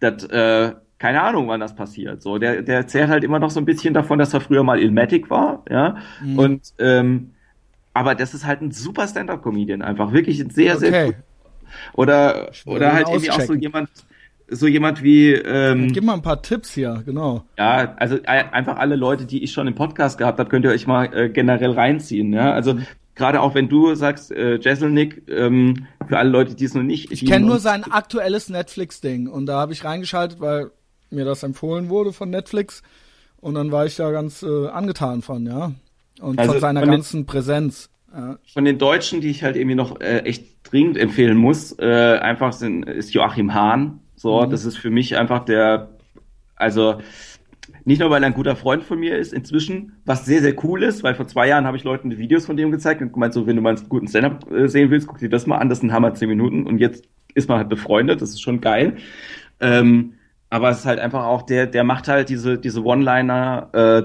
das, 0.00 0.24
äh, 0.24 0.74
keine 0.98 1.22
Ahnung, 1.22 1.48
wann 1.48 1.60
das 1.60 1.74
passiert. 1.74 2.22
So, 2.22 2.38
der, 2.38 2.62
der 2.62 2.76
erzählt 2.76 3.08
halt 3.08 3.24
immer 3.24 3.38
noch 3.38 3.50
so 3.50 3.60
ein 3.60 3.66
bisschen 3.66 3.92
davon, 3.94 4.18
dass 4.18 4.32
er 4.32 4.40
früher 4.40 4.62
mal 4.62 4.80
Ilmatic 4.80 5.28
war, 5.30 5.62
ja. 5.70 5.96
Mhm. 6.22 6.38
Und 6.38 6.72
ähm, 6.78 7.30
aber 7.92 8.14
das 8.14 8.34
ist 8.34 8.44
halt 8.44 8.60
ein 8.60 8.72
super 8.72 9.08
Stand-up-Comedian, 9.08 9.80
einfach 9.80 10.12
wirklich 10.12 10.40
ein 10.40 10.50
sehr, 10.50 10.76
okay. 10.76 10.90
sehr 10.90 11.04
gut. 11.06 11.16
Oder 11.94 12.50
oder 12.66 12.92
halt 12.92 13.08
irgendwie 13.08 13.30
auch 13.30 13.40
so 13.40 13.54
jemand, 13.54 13.88
so 14.48 14.66
jemand 14.66 15.02
wie. 15.02 15.32
Ähm, 15.32 15.92
Gib 15.92 16.04
mal 16.04 16.14
ein 16.14 16.22
paar 16.22 16.42
Tipps 16.42 16.72
hier, 16.72 17.02
genau. 17.04 17.44
Ja, 17.58 17.94
also 17.96 18.16
äh, 18.16 18.44
einfach 18.52 18.76
alle 18.76 18.96
Leute, 18.96 19.26
die 19.26 19.42
ich 19.42 19.52
schon 19.52 19.66
im 19.66 19.74
Podcast 19.74 20.18
gehabt 20.18 20.38
habe, 20.38 20.48
könnt 20.48 20.64
ihr 20.64 20.70
euch 20.70 20.86
mal 20.86 21.12
äh, 21.14 21.28
generell 21.28 21.72
reinziehen. 21.72 22.32
Ja, 22.32 22.52
also 22.52 22.74
mhm. 22.74 22.86
gerade 23.14 23.40
auch 23.40 23.54
wenn 23.54 23.68
du 23.68 23.94
sagst, 23.94 24.30
äh, 24.30 24.56
Jesselnick, 24.56 25.22
ähm, 25.28 25.86
für 26.06 26.18
alle 26.18 26.30
Leute, 26.30 26.54
die 26.54 26.64
es 26.64 26.74
noch 26.74 26.82
nicht. 26.82 27.10
Ich 27.10 27.26
kenne 27.26 27.46
nur 27.46 27.58
sein 27.58 27.84
aktuelles 27.84 28.48
Netflix-Ding 28.48 29.26
und 29.28 29.46
da 29.46 29.58
habe 29.58 29.72
ich 29.72 29.84
reingeschaltet, 29.84 30.40
weil 30.40 30.70
mir 31.16 31.24
das 31.24 31.42
empfohlen 31.42 31.88
wurde 31.88 32.12
von 32.12 32.30
Netflix. 32.30 32.82
Und 33.40 33.54
dann 33.54 33.72
war 33.72 33.86
ich 33.86 33.96
da 33.96 34.10
ganz 34.12 34.42
äh, 34.42 34.68
angetan 34.68 35.22
von, 35.22 35.44
ja. 35.46 35.72
Und 36.20 36.38
also 36.38 36.52
von 36.52 36.60
seiner 36.60 36.80
von 36.80 36.90
ganzen 36.90 37.20
den, 37.22 37.26
Präsenz. 37.26 37.90
Ja. 38.14 38.38
Von 38.52 38.64
den 38.64 38.78
Deutschen, 38.78 39.20
die 39.20 39.28
ich 39.28 39.42
halt 39.42 39.56
irgendwie 39.56 39.74
noch 39.74 40.00
äh, 40.00 40.20
echt 40.20 40.46
dringend 40.62 40.96
empfehlen 40.96 41.36
muss, 41.36 41.78
äh, 41.78 42.18
einfach 42.20 42.52
sind, 42.52 42.84
ist 42.84 43.12
Joachim 43.12 43.52
Hahn. 43.52 44.00
So, 44.14 44.42
mhm. 44.42 44.50
das 44.50 44.64
ist 44.64 44.78
für 44.78 44.90
mich 44.90 45.16
einfach 45.16 45.44
der, 45.44 45.90
also 46.54 47.00
nicht 47.84 48.00
nur, 48.00 48.10
weil 48.10 48.22
er 48.22 48.26
ein 48.26 48.34
guter 48.34 48.56
Freund 48.56 48.82
von 48.82 48.98
mir 48.98 49.16
ist 49.16 49.32
inzwischen, 49.32 49.92
was 50.04 50.24
sehr, 50.24 50.40
sehr 50.40 50.64
cool 50.64 50.82
ist, 50.82 51.02
weil 51.04 51.14
vor 51.14 51.28
zwei 51.28 51.46
Jahren 51.48 51.66
habe 51.66 51.76
ich 51.76 51.84
Leuten 51.84 52.10
die 52.10 52.18
Videos 52.18 52.46
von 52.46 52.56
dem 52.56 52.70
gezeigt 52.72 53.00
und 53.02 53.12
gemeint, 53.12 53.34
so, 53.34 53.46
wenn 53.46 53.54
du 53.54 53.62
mal 53.62 53.76
einen 53.76 53.88
guten 53.88 54.08
Stand-Up 54.08 54.50
äh, 54.50 54.68
sehen 54.68 54.90
willst, 54.90 55.06
guck 55.06 55.18
dir 55.18 55.28
das 55.28 55.46
mal 55.46 55.58
an, 55.58 55.68
das 55.68 55.80
sind 55.80 55.92
Hammer 55.92 56.14
zehn 56.14 56.28
Minuten 56.28 56.66
und 56.66 56.78
jetzt 56.78 57.04
ist 57.34 57.48
man 57.48 57.58
halt 57.58 57.68
befreundet, 57.68 58.22
das 58.22 58.30
ist 58.30 58.40
schon 58.40 58.60
geil. 58.60 58.96
Ähm, 59.60 60.14
aber 60.56 60.70
es 60.70 60.78
ist 60.80 60.86
halt 60.86 60.98
einfach 60.98 61.24
auch 61.24 61.42
der, 61.42 61.66
der 61.66 61.84
macht 61.84 62.08
halt 62.08 62.28
diese, 62.28 62.58
diese 62.58 62.82
One-Liner 62.84 63.68
äh, 63.72 64.02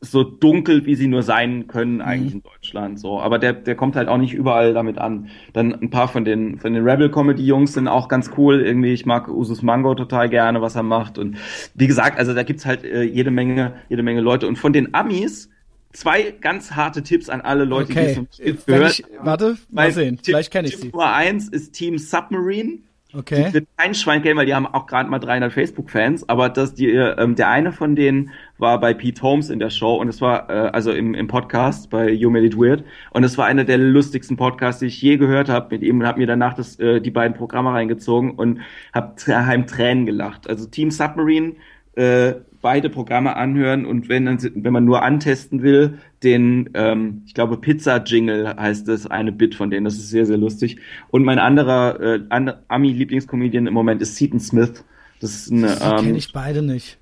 so 0.00 0.22
dunkel, 0.22 0.86
wie 0.86 0.94
sie 0.94 1.08
nur 1.08 1.24
sein 1.24 1.66
können 1.66 2.00
eigentlich 2.00 2.34
in 2.34 2.42
Deutschland. 2.42 3.00
So, 3.00 3.20
aber 3.20 3.40
der, 3.40 3.52
der 3.52 3.74
kommt 3.74 3.96
halt 3.96 4.06
auch 4.08 4.18
nicht 4.18 4.32
überall 4.32 4.72
damit 4.72 4.98
an. 4.98 5.28
Dann 5.52 5.74
ein 5.74 5.90
paar 5.90 6.06
von 6.06 6.24
den 6.24 6.60
von 6.60 6.72
den 6.72 6.84
Rebel 6.88 7.10
Comedy 7.10 7.44
Jungs 7.44 7.72
sind 7.72 7.88
auch 7.88 8.06
ganz 8.08 8.30
cool. 8.36 8.60
Irgendwie, 8.60 8.92
ich 8.92 9.06
mag 9.06 9.26
Usus 9.26 9.62
Mango 9.62 9.96
total 9.96 10.28
gerne, 10.28 10.62
was 10.62 10.76
er 10.76 10.84
macht. 10.84 11.18
Und 11.18 11.38
wie 11.74 11.88
gesagt, 11.88 12.16
also 12.16 12.32
da 12.32 12.44
gibt's 12.44 12.64
halt 12.64 12.84
äh, 12.84 13.02
jede 13.02 13.32
Menge, 13.32 13.72
jede 13.88 14.04
Menge 14.04 14.20
Leute. 14.20 14.46
Und 14.46 14.56
von 14.56 14.72
den 14.72 14.94
Amis 14.94 15.50
zwei 15.92 16.30
ganz 16.40 16.72
harte 16.76 17.02
Tipps 17.02 17.28
an 17.28 17.40
alle 17.40 17.64
Leute, 17.64 17.92
die 17.92 17.98
es 17.98 18.18
Okay. 18.18 18.26
nicht 18.44 18.68
Wenn 18.68 18.76
gehört 18.76 19.00
ich, 19.00 19.04
warte, 19.20 19.44
mal 19.68 19.86
Mein 19.86 19.92
sehen. 19.92 20.16
Tipp- 20.18 20.26
Vielleicht 20.26 20.52
kenne 20.52 20.68
ich 20.68 20.74
Tipp 20.74 20.82
sie. 20.84 20.90
Nummer 20.90 21.12
eins 21.12 21.48
ist 21.48 21.72
Team 21.72 21.98
Submarine. 21.98 22.78
Okay. 23.14 23.46
Die 23.48 23.54
wird 23.54 23.68
kein 23.78 23.94
Schwein 23.94 24.22
kennen, 24.22 24.36
weil 24.36 24.44
die 24.44 24.54
haben 24.54 24.66
auch 24.66 24.86
gerade 24.86 25.08
mal 25.08 25.18
300 25.18 25.50
Facebook-Fans. 25.50 26.28
Aber 26.28 26.50
das, 26.50 26.74
die, 26.74 26.90
ähm, 26.90 27.36
der 27.36 27.48
eine 27.48 27.72
von 27.72 27.96
denen 27.96 28.30
war 28.58 28.78
bei 28.80 28.92
Pete 28.92 29.22
Holmes 29.22 29.48
in 29.48 29.58
der 29.58 29.70
Show 29.70 29.96
und 29.96 30.08
es 30.08 30.20
war 30.20 30.50
äh, 30.50 30.70
also 30.70 30.92
im, 30.92 31.14
im 31.14 31.26
Podcast 31.26 31.88
bei 31.88 32.10
You 32.10 32.28
Made 32.28 32.44
It 32.44 32.58
Weird 32.58 32.84
und 33.12 33.24
es 33.24 33.38
war 33.38 33.46
einer 33.46 33.64
der 33.64 33.78
lustigsten 33.78 34.36
Podcasts, 34.36 34.80
die 34.80 34.86
ich 34.86 35.00
je 35.00 35.16
gehört 35.16 35.48
habe 35.48 35.68
mit 35.70 35.82
ihm 35.82 36.00
und 36.00 36.06
habe 36.06 36.18
mir 36.18 36.26
danach 36.26 36.52
das, 36.54 36.78
äh, 36.78 37.00
die 37.00 37.10
beiden 37.10 37.34
Programme 37.34 37.72
reingezogen 37.72 38.32
und 38.32 38.60
habe 38.92 39.14
daheim 39.26 39.66
Tränen 39.66 40.04
gelacht. 40.04 40.48
Also 40.48 40.66
Team 40.66 40.90
Submarine 40.90 41.54
äh, 41.98 42.34
beide 42.60 42.90
Programme 42.90 43.36
anhören 43.36 43.86
und 43.86 44.08
wenn, 44.08 44.26
wenn 44.26 44.72
man 44.72 44.84
nur 44.84 45.02
antesten 45.02 45.62
will, 45.62 45.98
den, 46.22 46.70
ähm, 46.74 47.22
ich 47.26 47.34
glaube, 47.34 47.56
Pizza-Jingle 47.56 48.56
heißt 48.56 48.88
es, 48.88 49.06
eine 49.06 49.32
Bit 49.32 49.54
von 49.54 49.70
denen, 49.70 49.84
das 49.84 49.94
ist 49.94 50.10
sehr, 50.10 50.26
sehr 50.26 50.36
lustig. 50.36 50.78
Und 51.10 51.24
mein 51.24 51.38
anderer 51.38 52.00
äh, 52.00 52.20
and, 52.30 52.54
Ami-Lieblingscomedian 52.68 53.66
im 53.66 53.74
Moment 53.74 54.02
ist 54.02 54.16
Seaton 54.16 54.40
Smith. 54.40 54.84
Das 55.20 55.34
ist 55.34 55.50
ein, 55.50 55.64
ähm, 55.64 56.04
kenne 56.04 56.18
ich 56.18 56.32
beide 56.32 56.62
nicht. 56.62 56.98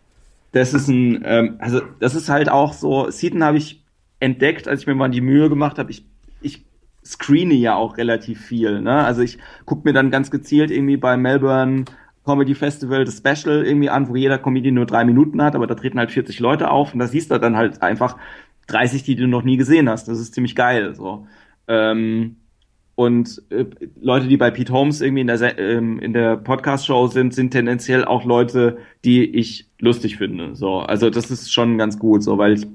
das 0.52 0.74
ist 0.74 0.88
ein, 0.88 1.22
ähm, 1.24 1.56
also 1.58 1.80
das 2.00 2.14
ist 2.14 2.28
halt 2.28 2.48
auch 2.48 2.72
so, 2.72 3.10
Seaton 3.10 3.42
habe 3.42 3.58
ich 3.58 3.82
entdeckt, 4.20 4.68
als 4.68 4.82
ich 4.82 4.86
mir 4.86 4.94
mal 4.94 5.10
die 5.10 5.20
Mühe 5.20 5.48
gemacht 5.48 5.78
habe, 5.78 5.90
ich, 5.90 6.04
ich 6.40 6.64
screene 7.04 7.54
ja 7.54 7.76
auch 7.76 7.96
relativ 7.98 8.40
viel, 8.40 8.80
ne? 8.80 9.04
Also 9.04 9.22
ich 9.22 9.38
gucke 9.64 9.88
mir 9.88 9.92
dann 9.92 10.10
ganz 10.10 10.30
gezielt 10.30 10.70
irgendwie 10.70 10.96
bei 10.96 11.16
Melbourne 11.16 11.84
Comedy 12.26 12.54
Festival 12.54 13.04
das 13.06 13.18
Special 13.18 13.64
irgendwie 13.64 13.88
an, 13.88 14.08
wo 14.08 14.16
jeder 14.16 14.36
Comedian 14.38 14.74
nur 14.74 14.84
drei 14.86 15.04
Minuten 15.06 15.40
hat, 15.42 15.54
aber 15.54 15.66
da 15.66 15.74
treten 15.74 15.98
halt 15.98 16.10
40 16.10 16.38
Leute 16.40 16.70
auf 16.70 16.92
und 16.92 16.98
da 16.98 17.06
siehst 17.06 17.30
du 17.30 17.38
dann 17.38 17.56
halt 17.56 17.80
einfach 17.82 18.18
30, 18.66 19.04
die 19.04 19.16
du 19.16 19.26
noch 19.28 19.42
nie 19.44 19.56
gesehen 19.56 19.88
hast. 19.88 20.08
Das 20.08 20.18
ist 20.18 20.34
ziemlich 20.34 20.54
geil, 20.56 20.94
so. 20.94 21.26
Ähm, 21.68 22.36
und 22.96 23.42
äh, 23.50 23.66
Leute, 24.00 24.26
die 24.26 24.36
bei 24.38 24.50
Pete 24.50 24.72
Holmes 24.72 25.00
irgendwie 25.02 25.20
in 25.20 25.26
der, 25.26 25.38
Se- 25.38 25.48
ähm, 25.58 25.98
in 25.98 26.12
der 26.14 26.36
Podcast-Show 26.36 27.08
sind, 27.08 27.34
sind 27.34 27.50
tendenziell 27.50 28.04
auch 28.04 28.24
Leute, 28.24 28.78
die 29.04 29.24
ich 29.24 29.68
lustig 29.78 30.16
finde. 30.16 30.56
So, 30.56 30.78
also 30.80 31.10
das 31.10 31.30
ist 31.30 31.52
schon 31.52 31.76
ganz 31.78 31.98
gut, 31.98 32.22
so, 32.22 32.38
weil 32.38 32.54
ich, 32.54 32.66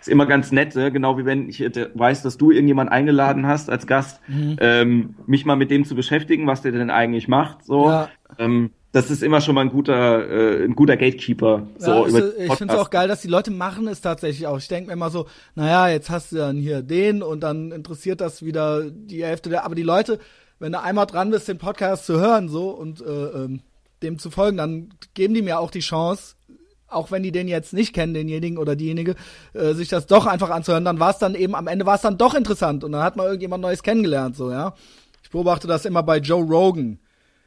ist 0.00 0.08
immer 0.10 0.26
ganz 0.26 0.52
nett, 0.52 0.74
ne? 0.76 0.92
genau 0.92 1.16
wie 1.16 1.24
wenn 1.24 1.48
ich 1.48 1.60
weiß, 1.60 2.22
dass 2.22 2.36
du 2.36 2.50
irgendjemand 2.50 2.92
eingeladen 2.92 3.46
hast 3.46 3.70
als 3.70 3.86
Gast, 3.86 4.20
ähm, 4.60 5.14
mich 5.26 5.46
mal 5.46 5.56
mit 5.56 5.70
dem 5.70 5.86
zu 5.86 5.94
beschäftigen, 5.94 6.46
was 6.46 6.60
der 6.60 6.72
denn 6.72 6.90
eigentlich 6.90 7.26
macht. 7.26 7.64
So, 7.64 7.86
Ja. 7.88 8.10
ähm, 8.38 8.70
das 8.94 9.10
ist 9.10 9.24
immer 9.24 9.40
schon 9.40 9.56
mal 9.56 9.62
ein 9.62 9.70
guter, 9.70 10.30
äh, 10.30 10.64
ein 10.64 10.76
guter 10.76 10.96
Gatekeeper. 10.96 11.66
So 11.78 11.90
ja, 11.90 12.06
über 12.06 12.18
ist, 12.20 12.38
den 12.38 12.46
ich 12.46 12.54
finde 12.54 12.74
es 12.74 12.80
auch 12.80 12.90
geil, 12.90 13.08
dass 13.08 13.22
die 13.22 13.28
Leute 13.28 13.50
machen 13.50 13.88
es 13.88 14.00
tatsächlich 14.00 14.46
auch. 14.46 14.58
Ich 14.58 14.68
denke 14.68 14.86
mir 14.86 14.92
immer 14.92 15.10
so, 15.10 15.26
naja, 15.56 15.88
jetzt 15.88 16.10
hast 16.10 16.30
du 16.30 16.36
dann 16.36 16.58
hier 16.58 16.80
den 16.80 17.20
und 17.20 17.40
dann 17.40 17.72
interessiert 17.72 18.20
das 18.20 18.44
wieder 18.44 18.88
die 18.88 19.24
Hälfte 19.24 19.50
der. 19.50 19.64
Aber 19.64 19.74
die 19.74 19.82
Leute, 19.82 20.20
wenn 20.60 20.70
du 20.70 20.80
einmal 20.80 21.06
dran 21.06 21.32
bist, 21.32 21.48
den 21.48 21.58
Podcast 21.58 22.06
zu 22.06 22.20
hören 22.20 22.48
so 22.48 22.70
und 22.70 23.00
äh, 23.00 23.04
ähm, 23.04 23.62
dem 24.04 24.20
zu 24.20 24.30
folgen, 24.30 24.58
dann 24.58 24.90
geben 25.14 25.34
die 25.34 25.42
mir 25.42 25.58
auch 25.58 25.72
die 25.72 25.80
Chance, 25.80 26.36
auch 26.86 27.10
wenn 27.10 27.24
die 27.24 27.32
den 27.32 27.48
jetzt 27.48 27.72
nicht 27.72 27.94
kennen, 27.94 28.14
denjenigen 28.14 28.58
oder 28.58 28.76
diejenige, 28.76 29.16
äh, 29.54 29.72
sich 29.74 29.88
das 29.88 30.06
doch 30.06 30.26
einfach 30.26 30.50
anzuhören, 30.50 30.84
dann 30.84 31.00
war 31.00 31.10
es 31.10 31.18
dann 31.18 31.34
eben, 31.34 31.56
am 31.56 31.66
Ende 31.66 31.84
war 31.84 31.96
es 31.96 32.02
dann 32.02 32.16
doch 32.16 32.34
interessant 32.34 32.84
und 32.84 32.92
dann 32.92 33.02
hat 33.02 33.16
man 33.16 33.26
irgendjemand 33.26 33.60
Neues 33.60 33.82
kennengelernt, 33.82 34.36
so, 34.36 34.52
ja. 34.52 34.74
Ich 35.24 35.30
beobachte 35.30 35.66
das 35.66 35.84
immer 35.84 36.04
bei 36.04 36.18
Joe 36.18 36.44
Rogan. 36.44 37.00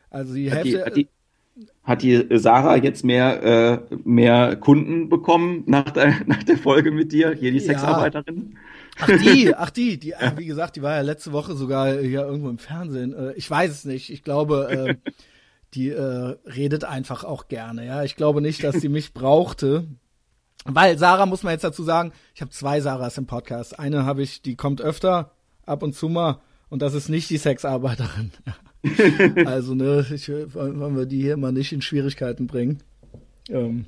Also 0.10 0.34
die 0.34 0.52
Hat 0.52 0.66
die, 0.66 0.72
Hälfte. 0.72 0.86
hat 0.86 0.98
die, 0.98 1.08
hat 1.84 2.02
die 2.02 2.26
Sarah 2.38 2.76
jetzt 2.78 3.04
mehr, 3.06 3.44
äh, 3.90 3.96
mehr 4.04 4.56
Kunden 4.58 5.10
bekommen 5.10 5.64
nach 5.66 5.90
der, 5.92 6.16
nach 6.26 6.44
der 6.44 6.58
Folge 6.58 6.92
mit 6.92 7.12
dir? 7.12 7.34
Hier 7.34 7.52
die 7.52 7.58
Ja. 7.60 7.66
Sexarbeiterin? 7.66 8.58
Ach 9.00 9.08
die, 9.08 9.56
ach 9.58 9.70
die, 9.70 10.00
die, 10.00 10.12
äh, 10.14 10.32
wie 10.38 10.46
gesagt, 10.46 10.76
die 10.76 10.82
war 10.82 10.96
ja 10.96 11.02
letzte 11.02 11.32
Woche 11.32 11.56
sogar 11.56 11.94
hier 12.00 12.26
irgendwo 12.26 12.50
im 12.50 12.58
Fernsehen. 12.58 13.14
Äh, 13.14 13.34
Ich 13.34 13.50
weiß 13.50 13.72
es 13.72 13.86
nicht. 13.86 14.10
Ich 14.12 14.24
glaube, 14.24 14.98
äh, 15.06 15.12
die 15.74 15.90
äh, 15.90 16.36
redet 16.46 16.84
einfach 16.84 17.24
auch 17.24 17.48
gerne. 17.48 17.86
Ja, 17.86 18.04
ich 18.04 18.16
glaube 18.16 18.42
nicht, 18.42 18.64
dass 18.64 18.76
sie 18.82 18.90
mich 18.90 19.14
brauchte. 19.14 19.88
Weil 20.66 20.98
Sarah 20.98 21.26
muss 21.26 21.44
man 21.44 21.54
jetzt 21.54 21.64
dazu 21.64 21.84
sagen, 21.84 22.12
ich 22.36 22.42
habe 22.42 22.52
zwei 22.52 22.82
Sarahs 22.82 23.18
im 23.18 23.26
Podcast. 23.26 23.80
Eine 23.80 24.04
habe 24.06 24.22
ich, 24.22 24.42
die 24.42 24.56
kommt 24.56 24.82
öfter, 24.82 25.32
ab 25.66 25.82
und 25.84 25.94
zu 25.96 26.10
mal, 26.10 26.42
und 26.70 26.82
das 26.82 26.94
ist 26.94 27.08
nicht 27.08 27.30
die 27.30 27.38
Sexarbeiterin. 27.38 28.32
also 29.46 29.76
ne, 29.76 30.06
ich, 30.14 30.30
wollen 30.30 30.96
wir 30.96 31.06
die 31.06 31.22
hier 31.22 31.38
mal 31.38 31.52
nicht 31.52 31.72
in 31.74 31.82
Schwierigkeiten 31.82 32.48
bringen. 32.48 32.80
Ähm, 33.50 33.86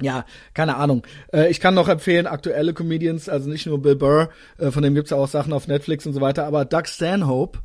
ja, 0.00 0.24
keine 0.54 0.76
Ahnung. 0.76 1.02
Äh, 1.32 1.50
ich 1.50 1.60
kann 1.60 1.74
noch 1.74 1.88
empfehlen, 1.88 2.26
aktuelle 2.26 2.74
Comedians, 2.74 3.28
also 3.28 3.48
nicht 3.48 3.66
nur 3.66 3.80
Bill 3.80 3.96
Burr, 3.96 4.30
äh, 4.58 4.70
von 4.70 4.82
dem 4.82 4.94
gibt's 4.94 5.10
ja 5.10 5.16
auch 5.16 5.28
Sachen 5.28 5.52
auf 5.52 5.68
Netflix 5.68 6.06
und 6.06 6.12
so 6.12 6.20
weiter, 6.20 6.46
aber 6.46 6.64
Doug 6.64 6.86
Stanhope, 6.86 7.60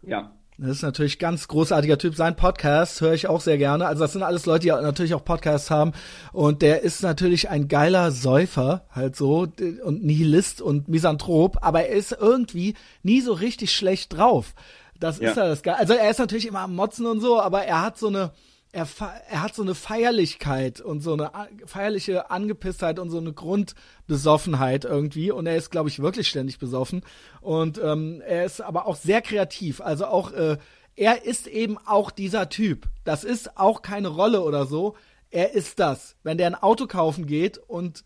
Ja. 0.00 0.30
das 0.56 0.76
ist 0.76 0.82
natürlich 0.82 1.18
ganz 1.18 1.46
großartiger 1.46 1.98
Typ. 1.98 2.14
Sein 2.14 2.36
Podcast 2.36 3.02
höre 3.02 3.12
ich 3.12 3.26
auch 3.26 3.42
sehr 3.42 3.58
gerne. 3.58 3.86
Also 3.86 4.02
das 4.04 4.14
sind 4.14 4.22
alles 4.22 4.46
Leute, 4.46 4.60
die 4.62 4.68
natürlich 4.68 5.12
auch 5.12 5.24
Podcasts 5.26 5.70
haben. 5.70 5.92
Und 6.32 6.62
der 6.62 6.80
ist 6.80 7.02
natürlich 7.02 7.50
ein 7.50 7.68
geiler 7.68 8.10
Säufer, 8.12 8.86
halt 8.90 9.14
so, 9.14 9.46
und 9.84 10.04
Nihilist 10.04 10.62
und 10.62 10.88
Misanthrop, 10.88 11.58
aber 11.60 11.82
er 11.84 11.94
ist 11.96 12.16
irgendwie 12.18 12.74
nie 13.02 13.20
so 13.20 13.34
richtig 13.34 13.72
schlecht 13.72 14.16
drauf. 14.16 14.54
Das 15.00 15.16
ist 15.16 15.36
Ja. 15.36 15.42
ja 15.44 15.48
das 15.48 15.62
Geile. 15.62 15.78
Also 15.78 15.94
er 15.94 16.10
ist 16.10 16.18
natürlich 16.18 16.46
immer 16.46 16.60
am 16.60 16.74
Motzen 16.74 17.06
und 17.06 17.20
so, 17.20 17.40
aber 17.40 17.64
er 17.64 17.82
hat 17.82 17.98
so 17.98 18.08
eine, 18.08 18.32
er, 18.72 18.86
er 19.30 19.42
hat 19.42 19.54
so 19.54 19.62
eine 19.62 19.74
Feierlichkeit 19.74 20.80
und 20.80 21.00
so 21.00 21.12
eine 21.12 21.30
feierliche 21.66 22.30
Angepisstheit 22.30 22.98
und 22.98 23.10
so 23.10 23.18
eine 23.18 23.32
Grundbesoffenheit 23.32 24.84
irgendwie. 24.84 25.30
Und 25.30 25.46
er 25.46 25.56
ist, 25.56 25.70
glaube 25.70 25.88
ich, 25.88 26.00
wirklich 26.00 26.28
ständig 26.28 26.58
besoffen. 26.58 27.02
Und 27.40 27.78
ähm, 27.82 28.22
er 28.26 28.44
ist 28.44 28.60
aber 28.60 28.86
auch 28.86 28.96
sehr 28.96 29.22
kreativ. 29.22 29.80
Also 29.80 30.06
auch, 30.06 30.32
äh, 30.32 30.58
er 30.96 31.24
ist 31.24 31.46
eben 31.46 31.78
auch 31.86 32.10
dieser 32.10 32.48
Typ. 32.48 32.88
Das 33.04 33.24
ist 33.24 33.56
auch 33.58 33.82
keine 33.82 34.08
Rolle 34.08 34.42
oder 34.42 34.66
so. 34.66 34.96
Er 35.30 35.52
ist 35.52 35.80
das. 35.80 36.16
Wenn 36.22 36.38
der 36.38 36.46
ein 36.46 36.54
Auto 36.54 36.86
kaufen 36.86 37.26
geht 37.26 37.58
und 37.58 38.04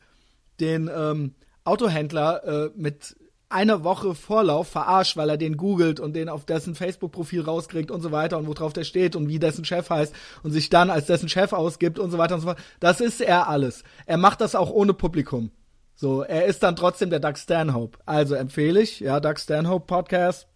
den 0.60 0.90
ähm, 0.94 1.34
Autohändler 1.64 2.44
äh, 2.44 2.70
mit 2.74 3.16
einer 3.50 3.82
Woche 3.82 4.14
Vorlauf 4.14 4.68
verarscht, 4.68 5.16
weil 5.16 5.30
er 5.30 5.36
den 5.36 5.56
googelt 5.56 6.00
und 6.00 6.14
den 6.14 6.28
auf 6.28 6.44
dessen 6.44 6.74
Facebook-Profil 6.74 7.42
rauskriegt 7.42 7.90
und 7.90 8.00
so 8.02 8.12
weiter 8.12 8.38
und 8.38 8.46
worauf 8.46 8.72
der 8.72 8.84
steht 8.84 9.16
und 9.16 9.28
wie 9.28 9.38
dessen 9.38 9.64
Chef 9.64 9.88
heißt 9.88 10.14
und 10.42 10.50
sich 10.50 10.68
dann 10.68 10.90
als 10.90 11.06
dessen 11.06 11.28
Chef 11.28 11.52
ausgibt 11.52 11.98
und 11.98 12.10
so 12.10 12.18
weiter 12.18 12.34
und 12.34 12.42
so 12.42 12.48
fort. 12.48 12.58
Das 12.80 13.00
ist 13.00 13.20
er 13.20 13.48
alles. 13.48 13.84
Er 14.06 14.18
macht 14.18 14.40
das 14.40 14.54
auch 14.54 14.70
ohne 14.70 14.92
Publikum. 14.92 15.50
So, 15.94 16.22
er 16.22 16.44
ist 16.44 16.62
dann 16.62 16.76
trotzdem 16.76 17.10
der 17.10 17.20
Doug 17.20 17.36
Stanhope. 17.36 17.98
Also 18.06 18.34
empfehle 18.34 18.80
ich, 18.80 19.00
ja, 19.00 19.18
Doug 19.18 19.38
Stanhope 19.38 19.86
Podcast. 19.86 20.46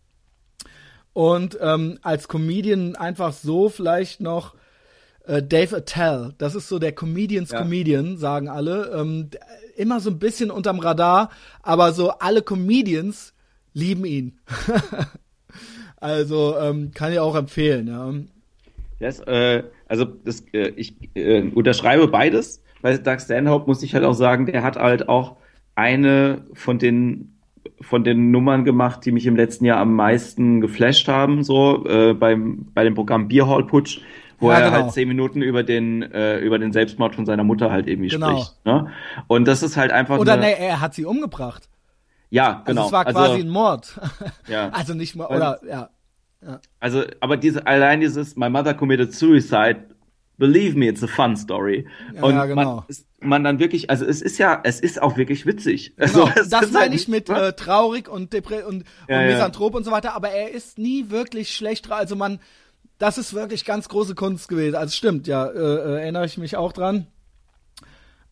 Und 1.15 1.59
ähm, 1.61 1.99
als 2.03 2.29
Comedian 2.29 2.95
einfach 2.95 3.33
so 3.33 3.69
vielleicht 3.69 4.21
noch 4.21 4.55
äh, 5.27 5.43
Dave 5.43 5.77
Attell. 5.77 6.35
Das 6.39 6.55
ist 6.55 6.69
so 6.69 6.79
der 6.79 6.93
Comedians 6.93 7.51
Ja. 7.51 7.63
Comedian, 7.63 8.17
sagen 8.17 8.49
alle. 8.49 8.93
Ähm, 8.95 9.31
immer 9.77 10.01
so 10.01 10.11
ein 10.11 10.19
bisschen 10.19 10.51
unterm 10.51 10.79
Radar, 10.79 11.31
aber 11.63 11.93
so 11.93 12.11
alle 12.11 12.43
Comedians 12.43 13.35
lieben 13.75 14.05
ihn. 14.05 14.39
also 15.97 16.57
ähm, 16.59 16.93
kann 16.95 17.13
ich 17.13 17.19
auch 17.19 17.37
empfehlen, 17.37 17.89
ja. 17.89 18.13
Das, 19.01 19.21
äh, 19.21 19.65
also 19.89 20.05
das, 20.05 20.45
äh, 20.53 20.73
ich 20.77 20.95
äh, 21.15 21.43
unterschreibe 21.43 22.07
beides. 22.09 22.63
Bei 22.83 22.97
Doug 22.97 23.21
Stanhope 23.21 23.67
muss 23.67 23.83
ich 23.83 23.95
halt 23.95 24.05
auch 24.05 24.15
sagen, 24.15 24.47
der 24.47 24.63
hat 24.63 24.77
halt 24.77 25.09
auch 25.09 25.37
eine 25.75 26.45
von 26.53 26.79
den 26.79 27.29
von 27.81 28.05
den 28.05 28.31
Nummern 28.31 28.65
gemacht, 28.65 29.05
die 29.05 29.13
mich 29.13 29.27
im 29.27 29.37
letzten 29.37 29.65
Jahr 29.65 29.79
am 29.79 29.95
meisten 29.95 30.61
geflasht 30.61 31.09
haben, 31.09 31.43
so 31.43 31.85
äh, 31.87 32.15
beim 32.15 32.67
bei 32.75 32.85
dem 32.85 32.95
Programm 32.95 33.29
Beer 33.29 33.49
Hall 33.49 33.67
Putsch, 33.67 34.01
wo 34.43 34.51
Ja, 34.51 34.59
er 34.59 34.71
genau. 34.71 34.83
halt 34.83 34.93
zehn 34.93 35.09
Minuten 35.09 35.41
über 35.41 35.63
den 35.63 36.03
äh, 36.03 36.39
über 36.39 36.59
den 36.59 36.73
Selbstmord 36.73 37.15
von 37.15 37.25
seiner 37.25 37.45
Mutter 37.45 37.71
halt 37.73 37.87
irgendwie 37.87 38.09
Genau. 38.09 38.31
spricht. 38.41 38.67
Ne? 38.67 38.91
Und 39.29 39.47
das 39.47 39.63
ist 39.63 39.77
halt 39.77 39.93
einfach 39.93 40.19
Oder 40.19 40.37
nee, 40.37 40.53
er 40.59 40.81
hat 40.81 40.93
sie 40.95 41.05
umgebracht. 41.07 41.69
ja 42.31 42.59
Also 42.59 42.65
genau. 42.67 42.87
es 42.87 42.93
war 42.93 43.05
quasi 43.07 43.41
ein 43.41 43.49
Mord. 43.49 43.99
ja. 44.49 44.69
also 44.73 44.93
nicht 44.95 45.17
mal, 45.17 45.27
oder 45.29 45.61
ja. 45.67 45.89
Also, 46.81 47.05
aber 47.21 47.37
diese, 47.37 47.67
allein 47.69 48.01
dieses, 48.01 48.35
my 48.35 48.51
mother 48.51 48.75
committed 48.75 49.15
suicide, 49.15 49.85
believe 50.39 50.77
me, 50.77 50.87
it's 50.89 51.01
a 51.05 51.07
fun 51.07 51.37
story. 51.37 51.87
Ja, 52.17 52.23
und 52.25 52.35
ja, 52.35 52.47
genau. 52.47 52.75
man, 52.77 52.85
ist, 52.89 53.07
man 53.21 53.45
dann 53.45 53.61
wirklich, 53.61 53.91
also 53.91 54.05
es 54.05 54.21
ist 54.21 54.39
ja, 54.39 54.61
es 54.65 54.81
ist 54.81 55.01
auch 55.01 55.17
wirklich 55.17 55.47
witzig. 55.47 55.95
Also, 55.99 56.25
Genau, 56.25 56.33
es 56.35 56.49
das 56.49 56.73
meine 56.73 56.87
halt 56.87 56.95
ich 56.95 57.07
mit 57.07 57.29
äh, 57.29 57.53
traurig 57.53 58.09
und 58.09 58.33
Depre 58.33 58.67
und, 58.67 58.83
Ja, 59.09 59.19
und 59.21 59.25
ja. 59.27 59.31
Misanthrop 59.35 59.77
und 59.77 59.85
so 59.85 59.93
weiter, 59.93 60.17
aber 60.17 60.31
er 60.31 60.51
ist 60.51 60.79
nie 60.79 61.11
wirklich 61.11 61.55
schlecht. 61.55 61.89
Also 61.93 62.17
man, 62.17 62.41
das 63.03 63.19
ist 63.19 63.35
wirklich 63.35 63.65
ganz 63.65 63.89
große 63.89 64.15
Kunst 64.15 64.49
gewesen. 64.49 64.77
Also 64.77 64.93
stimmt, 64.93 65.27
ja, 65.27 65.47
äh, 65.47 65.59
äh, 65.59 66.01
erinnere 66.03 66.25
ich 66.25 66.39
mich 66.39 66.57
auch 66.57 66.73
dran. 66.73 67.09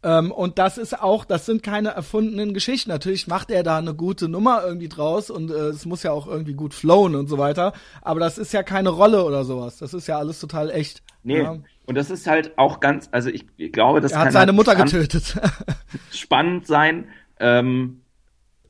Ähm, 0.04 0.30
und 0.30 0.60
das 0.60 0.78
ist 0.78 1.02
auch, 1.02 1.24
das 1.24 1.44
sind 1.44 1.64
keine 1.64 1.88
erfundenen 1.88 2.54
Geschichten. 2.54 2.88
Natürlich 2.88 3.26
macht 3.26 3.50
er 3.50 3.64
da 3.64 3.78
eine 3.78 3.94
gute 3.94 4.28
Nummer 4.28 4.62
irgendwie 4.64 4.88
draus 4.88 5.28
und 5.28 5.50
äh, 5.50 5.70
es 5.70 5.86
muss 5.86 6.04
ja 6.04 6.12
auch 6.12 6.28
irgendwie 6.28 6.54
gut 6.54 6.72
flowen 6.72 7.16
und 7.16 7.28
so 7.28 7.36
weiter. 7.36 7.72
Aber 8.00 8.20
das 8.20 8.38
ist 8.38 8.52
ja 8.52 8.62
keine 8.62 8.90
Rolle 8.90 9.24
oder 9.24 9.42
sowas. 9.42 9.78
Das 9.78 9.92
ist 9.92 10.06
ja 10.06 10.18
alles 10.18 10.38
total 10.38 10.70
echt. 10.70 11.02
Nee. 11.24 11.42
Ja. 11.42 11.58
Und 11.86 11.94
das 11.96 12.08
ist 12.08 12.28
halt 12.28 12.56
auch 12.56 12.78
ganz, 12.78 13.08
also 13.10 13.28
ich, 13.28 13.46
ich 13.56 13.72
glaube, 13.72 14.00
das 14.00 14.12
Er 14.12 14.20
hat 14.20 14.32
seine 14.32 14.52
halt 14.52 14.56
Mutter 14.56 14.76
getötet. 14.76 15.36
spannend 16.12 16.68
sein, 16.68 17.08
ähm, 17.40 18.02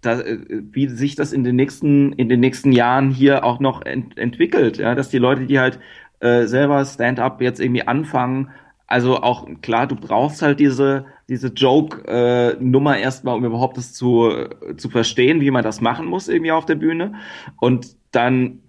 da, 0.01 0.21
äh, 0.21 0.39
wie 0.49 0.89
sich 0.89 1.15
das 1.15 1.33
in 1.33 1.45
den 1.45 1.57
nächsten 1.57 2.13
in 2.13 2.29
den 2.29 2.41
nächsten 2.41 2.73
Jahren 2.73 3.11
hier 3.11 3.45
auch 3.45 3.61
noch 3.61 3.83
ent 3.83 4.17
entwickelt, 4.19 4.79
ja, 4.79 4.95
dass 4.95 5.11
die 5.11 5.19
Leute, 5.19 5.47
die 5.47 5.59
halt 5.59 5.79
äh, 6.21 6.47
selber 6.47 6.85
Stand-up 6.85 7.41
jetzt 7.41 7.61
irgendwie 7.61 7.87
anfangen, 7.87 8.51
also 8.87 9.19
auch 9.19 9.49
klar, 9.63 9.87
du 9.87 9.97
brauchst 9.97 10.43
halt 10.43 10.61
diese 10.61 11.07
diese 11.29 11.49
Joke-Nummer 11.49 12.99
erstmal, 12.99 13.37
um 13.37 13.45
überhaupt 13.45 13.77
das 13.77 13.93
zu 13.93 14.31
äh, 14.31 14.77
zu 14.77 14.91
verstehen, 14.91 15.41
wie 15.41 15.51
man 15.51 15.63
das 15.63 15.81
machen 15.81 16.07
muss 16.07 16.29
irgendwie 16.29 16.53
auf 16.53 16.67
der 16.67 16.75
Bühne. 16.75 17.15
Und 17.61 17.97
dann 18.11 18.61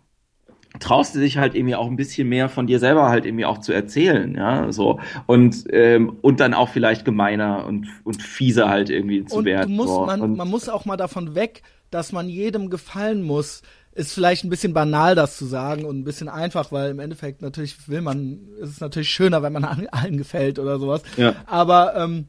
traust 0.79 1.15
du 1.15 1.19
dich 1.19 1.37
halt 1.37 1.55
irgendwie 1.55 1.75
auch 1.75 1.87
ein 1.87 1.95
bisschen 1.95 2.29
mehr 2.29 2.49
von 2.49 2.67
dir 2.67 2.79
selber 2.79 3.09
halt 3.09 3.25
irgendwie 3.25 3.45
auch 3.45 3.59
zu 3.59 3.73
erzählen, 3.73 4.35
ja, 4.35 4.71
so 4.71 4.99
und 5.27 5.65
ähm, 5.71 6.17
und 6.21 6.39
dann 6.39 6.53
auch 6.53 6.69
vielleicht 6.69 7.05
gemeiner 7.05 7.65
und 7.65 7.87
und 8.03 8.21
fieser 8.21 8.69
halt 8.69 8.89
irgendwie 8.89 9.25
zu 9.25 9.37
und 9.37 9.45
werden. 9.45 9.69
du 9.69 9.75
musst, 9.75 9.93
so. 9.93 10.05
man, 10.05 10.21
und, 10.21 10.37
man 10.37 10.47
muss 10.47 10.69
auch 10.69 10.85
mal 10.85 10.97
davon 10.97 11.35
weg, 11.35 11.63
dass 11.89 12.11
man 12.11 12.29
jedem 12.29 12.69
gefallen 12.69 13.21
muss. 13.21 13.61
Ist 13.93 14.13
vielleicht 14.13 14.45
ein 14.45 14.49
bisschen 14.49 14.73
banal, 14.73 15.15
das 15.15 15.35
zu 15.35 15.43
sagen 15.43 15.83
und 15.83 15.99
ein 15.99 16.03
bisschen 16.05 16.29
einfach, 16.29 16.71
weil 16.71 16.91
im 16.91 16.99
Endeffekt 16.99 17.41
natürlich 17.41 17.89
will 17.89 18.01
man, 18.01 18.39
ist 18.61 18.69
es 18.69 18.79
natürlich 18.79 19.09
schöner, 19.09 19.43
wenn 19.43 19.51
man 19.51 19.65
allen 19.91 20.17
gefällt 20.17 20.59
oder 20.59 20.79
sowas. 20.79 21.01
Ja. 21.17 21.35
Aber 21.45 21.93
ähm, 21.97 22.27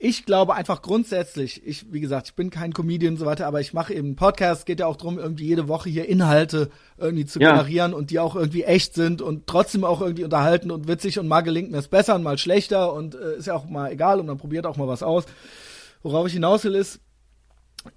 ich 0.00 0.24
glaube 0.24 0.54
einfach 0.54 0.80
grundsätzlich, 0.80 1.66
ich, 1.66 1.92
wie 1.92 2.00
gesagt, 2.00 2.28
ich 2.28 2.34
bin 2.34 2.50
kein 2.50 2.72
Comedian 2.72 3.14
und 3.14 3.18
so 3.18 3.26
weiter, 3.26 3.48
aber 3.48 3.60
ich 3.60 3.72
mache 3.72 3.92
eben 3.92 4.08
einen 4.08 4.16
Podcast, 4.16 4.64
geht 4.64 4.78
ja 4.78 4.86
auch 4.86 4.96
drum, 4.96 5.18
irgendwie 5.18 5.46
jede 5.46 5.66
Woche 5.66 5.90
hier 5.90 6.08
Inhalte 6.08 6.70
irgendwie 6.98 7.26
zu 7.26 7.40
Ja. 7.40 7.50
generieren 7.50 7.94
und 7.94 8.10
die 8.10 8.20
auch 8.20 8.36
irgendwie 8.36 8.62
echt 8.62 8.94
sind 8.94 9.22
und 9.22 9.48
trotzdem 9.48 9.82
auch 9.84 10.00
irgendwie 10.00 10.22
unterhalten 10.22 10.70
und 10.70 10.86
witzig 10.86 11.18
und 11.18 11.26
mal 11.26 11.40
gelingt 11.40 11.72
mir 11.72 11.78
es 11.78 11.88
besser 11.88 12.14
und 12.14 12.22
mal 12.22 12.38
schlechter 12.38 12.92
und 12.92 13.16
äh, 13.16 13.38
ist 13.38 13.46
ja 13.46 13.54
auch 13.54 13.68
mal 13.68 13.90
egal 13.90 14.20
und 14.20 14.26
man 14.26 14.38
probiert 14.38 14.66
auch 14.66 14.76
mal 14.76 14.86
was 14.86 15.02
aus. 15.02 15.24
Worauf 16.04 16.28
ich 16.28 16.32
hinaus 16.32 16.62
will 16.62 16.76
ist, 16.76 17.00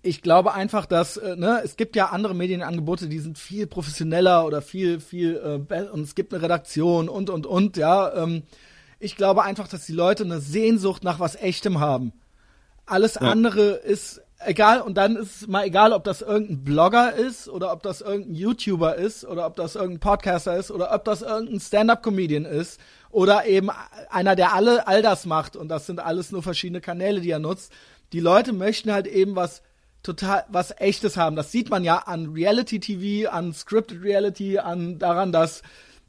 ich 0.01 0.23
glaube 0.23 0.53
einfach, 0.55 0.87
dass 0.87 1.17
äh, 1.17 1.35
ne, 1.35 1.61
es 1.63 1.75
gibt 1.75 1.95
ja 1.95 2.07
andere 2.07 2.33
Medienangebote, 2.33 3.09
die 3.09 3.19
sind 3.19 3.37
viel 3.37 3.67
professioneller 3.67 4.47
oder 4.47 4.63
viel 4.63 4.99
viel 4.99 5.35
äh, 5.69 5.81
und 5.91 6.01
es 6.01 6.15
gibt 6.15 6.33
eine 6.33 6.41
Redaktion 6.41 7.09
und 7.09 7.29
und 7.29 7.45
und 7.45 7.77
ja. 7.77 8.11
Ähm, 8.23 8.41
ich 9.01 9.15
glaube 9.15 9.43
einfach, 9.43 9.67
dass 9.67 9.85
die 9.85 9.93
Leute 9.93 10.23
eine 10.23 10.39
Sehnsucht 10.39 11.03
nach 11.03 11.19
was 11.19 11.35
Echtem 11.35 11.79
haben. 11.79 12.13
Alles 12.85 13.17
andere 13.17 13.71
ist 13.71 14.21
egal 14.45 14.81
und 14.81 14.95
dann 14.95 15.15
ist 15.15 15.41
es 15.41 15.47
mal 15.47 15.65
egal, 15.65 15.93
ob 15.93 16.03
das 16.03 16.21
irgendein 16.21 16.63
Blogger 16.63 17.13
ist 17.13 17.47
oder 17.47 17.71
ob 17.71 17.83
das 17.83 18.01
irgendein 18.01 18.35
YouTuber 18.35 18.95
ist 18.95 19.25
oder 19.25 19.45
ob 19.45 19.55
das 19.55 19.75
irgendein 19.75 19.99
Podcaster 19.99 20.55
ist 20.57 20.71
oder 20.71 20.93
ob 20.93 21.03
das 21.05 21.21
irgendein 21.21 21.59
Stand-up-Comedian 21.59 22.45
ist 22.45 22.79
oder 23.09 23.45
eben 23.45 23.69
einer, 24.09 24.35
der 24.35 24.53
alle 24.53 24.87
all 24.87 25.01
das 25.01 25.25
macht 25.25 25.55
und 25.55 25.69
das 25.69 25.85
sind 25.85 25.99
alles 25.99 26.31
nur 26.31 26.43
verschiedene 26.43 26.81
Kanäle, 26.81 27.21
die 27.21 27.31
er 27.31 27.39
nutzt. 27.39 27.71
Die 28.13 28.19
Leute 28.19 28.53
möchten 28.53 28.91
halt 28.91 29.07
eben 29.07 29.35
was 29.35 29.61
total 30.03 30.45
was 30.49 30.71
echtes 30.79 31.17
haben. 31.17 31.35
Das 31.35 31.51
sieht 31.51 31.69
man 31.69 31.83
ja 31.83 31.97
an 31.97 32.33
Reality 32.33 32.79
TV, 32.79 33.29
an 33.29 33.53
Scripted 33.53 34.03
Reality, 34.03 34.59
an 34.59 34.99
daran, 34.99 35.31
dass 35.31 35.61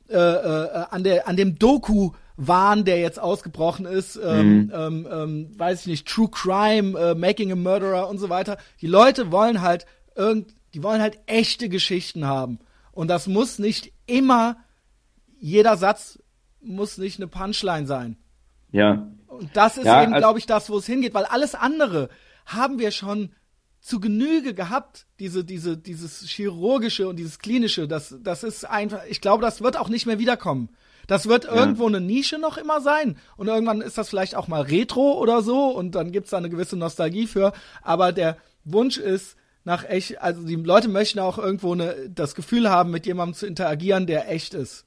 äh, 0.09 0.17
äh, 0.17 0.85
an 0.91 1.05
der 1.05 1.29
an 1.29 1.37
dem 1.37 1.59
Doku 1.59 2.13
Wahn, 2.47 2.85
der 2.85 3.01
jetzt 3.01 3.21
ausgebrochen 3.21 3.87
ist, 3.87 4.17
ähm, 4.17 4.73
ähm, 4.75 5.09
ähm, 5.11 5.59
weiß 5.59 5.83
ich 5.83 5.87
nicht, 5.87 6.09
True 6.09 6.29
Crime, 6.31 6.99
äh, 6.99 7.15
Making 7.15 7.53
a 7.53 7.57
Murderer 7.57 8.09
und 8.09 8.19
so 8.19 8.29
weiter. 8.29 8.59
Die 8.81 8.87
Leute 8.87 9.31
wollen 9.31 9.61
halt 9.61 9.87
irgend, 10.15 10.55
die 10.75 10.83
wollen 10.83 11.01
halt 11.01 11.19
echte 11.27 11.69
Geschichten 11.69 12.27
haben. 12.27 12.59
Und 12.93 13.09
das 13.09 13.27
muss 13.27 13.59
nicht 13.59 13.93
immer, 14.07 14.57
jeder 15.39 15.77
Satz 15.77 16.19
muss 16.61 16.99
nicht 16.99 17.19
eine 17.19 17.27
Punchline 17.27 17.87
sein. 17.87 18.17
ja, 18.71 19.09
Und 19.29 19.51
das 19.55 19.79
ist 19.79 19.87
Ja, 19.87 20.03
eben, 20.03 20.13
glaube 20.15 20.39
ich, 20.39 20.47
das, 20.47 20.71
wo 20.71 20.79
es 20.79 20.87
hingeht, 20.87 21.15
weil 21.15 21.25
alles 21.25 21.55
andere 21.55 22.09
haben 22.47 22.79
wir 22.79 22.91
schon 22.91 23.31
zu 23.81 23.99
Genüge 23.99 24.55
gehabt, 24.55 25.07
diese, 25.19 25.45
diese, 25.45 25.77
dieses 25.77 26.23
chirurgische 26.29 27.09
und 27.09 27.17
dieses 27.17 27.41
klinische, 27.41 27.89
das, 27.89 28.15
das 28.23 28.45
ist 28.45 28.65
einfach, 28.65 29.03
ich 29.09 29.21
glaube, 29.21 29.43
das 29.43 29.61
wird 29.61 29.77
auch 29.77 29.89
nicht 29.89 30.07
mehr 30.07 30.21
wiederkommen. 30.21 30.69
Das 31.07 31.29
wird 31.29 31.45
irgendwo 31.45 31.87
eine 31.87 32.01
Nische 32.01 32.39
noch 32.39 32.59
immer 32.59 32.81
sein. 32.81 33.17
Und 33.37 33.49
irgendwann 33.49 33.81
ist 33.81 33.99
das 33.99 34.09
vielleicht 34.09 34.35
auch 34.35 34.49
mal 34.49 34.63
Retro 34.63 35.19
oder 35.19 35.43
so 35.43 35.69
und 35.69 35.95
dann 35.95 36.13
gibt's 36.13 36.31
da 36.31 36.39
eine 36.39 36.51
gewisse 36.51 36.77
Nostalgie 36.77 37.27
für. 37.27 37.53
Aber 37.83 38.13
der 38.13 38.37
Wunsch 38.65 38.99
ist 38.99 39.37
nach 39.65 39.89
echt, 39.89 40.21
also 40.21 40.45
die 40.47 40.57
Leute 40.57 40.89
möchten 40.89 41.19
auch 41.19 41.39
irgendwo 41.39 41.73
eine, 41.73 41.95
das 42.09 42.35
Gefühl 42.35 42.71
haben, 42.71 42.91
mit 42.91 43.07
jemandem 43.07 43.35
zu 43.35 43.47
interagieren, 43.47 44.07
der 44.07 44.31
echt 44.31 44.55
ist. 44.55 44.85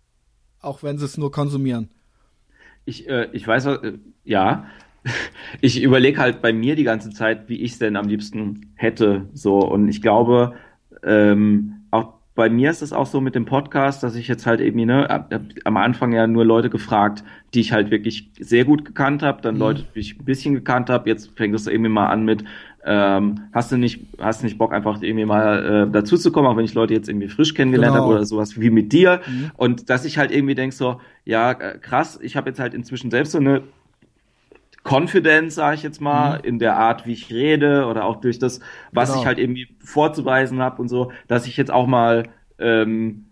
Auch 0.62 0.84
wenn 0.84 0.98
sie 0.98 1.06
es 1.06 1.18
nur 1.18 1.32
konsumieren. 1.32 1.90
ich 2.86 3.08
äh, 3.08 3.30
ich 3.32 3.48
weiß 3.48 3.66
äh, 3.68 3.94
ja. 4.24 4.66
Ich 5.62 5.82
überlege 5.82 6.20
halt 6.20 6.42
bei 6.42 6.52
mir 6.52 6.76
die 6.76 6.84
ganze 6.84 7.12
Zeit, 7.12 7.48
wie 7.48 7.62
ich 7.62 7.74
es 7.74 7.80
denn 7.80 7.96
am 7.96 8.08
liebsten 8.08 8.74
hätte, 8.76 9.30
so 9.34 9.60
und 9.60 9.88
ich 9.88 10.02
glaube, 10.02 10.56
ähm, 11.04 11.75
bei 12.36 12.50
mir 12.50 12.70
ist 12.70 12.82
es 12.82 12.92
auch 12.92 13.06
so 13.06 13.22
mit 13.22 13.34
dem 13.34 13.46
Podcast, 13.46 14.04
dass 14.04 14.16
ich 14.16 14.28
jetzt 14.28 14.46
halt 14.46 14.60
eben, 14.60 14.86
ne, 14.86 15.10
ab- 15.10 15.34
ab- 15.34 15.42
am 15.64 15.78
Anfang 15.78 16.12
ja 16.12 16.28
nur 16.28 16.44
Leute 16.44 16.70
gefragt, 16.70 17.24
die 17.54 17.62
ich 17.62 17.72
halt 17.72 17.92
wirklich 17.92 18.30
sehr 18.40 18.66
gut 18.66 18.84
gekannt 18.84 19.24
habe, 19.24 19.42
dann 19.42 19.58
Leute, 19.58 19.86
die 19.96 20.00
ich 20.02 20.20
ein 20.20 20.26
bisschen 20.26 20.54
gekannt 20.54 20.90
habe. 20.90 21.10
Jetzt 21.10 21.32
fängt 21.38 21.56
es 21.56 21.66
irgendwie 21.68 21.90
mal 21.90 22.08
an 22.08 22.26
mit, 22.26 22.44
ähm, 22.86 23.40
hast 23.54 23.72
du 23.72 23.78
nicht, 23.78 24.02
hast 24.20 24.42
du 24.42 24.46
nicht 24.48 24.58
Bock 24.58 24.74
einfach 24.74 25.02
irgendwie 25.02 25.26
mal 25.26 25.88
äh, 25.88 25.92
dazu 25.92 26.18
zu 26.18 26.32
kommen, 26.32 26.48
auch 26.48 26.58
wenn 26.58 26.66
ich 26.66 26.74
Leute 26.74 26.94
jetzt 26.94 27.08
irgendwie 27.08 27.30
frisch 27.30 27.54
kennengelernt 27.54 27.94
Genau. 27.96 28.04
habe 28.06 28.16
oder 28.16 28.26
sowas 28.26 28.60
wie 28.60 28.70
mit 28.70 28.92
dir. 28.92 29.22
Und 29.56 29.90
dass 29.90 30.04
ich 30.04 30.18
halt 30.18 30.32
irgendwie 30.32 30.56
denk 30.56 30.74
so, 30.74 31.00
ja, 31.24 31.52
äh, 31.52 31.78
krass, 31.80 32.20
ich 32.22 32.36
habe 32.36 32.50
jetzt 32.50 32.60
halt 32.60 32.74
inzwischen 32.74 33.12
selbst 33.12 33.32
so 33.32 33.38
eine 33.40 33.64
Confidence, 34.86 35.56
sage 35.56 35.76
ich 35.76 35.84
jetzt 35.84 36.02
mal, 36.02 36.36
in 36.38 36.60
der 36.60 36.78
Art, 36.78 37.06
wie 37.08 37.14
ich 37.14 37.32
rede 37.32 37.86
oder 37.88 38.06
auch 38.06 38.18
durch 38.22 38.40
das, 38.40 38.60
was 38.94 39.14
Genau. 39.14 39.16
ich 39.16 39.26
halt 39.26 39.40
irgendwie 39.40 39.68
vorzuweisen 39.84 40.62
habe 40.62 40.82
und 40.82 40.90
so, 40.90 41.12
dass 41.28 41.48
ich 41.48 41.58
jetzt 41.58 41.72
auch 41.72 41.88
mal 41.88 42.30
ähm, 42.60 43.26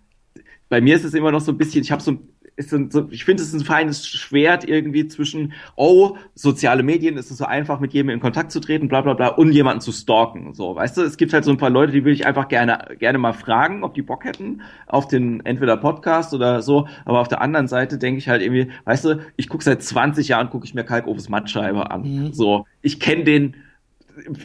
bei 0.69 0.81
mir 0.81 0.95
ist 0.95 1.03
es 1.05 1.13
immer 1.13 1.31
noch 1.31 1.41
so 1.41 1.51
ein 1.51 1.57
bisschen, 1.57 1.83
ich 1.83 1.91
habe 1.91 2.01
so 2.01 2.11
ein 2.11 2.29
ist 2.55 2.69
so, 2.69 3.07
ich 3.09 3.25
finde, 3.25 3.41
es 3.41 3.49
ist 3.49 3.61
ein 3.61 3.65
feines 3.65 4.07
Schwert 4.07 4.67
irgendwie 4.67 5.07
zwischen, 5.07 5.53
oh, 5.75 6.17
soziale 6.35 6.83
Medien 6.83 7.17
ist 7.17 7.31
es 7.31 7.37
so 7.37 7.45
einfach, 7.45 7.79
mit 7.79 7.93
jedem 7.93 8.09
in 8.09 8.19
Kontakt 8.19 8.51
zu 8.51 8.59
treten, 8.59 8.87
bla 8.87 9.01
bla 9.01 9.13
bla, 9.13 9.27
und 9.29 9.51
jemanden 9.51 9.81
zu 9.81 9.91
stalken. 9.91 10.53
So, 10.53 10.75
weißt 10.75 10.97
du, 10.97 11.01
es 11.01 11.17
gibt 11.17 11.33
halt 11.33 11.43
so 11.43 11.51
ein 11.51 11.57
paar 11.57 11.69
Leute, 11.69 11.91
die 11.91 12.05
will 12.05 12.13
ich 12.13 12.25
einfach 12.25 12.47
gerne, 12.47 12.95
gerne 12.99 13.17
mal 13.17 13.33
fragen, 13.33 13.83
ob 13.83 13.93
die 13.93 14.01
Bock 14.01 14.23
hätten 14.25 14.61
auf 14.87 15.07
den 15.07 15.45
entweder 15.45 15.77
Podcast 15.77 16.33
oder 16.33 16.61
so. 16.61 16.87
Aber 17.05 17.19
auf 17.19 17.27
der 17.27 17.41
anderen 17.41 17.67
Seite 17.67 17.97
denke 17.97 18.19
ich 18.19 18.29
halt 18.29 18.41
irgendwie, 18.41 18.71
weißt 18.85 19.05
du, 19.05 19.19
ich 19.35 19.49
gucke 19.49 19.63
seit 19.63 19.81
20 19.81 20.27
Jahren, 20.27 20.49
gucke 20.49 20.65
ich 20.65 20.73
mir 20.73 20.83
Kalk 20.83 21.07
Oves 21.07 21.29
Mattscheibe 21.29 21.89
an. 21.89 22.33
So, 22.33 22.65
ich 22.81 22.99
kenne 22.99 23.23
den 23.23 23.55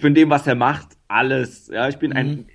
von 0.01 0.15
dem, 0.15 0.31
was 0.31 0.47
er 0.47 0.55
macht, 0.55 0.89
alles. 1.09 1.69
Ja, 1.69 1.89
ich 1.89 1.99
bin 1.99 2.13
ein 2.13 2.47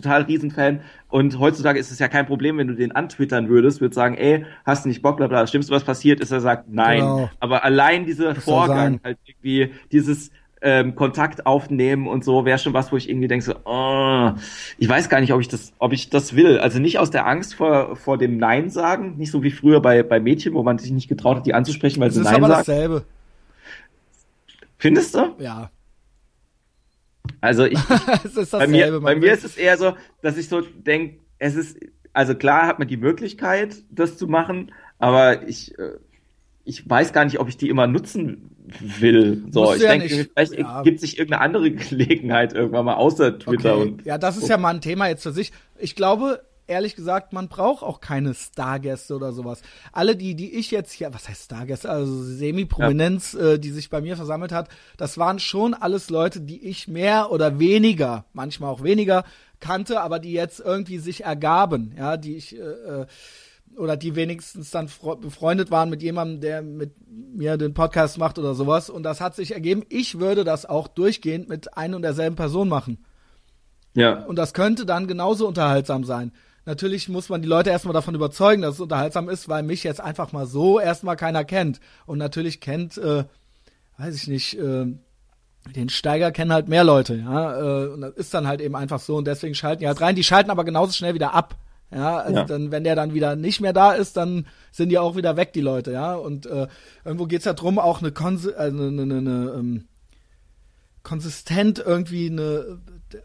total 0.00 0.22
Riesenfan. 0.22 0.80
Und 1.08 1.38
heutzutage 1.38 1.78
ist 1.78 1.90
es 1.90 1.98
ja 1.98 2.08
kein 2.08 2.26
Problem, 2.26 2.58
wenn 2.58 2.68
du 2.68 2.74
den 2.74 2.92
antwittern 2.92 3.48
würdest, 3.48 3.80
würdest 3.80 3.96
sagen, 3.96 4.16
ey, 4.16 4.44
hast 4.64 4.84
du 4.84 4.88
nicht 4.88 5.02
Bock, 5.02 5.16
bla 5.16 5.26
bla. 5.26 5.40
Das 5.42 5.50
Schlimmste, 5.50 5.72
was 5.72 5.84
passiert, 5.84 6.20
ist, 6.20 6.30
er 6.30 6.40
sagt 6.40 6.66
nein. 6.68 7.00
Genau. 7.00 7.30
Aber 7.40 7.64
allein 7.64 8.04
dieser 8.04 8.34
soll 8.34 8.34
Vorgang, 8.36 9.00
halt 9.04 9.18
irgendwie 9.26 9.72
dieses 9.92 10.30
ähm, 10.60 10.94
Kontakt 10.94 11.46
aufnehmen 11.46 12.08
und 12.08 12.24
so, 12.24 12.44
wäre 12.44 12.58
schon 12.58 12.74
was, 12.74 12.90
wo 12.90 12.96
ich 12.96 13.08
irgendwie 13.08 13.28
denke, 13.28 13.44
so, 13.44 13.54
oh, 13.64 14.32
ich 14.76 14.88
weiß 14.88 15.08
gar 15.08 15.20
nicht, 15.20 15.32
ob 15.32 15.40
ich 15.40 15.48
das, 15.48 15.72
ob 15.78 15.92
ich 15.92 16.10
das 16.10 16.34
will. 16.34 16.58
Also 16.58 16.78
nicht 16.78 16.98
aus 16.98 17.10
der 17.10 17.26
Angst 17.26 17.54
vor, 17.54 17.96
vor 17.96 18.18
dem 18.18 18.38
Nein 18.38 18.70
sagen, 18.70 19.16
nicht 19.16 19.30
so 19.30 19.42
wie 19.42 19.50
früher 19.50 19.80
bei, 19.80 20.02
bei 20.02 20.20
Mädchen, 20.20 20.54
wo 20.54 20.62
man 20.62 20.78
sich 20.78 20.90
nicht 20.90 21.08
getraut 21.08 21.38
hat, 21.38 21.46
die 21.46 21.54
anzusprechen, 21.54 22.00
weil 22.00 22.08
Es 22.08 22.14
sie 22.14 22.20
ist 22.20 22.26
Nein 22.26 22.36
aber 22.36 22.48
sagen. 22.48 22.64
dasselbe. 22.66 23.04
Findest 24.78 25.14
du? 25.14 25.34
Ja. 25.38 25.70
Also 27.40 27.64
ich, 27.64 27.78
bei 28.52 28.66
mir, 28.66 29.00
bei 29.00 29.16
mir 29.16 29.32
ist 29.32 29.44
es 29.44 29.56
eher 29.56 29.76
so, 29.76 29.94
dass 30.22 30.36
ich 30.36 30.48
so 30.48 30.60
denke, 30.60 31.18
es 31.38 31.54
ist, 31.54 31.78
also 32.12 32.34
klar 32.34 32.66
hat 32.66 32.78
man 32.78 32.88
die 32.88 32.96
Möglichkeit, 32.96 33.76
das 33.90 34.16
zu 34.16 34.26
machen, 34.26 34.72
aber 34.98 35.46
ich, 35.48 35.78
äh, 35.78 35.92
ich 36.64 36.88
weiß 36.88 37.12
gar 37.12 37.24
nicht, 37.24 37.38
ob 37.40 37.48
ich 37.48 37.56
die 37.56 37.68
immer 37.68 37.86
nutzen 37.86 38.50
will. 38.80 39.44
So, 39.50 39.62
Musst 39.62 39.76
ich 39.76 39.82
ja 39.84 39.88
denke, 39.90 40.14
nicht. 40.14 40.30
vielleicht 40.34 40.52
Ja. 40.58 40.82
gibt 40.82 41.00
sich 41.00 41.18
irgendeine 41.18 41.42
andere 41.42 41.70
Gelegenheit 41.72 42.52
irgendwann 42.52 42.84
mal 42.84 42.94
außer 42.94 43.38
Twitter 43.38 43.74
Okay. 43.76 43.82
und 43.82 44.04
Ja, 44.04 44.18
das 44.18 44.36
ist 44.36 44.48
ja 44.48 44.58
mal 44.58 44.74
ein 44.74 44.80
Thema 44.80 45.08
jetzt 45.08 45.22
für 45.22 45.32
sich. 45.32 45.52
Ich 45.78 45.94
glaube, 45.96 46.42
ehrlich 46.68 46.94
gesagt, 46.94 47.32
man 47.32 47.48
braucht 47.48 47.82
auch 47.82 48.00
keine 48.00 48.34
Stargäste 48.34 49.16
oder 49.16 49.32
sowas. 49.32 49.62
Alle 49.92 50.16
die, 50.16 50.34
die 50.34 50.54
ich 50.54 50.70
jetzt 50.70 50.92
hier, 50.92 51.12
was 51.12 51.28
heißt 51.28 51.46
Stargäste, 51.46 51.90
also 51.90 52.22
Semi-Prominenz, 52.22 53.34
äh, 53.34 53.58
die 53.58 53.70
sich 53.70 53.90
bei 53.90 54.00
mir 54.00 54.16
versammelt 54.16 54.52
hat, 54.52 54.68
das 54.96 55.18
waren 55.18 55.38
schon 55.38 55.74
alles 55.74 56.10
Leute, 56.10 56.40
die 56.40 56.64
ich 56.66 56.88
mehr 56.88 57.30
oder 57.32 57.58
weniger, 57.58 58.26
manchmal 58.32 58.70
auch 58.70 58.82
weniger 58.82 59.24
kannte, 59.60 60.00
aber 60.00 60.18
die 60.18 60.32
jetzt 60.32 60.60
irgendwie 60.60 60.98
sich 60.98 61.24
ergaben, 61.24 61.94
ja, 61.96 62.16
die 62.16 62.36
ich 62.36 62.56
äh, 62.56 62.60
äh, 62.60 63.06
oder 63.76 63.96
die 63.96 64.16
wenigstens 64.16 64.70
dann 64.70 64.88
befreundet 65.20 65.70
waren 65.70 65.90
mit 65.90 66.02
jemandem, 66.02 66.40
der 66.40 66.62
mit 66.62 66.94
mir 67.08 67.56
den 67.56 67.74
Podcast 67.74 68.18
macht 68.18 68.38
oder 68.38 68.54
sowas. 68.54 68.90
Und 68.90 69.04
das 69.04 69.20
hat 69.20 69.36
sich 69.36 69.52
ergeben, 69.52 69.84
ich 69.88 70.18
würde 70.18 70.42
das 70.42 70.66
auch 70.66 70.88
durchgehend 70.88 71.48
mit 71.48 71.76
ein 71.76 71.94
und 71.94 72.02
derselben 72.02 72.34
Person 72.34 72.68
machen. 72.68 73.04
Ja. 73.94 74.24
Und 74.24 74.36
das 74.36 74.52
könnte 74.52 74.86
dann 74.86 75.06
genauso 75.06 75.46
unterhaltsam 75.46 76.04
sein. 76.04 76.32
Natürlich 76.68 77.08
muss 77.08 77.30
man 77.30 77.40
die 77.40 77.48
Leute 77.48 77.70
erstmal 77.70 77.94
davon 77.94 78.14
überzeugen, 78.14 78.60
dass 78.60 78.74
es 78.74 78.80
unterhaltsam 78.80 79.30
ist, 79.30 79.48
weil 79.48 79.62
mich 79.62 79.84
jetzt 79.84 80.02
einfach 80.02 80.32
mal 80.32 80.46
so 80.46 80.78
erstmal 80.78 81.16
keiner 81.16 81.42
kennt. 81.42 81.80
Und 82.04 82.18
natürlich 82.18 82.60
kennt, 82.60 82.98
äh, 82.98 83.24
weiß 83.96 84.14
ich 84.14 84.28
nicht, 84.28 84.58
äh, 84.58 84.84
den 85.74 85.88
Steiger 85.88 86.30
kennen 86.30 86.52
halt 86.52 86.68
mehr 86.68 86.84
Leute, 86.84 87.14
ja. 87.14 87.58
Äh, 87.58 87.88
und 87.88 88.02
das 88.02 88.12
ist 88.16 88.34
dann 88.34 88.46
halt 88.46 88.60
eben 88.60 88.76
einfach 88.76 89.00
so 89.00 89.16
und 89.16 89.26
deswegen 89.26 89.54
schalten 89.54 89.80
die 89.80 89.86
halt 89.86 90.02
rein. 90.02 90.14
Die 90.14 90.24
schalten 90.24 90.50
aber 90.50 90.64
genauso 90.64 90.92
schnell 90.92 91.14
wieder 91.14 91.32
ab. 91.32 91.56
Ja, 91.90 92.18
also 92.18 92.40
ja. 92.40 92.44
dann, 92.44 92.70
wenn 92.70 92.84
der 92.84 92.96
dann 92.96 93.14
wieder 93.14 93.34
nicht 93.34 93.62
mehr 93.62 93.72
da 93.72 93.92
ist, 93.92 94.18
dann 94.18 94.46
sind 94.70 94.90
die 94.90 94.98
auch 94.98 95.16
wieder 95.16 95.38
weg, 95.38 95.54
die 95.54 95.62
Leute, 95.62 95.92
ja. 95.92 96.16
Und 96.16 96.44
äh, 96.44 96.66
irgendwo 97.02 97.24
geht's 97.24 97.46
ja 97.46 97.54
drum, 97.54 97.78
auch 97.78 98.02
eine, 98.02 98.12
Konse 98.12 98.58
also 98.58 98.76
eine, 98.76 99.02
eine, 99.02 99.16
eine 99.16 99.54
ähm, 99.56 99.88
konsistent 101.02 101.78
irgendwie 101.78 102.28
eine 102.28 102.78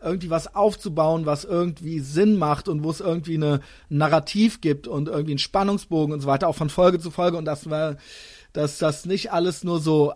irgendwie 0.03 0.29
was 0.29 0.55
aufzubauen, 0.55 1.25
was 1.25 1.45
irgendwie 1.45 1.99
Sinn 1.99 2.37
macht 2.37 2.67
und 2.67 2.83
wo 2.83 2.89
es 2.89 2.99
irgendwie 2.99 3.35
eine 3.35 3.59
ein 3.89 3.97
Narrativ 3.97 4.61
gibt 4.61 4.87
und 4.87 5.07
irgendwie 5.07 5.31
einen 5.31 5.39
Spannungsbogen 5.39 6.13
und 6.13 6.21
so 6.21 6.27
weiter, 6.27 6.47
auch 6.47 6.55
von 6.55 6.69
Folge 6.69 6.99
zu 6.99 7.11
Folge 7.11 7.37
und 7.37 7.45
das 7.45 7.69
war, 7.69 7.97
dass 8.53 8.77
das 8.77 9.05
nicht 9.05 9.31
alles 9.31 9.63
nur 9.63 9.79
so 9.79 10.13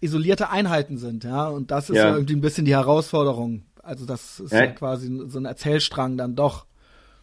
isolierte 0.00 0.50
Einheiten 0.50 0.96
sind, 0.96 1.24
ja. 1.24 1.48
Und 1.48 1.70
das 1.70 1.90
ist 1.90 1.96
ja, 1.96 2.08
ja 2.08 2.14
irgendwie 2.14 2.34
ein 2.34 2.40
bisschen 2.40 2.64
die 2.64 2.74
Herausforderung. 2.74 3.64
Also 3.82 4.06
das 4.06 4.40
ist 4.40 4.52
ja, 4.52 4.64
ja 4.64 4.66
quasi 4.68 5.10
so 5.26 5.38
ein 5.38 5.44
Erzählstrang 5.44 6.16
dann 6.16 6.36
doch 6.36 6.66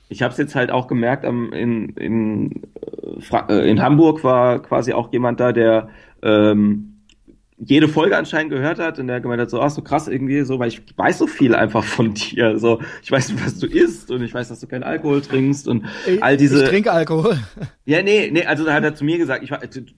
ich 0.09 0.21
habe 0.21 0.31
es 0.31 0.37
jetzt 0.37 0.55
halt 0.55 0.71
auch 0.71 0.87
gemerkt, 0.87 1.25
am, 1.25 1.51
in, 1.51 1.89
in, 1.89 2.63
äh, 3.49 3.69
in 3.69 3.81
Hamburg 3.81 4.23
war 4.23 4.61
quasi 4.61 4.93
auch 4.93 5.11
jemand 5.11 5.39
da, 5.39 5.51
der 5.51 5.89
ähm, 6.21 6.96
jede 7.59 7.87
Folge 7.87 8.15
anscheinend 8.15 8.51
gehört 8.51 8.77
hat 8.77 8.99
und 8.99 9.07
der 9.07 9.19
gemeint 9.19 9.41
hat 9.41 9.49
so, 9.49 9.59
ach 9.59 9.71
so 9.71 9.81
krass 9.81 10.07
irgendwie 10.07 10.41
so, 10.41 10.59
weil 10.59 10.67
ich 10.67 10.81
weiß 10.95 11.17
so 11.17 11.25
viel 11.25 11.55
einfach 11.55 11.83
von 11.83 12.13
dir, 12.13 12.59
so 12.59 12.79
ich 13.01 13.11
weiß, 13.11 13.33
was 13.43 13.57
du 13.57 13.67
isst 13.67 14.11
und 14.11 14.21
ich 14.21 14.33
weiß, 14.33 14.49
dass 14.49 14.59
du 14.59 14.67
keinen 14.67 14.83
Alkohol 14.83 15.21
trinkst 15.21 15.67
und 15.67 15.85
ich, 16.05 16.23
all 16.23 16.37
diese. 16.37 16.63
Ich 16.63 16.69
trinke 16.69 16.91
Alkohol. 16.91 17.37
Ja, 17.85 18.03
nee, 18.03 18.29
nee, 18.29 18.43
also 18.45 18.65
da 18.65 18.73
hat 18.73 18.83
er 18.83 18.95
zu 18.95 19.05
mir 19.05 19.17
gesagt, 19.17 19.43
ich 19.43 19.49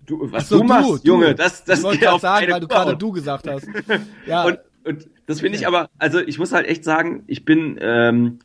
du, 0.05 0.31
was 0.31 0.47
so, 0.47 0.59
du 0.59 0.63
machst, 0.63 1.03
du, 1.03 1.07
Junge, 1.07 1.33
das, 1.33 1.63
das 1.63 1.79
ich 1.79 1.85
wollte 1.85 2.11
auf 2.11 2.21
sagen, 2.21 2.51
weil 2.51 2.59
du 2.59 2.67
gerade 2.67 2.95
du 2.95 3.11
gesagt 3.11 3.47
hast. 3.47 3.67
Ja. 4.27 4.43
Und, 4.43 4.59
und 4.83 5.09
das 5.25 5.39
finde 5.39 5.57
ich 5.57 5.65
aber, 5.65 5.89
also 5.97 6.19
ich 6.19 6.37
muss 6.37 6.51
halt 6.51 6.67
echt 6.67 6.83
sagen, 6.83 7.23
ich 7.25 7.45
bin 7.45 7.79
ähm, 7.81 8.39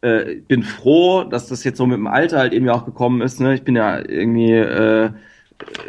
äh, 0.00 0.36
bin 0.36 0.64
froh, 0.64 1.24
dass 1.24 1.46
das 1.46 1.62
jetzt 1.62 1.78
so 1.78 1.86
mit 1.86 1.98
dem 1.98 2.08
Alter 2.08 2.38
halt 2.38 2.52
irgendwie 2.52 2.72
auch 2.72 2.84
gekommen 2.84 3.20
ist. 3.20 3.40
Ne? 3.40 3.54
Ich 3.54 3.62
bin 3.62 3.76
ja 3.76 3.98
irgendwie 3.98 4.52
äh, 4.52 5.10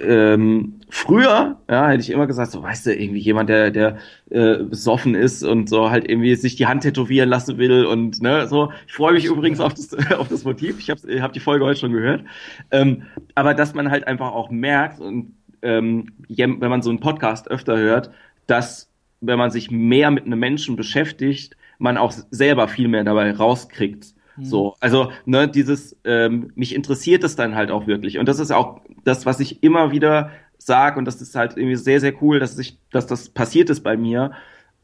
ähm, 0.04 0.80
früher, 0.90 1.58
ja, 1.70 1.88
hätte 1.88 2.02
ich 2.02 2.10
immer 2.10 2.28
gesagt, 2.28 2.52
so 2.52 2.62
weißt 2.62 2.88
du, 2.88 2.96
irgendwie 2.96 3.20
jemand, 3.20 3.50
der, 3.50 3.72
der 3.72 3.98
äh, 4.30 4.58
besoffen 4.58 5.16
ist 5.16 5.44
und 5.44 5.70
so 5.70 5.90
halt 5.90 6.10
irgendwie 6.10 6.36
sich 6.36 6.56
die 6.56 6.68
Hand 6.68 6.84
tätowieren 6.84 7.30
lassen 7.30 7.58
will 7.58 7.86
und 7.86 8.22
ne, 8.22 8.48
so. 8.48 8.72
Ich 8.88 8.94
freue 8.94 9.14
mich 9.14 9.26
übrigens 9.26 9.60
auf 9.60 9.74
das, 9.74 9.94
auf 10.18 10.28
das 10.28 10.44
Motiv. 10.44 10.80
Ich 10.80 10.90
habe 10.90 11.22
hab 11.22 11.34
die 11.34 11.40
Folge 11.40 11.66
heute 11.66 11.80
schon 11.80 11.94
gehört. 11.94 12.24
Ähm, 12.72 13.04
aber 13.36 13.54
dass 13.54 13.74
man 13.74 13.90
halt 13.90 14.08
einfach 14.08 14.32
auch 14.32 14.50
merkt 14.50 15.00
und 15.00 15.36
ähm, 15.62 16.12
wenn 16.28 16.60
man 16.60 16.82
so 16.82 16.90
einen 16.90 17.00
Podcast 17.00 17.50
öfter 17.50 17.78
hört, 17.78 18.12
dass 18.48 18.90
wenn 19.22 19.38
man 19.38 19.52
sich 19.52 19.70
mehr 19.70 20.12
mit 20.12 20.26
einem 20.26 20.40
Menschen 20.40 20.76
beschäftigt, 20.76 21.56
man 21.78 21.98
auch 21.98 22.12
selber 22.32 22.68
viel 22.68 22.88
mehr 22.88 23.04
dabei 23.04 23.32
rauskriegt. 23.32 24.14
Mhm. 24.38 24.46
So, 24.46 24.76
also 24.80 25.12
ne, 25.26 25.48
dieses 25.48 25.98
ähm, 26.04 26.52
mich 26.56 26.76
interessiert 26.76 27.24
es 27.24 27.36
dann 27.36 27.56
halt 27.56 27.72
auch 27.72 27.88
wirklich 27.88 28.18
und 28.18 28.28
das 28.28 28.40
ist 28.40 28.52
auch 28.52 28.82
das, 29.04 29.26
was 29.26 29.40
ich 29.40 29.64
immer 29.64 29.92
wieder 29.92 30.32
sage 30.58 31.00
und 31.00 31.06
das 31.06 31.22
ist 31.22 31.36
halt 31.36 31.58
irgendwie 31.58 31.76
sehr 31.76 32.00
sehr 32.00 32.14
cool, 32.22 32.40
dass 32.40 32.58
ich, 32.58 32.78
dass 32.92 33.08
das 33.08 33.30
passiert 33.30 33.70
ist 33.70 33.82
bei 33.82 33.98
mir. 33.98 34.32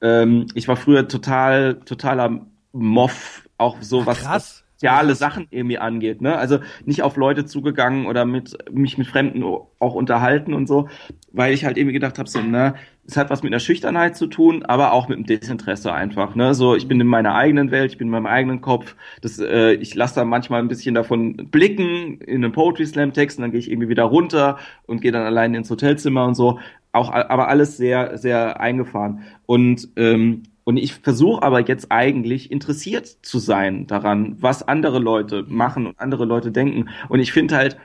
Ähm, 0.01 0.47
ich 0.53 0.67
war 0.67 0.75
früher 0.75 1.07
total 1.07 1.75
totaler 1.85 2.45
Moff, 2.71 3.47
auch 3.57 3.81
so 3.81 4.05
was. 4.05 4.19
Krass 4.19 4.63
soziale 4.77 5.15
Sachen 5.15 5.47
irgendwie 5.49 5.79
angeht, 5.79 6.21
ne? 6.21 6.37
Also 6.37 6.59
nicht 6.85 7.01
auf 7.01 7.17
Leute 7.17 7.45
zugegangen 7.45 8.05
oder 8.05 8.25
mit 8.25 8.55
mich 8.71 8.99
mit 8.99 9.07
Fremden 9.07 9.43
auch 9.43 9.95
unterhalten 9.95 10.53
und 10.53 10.67
so, 10.67 10.87
weil 11.31 11.53
ich 11.53 11.65
halt 11.65 11.77
irgendwie 11.77 11.93
gedacht 11.93 12.19
habe, 12.19 12.29
so, 12.29 12.41
ne, 12.41 12.75
es 13.07 13.15
hat 13.15 13.29
was 13.29 13.41
mit 13.41 13.53
einer 13.53 13.61
Schüchternheit 13.61 14.17
zu 14.17 14.27
tun, 14.27 14.63
aber 14.63 14.91
auch 14.91 15.07
mit 15.07 15.17
einem 15.17 15.25
Desinteresse 15.25 15.93
einfach, 15.93 16.35
ne? 16.35 16.53
So, 16.53 16.75
ich 16.75 16.89
bin 16.89 16.99
in 16.99 17.07
meiner 17.07 17.35
eigenen 17.35 17.71
Welt, 17.71 17.91
ich 17.91 17.97
bin 17.97 18.07
in 18.07 18.11
meinem 18.11 18.25
eigenen 18.25 18.59
Kopf. 18.59 18.95
Das, 19.21 19.39
äh, 19.39 19.73
ich 19.73 19.95
lasse 19.95 20.15
da 20.15 20.25
manchmal 20.25 20.61
ein 20.61 20.67
bisschen 20.67 20.93
davon 20.93 21.49
blicken 21.49 22.19
in 22.19 22.43
einem 22.43 22.51
Poetry 22.51 22.85
Slam 22.85 23.13
Text 23.13 23.37
und 23.37 23.43
dann 23.43 23.51
gehe 23.51 23.61
ich 23.61 23.71
irgendwie 23.71 23.87
wieder 23.87 24.03
runter 24.03 24.57
und 24.85 25.01
gehe 25.01 25.13
dann 25.13 25.23
allein 25.23 25.53
ins 25.53 25.69
Hotelzimmer 25.69 26.25
und 26.25 26.35
so. 26.35 26.59
Auch, 26.91 27.11
aber 27.11 27.47
alles 27.47 27.77
sehr, 27.77 28.17
sehr 28.17 28.59
eingefahren. 28.59 29.21
Und 29.45 29.87
ähm, 29.95 30.43
und 30.65 30.75
ich 30.75 30.95
versuche 30.95 31.43
aber 31.43 31.65
jetzt 31.65 31.93
eigentlich 31.93 32.51
interessiert 32.51 33.07
zu 33.07 33.39
sein 33.39 33.87
daran, 33.87 34.35
was 34.41 34.67
andere 34.67 34.99
Leute 34.99 35.45
machen 35.47 35.87
und 35.87 35.97
andere 35.97 36.25
Leute 36.25 36.51
denken. 36.51 36.89
Und 37.07 37.21
ich 37.21 37.31
finde 37.31 37.55
halt, 37.55 37.77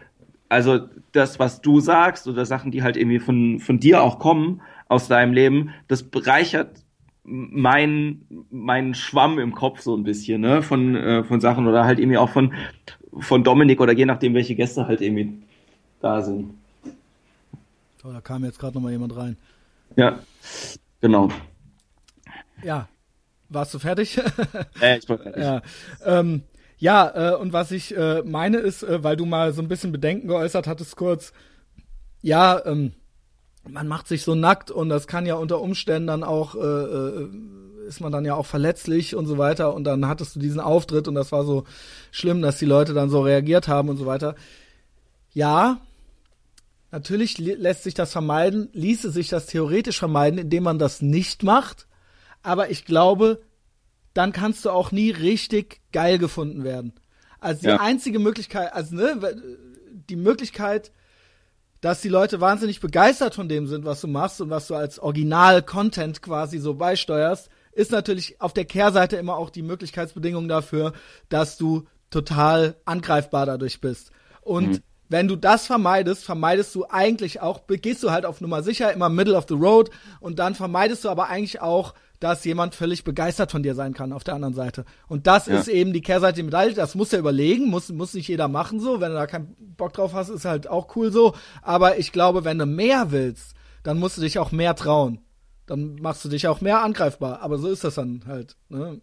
also 0.49 0.81
das, 1.13 1.39
was 1.39 1.61
du 1.61 1.79
sagst 1.79 2.27
oder 2.27 2.45
Sachen, 2.45 2.73
die 2.73 2.83
halt 2.83 2.97
irgendwie 2.97 3.21
von, 3.21 3.61
von 3.61 3.79
dir 3.79 4.03
auch 4.03 4.19
kommen 4.19 4.63
aus 4.89 5.09
deinem 5.09 5.33
Leben, 5.33 5.71
das 5.89 6.03
bereichert 6.03 6.83
mein, 7.25 8.27
meinen 8.51 8.95
Schwamm 8.95 9.39
im 9.39 9.55
Kopf 9.55 9.81
so 9.81 9.97
ein 9.97 10.03
bisschen, 10.03 10.41
ne, 10.41 10.63
von, 10.63 10.97
äh, 10.97 11.25
von 11.25 11.41
Sachen 11.41 11.67
oder 11.67 11.85
halt 11.85 11.99
irgendwie 11.99 12.19
auch 12.19 12.31
von, 12.31 12.53
von 13.19 13.45
Dominik 13.45 13.81
oder 13.81 13.93
je 13.93 14.07
nachdem, 14.07 14.35
welche 14.35 14.55
Gäste 14.55 14.87
halt 14.87 15.01
irgendwie 15.01 15.43
da 16.01 16.21
sind. 16.21 16.55
So, 18.03 18.13
da 18.13 18.21
kam 18.21 18.45
jetzt 18.45 18.59
gerade 18.59 18.75
nochmal 18.75 18.93
jemand 18.93 19.17
rein. 19.17 19.37
Ja, 19.97 20.19
genau. 21.01 21.29
Ja. 22.65 22.89
Warst 23.49 23.75
du 23.75 23.79
fertig? 23.79 24.19
äh, 24.81 24.99
ich 24.99 25.09
war 25.09 25.19
fertig. 25.19 25.43
Ja, 25.43 25.63
ähm, 26.05 26.43
ja 26.79 27.33
äh, 27.33 27.37
und 27.37 27.53
was 27.53 27.71
ich 27.71 27.97
äh, 27.97 28.23
meine 28.23 28.57
ist, 28.57 28.83
äh, 28.83 29.05
weil 29.05 29.17
du 29.17 29.27
mal 29.27 29.53
so 29.53 29.61
ein 29.61 29.69
bisschen 29.69 29.93
Bedenken 29.93 30.27
geäußert 30.27 30.67
hattest 30.67 30.97
kurz, 30.97 31.33
ja, 32.23 32.65
ähm, 32.65 32.93
man 33.69 33.89
macht 33.89 34.09
sich 34.09 34.23
so 34.23 34.35
nackt 34.35 34.71
und 34.71 34.89
das 34.89 35.07
kann 35.07 35.27
ja 35.27 35.35
unter 35.35 35.61
Umständen 35.61 36.09
dann 36.09 36.25
auch, 36.25 36.55
äh, 36.55 36.59
äh, 36.59 37.29
ist 37.87 38.01
man 38.01 38.13
dann 38.13 38.25
ja 38.25 38.35
auch 38.35 38.47
verletzlich 38.47 39.15
und 39.15 39.27
so 39.27 39.39
weiter 39.39 39.75
und 39.75 39.85
dann 39.85 40.07
hattest 40.07 40.37
du 40.37 40.41
diesen 40.41 40.61
Auftritt 40.61 41.09
und 41.09 41.15
das 41.15 41.33
war 41.33 41.45
so 41.45 41.65
schlimm, 42.11 42.43
dass 42.43 42.59
die 42.59 42.67
Leute 42.67 42.95
dann 42.95 43.11
so 43.11 43.21
reagiert 43.21 43.69
haben 43.69 43.89
und 43.89 43.97
so 43.97 44.07
weiter. 44.07 44.35
Ja, 45.33 45.81
natürlich 46.91 47.39
lässt 47.39 47.85
sich 47.85 47.95
das 47.95 48.13
vermeiden, 48.13 48.69
ließe 48.73 49.11
sich 49.11 49.29
das 49.29 49.47
theoretisch 49.47 49.99
vermeiden, 49.99 50.39
indem 50.39 50.65
man 50.65 50.79
das 50.79 51.03
nicht 51.03 51.43
macht 51.43 51.87
aber 52.43 52.71
ich 52.71 52.85
glaube, 52.85 53.43
dann 54.15 54.33
kannst 54.33 54.65
du 54.65 54.71
auch 54.71 54.93
nie 54.93 55.11
richtig 55.11 55.81
geil 55.93 56.19
gefunden 56.19 56.65
werden. 56.65 56.93
Also 57.41 57.63
die 57.63 57.69
ja. 57.69 57.81
einzige 57.81 58.19
Möglichkeit, 58.19 58.73
also 58.73 58.95
ne, 58.97 59.19
die 60.09 60.17
Möglichkeit, 60.17 60.93
dass 61.83 62.01
die 62.01 62.09
Leute 62.09 62.41
wahnsinnig 62.41 62.81
begeistert 62.81 63.35
von 63.35 63.49
dem 63.49 63.67
sind, 63.67 63.85
was 63.85 64.01
du 64.01 64.07
machst 64.07 64.41
und 64.41 64.49
was 64.51 64.69
du 64.69 64.77
als 64.77 65.01
Original-Content 65.01 66.23
quasi 66.23 66.59
so 66.59 66.75
beisteuerst, 66.75 67.51
ist 67.73 67.91
natürlich 67.91 68.41
auf 68.41 68.53
der 68.53 68.65
Kehrseite 68.65 69.17
immer 69.17 69.37
auch 69.37 69.51
die 69.51 69.63
Möglichkeitsbedingung 69.63 70.47
dafür, 70.49 70.93
dass 71.29 71.59
du 71.59 71.87
total 72.11 72.77
angreifbar 72.85 73.47
dadurch 73.47 73.81
bist. 73.81 74.13
Und 74.43 74.69
mhm. 74.69 74.79
wenn 75.09 75.27
du 75.27 75.35
das 75.35 75.67
vermeidest, 75.67 76.25
vermeidest 76.25 76.73
du 76.77 76.87
eigentlich 76.89 77.41
auch, 77.41 77.67
gehst 77.67 78.05
du 78.05 78.13
halt 78.13 78.27
auf 78.27 78.41
Nummer 78.41 78.63
sicher, 78.63 78.93
immer 78.93 79.09
middle 79.09 79.37
of 79.37 79.47
the 79.49 79.55
road 79.55 79.91
und 80.21 80.39
dann 80.39 80.55
vermeidest 80.55 81.05
du 81.05 81.09
aber 81.09 81.29
eigentlich 81.31 81.61
auch 81.61 81.95
dass 82.23 82.45
jemand 82.45 82.77
völlig 82.77 83.03
begeistert 83.03 83.51
von 83.51 83.65
dir 83.65 83.75
sein 83.75 83.95
kann 83.95 84.13
auf 84.13 84.23
der 84.23 84.35
anderen 84.35 84.55
Seite. 84.55 84.85
Und 85.09 85.27
das 85.27 85.47
ja. 85.47 85.59
ist 85.59 85.67
eben 85.67 85.93
die 85.93 86.03
Kehrseite 86.03 86.37
der 86.37 86.45
Medaille. 86.45 86.73
Das 86.73 86.95
muss 86.95 87.13
er 87.13 87.19
überlegen, 87.19 87.69
muss, 87.69 87.91
muss 87.93 88.15
nicht 88.15 88.29
jeder 88.29 88.47
machen 88.47 88.79
so. 88.79 89.01
Wenn 89.01 89.11
du 89.11 89.17
da 89.17 89.27
keinen 89.27 89.57
Bock 89.77 89.93
drauf 89.93 90.15
hast, 90.15 90.29
ist 90.29 90.45
halt 90.45 90.69
auch 90.69 90.95
cool 90.95 91.11
so. 91.11 91.35
Aber 91.63 91.99
ich 91.99 92.13
glaube, 92.13 92.45
wenn 92.45 92.59
du 92.59 92.67
mehr 92.67 93.11
willst, 93.11 93.55
dann 93.83 93.99
musst 93.99 94.19
du 94.19 94.21
dich 94.21 94.39
auch 94.39 94.53
mehr 94.53 94.77
trauen. 94.77 95.19
Dann 95.67 95.97
machst 95.97 96.25
du 96.25 96.29
dich 96.29 96.47
auch 96.47 96.61
mehr 96.61 96.83
angreifbar. 96.83 97.41
Aber 97.43 97.59
so 97.59 97.69
ist 97.69 97.83
das 97.83 97.97
dann 97.97 98.23
halt. 98.27 98.57
Ne? 98.69 99.01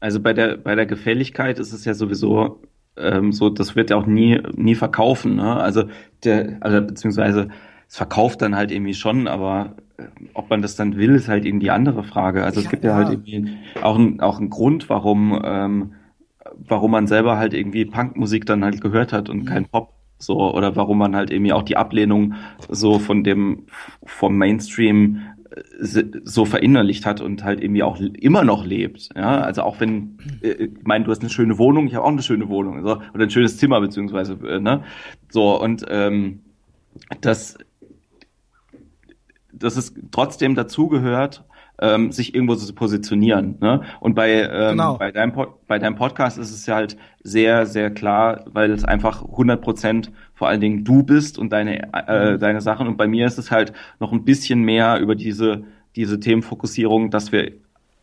Also 0.00 0.20
bei 0.20 0.34
der, 0.34 0.58
bei 0.58 0.74
der 0.74 0.86
Gefälligkeit 0.86 1.58
ist 1.58 1.72
es 1.72 1.86
ja 1.86 1.94
sowieso 1.94 2.60
ähm, 2.98 3.32
so, 3.32 3.48
das 3.48 3.76
wird 3.76 3.90
ja 3.90 3.96
auch 3.96 4.06
nie, 4.06 4.42
nie 4.54 4.74
verkaufen. 4.74 5.36
Ne? 5.36 5.56
Also, 5.56 5.84
der, 6.24 6.58
also 6.60 6.82
beziehungsweise 6.82 7.48
es 7.88 7.96
verkauft 7.96 8.42
dann 8.42 8.56
halt 8.56 8.70
irgendwie 8.70 8.94
schon, 8.94 9.28
aber 9.28 9.76
ob 10.34 10.50
man 10.50 10.62
das 10.62 10.76
dann 10.76 10.96
will, 10.96 11.14
ist 11.14 11.28
halt 11.28 11.44
eben 11.44 11.60
die 11.60 11.70
andere 11.70 12.04
Frage. 12.04 12.44
Also 12.44 12.60
es 12.60 12.68
gibt 12.68 12.84
ja, 12.84 12.90
ja 12.90 12.96
halt 12.96 13.26
irgendwie 13.26 13.56
auch, 13.82 13.96
ein, 13.96 14.20
auch 14.20 14.38
einen 14.38 14.50
Grund, 14.50 14.88
warum, 14.90 15.40
ähm, 15.44 15.92
warum 16.56 16.90
man 16.90 17.06
selber 17.06 17.38
halt 17.38 17.54
irgendwie 17.54 17.84
Punkmusik 17.84 18.46
dann 18.46 18.64
halt 18.64 18.80
gehört 18.80 19.12
hat 19.12 19.28
und 19.28 19.40
mhm. 19.40 19.44
kein 19.46 19.64
Pop. 19.66 19.92
So, 20.18 20.54
oder 20.54 20.76
warum 20.76 20.96
man 20.96 21.14
halt 21.14 21.30
irgendwie 21.30 21.52
auch 21.52 21.62
die 21.62 21.76
Ablehnung 21.76 22.34
so 22.70 22.98
von 22.98 23.22
dem, 23.22 23.66
vom 24.02 24.38
Mainstream 24.38 25.20
so 25.78 26.44
verinnerlicht 26.44 27.06
hat 27.06 27.20
und 27.20 27.44
halt 27.44 27.62
irgendwie 27.62 27.82
auch 27.82 27.98
immer 28.00 28.44
noch 28.44 28.64
lebt. 28.64 29.10
Ja, 29.14 29.40
also 29.40 29.62
auch 29.62 29.80
wenn, 29.80 30.18
äh, 30.42 30.64
ich 30.64 30.84
meine, 30.84 31.04
du 31.04 31.10
hast 31.10 31.20
eine 31.20 31.30
schöne 31.30 31.58
Wohnung, 31.58 31.86
ich 31.86 31.94
habe 31.94 32.04
auch 32.04 32.10
eine 32.10 32.22
schöne 32.22 32.48
Wohnung, 32.48 32.82
so, 32.82 32.98
oder 33.14 33.24
ein 33.24 33.30
schönes 33.30 33.56
Zimmer 33.58 33.80
beziehungsweise, 33.80 34.38
äh, 34.46 34.60
ne, 34.60 34.82
so 35.30 35.60
und 35.60 35.84
ähm, 35.88 36.40
das, 37.20 37.58
dass 39.58 39.76
es 39.76 39.94
trotzdem 40.10 40.54
dazugehört, 40.54 41.44
ähm, 41.80 42.10
sich 42.12 42.34
irgendwo 42.34 42.54
zu 42.54 42.74
positionieren. 42.74 43.56
Ne? 43.60 43.82
Und 44.00 44.14
bei, 44.14 44.42
ähm, 44.42 44.70
genau. 44.70 44.96
bei, 44.96 45.12
deinem 45.12 45.32
bei 45.66 45.78
deinem 45.78 45.96
Podcast 45.96 46.38
ist 46.38 46.50
es 46.50 46.66
ja 46.66 46.76
halt 46.76 46.96
sehr, 47.22 47.66
sehr 47.66 47.90
klar, 47.90 48.44
weil 48.46 48.70
es 48.70 48.84
einfach 48.84 49.22
100 49.22 49.60
Prozent 49.60 50.12
vor 50.34 50.48
allen 50.48 50.60
Dingen 50.60 50.84
du 50.84 51.02
bist 51.02 51.38
und 51.38 51.52
deine, 51.52 51.92
äh, 51.92 52.32
mhm. 52.32 52.38
deine 52.38 52.60
Sachen. 52.60 52.86
Und 52.86 52.96
bei 52.96 53.06
mir 53.06 53.26
ist 53.26 53.38
es 53.38 53.50
halt 53.50 53.72
noch 54.00 54.12
ein 54.12 54.24
bisschen 54.24 54.62
mehr 54.62 55.00
über 55.00 55.14
diese, 55.14 55.64
diese 55.96 56.20
Themenfokussierung, 56.20 57.10
dass 57.10 57.32
wir 57.32 57.52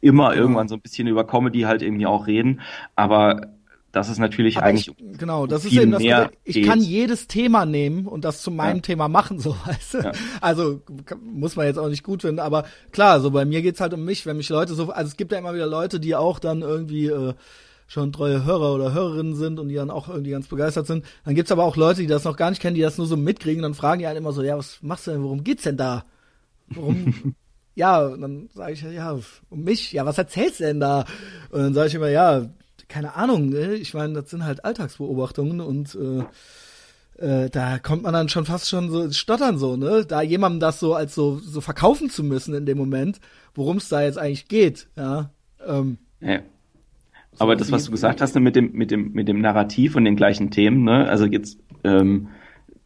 immer 0.01 0.35
irgendwann 0.35 0.67
so 0.67 0.75
ein 0.75 0.81
bisschen 0.81 1.07
über 1.07 1.25
Comedy 1.25 1.61
halt 1.61 1.81
irgendwie 1.81 2.05
auch 2.05 2.27
reden. 2.27 2.59
Aber 2.95 3.41
das 3.93 4.09
ist 4.09 4.17
natürlich 4.17 4.57
Aber 4.57 4.65
eigentlich 4.65 4.87
ich, 4.87 5.17
genau 5.19 5.45
das 5.45 5.65
ist 5.65 5.73
eben 5.73 5.91
das 5.91 6.01
mehr 6.01 6.31
ich 6.43 6.55
geht. 6.55 6.65
kann 6.65 6.81
jedes 6.81 7.27
Thema 7.27 7.65
nehmen 7.65 8.07
und 8.07 8.25
das 8.25 8.41
zu 8.41 8.49
meinem 8.49 8.77
ja. 8.77 8.81
Thema 8.81 9.07
machen 9.07 9.39
so 9.39 9.55
weißt 9.65 9.93
du? 9.93 9.97
ja. 9.99 10.11
also 10.41 10.81
muss 11.21 11.55
man 11.55 11.67
jetzt 11.67 11.77
auch 11.77 11.87
nicht 11.87 12.03
gut 12.03 12.23
finden 12.23 12.39
aber 12.39 12.65
klar 12.91 13.21
so 13.21 13.29
bei 13.31 13.45
mir 13.45 13.61
geht's 13.61 13.79
halt 13.79 13.93
um 13.93 14.03
mich 14.03 14.25
wenn 14.25 14.35
mich 14.35 14.49
Leute 14.49 14.73
so 14.73 14.89
also 14.91 15.07
es 15.07 15.15
gibt 15.15 15.31
ja 15.31 15.37
immer 15.37 15.53
wieder 15.53 15.67
Leute 15.67 15.99
die 15.99 16.15
auch 16.15 16.39
dann 16.39 16.63
irgendwie 16.63 17.05
äh, 17.05 17.35
schon 17.85 18.11
treue 18.11 18.43
Hörer 18.43 18.73
oder 18.73 18.93
Hörerinnen 18.93 19.35
sind 19.35 19.59
und 19.59 19.69
die 19.69 19.75
dann 19.75 19.91
auch 19.91 20.09
irgendwie 20.09 20.31
ganz 20.31 20.47
begeistert 20.47 20.87
sind 20.87 21.05
dann 21.23 21.35
gibt's 21.35 21.51
aber 21.51 21.63
auch 21.63 21.77
Leute 21.77 22.01
die 22.01 22.07
das 22.07 22.23
noch 22.23 22.35
gar 22.35 22.49
nicht 22.49 22.63
kennen 22.63 22.75
die 22.75 22.81
das 22.81 22.97
nur 22.97 23.05
so 23.07 23.15
mitkriegen 23.15 23.61
dann 23.61 23.75
fragen 23.75 23.99
die 23.99 24.07
einen 24.07 24.17
immer 24.17 24.33
so 24.33 24.41
ja 24.41 24.57
was 24.57 24.79
machst 24.81 25.05
du 25.05 25.11
denn 25.11 25.21
worum 25.23 25.43
geht's 25.43 25.63
denn 25.63 25.77
da 25.77 26.03
worum 26.69 27.35
ja, 27.75 28.05
und 28.05 28.21
dann 28.21 28.49
sage 28.53 28.73
ich 28.73 28.81
ja, 28.83 29.17
um 29.49 29.63
mich, 29.63 29.93
ja, 29.93 30.05
was 30.05 30.19
erzählst 30.19 30.59
du 30.59 30.65
denn 30.65 30.79
da? 30.79 31.05
Und 31.49 31.59
dann 31.59 31.73
sage 31.73 31.87
ich 31.87 31.95
immer, 31.95 32.09
ja, 32.09 32.47
keine 32.87 33.15
Ahnung, 33.15 33.49
ne? 33.49 33.73
ich 33.75 33.93
meine, 33.93 34.13
das 34.13 34.29
sind 34.29 34.43
halt 34.43 34.65
Alltagsbeobachtungen 34.65 35.61
und 35.61 35.95
äh, 35.95 36.23
äh, 37.17 37.49
da 37.49 37.79
kommt 37.79 38.03
man 38.03 38.13
dann 38.13 38.29
schon 38.29 38.45
fast 38.45 38.69
schon 38.69 38.89
so 38.89 39.09
stottern 39.11 39.57
so, 39.57 39.77
ne? 39.77 40.05
Da 40.05 40.21
jemandem 40.21 40.59
das 40.59 40.79
so 40.79 40.95
als 40.95 41.13
so, 41.13 41.37
so 41.37 41.61
verkaufen 41.61 42.09
zu 42.09 42.23
müssen 42.23 42.55
in 42.55 42.65
dem 42.65 42.77
Moment, 42.77 43.19
worum 43.53 43.77
es 43.77 43.89
da 43.89 44.01
jetzt 44.01 44.17
eigentlich 44.17 44.47
geht, 44.47 44.87
ja. 44.97 45.29
Ähm, 45.65 45.97
ja. 46.21 46.39
Aber 47.39 47.53
so 47.53 47.59
das, 47.59 47.71
was 47.71 47.85
du 47.85 47.91
gesagt 47.91 48.21
hast, 48.21 48.35
ne, 48.35 48.41
mit 48.41 48.55
dem, 48.55 48.71
mit 48.73 48.91
dem, 48.91 49.11
mit 49.13 49.27
dem 49.27 49.41
Narrativ 49.41 49.95
und 49.95 50.05
den 50.05 50.15
gleichen 50.15 50.51
Themen, 50.51 50.83
ne? 50.83 51.07
Also 51.07 51.25
jetzt, 51.25 51.59
ähm, 51.83 52.29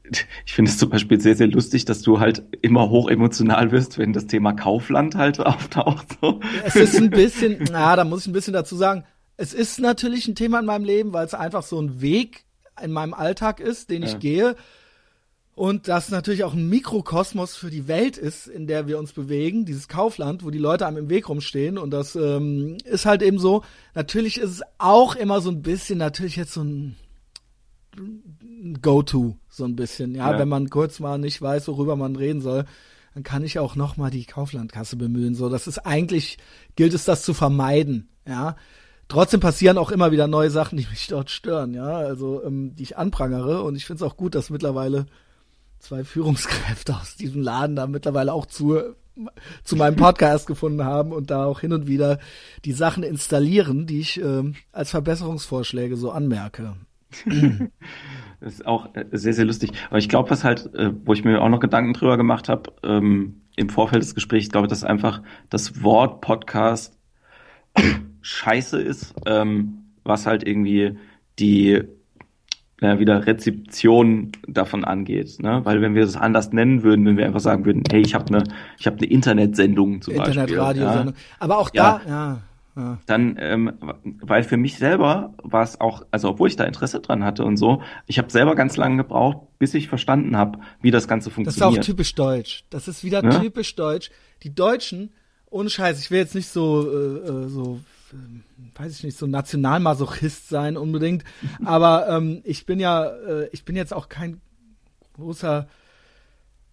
ich 0.46 0.54
finde 0.54 0.72
es 0.72 0.78
zum 0.78 0.90
Beispiel 0.90 1.20
sehr, 1.22 1.36
sehr 1.36 1.48
lustig, 1.48 1.86
dass 1.86 2.02
du 2.02 2.20
halt 2.20 2.44
immer 2.62 2.90
hoch 2.90 3.10
emotional 3.10 3.72
wirst, 3.72 3.98
wenn 3.98 4.14
das 4.14 4.28
Thema 4.28 4.54
Kaufland 4.54 5.16
halt 5.16 5.40
auftaucht. 5.46 6.18
So. 6.22 6.42
Es 6.66 6.76
ist 6.76 6.98
ein 6.98 7.10
bisschen, 7.10 7.64
na, 7.72 7.96
da 7.96 8.04
muss 8.04 8.22
ich 8.22 8.28
ein 8.28 8.34
bisschen 8.34 8.54
dazu 8.54 8.76
sagen, 8.76 9.04
es 9.38 9.54
ist 9.54 9.80
natürlich 9.80 10.28
ein 10.28 10.36
Thema 10.36 10.60
in 10.60 10.66
meinem 10.66 10.84
Leben, 10.84 11.14
weil 11.14 11.26
es 11.26 11.34
einfach 11.34 11.64
so 11.64 11.80
ein 11.80 12.02
Weg 12.02 12.46
in 12.82 12.92
meinem 12.92 13.14
Alltag 13.14 13.60
ist, 13.60 13.90
den 13.90 14.04
ich 14.04 14.14
ja. 14.14 14.18
gehe. 14.18 14.56
Und 15.54 15.88
das 15.88 16.10
natürlich 16.10 16.44
auch 16.44 16.54
ein 16.54 16.70
Mikrokosmos 16.70 17.56
für 17.56 17.72
die 17.72 17.88
Welt 17.88 18.18
ist, 18.18 18.48
in 18.48 18.68
der 18.68 18.88
wir 18.88 19.00
uns 19.00 19.14
bewegen, 19.14 19.66
dieses 19.66 19.88
Kaufland, 19.88 20.44
wo 20.44 20.52
die 20.52 20.60
Leute 20.60 20.86
einem 20.86 20.98
im 20.98 21.10
Weg 21.10 21.30
rumstehen. 21.30 21.80
Und 21.80 21.92
das 21.92 22.16
ähm, 22.16 22.78
ist 22.84 23.08
halt 23.08 23.24
eben 23.24 23.40
so. 23.40 23.64
Natürlich 23.96 24.38
ist 24.38 24.52
es 24.52 24.62
auch 24.78 25.16
immer 25.16 25.42
so 25.42 25.50
ein 25.50 25.64
bisschen, 25.64 25.98
natürlich 25.98 26.36
jetzt 26.36 26.54
so 26.54 26.64
ein 26.64 26.96
Go-To, 28.82 29.38
so 29.50 29.66
ein 29.66 29.76
bisschen. 29.76 30.14
Ja, 30.14 30.32
ja, 30.32 30.40
wenn 30.40 30.48
man 30.48 30.70
kurz 30.70 31.00
mal 31.00 31.18
nicht 31.18 31.42
weiß, 31.42 31.68
worüber 31.70 31.96
man 31.96 32.16
reden 32.16 32.42
soll, 32.42 32.66
dann 33.16 33.24
kann 33.24 33.44
ich 33.44 33.58
auch 33.58 33.76
noch 33.76 33.98
mal 33.98 34.12
die 34.12 34.26
Kauflandkasse 34.26 34.96
bemühen. 34.96 35.34
So, 35.34 35.50
das 35.50 35.66
ist 35.66 35.80
eigentlich, 35.80 36.38
gilt 36.76 36.94
es 36.94 37.06
das 37.06 37.24
zu 37.24 37.34
vermeiden. 37.34 38.10
Ja, 38.28 38.58
Trotzdem 39.08 39.40
passieren 39.40 39.78
auch 39.78 39.92
immer 39.92 40.12
wieder 40.12 40.28
neue 40.28 40.50
Sachen, 40.50 40.78
die 40.78 40.88
mich 40.90 41.08
dort 41.08 41.30
stören, 41.30 41.74
ja, 41.74 41.98
also 41.98 42.44
ähm, 42.44 42.76
die 42.76 42.84
ich 42.84 42.98
anprangere. 42.98 43.64
Und 43.64 43.76
ich 43.76 43.86
finde 43.86 44.04
es 44.04 44.12
auch 44.12 44.18
gut, 44.18 44.36
dass 44.36 44.50
mittlerweile 44.50 45.06
zwei 45.80 46.04
Führungskräfte 46.04 46.96
aus 47.02 47.16
diesem 47.16 47.42
Laden 47.42 47.76
da 47.76 47.88
mittlerweile 47.88 48.34
auch 48.34 48.46
zu, 48.46 48.82
zu 49.64 49.76
meinem 49.76 49.96
Podcast 49.96 50.46
gefunden 50.48 50.84
haben 50.84 51.14
und 51.14 51.32
da 51.32 51.46
auch 51.46 51.62
hin 51.62 51.72
und 51.74 51.88
wieder 51.88 52.20
die 52.66 52.74
Sachen 52.74 53.04
installieren, 53.04 53.88
die 53.88 54.02
ich 54.02 54.22
ähm, 54.22 54.56
als 54.74 54.92
Verbesserungsvorschläge 54.92 55.96
so 55.96 56.12
anmerke. 56.12 56.76
Das 58.42 58.54
ist 58.54 58.66
auch 58.66 58.94
äh, 58.94 59.06
sehr, 59.14 59.34
sehr 59.34 59.46
lustig. 59.46 59.72
Aber 59.90 60.00
ich 60.00 60.10
glaube, 60.10 60.30
was 60.30 60.44
halt, 60.44 60.74
äh, 60.76 60.92
wo 61.06 61.14
ich 61.14 61.24
mir 61.24 61.42
auch 61.42 61.50
noch 61.50 61.62
Gedanken 61.62 61.94
drüber 61.94 62.18
gemacht 62.18 62.50
habe, 62.50 62.74
ähm, 62.84 63.42
im 63.56 63.70
Vorfeld 63.70 64.04
des 64.04 64.14
Gesprächs, 64.14 64.46
ich 64.46 64.52
glaube, 64.52 64.68
dass 64.68 64.84
einfach 64.84 65.24
das 65.50 65.82
Wort 65.82 66.22
Podcast 66.22 66.98
scheiße 68.28 68.82
ist, 68.82 69.14
ähm, 69.26 69.86
was 70.04 70.26
halt 70.26 70.46
irgendwie 70.46 70.98
die 71.40 71.82
ja, 72.82 73.00
wieder 73.00 73.26
Rezeption 73.26 74.32
davon 74.48 74.86
angeht, 74.86 75.40
ne? 75.40 75.62
Weil 75.64 75.82
wenn 75.82 75.96
wir 75.96 76.04
es 76.04 76.16
anders 76.16 76.52
nennen 76.52 76.84
würden, 76.84 77.06
wenn 77.06 77.18
wir 77.18 77.26
einfach 77.26 77.40
sagen 77.40 77.66
würden, 77.66 77.84
hey, 77.90 78.02
ich 78.02 78.14
habe 78.14 78.28
eine, 78.28 78.44
ich 78.78 78.86
habe 78.86 78.98
eine 78.98 79.08
Internetsendung 79.08 80.02
zum 80.02 80.14
Internet 80.14 80.56
Beispiel. 80.56 80.82
Ja? 80.84 81.14
Aber 81.40 81.58
auch 81.58 81.72
ja, 81.74 82.02
da, 82.06 82.10
ja, 82.10 82.42
ja. 82.76 82.98
Dann, 83.08 83.38
ähm, 83.40 83.74
weil 84.22 84.44
für 84.44 84.58
mich 84.58 84.78
selber 84.78 85.34
war 85.42 85.64
es 85.64 85.82
auch, 85.82 86.06
also 86.12 86.30
obwohl 86.30 86.50
ich 86.50 86.56
da 86.56 86.66
Interesse 86.66 87.00
dran 87.00 87.24
hatte 87.24 87.44
und 87.46 87.58
so, 87.58 87.82
ich 88.06 88.20
habe 88.20 88.30
selber 88.30 88.54
ganz 88.54 88.78
lange 88.78 88.98
gebraucht, 88.98 89.40
bis 89.58 89.74
ich 89.74 89.88
verstanden 89.88 90.38
habe, 90.38 90.60
wie 90.80 90.92
das 90.92 91.08
Ganze 91.08 91.32
funktioniert. 91.32 91.60
Das 91.60 91.72
ist 91.72 91.80
auch 91.80 91.84
typisch 91.84 92.14
deutsch. 92.14 92.66
Das 92.70 92.88
ist 92.88 93.04
wieder 93.04 93.24
ja? 93.24 93.40
typisch 93.40 93.76
deutsch. 93.76 94.12
Die 94.44 94.54
Deutschen, 94.54 95.12
ohne 95.50 95.72
Scheiß, 95.72 96.00
ich 96.00 96.12
will 96.12 96.20
jetzt 96.20 96.36
nicht 96.36 96.50
so, 96.50 96.88
äh, 96.88 97.46
äh 97.46 97.48
so 97.48 97.80
weiß 98.76 98.94
ich 98.94 99.04
nicht, 99.04 99.18
so 99.18 99.28
Nationalmasochist 99.28 100.50
sein 100.50 100.78
unbedingt. 100.78 101.24
Aber 101.66 102.08
ähm, 102.10 102.42
ich 102.44 102.66
bin 102.66 102.80
ja, 102.80 103.06
äh, 103.06 103.50
ich 103.52 103.66
bin 103.66 103.76
jetzt 103.76 103.94
auch 103.94 104.10
kein 104.10 104.42
großer, 105.16 105.68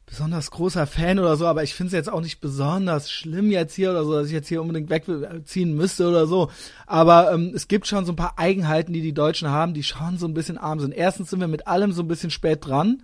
besonders 0.07 0.51
großer 0.51 0.87
Fan 0.87 1.19
oder 1.19 1.37
so, 1.37 1.47
aber 1.47 1.63
ich 1.63 1.75
finde 1.75 1.89
es 1.89 1.95
jetzt 1.95 2.13
auch 2.13 2.21
nicht 2.21 2.43
besonders 2.43 3.11
schlimm 3.11 3.51
jetzt 3.51 3.75
hier 3.75 3.91
oder 3.91 4.05
so, 4.05 4.13
dass 4.13 4.27
ich 4.27 4.35
jetzt 4.35 4.49
hier 4.49 4.61
unbedingt 4.61 4.91
wegziehen 4.91 5.75
müsste 5.75 6.07
oder 6.07 6.27
so. 6.27 6.51
Aber 6.87 7.33
ähm, 7.33 7.53
es 7.55 7.69
gibt 7.69 7.87
schon 7.87 8.05
so 8.05 8.13
ein 8.13 8.17
paar 8.17 8.39
Eigenheiten, 8.39 8.93
die 8.93 9.01
die 9.01 9.15
Deutschen 9.15 9.49
haben, 9.49 9.73
die 9.73 9.83
schon 9.83 10.19
so 10.19 10.27
ein 10.27 10.35
bisschen 10.35 10.59
arm 10.59 10.79
sind. 10.79 10.93
Erstens 10.93 11.31
sind 11.31 11.41
wir 11.41 11.49
mit 11.49 11.67
allem 11.67 11.93
so 11.93 12.03
ein 12.03 12.09
bisschen 12.09 12.31
spät 12.31 12.67
dran. 12.67 13.03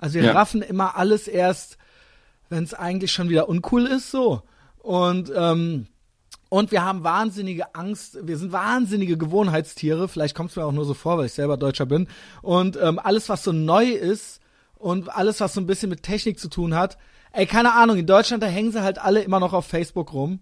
Also 0.00 0.16
wir 0.16 0.24
ja. 0.24 0.32
raffen 0.32 0.60
immer 0.60 0.96
alles 0.96 1.28
erst, 1.28 1.78
wenn 2.48 2.64
es 2.64 2.74
eigentlich 2.74 3.12
schon 3.12 3.28
wieder 3.28 3.48
uncool 3.48 3.86
ist, 3.86 4.10
so. 4.10 4.42
Und 4.78 5.32
ähm, 5.34 5.86
und 6.54 6.70
wir 6.70 6.84
haben 6.84 7.02
wahnsinnige 7.02 7.74
Angst, 7.74 8.16
wir 8.22 8.38
sind 8.38 8.52
wahnsinnige 8.52 9.18
Gewohnheitstiere, 9.18 10.06
vielleicht 10.06 10.36
kommt 10.36 10.50
es 10.50 10.56
mir 10.56 10.64
auch 10.64 10.70
nur 10.70 10.84
so 10.84 10.94
vor, 10.94 11.18
weil 11.18 11.26
ich 11.26 11.32
selber 11.32 11.56
Deutscher 11.56 11.84
bin. 11.84 12.06
Und 12.42 12.78
ähm, 12.80 13.00
alles, 13.00 13.28
was 13.28 13.42
so 13.42 13.50
neu 13.50 13.86
ist 13.86 14.40
und 14.76 15.12
alles, 15.12 15.40
was 15.40 15.54
so 15.54 15.60
ein 15.60 15.66
bisschen 15.66 15.90
mit 15.90 16.04
Technik 16.04 16.38
zu 16.38 16.48
tun 16.48 16.76
hat, 16.76 16.96
ey, 17.32 17.46
keine 17.46 17.74
Ahnung, 17.74 17.96
in 17.96 18.06
Deutschland, 18.06 18.40
da 18.40 18.46
hängen 18.46 18.70
sie 18.70 18.82
halt 18.84 19.00
alle 19.00 19.22
immer 19.22 19.40
noch 19.40 19.52
auf 19.52 19.66
Facebook 19.66 20.12
rum 20.12 20.38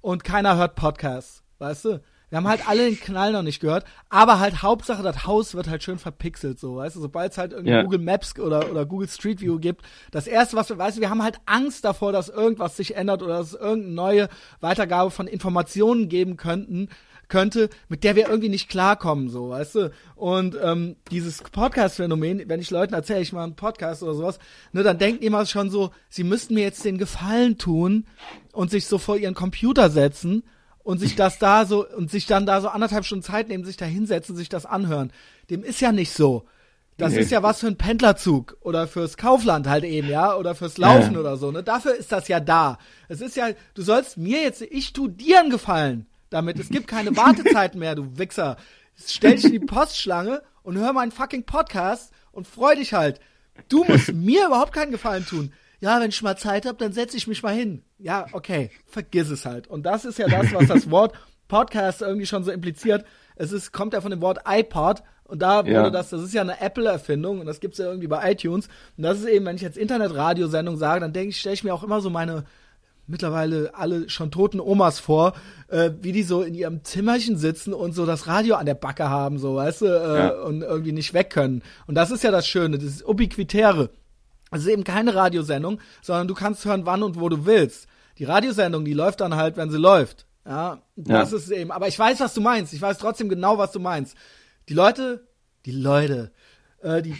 und 0.00 0.24
keiner 0.24 0.56
hört 0.56 0.74
Podcasts, 0.74 1.44
weißt 1.60 1.84
du? 1.84 2.00
Wir 2.32 2.38
haben 2.38 2.48
halt 2.48 2.66
alle 2.66 2.86
den 2.86 2.98
Knall 2.98 3.32
noch 3.32 3.42
nicht 3.42 3.60
gehört, 3.60 3.84
aber 4.08 4.40
halt 4.40 4.62
Hauptsache, 4.62 5.02
das 5.02 5.26
Haus 5.26 5.54
wird 5.54 5.68
halt 5.68 5.82
schön 5.82 5.98
verpixelt, 5.98 6.58
so, 6.58 6.76
weißt 6.76 6.96
du, 6.96 7.00
sobald 7.00 7.32
es 7.32 7.36
halt 7.36 7.52
irgendwie 7.52 7.72
ja. 7.72 7.82
Google 7.82 7.98
Maps 7.98 8.38
oder, 8.38 8.70
oder 8.70 8.86
Google 8.86 9.06
Street 9.06 9.42
View 9.42 9.58
gibt, 9.58 9.84
das 10.12 10.26
erste, 10.26 10.56
was 10.56 10.70
wir, 10.70 10.78
weißt 10.78 10.96
du, 10.96 11.02
wir 11.02 11.10
haben 11.10 11.22
halt 11.22 11.40
Angst 11.44 11.84
davor, 11.84 12.10
dass 12.10 12.30
irgendwas 12.30 12.74
sich 12.78 12.96
ändert 12.96 13.22
oder 13.22 13.36
dass 13.36 13.48
es 13.48 13.60
irgendeine 13.60 13.94
neue 13.94 14.28
Weitergabe 14.60 15.10
von 15.10 15.26
Informationen 15.26 16.08
geben 16.08 16.38
könnten, 16.38 16.88
könnte, 17.28 17.68
mit 17.90 18.02
der 18.02 18.16
wir 18.16 18.30
irgendwie 18.30 18.48
nicht 18.48 18.70
klarkommen, 18.70 19.28
so, 19.28 19.50
weißt 19.50 19.74
du? 19.74 19.92
Und 20.16 20.56
ähm, 20.62 20.96
dieses 21.10 21.42
Podcast-Phänomen, 21.42 22.44
wenn 22.46 22.60
ich 22.60 22.70
Leuten 22.70 22.94
erzähle, 22.94 23.20
ich 23.20 23.34
mache 23.34 23.44
einen 23.44 23.56
Podcast 23.56 24.02
oder 24.02 24.14
sowas, 24.14 24.38
ne, 24.72 24.82
dann 24.82 24.96
denken 24.96 25.20
die 25.20 25.26
immer 25.26 25.44
schon 25.44 25.68
so, 25.68 25.90
sie 26.08 26.24
müssten 26.24 26.54
mir 26.54 26.62
jetzt 26.62 26.82
den 26.86 26.96
Gefallen 26.96 27.58
tun 27.58 28.06
und 28.52 28.70
sich 28.70 28.86
so 28.86 28.96
vor 28.96 29.18
ihren 29.18 29.34
Computer 29.34 29.90
setzen 29.90 30.44
und 30.84 30.98
sich 30.98 31.16
das 31.16 31.38
da 31.38 31.64
so 31.64 31.86
und 31.86 32.10
sich 32.10 32.26
dann 32.26 32.46
da 32.46 32.60
so 32.60 32.68
anderthalb 32.68 33.04
Stunden 33.04 33.22
Zeit 33.22 33.48
nehmen, 33.48 33.64
sich 33.64 33.76
da 33.76 33.84
hinsetzen, 33.84 34.36
sich 34.36 34.48
das 34.48 34.66
anhören. 34.66 35.12
Dem 35.50 35.62
ist 35.62 35.80
ja 35.80 35.92
nicht 35.92 36.12
so. 36.12 36.46
Das 36.98 37.14
nee. 37.14 37.20
ist 37.20 37.30
ja 37.30 37.42
was 37.42 37.60
für 37.60 37.68
ein 37.68 37.78
Pendlerzug 37.78 38.56
oder 38.60 38.86
fürs 38.86 39.16
Kaufland 39.16 39.66
halt 39.66 39.84
eben, 39.84 40.08
ja, 40.08 40.36
oder 40.36 40.54
fürs 40.54 40.78
Laufen 40.78 41.14
ja. 41.14 41.20
oder 41.20 41.36
so, 41.36 41.50
ne? 41.50 41.62
Dafür 41.62 41.94
ist 41.94 42.12
das 42.12 42.28
ja 42.28 42.38
da. 42.38 42.78
Es 43.08 43.20
ist 43.20 43.34
ja, 43.34 43.48
du 43.74 43.82
sollst 43.82 44.18
mir 44.18 44.42
jetzt, 44.42 44.62
ich 44.62 44.92
tu 44.92 45.08
dir 45.08 45.40
einen 45.40 45.50
Gefallen 45.50 46.06
damit. 46.30 46.58
Es 46.58 46.68
gibt 46.68 46.86
keine 46.88 47.16
Wartezeiten 47.16 47.78
mehr, 47.78 47.94
du 47.94 48.18
Wichser. 48.18 48.56
Stell 49.06 49.36
dich 49.36 49.46
in 49.46 49.52
die 49.52 49.58
Postschlange 49.60 50.42
und 50.62 50.78
hör 50.78 50.92
meinen 50.92 51.12
fucking 51.12 51.44
Podcast 51.44 52.12
und 52.30 52.46
freu 52.46 52.74
dich 52.74 52.92
halt. 52.92 53.20
Du 53.68 53.84
musst 53.84 54.08
mir 54.12 54.46
überhaupt 54.46 54.72
keinen 54.72 54.92
Gefallen 54.92 55.26
tun 55.26 55.52
ja, 55.82 56.00
wenn 56.00 56.10
ich 56.10 56.22
mal 56.22 56.38
Zeit 56.38 56.64
habe, 56.64 56.78
dann 56.78 56.92
setze 56.92 57.16
ich 57.16 57.26
mich 57.26 57.42
mal 57.42 57.52
hin. 57.54 57.82
Ja, 57.98 58.26
okay, 58.32 58.70
vergiss 58.86 59.28
es 59.30 59.44
halt. 59.44 59.66
Und 59.66 59.82
das 59.84 60.04
ist 60.04 60.16
ja 60.16 60.28
das, 60.28 60.52
was 60.54 60.68
das 60.68 60.88
Wort 60.90 61.12
Podcast 61.48 62.02
irgendwie 62.02 62.26
schon 62.26 62.44
so 62.44 62.52
impliziert. 62.52 63.04
Es 63.34 63.50
ist, 63.50 63.72
kommt 63.72 63.92
ja 63.92 64.00
von 64.00 64.12
dem 64.12 64.20
Wort 64.20 64.38
iPod 64.46 65.02
und 65.24 65.42
da 65.42 65.64
wurde 65.64 65.72
ja. 65.72 65.90
das, 65.90 66.10
das 66.10 66.22
ist 66.22 66.34
ja 66.34 66.42
eine 66.42 66.60
Apple-Erfindung 66.60 67.40
und 67.40 67.46
das 67.46 67.58
gibt's 67.58 67.78
ja 67.78 67.86
irgendwie 67.86 68.06
bei 68.06 68.30
iTunes. 68.30 68.68
Und 68.96 69.02
das 69.02 69.18
ist 69.18 69.26
eben, 69.26 69.44
wenn 69.44 69.56
ich 69.56 69.62
jetzt 69.62 69.76
Internet-Radiosendung 69.76 70.76
sage, 70.76 71.00
dann 71.00 71.12
denke 71.12 71.30
ich, 71.30 71.40
stelle 71.40 71.54
ich 71.54 71.64
mir 71.64 71.74
auch 71.74 71.82
immer 71.82 72.00
so 72.00 72.10
meine, 72.10 72.44
mittlerweile 73.08 73.74
alle 73.74 74.08
schon 74.08 74.30
toten 74.30 74.60
Omas 74.60 75.00
vor, 75.00 75.32
äh, 75.66 75.90
wie 76.00 76.12
die 76.12 76.22
so 76.22 76.42
in 76.42 76.54
ihrem 76.54 76.84
Zimmerchen 76.84 77.36
sitzen 77.38 77.74
und 77.74 77.92
so 77.92 78.06
das 78.06 78.28
Radio 78.28 78.54
an 78.54 78.66
der 78.66 78.74
Backe 78.74 79.08
haben, 79.08 79.38
so, 79.38 79.56
weißt 79.56 79.80
du, 79.82 79.86
äh, 79.86 80.18
Ja. 80.18 80.28
und 80.42 80.62
irgendwie 80.62 80.92
nicht 80.92 81.12
weg 81.12 81.30
können. 81.30 81.62
Und 81.88 81.96
das 81.96 82.12
ist 82.12 82.22
ja 82.22 82.30
das 82.30 82.46
Schöne, 82.46 82.78
das 82.78 82.86
ist 82.86 83.04
Ubiquitäre. 83.08 83.90
Es 84.52 84.60
ist 84.62 84.68
eben 84.68 84.84
keine 84.84 85.14
Radiosendung, 85.14 85.80
sondern 86.02 86.28
du 86.28 86.34
kannst 86.34 86.64
hören, 86.64 86.86
wann 86.86 87.02
und 87.02 87.18
wo 87.18 87.28
du 87.28 87.44
willst. 87.46 87.86
Die 88.18 88.24
Radiosendung, 88.24 88.84
die 88.84 88.92
läuft 88.92 89.20
dann 89.20 89.34
halt, 89.36 89.56
wenn 89.56 89.70
sie 89.70 89.78
läuft. 89.78 90.26
Ja, 90.46 90.82
das 90.96 91.30
Ja. 91.30 91.36
ist 91.38 91.50
eben. 91.50 91.70
Aber 91.72 91.88
ich 91.88 91.98
weiß, 91.98 92.20
was 92.20 92.34
du 92.34 92.40
meinst. 92.40 92.72
Ich 92.72 92.82
weiß 92.82 92.98
trotzdem 92.98 93.28
genau, 93.28 93.58
was 93.58 93.72
du 93.72 93.80
meinst. 93.80 94.16
Die 94.68 94.74
Leute, 94.74 95.26
die 95.66 95.72
Leute, 95.72 96.32
äh, 96.82 97.00
die, 97.02 97.16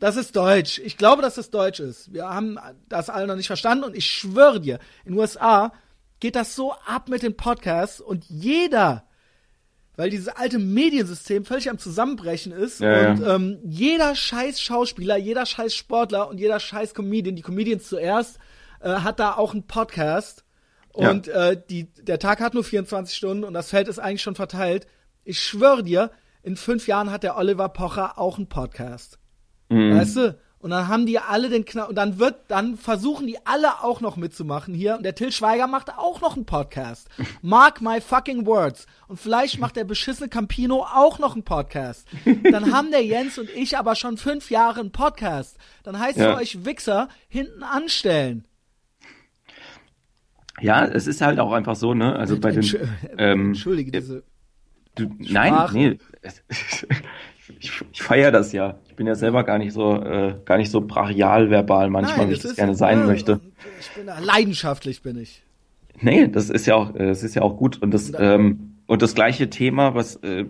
das 0.00 0.16
ist 0.16 0.34
Deutsch. 0.36 0.78
Ich 0.84 0.96
glaube, 0.96 1.22
dass 1.22 1.36
das 1.36 1.50
Deutsch 1.50 1.80
ist. 1.80 2.12
Wir 2.12 2.28
haben 2.28 2.58
das 2.88 3.08
alle 3.10 3.26
noch 3.26 3.36
nicht 3.36 3.46
verstanden 3.46 3.84
und 3.84 3.96
ich 3.96 4.06
schwöre 4.06 4.60
dir, 4.60 4.78
in 5.04 5.12
den 5.12 5.20
USA 5.20 5.72
geht 6.20 6.36
das 6.36 6.54
so 6.56 6.72
ab 6.86 7.08
mit 7.08 7.22
den 7.22 7.36
Podcasts 7.36 8.00
und 8.00 8.24
jeder, 8.28 9.04
weil 9.96 10.10
dieses 10.10 10.28
alte 10.28 10.58
Mediensystem 10.58 11.44
völlig 11.44 11.70
am 11.70 11.78
Zusammenbrechen 11.78 12.52
ist 12.52 12.80
Ja, 12.80 13.10
und 13.10 13.20
ja. 13.20 13.34
Ähm, 13.36 13.58
jeder 13.64 14.14
scheiß 14.14 14.60
Schauspieler, 14.60 15.16
jeder 15.16 15.46
scheiß 15.46 15.74
Sportler 15.74 16.28
und 16.28 16.38
jeder 16.38 16.58
scheiß 16.60 16.94
Comedian, 16.94 17.36
die 17.36 17.42
Comedians 17.42 17.88
zuerst, 17.88 18.38
äh, 18.80 18.88
hat 18.90 19.20
da 19.20 19.34
auch 19.34 19.52
einen 19.52 19.66
Podcast 19.66 20.44
Ja. 20.96 21.10
und 21.10 21.28
äh, 21.28 21.60
die, 21.70 21.92
der 22.02 22.18
Tag 22.18 22.40
hat 22.40 22.54
nur 22.54 22.64
24 22.64 23.16
Stunden 23.16 23.44
und 23.44 23.54
das 23.54 23.70
Feld 23.70 23.88
ist 23.88 23.98
eigentlich 23.98 24.22
schon 24.22 24.34
verteilt. 24.34 24.86
Ich 25.24 25.40
schwöre 25.40 25.82
dir, 25.82 26.10
in 26.42 26.56
fünf 26.56 26.86
Jahren 26.86 27.10
hat 27.10 27.22
der 27.22 27.36
Oliver 27.38 27.68
Pocher 27.70 28.18
auch 28.18 28.36
einen 28.36 28.48
Podcast. 28.48 29.18
Mhm. 29.70 29.96
Weißt 29.96 30.16
du? 30.16 30.38
Und 30.64 30.70
dann 30.70 30.88
haben 30.88 31.04
die 31.04 31.18
alle 31.18 31.50
den 31.50 31.66
Knall, 31.66 31.88
und 31.90 31.94
dann 31.96 32.18
wird, 32.18 32.36
dann 32.48 32.78
versuchen 32.78 33.26
die 33.26 33.36
alle 33.44 33.82
auch 33.84 34.00
noch 34.00 34.16
mitzumachen 34.16 34.72
hier. 34.72 34.96
Und 34.96 35.02
der 35.02 35.14
Till 35.14 35.30
Schweiger 35.30 35.66
macht 35.66 35.90
auch 35.90 36.22
noch 36.22 36.36
einen 36.36 36.46
Podcast. 36.46 37.10
Mark 37.42 37.82
my 37.82 38.00
fucking 38.00 38.46
words. 38.46 38.86
Und 39.06 39.20
vielleicht 39.20 39.58
macht 39.60 39.76
der 39.76 39.84
beschissene 39.84 40.30
Campino 40.30 40.82
auch 40.84 41.18
noch 41.18 41.34
einen 41.34 41.42
Podcast. 41.44 42.08
Dann 42.50 42.72
haben 42.72 42.90
der 42.92 43.04
Jens 43.04 43.36
und 43.38 43.50
ich 43.50 43.76
aber 43.76 43.94
schon 43.94 44.16
fünf 44.16 44.50
Jahre 44.50 44.80
einen 44.80 44.90
Podcast. 44.90 45.58
Dann 45.82 45.98
heißt 45.98 46.16
Ja. 46.16 46.32
es 46.32 46.38
euch 46.40 46.64
Wichser 46.64 47.10
hinten 47.28 47.62
anstellen. 47.62 48.46
Ja, 50.62 50.86
es 50.86 51.06
ist 51.06 51.20
halt 51.20 51.40
auch 51.40 51.52
einfach 51.52 51.76
so, 51.76 51.92
ne? 51.92 52.16
Also 52.16 52.40
bei 52.40 52.52
den, 52.52 52.62
Entsch- 52.62 52.88
ähm, 53.18 53.48
Entschuldige 53.48 53.90
diese. 53.90 54.24
du, 54.94 55.10
nein, 55.18 55.54
nee, 55.74 55.98
ich, 57.60 57.82
ich 57.92 58.02
feiere 58.02 58.30
das 58.32 58.52
ja. 58.52 58.76
Ich 58.88 58.94
bin 58.94 59.06
ja 59.06 59.14
selber 59.14 59.44
gar 59.44 59.58
nicht 59.58 59.72
so, 59.72 59.96
äh, 60.00 60.34
gar 60.44 60.56
nicht 60.56 60.70
so 60.70 60.80
brachial 60.80 61.50
verbal 61.50 61.90
manchmal, 61.90 62.28
wie 62.28 62.32
ich 62.34 62.40
das 62.42 62.52
ist- 62.52 62.56
gerne 62.56 62.74
sein 62.74 63.00
ja, 63.00 63.06
möchte. 63.06 63.40
Ich 63.80 63.90
bin 63.90 64.06
da, 64.06 64.18
leidenschaftlich 64.18 65.02
bin 65.02 65.18
ich. 65.18 65.42
Nee, 66.00 66.28
das 66.28 66.50
ist 66.50 66.66
ja 66.66 66.74
auch, 66.74 66.94
äh, 66.94 67.06
das 67.06 67.22
ist 67.22 67.34
ja 67.34 67.42
auch 67.42 67.56
gut. 67.56 67.80
Und 67.82 67.92
das, 67.92 68.12
ähm, 68.18 68.74
und 68.86 69.02
das 69.02 69.14
gleiche 69.14 69.48
Thema, 69.50 69.94
was, 69.94 70.16
äh, 70.16 70.44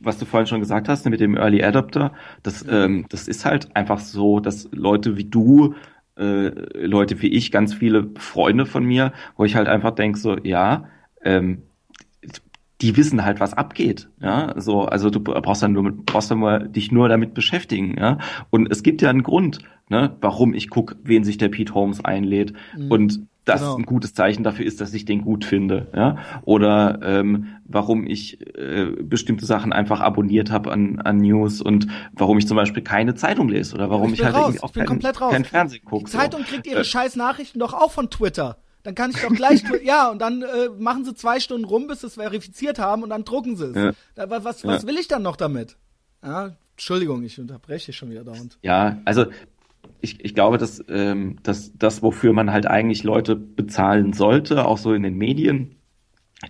was 0.00 0.18
du 0.18 0.24
vorhin 0.24 0.46
schon 0.46 0.60
gesagt 0.60 0.88
hast, 0.88 1.08
mit 1.08 1.20
dem 1.20 1.36
Early 1.36 1.62
Adopter, 1.62 2.12
das, 2.42 2.64
ähm, 2.70 3.06
das 3.08 3.26
ist 3.26 3.44
halt 3.44 3.74
einfach 3.74 3.98
so, 3.98 4.38
dass 4.40 4.68
Leute 4.72 5.16
wie 5.16 5.24
du, 5.24 5.74
äh, 6.16 6.48
Leute 6.86 7.20
wie 7.20 7.28
ich, 7.28 7.50
ganz 7.50 7.74
viele 7.74 8.08
Freunde 8.16 8.64
von 8.66 8.84
mir, 8.84 9.12
wo 9.36 9.44
ich 9.44 9.56
halt 9.56 9.66
einfach 9.68 9.90
denk 9.92 10.16
so, 10.16 10.36
ja, 10.38 10.88
ähm, 11.24 11.62
die 12.82 12.96
wissen 12.96 13.24
halt, 13.24 13.40
was 13.40 13.54
abgeht, 13.54 14.08
ja, 14.20 14.52
so, 14.60 14.82
also 14.84 15.08
du 15.10 15.20
brauchst 15.20 15.62
dann 15.62 15.72
nur, 15.72 15.82
mit- 15.82 16.04
brauchst 16.06 16.30
dann 16.30 16.38
mal 16.38 16.68
dich 16.68 16.92
nur 16.92 17.08
damit 17.08 17.32
beschäftigen, 17.34 17.96
ja, 17.98 18.18
und 18.50 18.70
es 18.70 18.82
gibt 18.82 19.00
ja 19.02 19.08
einen 19.10 19.22
Grund, 19.22 19.60
ne, 19.88 20.14
warum 20.20 20.52
ich 20.54 20.68
guck, 20.68 20.96
wen 21.02 21.24
sich 21.24 21.38
der 21.38 21.48
Pete 21.48 21.74
Holmes 21.74 22.04
einlädt 22.04 22.52
und 22.90 23.20
das 23.46 23.60
Genau. 23.60 23.76
ein 23.76 23.86
gutes 23.86 24.12
Zeichen 24.12 24.42
dafür 24.42 24.66
ist, 24.66 24.80
dass 24.80 24.92
ich 24.92 25.04
den 25.04 25.22
gut 25.22 25.44
finde, 25.44 25.86
ja, 25.94 26.16
oder 26.42 26.98
ähm, 27.02 27.46
warum 27.64 28.04
ich 28.06 28.40
äh, 28.58 28.86
bestimmte 29.02 29.46
Sachen 29.46 29.72
einfach 29.72 30.00
abonniert 30.00 30.50
habe 30.50 30.72
an, 30.72 30.98
an 30.98 31.18
News 31.18 31.62
und 31.62 31.86
warum 32.12 32.38
ich 32.38 32.48
zum 32.48 32.56
Beispiel 32.56 32.82
keine 32.82 33.14
Zeitung 33.14 33.48
lese 33.48 33.76
oder 33.76 33.88
warum 33.88 34.12
Ich 34.12 34.18
ich, 34.18 34.24
halt 34.24 34.34
raus. 34.34 34.42
irgendwie 34.46 34.62
auch 34.64 34.72
kein, 34.72 34.86
komplett 34.86 35.20
raus. 35.20 35.32
kein 35.32 35.44
Fernsehen 35.44 35.80
Die 35.84 35.88
gucke. 35.88 36.10
Zeitung 36.10 36.42
kriegt 36.42 36.66
ihre 36.66 36.80
Äh, 36.80 36.84
scheiß 36.84 37.14
Nachrichten 37.14 37.60
doch 37.60 37.72
auch 37.72 37.92
von 37.92 38.10
Twitter. 38.10 38.58
Dann 38.86 38.94
kann 38.94 39.10
ich 39.10 39.20
doch 39.20 39.34
gleich, 39.34 39.64
ja, 39.84 40.08
und 40.12 40.20
dann 40.20 40.42
äh, 40.42 40.68
machen 40.78 41.04
sie 41.04 41.12
zwei 41.12 41.40
Stunden 41.40 41.64
rum, 41.64 41.88
bis 41.88 42.02
sie 42.02 42.06
es 42.06 42.14
verifiziert 42.14 42.78
haben 42.78 43.02
und 43.02 43.10
dann 43.10 43.24
drucken 43.24 43.56
sie 43.56 43.64
es. 43.70 43.74
Ja. 43.74 43.92
Da, 44.14 44.30
was, 44.44 44.64
was 44.64 44.82
Ja. 44.82 44.88
will 44.88 44.96
ich 44.96 45.08
dann 45.08 45.22
noch 45.22 45.34
damit? 45.34 45.76
Ja, 46.22 46.52
Entschuldigung, 46.76 47.24
ich 47.24 47.40
unterbreche 47.40 47.92
schon 47.92 48.10
wieder 48.10 48.22
dauernd. 48.22 48.58
Ja, 48.62 48.98
also 49.04 49.26
ich, 50.02 50.24
ich 50.24 50.34
glaube, 50.36 50.56
dass, 50.56 50.84
ähm, 50.88 51.38
dass 51.42 51.72
das, 51.76 52.00
wofür 52.00 52.32
man 52.32 52.52
halt 52.52 52.66
eigentlich 52.66 53.02
Leute 53.02 53.34
bezahlen 53.34 54.12
sollte, 54.12 54.64
auch 54.66 54.78
so 54.78 54.92
in 54.94 55.02
den 55.02 55.16
Medien, 55.18 55.74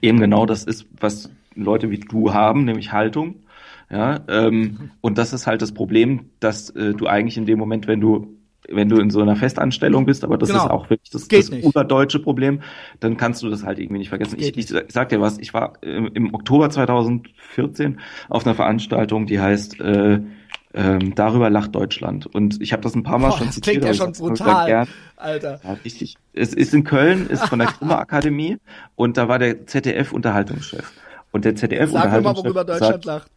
eben 0.03 0.21
genau 0.21 0.45
das 0.45 0.65
ist, 0.65 0.85
was 1.01 1.31
Leute 1.55 1.91
wie 1.91 2.01
du 2.01 2.35
haben, 2.35 2.67
nämlich 2.67 2.93
Haltung. 2.93 3.45
Ja, 3.89 4.21
ähm, 4.29 4.91
und 5.01 5.17
das 5.17 5.33
ist 5.33 5.47
halt 5.47 5.63
das 5.63 5.73
Problem, 5.73 6.29
dass 6.39 6.69
äh, 6.69 6.93
du 6.93 7.07
eigentlich 7.07 7.39
in 7.39 7.47
dem 7.47 7.59
Moment, 7.59 7.87
wenn 7.87 8.01
du 8.03 8.36
wenn 8.69 8.89
du 8.89 8.97
in 8.99 9.11
so 9.11 9.21
einer 9.21 9.37
Festanstellung 9.37 10.07
bist, 10.07 10.25
aber 10.25 10.39
das 10.39 10.49
Genau. 10.49 10.65
ist 10.65 10.71
auch 10.71 10.91
wirklich 10.91 11.11
das, 11.11 11.29
Geht 11.29 11.41
das 11.45 11.51
nicht. 11.51 11.65
uberdeutsche 11.65 12.19
Problem, 12.19 12.61
dann 13.01 13.17
kannst 13.17 13.43
du 13.43 13.49
das 13.51 13.65
halt 13.65 13.79
irgendwie 13.79 13.99
nicht 13.99 14.09
vergessen. 14.09 14.37
Ich, 14.39 14.53
Geht 14.53 14.57
ich, 14.57 14.75
ich 14.75 14.93
sag 14.93 15.09
dir 15.11 15.21
was, 15.21 15.39
ich 15.39 15.55
war 15.55 15.75
ähm, 15.83 16.11
im 16.15 16.35
Oktober 16.35 16.69
2014 16.71 18.01
auf 18.29 18.45
einer 18.47 18.55
Veranstaltung, 18.55 19.27
die 19.27 19.41
heißt 19.41 19.81
äh, 19.81 20.21
ähm, 20.75 21.15
Darüber 21.15 21.49
lacht 21.49 21.75
Deutschland. 21.75 22.27
Und 22.27 22.61
ich 22.61 22.73
habe 22.73 22.83
das 22.83 22.95
ein 22.95 23.03
paar 23.03 23.19
Mal 23.19 23.29
Boah, 23.31 23.39
schon 23.39 23.47
das 23.47 23.61
klingt 23.61 23.83
ja 23.85 23.95
schon 23.95 24.13
brutal, 24.13 24.67
gern. 24.67 24.89
Alter. 25.17 25.61
Ja, 25.65 25.73
richtig. 25.85 26.17
Es 26.35 26.53
ist 26.53 26.75
in 26.75 26.85
Köln, 26.85 27.29
ist 27.29 27.45
von 27.49 27.59
der 27.59 27.69
Klimaakademie 27.69 28.59
und 28.95 29.17
da 29.17 29.29
war 29.29 29.39
der 29.39 29.67
ZDF-Unterhaltungschef. 29.67 30.93
Und 31.33 31.45
der 31.45 31.55
ZDF-Unterhaltungschef 31.55 32.45
worüber 32.45 32.65
Deutschland 32.65 32.93
sagt, 32.93 33.05
lacht. 33.07 33.31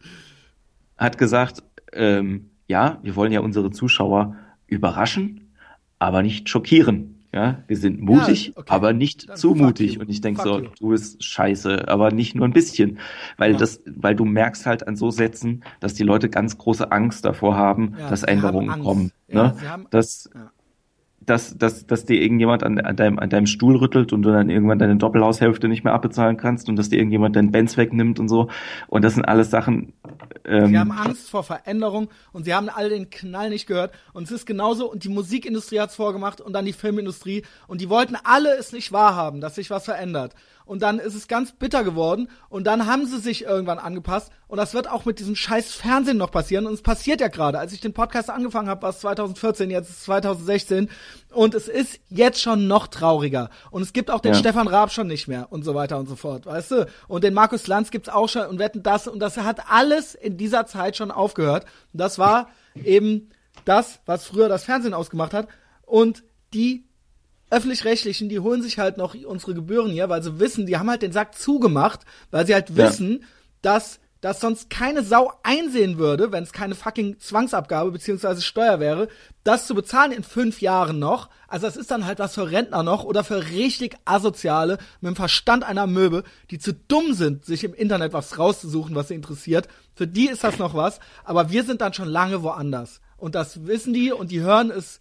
hat 0.98 1.16
gesagt, 1.18 1.62
ähm, 1.92 2.50
ja, 2.66 2.98
wir 3.02 3.16
wollen 3.16 3.32
ja 3.32 3.40
unsere 3.40 3.70
Zuschauer 3.70 4.36
überraschen, 4.70 5.50
aber 5.98 6.22
nicht 6.22 6.48
schockieren. 6.48 7.16
Ja, 7.32 7.62
wir 7.68 7.76
sind 7.76 8.00
mutig, 8.00 8.54
okay. 8.56 8.66
aber 8.72 8.92
nicht 8.92 9.28
Dann 9.28 9.36
zu 9.36 9.54
mutig. 9.54 9.94
you. 9.94 10.00
Und 10.00 10.10
ich 10.10 10.20
denk 10.20 10.38
Fuck 10.38 10.46
so, 10.46 10.58
you. 10.62 10.68
du 10.80 10.88
bist 10.88 11.22
scheiße, 11.22 11.86
aber 11.86 12.10
nicht 12.10 12.34
nur 12.34 12.44
ein 12.44 12.52
bisschen. 12.52 12.98
Weil 13.36 13.52
Ja. 13.52 13.58
das, 13.58 13.80
weil 13.86 14.16
du 14.16 14.24
merkst 14.24 14.66
halt 14.66 14.88
an 14.88 14.96
so 14.96 15.10
Sätzen, 15.12 15.62
dass 15.78 15.94
die 15.94 16.02
Leute 16.02 16.28
ganz 16.28 16.58
große 16.58 16.90
Angst 16.90 17.24
davor 17.24 17.54
haben, 17.56 17.94
Ja, 17.96 18.10
dass 18.10 18.22
haben 18.22 18.30
Änderungen 18.30 18.70
Angst. 18.70 18.84
kommen. 18.84 19.12
Ja, 19.28 19.42
ne? 19.52 19.68
haben- 19.70 19.86
dass, 19.90 20.28
ja. 20.34 20.50
Dass, 21.20 21.56
dass, 21.56 21.86
dass 21.86 22.06
dir 22.06 22.20
irgendjemand 22.20 22.62
an, 22.62 22.78
an, 22.78 22.96
deinem, 22.96 23.18
an 23.18 23.28
deinem 23.28 23.46
Stuhl 23.46 23.76
rüttelt 23.76 24.12
und 24.12 24.22
du 24.22 24.30
dann 24.30 24.48
irgendwann 24.48 24.78
deine 24.78 24.96
Doppelhaushälfte 24.96 25.68
nicht 25.68 25.84
mehr 25.84 25.92
abbezahlen 25.92 26.36
kannst 26.36 26.68
und 26.68 26.76
dass 26.76 26.88
dir 26.88 26.96
irgendjemand 26.96 27.36
deinen 27.36 27.52
Benz 27.52 27.76
wegnimmt 27.76 28.18
und 28.18 28.28
so. 28.28 28.48
Und 28.88 29.04
das 29.04 29.14
sind 29.14 29.24
alles 29.26 29.50
Sachen. 29.50 29.92
Ähm, 30.44 30.68
Sie 30.68 30.78
haben 30.78 30.92
Angst 30.92 31.30
vor 31.30 31.44
Veränderung 31.44 32.08
und 32.32 32.44
sie 32.44 32.54
haben 32.54 32.70
all 32.70 32.88
den 32.88 33.10
Knall 33.10 33.50
nicht 33.50 33.66
gehört. 33.66 33.92
Und 34.12 34.24
es 34.24 34.30
ist 34.30 34.46
genauso, 34.46 34.90
und 34.90 35.04
die 35.04 35.10
Musikindustrie 35.10 35.80
hat's 35.80 35.94
vorgemacht 35.94 36.40
und 36.40 36.54
dann 36.54 36.64
die 36.64 36.72
Filmindustrie. 36.72 37.42
Und 37.68 37.80
die 37.80 37.90
wollten 37.90 38.16
alle 38.24 38.56
es 38.56 38.72
nicht 38.72 38.92
wahrhaben, 38.92 39.40
dass 39.40 39.56
sich 39.56 39.70
was 39.70 39.84
verändert. 39.84 40.34
Und 40.70 40.82
dann 40.82 41.00
ist 41.00 41.16
es 41.16 41.26
ganz 41.26 41.50
bitter 41.50 41.82
geworden 41.82 42.28
und 42.48 42.64
dann 42.64 42.86
haben 42.86 43.04
sie 43.04 43.18
sich 43.18 43.42
irgendwann 43.42 43.80
angepasst. 43.80 44.30
Und 44.46 44.56
das 44.56 44.72
wird 44.72 44.88
auch 44.88 45.04
mit 45.04 45.18
diesem 45.18 45.34
scheiß 45.34 45.74
Fernsehen 45.74 46.16
noch 46.16 46.30
passieren. 46.30 46.64
Und 46.64 46.74
es 46.74 46.82
passiert 46.82 47.20
ja 47.20 47.26
gerade. 47.26 47.58
Als 47.58 47.72
ich 47.72 47.80
den 47.80 47.92
Podcast 47.92 48.30
angefangen 48.30 48.68
habe, 48.68 48.82
war 48.82 48.90
es 48.90 49.00
2014, 49.00 49.68
jetzt 49.68 49.90
ist 49.90 49.96
es 49.98 50.04
2016. 50.04 50.88
Und 51.32 51.54
es 51.54 51.68
ist 51.68 52.00
jetzt 52.08 52.40
schon 52.40 52.66
noch 52.66 52.86
trauriger. 52.88 53.50
Und 53.70 53.82
es 53.82 53.92
gibt 53.92 54.10
auch 54.10 54.20
den 54.20 54.32
Ja. 54.32 54.38
Stefan 54.38 54.68
Raab 54.68 54.92
schon 54.92 55.06
nicht 55.06 55.28
mehr 55.28 55.48
und 55.50 55.64
so 55.64 55.74
weiter 55.74 55.98
und 55.98 56.08
so 56.08 56.16
fort, 56.16 56.46
weißt 56.46 56.70
du? 56.72 56.86
Und 57.08 57.24
den 57.24 57.34
Markus 57.34 57.66
Lanz 57.66 57.90
gibt's 57.90 58.08
auch 58.08 58.28
schon 58.28 58.46
und 58.46 58.58
wetten 58.58 58.82
das 58.82 59.06
und 59.08 59.18
das 59.20 59.36
hat 59.36 59.70
alles 59.70 60.14
in 60.14 60.36
dieser 60.36 60.66
Zeit 60.66 60.96
schon 60.96 61.10
aufgehört. 61.10 61.64
Und 61.92 62.00
das 62.00 62.18
war 62.18 62.48
eben 62.84 63.30
das, 63.64 64.00
was 64.06 64.24
früher 64.24 64.48
das 64.48 64.64
Fernsehen 64.64 64.94
ausgemacht 64.94 65.34
hat. 65.34 65.48
Und 65.86 66.22
die 66.54 66.84
öffentlich-rechtlichen, 67.50 68.28
die 68.28 68.38
holen 68.40 68.62
sich 68.62 68.78
halt 68.78 68.96
noch 68.96 69.14
unsere 69.14 69.54
Gebühren 69.54 69.90
hier, 69.90 70.08
weil 70.08 70.22
sie 70.22 70.38
wissen, 70.38 70.66
die 70.66 70.78
haben 70.78 70.88
halt 70.88 71.02
den 71.02 71.12
Sack 71.12 71.36
zugemacht, 71.36 72.00
weil 72.30 72.46
sie 72.46 72.54
halt 72.54 72.70
Ja. 72.70 72.76
wissen, 72.88 73.24
dass 73.62 73.98
dass 74.20 74.40
sonst 74.40 74.68
keine 74.68 75.02
Sau 75.02 75.32
einsehen 75.42 75.98
würde, 75.98 76.30
wenn 76.32 76.42
es 76.42 76.52
keine 76.52 76.74
fucking 76.74 77.18
Zwangsabgabe 77.18 77.90
beziehungsweise 77.90 78.42
Steuer 78.42 78.80
wäre, 78.80 79.08
das 79.44 79.66
zu 79.66 79.74
bezahlen 79.74 80.12
in 80.12 80.22
fünf 80.22 80.60
Jahren 80.60 80.98
noch. 80.98 81.30
Also 81.48 81.66
das 81.66 81.76
ist 81.76 81.90
dann 81.90 82.04
halt 82.04 82.18
was 82.18 82.34
für 82.34 82.50
Rentner 82.50 82.82
noch 82.82 83.04
oder 83.04 83.24
für 83.24 83.50
richtig 83.50 83.96
Asoziale 84.04 84.78
mit 85.00 85.10
dem 85.10 85.16
Verstand 85.16 85.64
einer 85.64 85.86
Möbe, 85.86 86.24
die 86.50 86.58
zu 86.58 86.74
dumm 86.74 87.14
sind, 87.14 87.44
sich 87.44 87.64
im 87.64 87.74
Internet 87.74 88.12
was 88.12 88.38
rauszusuchen, 88.38 88.94
was 88.94 89.08
sie 89.08 89.14
interessiert. 89.14 89.68
Für 89.94 90.06
die 90.06 90.28
ist 90.28 90.44
das 90.44 90.58
noch 90.58 90.74
was, 90.74 91.00
aber 91.24 91.50
wir 91.50 91.64
sind 91.64 91.80
dann 91.80 91.94
schon 91.94 92.08
lange 92.08 92.42
woanders. 92.42 93.00
Und 93.16 93.34
das 93.34 93.66
wissen 93.66 93.92
die 93.92 94.12
und 94.12 94.30
die 94.30 94.40
hören 94.40 94.70
es 94.70 95.00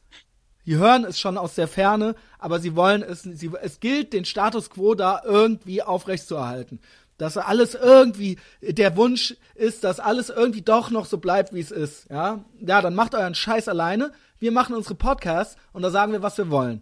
die 0.70 0.78
hören 0.78 1.04
es 1.04 1.20
schon 1.20 1.40
aus 1.40 1.56
der 1.56 1.68
Ferne, 1.68 2.14
aber 2.38 2.60
sie 2.60 2.76
wollen 2.76 3.02
es, 3.02 3.24
sie, 3.24 3.50
es 3.60 3.80
gilt, 3.80 4.14
den 4.14 4.24
Status 4.24 4.70
quo 4.70 4.94
da 4.94 5.22
irgendwie 5.26 5.82
aufrechtzuerhalten. 5.82 6.80
Dass 7.20 7.38
alles 7.38 7.76
irgendwie, 7.76 8.38
der 8.62 8.98
Wunsch 8.98 9.36
ist, 9.54 9.84
dass 9.84 10.00
alles 10.00 10.30
irgendwie 10.30 10.62
doch 10.62 10.90
noch 10.90 11.06
so 11.06 11.20
bleibt, 11.20 11.54
wie 11.54 11.60
es 11.60 11.70
ist. 11.70 12.10
Ja, 12.10 12.44
ja 12.60 12.82
dann 12.82 12.96
macht 12.96 13.14
euren 13.14 13.36
Scheiß 13.36 13.68
alleine. 13.68 14.12
Wir 14.40 14.52
machen 14.52 14.74
unsere 14.74 14.96
Podcasts 14.96 15.58
und 15.74 15.84
da 15.84 15.91
sagen 15.91 16.14
wir, 16.14 16.24
was 16.24 16.38
wir 16.38 16.50
wollen. 16.50 16.82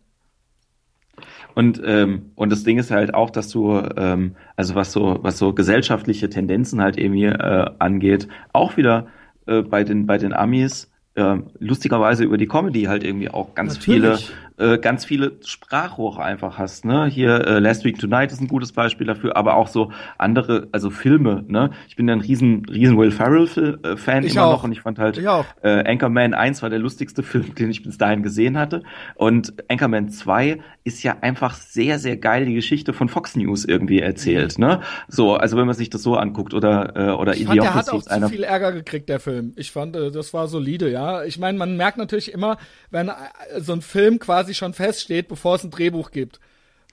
Und, 1.55 1.81
ähm, 1.83 2.31
und 2.35 2.51
das 2.51 2.63
Ding 2.63 2.77
ist 2.77 2.91
halt 2.91 3.15
auch, 3.15 3.31
dass 3.31 3.49
du, 3.49 3.81
ähm, 3.97 4.35
also 4.55 4.75
was 4.75 4.91
so, 4.91 5.17
was 5.23 5.39
so 5.39 5.53
gesellschaftliche 5.53 6.29
Tendenzen 6.29 6.81
halt 6.81 6.97
irgendwie 6.97 7.25
äh, 7.25 7.65
angeht, 7.79 8.27
auch 8.53 8.77
wieder 8.77 9.07
äh, 9.47 9.63
bei 9.63 9.83
den, 9.83 10.05
bei 10.05 10.19
den 10.19 10.33
Amis, 10.33 10.91
äh, 11.15 11.37
lustigerweise 11.57 12.23
über 12.23 12.37
die 12.37 12.45
Comedy 12.45 12.83
halt 12.83 13.03
irgendwie 13.03 13.31
auch 13.31 13.55
ganz 13.55 13.79
Natürlich. 13.79 14.25
viele 14.27 14.37
äh, 14.57 14.77
ganz 14.77 15.05
viele 15.05 15.33
Sprachrohre 15.45 16.23
einfach 16.23 16.57
hast. 16.57 16.85
Ne? 16.85 17.05
Hier 17.05 17.45
äh, 17.47 17.59
Last 17.59 17.85
Week 17.85 17.97
Tonight 17.99 18.31
ist 18.31 18.41
ein 18.41 18.47
gutes 18.47 18.71
Beispiel 18.71 19.05
dafür, 19.07 19.37
aber 19.37 19.55
auch 19.55 19.67
so 19.67 19.91
andere, 20.17 20.67
also 20.71 20.89
Filme. 20.89 21.43
Ne? 21.47 21.71
Ich 21.87 21.95
bin 21.95 22.07
ja 22.07 22.15
ein 22.15 22.21
riesen, 22.21 22.65
riesen 22.65 22.97
Will 22.97 23.11
Ferrell-Fan 23.11 24.23
Ich 24.23 24.33
immer 24.33 24.45
auch. 24.45 24.51
noch 24.53 24.63
und 24.63 24.71
ich 24.71 24.81
fand 24.81 24.99
halt 24.99 25.17
Ich 25.17 25.25
äh, 25.25 25.83
Anchorman 25.87 26.33
1 26.33 26.61
war 26.61 26.69
der 26.69 26.79
lustigste 26.79 27.23
Film, 27.23 27.53
den 27.59 27.69
ich 27.69 27.83
bis 27.83 27.97
dahin 27.97 28.23
gesehen 28.23 28.57
hatte. 28.57 28.83
Und 29.15 29.53
Anchorman 29.69 30.09
2 30.09 30.59
ist 30.83 31.03
ja 31.03 31.17
einfach 31.21 31.55
sehr, 31.55 31.99
sehr 31.99 32.17
geil 32.17 32.45
die 32.45 32.53
Geschichte 32.53 32.93
von 32.93 33.09
Fox 33.09 33.35
News 33.35 33.65
irgendwie 33.65 33.99
erzählt. 33.99 34.57
Ne? 34.57 34.81
So, 35.07 35.35
also 35.35 35.57
wenn 35.57 35.67
man 35.67 35.75
sich 35.75 35.89
das 35.89 36.01
so 36.01 36.15
anguckt 36.15 36.53
oder, 36.53 36.95
äh, 36.95 37.11
oder 37.11 37.35
Ich 37.35 37.45
fand, 37.45 37.59
der 37.61 37.73
hat 37.75 37.87
Idiocracy 37.87 37.91
auch 37.91 38.03
zu 38.03 38.09
einer 38.11 38.29
viel 38.29 38.43
Ärger 38.43 38.71
gekriegt, 38.71 39.09
der 39.09 39.19
Film. 39.19 39.53
Ich 39.55 39.71
fand, 39.71 39.95
äh, 39.95 40.11
das 40.11 40.33
war 40.33 40.47
solide, 40.47 40.89
ja. 40.89 41.23
Ich 41.23 41.37
meine, 41.37 41.57
man 41.57 41.77
merkt 41.77 41.97
natürlich 41.97 42.33
immer, 42.33 42.57
wenn 42.89 43.09
äh, 43.09 43.13
so 43.57 43.73
ein 43.73 43.81
Film 43.81 44.19
quasi 44.19 44.46
schon 44.53 44.73
feststeht, 44.73 45.27
bevor 45.27 45.55
es 45.55 45.63
ein 45.63 45.71
Drehbuch 45.71 46.11
gibt. 46.11 46.39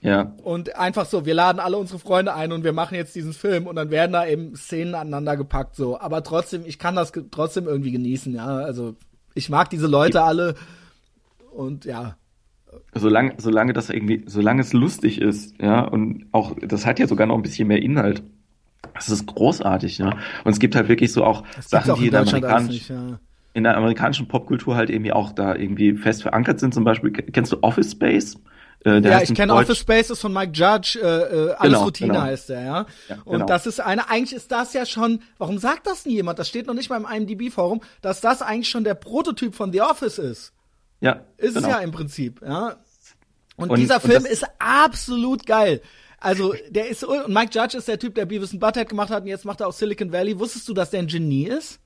ja. 0.01 0.33
Und 0.43 0.75
einfach 0.75 1.05
so, 1.05 1.25
wir 1.25 1.33
laden 1.33 1.59
alle 1.59 1.77
unsere 1.77 1.99
Freunde 1.99 2.33
ein 2.33 2.51
und 2.51 2.63
wir 2.63 2.73
machen 2.73 2.95
jetzt 2.95 3.15
diesen 3.15 3.33
Film 3.33 3.67
und 3.67 3.75
dann 3.75 3.91
werden 3.91 4.13
da 4.13 4.25
eben 4.25 4.55
Szenen 4.55 4.95
aneinander 4.95 5.37
gepackt, 5.37 5.75
so. 5.75 5.99
Aber 5.99 6.23
trotzdem, 6.23 6.63
ich 6.65 6.79
kann 6.79 6.95
das 6.95 7.11
trotzdem 7.31 7.67
irgendwie 7.67 7.91
genießen, 7.91 8.33
ja. 8.33 8.45
Also, 8.45 8.95
ich 9.33 9.49
mag 9.49 9.69
diese 9.69 9.87
Leute 9.87 10.23
alle 10.23 10.55
und 11.51 11.85
ja. 11.85 12.17
solange, 12.93 13.35
solange 13.37 13.73
das 13.73 13.89
irgendwie, 13.89 14.23
solange 14.27 14.61
es 14.61 14.73
lustig 14.73 15.21
ist, 15.21 15.59
ja, 15.61 15.81
und 15.81 16.27
auch, 16.31 16.55
das 16.61 16.85
hat 16.85 16.99
ja 16.99 17.07
sogar 17.07 17.27
noch 17.27 17.35
ein 17.35 17.41
bisschen 17.41 17.67
mehr 17.67 17.81
Inhalt. 17.81 18.23
Das 18.93 19.09
ist 19.09 19.25
großartig, 19.25 19.97
ja. 19.97 20.17
Und 20.43 20.51
es 20.51 20.59
gibt 20.59 20.75
halt 20.75 20.87
wirklich 20.87 21.11
so 21.11 21.23
auch 21.23 21.43
Das 21.55 21.69
Sachen, 21.69 21.91
auch 21.91 21.97
die 21.97 22.07
in 22.07 22.11
Deutschland 22.11 22.45
alles 22.45 22.53
amerikanischen, 22.55 23.05
nicht, 23.05 23.11
ja. 23.11 23.19
In 23.55 23.63
der 23.63 23.75
amerikanischen 23.77 24.27
Popkultur 24.27 24.75
halt 24.75 24.89
irgendwie 24.89 25.13
auch 25.13 25.31
da 25.31 25.55
irgendwie 25.55 25.93
fest 25.95 26.21
verankert 26.21 26.59
sind. 26.59 26.73
Zum 26.73 26.83
Beispiel, 26.83 27.11
kennst 27.11 27.51
du 27.51 27.57
Office 27.63 27.91
Space? 27.93 28.35
Äh, 28.85 28.99
Ja, 28.99 29.21
ich 29.21 29.33
kenne 29.33 29.53
Office 29.53 29.79
Spaces 29.79 30.19
von 30.19 30.31
Mike 30.33 30.51
Judge, 30.53 30.99
äh, 31.01 31.05
äh, 31.07 31.51
alles 31.53 31.61
Genau, 31.73 31.83
Routine 31.85 32.11
genau. 32.13 32.21
heißt 32.25 32.49
der, 32.49 32.61
ja. 32.61 32.85
Ja, 33.09 33.15
und 33.25 33.31
genau. 33.33 33.45
das 33.47 33.65
ist 33.65 33.79
eine, 33.79 34.09
eigentlich 34.09 34.33
ist 34.35 34.51
das 34.51 34.73
ja 34.73 34.85
schon, 34.85 35.21
warum 35.39 35.57
sagt 35.57 35.87
das 35.87 36.05
nie 36.05 36.13
jemand? 36.15 36.37
Das 36.37 36.47
steht 36.49 36.67
noch 36.67 36.73
nicht 36.75 36.89
mal 36.89 36.97
im 36.97 37.07
IMDb-Forum, 37.09 37.81
dass 38.01 38.21
das 38.21 38.41
eigentlich 38.43 38.69
schon 38.69 38.83
der 38.83 38.93
Prototyp 38.93 39.55
von 39.55 39.71
The 39.71 39.81
Office 39.81 40.19
ist. 40.19 40.53
Ja, 41.01 41.21
Ist 41.37 41.55
genau. 41.55 41.67
es 41.67 41.73
ja 41.73 41.79
im 41.79 41.91
Prinzip, 41.91 42.41
ja. 42.45 42.75
Und, 43.55 43.69
Und- 43.71 43.79
dieser 43.79 44.03
und 44.03 44.11
Film 44.11 44.25
ist 44.25 44.45
absolut 44.59 45.45
geil. 45.45 45.81
Also, 46.19 46.53
der 46.69 46.89
ist, 46.89 47.03
und 47.03 47.29
Mike 47.29 47.57
Judge 47.57 47.77
ist 47.77 47.87
der 47.87 47.99
Typ, 47.99 48.15
der 48.15 48.25
Beavis 48.25 48.51
and 48.51 48.59
Butthead 48.59 48.89
gemacht 48.89 49.09
hat 49.11 49.23
und 49.23 49.27
jetzt 49.29 49.45
macht 49.45 49.61
er 49.61 49.67
auch 49.67 49.73
Silicon 49.73 50.11
Valley. 50.11 50.37
Wusstest 50.39 50.67
du, 50.67 50.73
dass 50.73 50.89
der 50.89 50.99
ein 51.01 51.07
Genie 51.07 51.45
ist? 51.47 51.79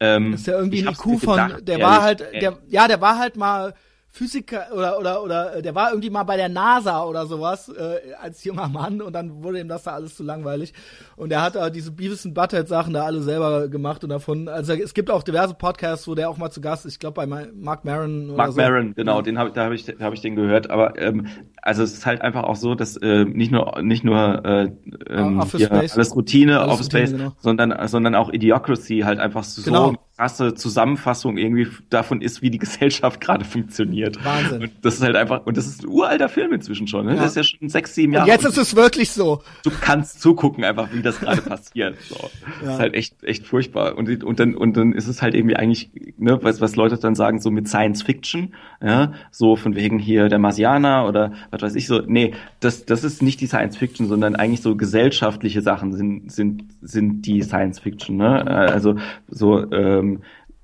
Ähm, 0.00 0.32
Das 0.32 0.40
ist 0.42 0.46
ja 0.46 0.58
irgendwie 0.58 0.78
ich 0.78 0.82
ein 0.82 0.88
hab's 0.88 1.00
IQ 1.00 1.06
mir 1.06 1.18
von, 1.18 1.42
gedacht, 1.44 1.68
der 1.68 1.80
war 1.80 2.02
ehrlich. 2.02 2.02
halt, 2.02 2.42
der, 2.42 2.58
ja, 2.68 2.88
der 2.88 3.00
war 3.00 3.18
halt 3.18 3.36
mal 3.36 3.74
Physiker 4.16 4.66
oder 4.74 4.98
oder 4.98 5.22
oder 5.22 5.56
äh, 5.56 5.62
der 5.62 5.74
war 5.74 5.90
irgendwie 5.90 6.10
mal 6.10 6.24
bei 6.24 6.36
der 6.36 6.48
NASA 6.48 7.04
oder 7.04 7.26
sowas 7.26 7.68
äh, 7.68 8.14
als 8.20 8.42
junger 8.44 8.68
Mann 8.68 9.00
und 9.02 9.12
dann 9.12 9.42
wurde 9.42 9.60
ihm 9.60 9.68
das 9.68 9.84
da 9.84 9.92
alles 9.92 10.16
zu 10.16 10.22
langweilig 10.24 10.72
und 11.16 11.30
er 11.32 11.42
hat 11.42 11.54
da 11.54 11.70
diese 11.70 11.92
Beavis 11.92 12.24
and 12.26 12.34
Butthead 12.34 12.66
Sachen 12.66 12.94
da 12.94 13.04
alle 13.04 13.20
selber 13.20 13.68
gemacht 13.68 14.02
und 14.04 14.10
davon 14.10 14.48
also 14.48 14.72
es 14.72 14.94
gibt 14.94 15.10
auch 15.10 15.22
diverse 15.22 15.54
Podcasts 15.54 16.08
wo 16.08 16.14
der 16.14 16.28
auch 16.30 16.38
mal 16.38 16.50
zu 16.50 16.60
Gast 16.60 16.84
ist 16.86 16.94
ich 16.94 16.98
glaube 16.98 17.14
bei 17.14 17.26
Ma- 17.26 17.46
Mark 17.54 17.84
Maron 17.84 18.26
oder 18.30 18.36
Mark 18.36 18.52
so. 18.52 18.60
Maron, 18.60 18.94
genau, 18.94 19.20
den 19.22 19.38
hab, 19.38 19.52
da 19.54 19.64
habe 19.64 19.74
ich, 19.74 19.84
da 19.84 19.92
hab 20.00 20.12
ich 20.14 20.20
den 20.22 20.34
gehört. 20.34 20.70
Aber 20.70 20.98
ähm, 20.98 21.26
also 21.60 21.82
es 21.82 21.92
ist 21.92 22.06
halt 22.06 22.22
einfach 22.22 22.44
auch 22.44 22.56
so, 22.56 22.74
dass 22.74 22.96
äh, 22.96 23.24
nicht 23.24 23.52
nur 23.52 23.82
nicht 23.82 24.02
nur 24.04 24.44
äh, 24.44 24.70
ähm, 25.08 25.42
Space. 25.46 25.94
alles 25.94 26.16
Routine, 26.16 26.66
Office 26.66 26.86
Space, 26.86 27.12
genau. 27.12 27.32
sondern 27.38 27.86
sondern 27.88 28.14
auch 28.14 28.32
Idiocracy 28.32 29.00
halt 29.00 29.18
einfach 29.18 29.44
so 29.44 29.62
Genau. 29.62 29.94
Krasse 30.16 30.54
Zusammenfassung 30.54 31.36
irgendwie 31.36 31.68
davon 31.90 32.20
ist, 32.22 32.42
wie 32.42 32.50
die 32.50 32.58
Gesellschaft 32.66 33.20
gerade 33.20 33.44
funktioniert. 33.44 34.24
Wahnsinn. 34.24 34.62
Und 34.62 34.72
das 34.82 34.94
ist 34.94 35.02
halt 35.02 35.16
einfach 35.16 35.44
und 35.46 35.56
das 35.56 35.66
ist 35.66 35.82
ein 35.84 35.88
uralter 35.88 36.28
Film 36.28 36.52
inzwischen 36.52 36.86
schon. 36.88 37.06
Ne? 37.06 37.16
Ja. 37.16 37.22
Das 37.22 37.30
ist 37.30 37.36
ja 37.36 37.42
schon 37.44 37.68
sechs, 37.68 37.94
sieben 37.94 38.12
und 38.12 38.18
Jahre. 38.18 38.30
jetzt 38.30 38.44
und 38.44 38.50
ist 38.52 38.58
es 38.58 38.76
wirklich 38.76 39.10
so 39.10 39.42
du 39.62 39.70
kannst 39.80 40.20
zugucken 40.20 40.64
einfach, 40.64 40.92
wie 40.92 41.02
das 41.02 41.20
gerade 41.20 41.42
passiert. 41.42 41.96
So. 42.08 42.16
Das 42.62 42.74
ist 42.74 42.78
halt 42.78 42.94
echt, 42.94 43.22
echt 43.24 43.46
furchtbar. 43.46 43.96
Und, 43.96 44.24
und 44.24 44.40
dann, 44.40 44.54
und 44.54 44.76
dann 44.76 44.92
ist 44.92 45.08
es 45.08 45.22
halt 45.22 45.34
irgendwie 45.34 45.56
eigentlich, 45.56 45.90
ne, 46.18 46.38
was, 46.42 46.60
was 46.60 46.76
Leute 46.76 46.96
dann 46.96 47.14
sagen, 47.14 47.40
so 47.40 47.50
mit 47.50 47.68
Science 47.68 48.02
Fiction, 48.02 48.54
ja, 48.82 49.12
so 49.30 49.56
von 49.56 49.74
wegen 49.74 49.98
hier 49.98 50.28
der 50.28 50.38
Marsianer 50.38 51.06
oder 51.08 51.32
was 51.50 51.62
weiß 51.62 51.74
ich 51.74 51.86
so. 51.86 52.00
Nee, 52.06 52.32
das, 52.60 52.86
das 52.86 53.04
ist 53.04 53.22
nicht 53.22 53.40
die 53.40 53.46
Science 53.46 53.76
Fiction, 53.76 54.06
sondern 54.06 54.36
eigentlich 54.36 54.62
so 54.62 54.76
gesellschaftliche 54.76 55.62
Sachen 55.62 55.92
sind, 55.92 56.30
sind, 56.32 56.64
sind 56.82 57.22
die 57.22 57.42
Science 57.42 57.80
Fiction, 57.80 58.16
ne? 58.16 58.44
Äh, 58.46 58.72
Also 58.76 58.96
so, 59.28 59.70
ähm, 59.72 60.05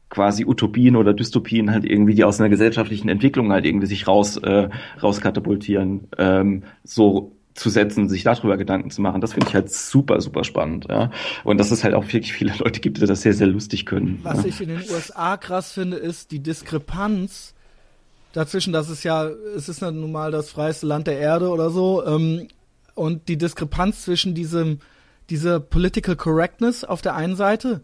quasi 0.09 0.45
Utopien 0.45 0.97
oder 0.97 1.15
Dystopien 1.15 1.71
halt 1.71 1.85
irgendwie, 1.85 2.15
die 2.15 2.25
aus 2.25 2.39
einer 2.39 2.51
gesellschaftlichen 2.51 3.09
Entwicklung 3.09 3.51
halt 3.51 3.65
irgendwie 3.65 3.87
sich 3.87 4.07
raus, 4.07 4.37
äh, 4.37 4.69
rauskatapultieren, 5.03 6.09
ähm, 6.19 6.65
so 6.85 7.33
zu 7.55 7.71
setzen, 7.71 8.09
sich 8.09 8.23
darüber 8.23 8.57
Gedanken 8.57 8.91
zu 8.91 9.01
machen. 9.01 9.21
Das 9.21 9.33
finde 9.33 9.49
ich 9.49 9.55
halt 9.55 9.71
super, 9.71 10.21
super 10.21 10.45
spannend, 10.45 10.87
ja. 10.89 11.11
Und 11.45 11.59
dass 11.59 11.71
es 11.71 11.85
halt 11.85 11.95
auch 11.95 12.05
wirklich 12.05 12.33
viele 12.33 12.55
Leute 12.59 12.81
gibt, 12.81 12.99
die 13.01 13.07
das 13.07 13.23
sehr, 13.23 13.35
sehr 13.35 13.47
lustig 13.47 13.87
können. 13.87 14.21
Was 14.23 14.43
ja. 14.43 14.49
ich 14.49 14.61
in 14.61 14.69
den 14.69 14.81
USA 14.81 15.37
krass 15.37 15.73
finde, 15.73 15.97
ist 15.97 16.31
die 16.31 16.41
Diskrepanz 16.41 17.55
dazwischen, 18.33 18.73
das 18.73 18.89
ist 18.89 19.05
ja, 19.05 19.29
es 19.57 19.69
ist 19.69 19.83
ja 19.83 19.91
nun 19.91 20.13
mal 20.13 20.31
das 20.31 20.51
freieste 20.51 20.87
Land 20.87 21.07
der 21.07 21.19
Erde 21.19 21.49
oder 21.49 21.71
so, 21.71 22.05
ähm, 22.07 22.49
und 22.95 23.29
die 23.29 23.39
Diskrepanz 23.39 24.03
zwischen 24.03 24.35
diesem, 24.35 24.81
diese 25.31 25.61
Political 25.61 26.17
Correctness 26.17 26.85
auf 26.85 27.01
der 27.01 27.15
einen 27.15 27.37
Seite, 27.37 27.83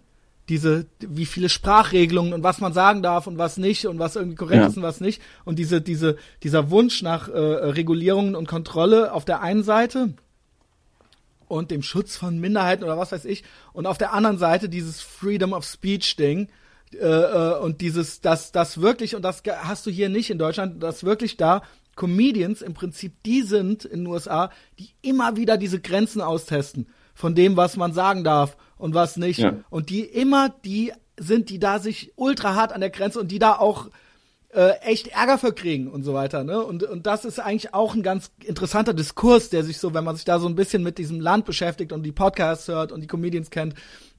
diese, 0.49 0.87
wie 1.01 1.27
viele 1.27 1.49
Sprachregelungen 1.49 2.33
und 2.33 2.43
was 2.43 2.61
man 2.61 2.73
sagen 2.73 3.03
darf 3.03 3.27
und 3.27 3.39
was 3.39 3.57
nicht 3.59 3.87
und 3.87 3.99
was 3.99 4.17
irgendwie 4.17 4.37
korrekt 4.37 4.63
Ja. 4.63 4.67
ist 4.69 4.77
und 4.77 4.83
was 4.83 5.01
nicht, 5.01 5.21
und 5.45 5.59
diese, 5.59 5.81
diese, 5.81 6.17
dieser 6.43 6.71
Wunsch 6.71 7.03
nach 7.03 7.29
äh, 7.29 7.33
Regulierungen 7.39 8.35
und 8.35 8.49
Kontrolle 8.49 9.13
auf 9.13 9.25
der 9.25 9.43
einen 9.43 9.63
Seite 9.63 10.15
und 11.49 11.71
dem 11.71 11.83
Schutz 11.83 12.17
von 12.17 12.39
Minderheiten 12.39 12.85
oder 12.85 12.99
was 12.99 13.13
weiß 13.13 13.25
ich. 13.25 13.43
Und 13.73 13.87
auf 13.87 13.99
der 13.99 14.13
anderen 14.13 14.39
Seite 14.39 14.69
dieses 14.69 15.01
Freedom 15.01 15.53
of 15.53 15.65
Speech 15.65 16.17
Ding 16.17 16.49
äh, 16.93 16.99
äh, 16.99 17.59
und 17.59 17.81
dieses, 17.81 18.21
das, 18.21 18.53
das 18.53 18.81
wirklich 18.81 19.15
und 19.17 19.23
das 19.23 19.43
hast 19.63 19.87
du 19.87 19.91
hier 19.91 20.09
nicht 20.09 20.31
in 20.31 20.39
Deutschland, 20.39 20.83
das 20.83 21.05
wirklich 21.05 21.37
da 21.37 21.63
Comedians 21.97 22.63
im 22.63 22.75
Prinzip 22.75 23.15
die 23.25 23.43
sind 23.43 23.85
in 23.85 24.01
den 24.01 24.07
USA, 24.07 24.51
die 24.79 24.91
immer 25.03 25.37
wieder 25.37 25.57
diese 25.57 25.81
Grenzen 25.81 26.21
austesten 26.21 26.87
von 27.15 27.35
dem, 27.35 27.57
was 27.57 27.77
man 27.77 27.93
sagen 27.93 28.23
darf 28.25 28.57
und 28.79 28.95
was 28.95 29.17
nicht. 29.17 29.41
Ja. 29.41 29.55
Und 29.71 29.91
die 29.91 30.01
immer 30.03 30.49
die 30.65 30.93
sind, 31.19 31.51
die 31.51 31.59
da 31.59 31.79
sich 31.81 32.13
ultra 32.17 32.55
hart 32.55 32.73
an 32.73 32.81
der 32.81 32.91
Grenze 32.91 33.21
und 33.21 33.29
die 33.31 33.39
da 33.39 33.57
auch 33.57 33.89
äh, 34.51 34.71
echt 34.81 35.09
Ärger 35.09 35.37
für 35.37 35.53
kriegen 35.53 35.89
und 35.89 36.05
so 36.05 36.15
weiter. 36.15 36.43
Ne? 36.45 36.65
Und, 36.65 36.83
und 36.85 37.07
das 37.07 37.25
ist 37.25 37.39
eigentlich 37.39 37.75
auch 37.75 37.95
ein 37.95 38.03
ganz 38.03 38.31
interessanter 38.45 38.95
Diskurs, 38.95 39.51
der 39.51 39.63
sich 39.65 39.79
so, 39.79 39.93
wenn 39.93 40.05
man 40.05 40.17
sich 40.17 40.25
da 40.25 40.39
so 40.39 40.49
ein 40.49 40.55
bisschen 40.55 40.83
mit 40.83 40.97
diesem 40.97 41.21
Land 41.21 41.45
beschäftigt 41.45 41.93
und 41.93 42.03
die 42.03 42.13
Podcasts 42.13 42.69
hört 42.69 42.93
und 42.93 43.01
die 43.03 43.07
Comedians 43.09 43.51
kennt 43.51 43.75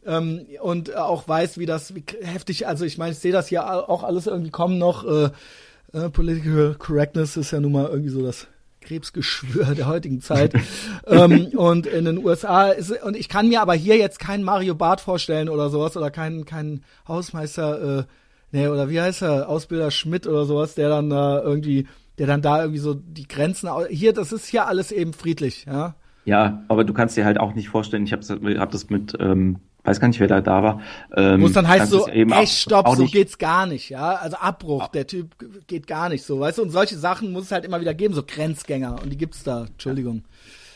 ähm, 0.06 0.46
und 0.62 0.96
auch 0.96 1.28
weiß, 1.28 1.58
wie 1.58 1.66
das 1.66 1.96
wie 1.96 2.04
heftig, 2.22 2.68
also 2.68 2.86
ich 2.86 2.98
meine, 2.98 3.14
ich 3.14 3.20
sehe 3.20 3.32
das 3.32 3.48
hier 3.48 3.66
au- 3.66 3.88
auch 3.88 4.04
alles 4.04 4.28
irgendwie 4.28 4.52
kommen 4.52 4.78
noch. 4.78 5.04
Äh, 5.06 5.30
äh, 5.94 6.10
Political 6.10 6.76
Correctness 6.78 7.36
ist 7.36 7.50
ja 7.52 7.60
nun 7.60 7.72
mal 7.72 7.88
irgendwie 7.88 8.10
so 8.12 8.22
das 8.22 8.46
Krebsgeschwür 8.90 9.76
der 9.76 9.88
heutigen 9.88 10.20
Zeit. 10.22 10.54
ähm, 11.08 11.48
und 11.56 11.86
in 11.86 12.06
den 12.06 12.18
USA 12.26 12.70
ist, 12.70 12.92
und 13.04 13.16
ich 13.16 13.30
kann 13.30 13.48
mir 13.48 13.62
aber 13.62 13.76
hier 13.76 13.98
jetzt 13.98 14.20
keinen 14.20 14.44
Mario 14.44 14.74
Barth 14.74 15.02
vorstellen 15.02 15.48
oder 15.48 15.70
sowas 15.70 15.96
oder 15.96 16.10
keinen, 16.10 16.46
keinen 16.46 16.84
Hausmeister, 17.08 18.00
äh, 18.00 18.04
nee, 18.52 18.68
oder 18.68 18.90
wie 18.90 19.00
heißt 19.00 19.22
er, 19.22 19.48
Ausbilder 19.48 19.92
Schmidt 19.92 20.26
oder 20.26 20.46
sowas, 20.46 20.74
der 20.74 20.90
dann 20.90 21.10
da 21.10 21.42
irgendwie, 21.42 21.88
der 22.18 22.26
dann 22.26 22.42
da 22.42 22.62
irgendwie 22.62 22.80
so 22.80 22.96
die 22.96 23.28
Grenzen, 23.28 23.70
hier, 23.90 24.14
das 24.14 24.32
ist 24.32 24.48
hier 24.48 24.68
alles 24.68 24.92
eben 24.92 25.14
friedlich, 25.14 25.66
ja. 25.66 25.96
Ja, 26.30 26.64
aber 26.68 26.84
du 26.84 26.94
kannst 26.94 27.18
dir 27.18 27.26
halt 27.26 27.40
auch 27.40 27.54
nicht 27.56 27.70
vorstellen, 27.70 28.04
ich 28.06 28.14
habe 28.14 28.24
hab 28.60 28.72
das 28.72 28.90
mit, 28.90 29.18
ähm, 29.20 29.58
weiß 29.84 30.00
gar 30.00 30.08
nicht, 30.08 30.20
wer 30.20 30.28
da 30.28 30.42
da 30.42 30.62
war. 30.62 30.82
Ähm, 31.16 31.42
es 31.44 31.54
dann 31.54 31.68
heißt 31.68 31.90
so, 31.92 32.08
eben 32.08 32.32
ey, 32.32 32.44
auch- 32.44 32.48
stopp, 32.48 32.88
so 32.90 33.02
nicht- 33.04 33.14
geht's 33.14 33.38
gar 33.38 33.66
nicht, 33.66 33.90
ja. 33.90 34.14
Also 34.16 34.38
Abbruch, 34.38 34.88
der 34.90 35.08
Typ 35.08 35.36
geht 35.68 35.88
gar 35.88 36.10
nicht 36.10 36.24
so, 36.24 36.40
weißt 36.40 36.60
du, 36.60 36.62
und 36.64 36.70
solche 36.70 36.98
Sachen 36.98 37.32
muss 37.32 37.46
es 37.46 37.52
halt 37.52 37.66
immer 37.66 37.82
wieder 37.82 37.94
geben, 37.94 38.14
so 38.14 38.22
Grenzgänger, 38.24 39.02
und 39.02 39.10
die 39.10 39.18
gibt's 39.18 39.44
da, 39.44 39.66
Entschuldigung. 39.66 40.24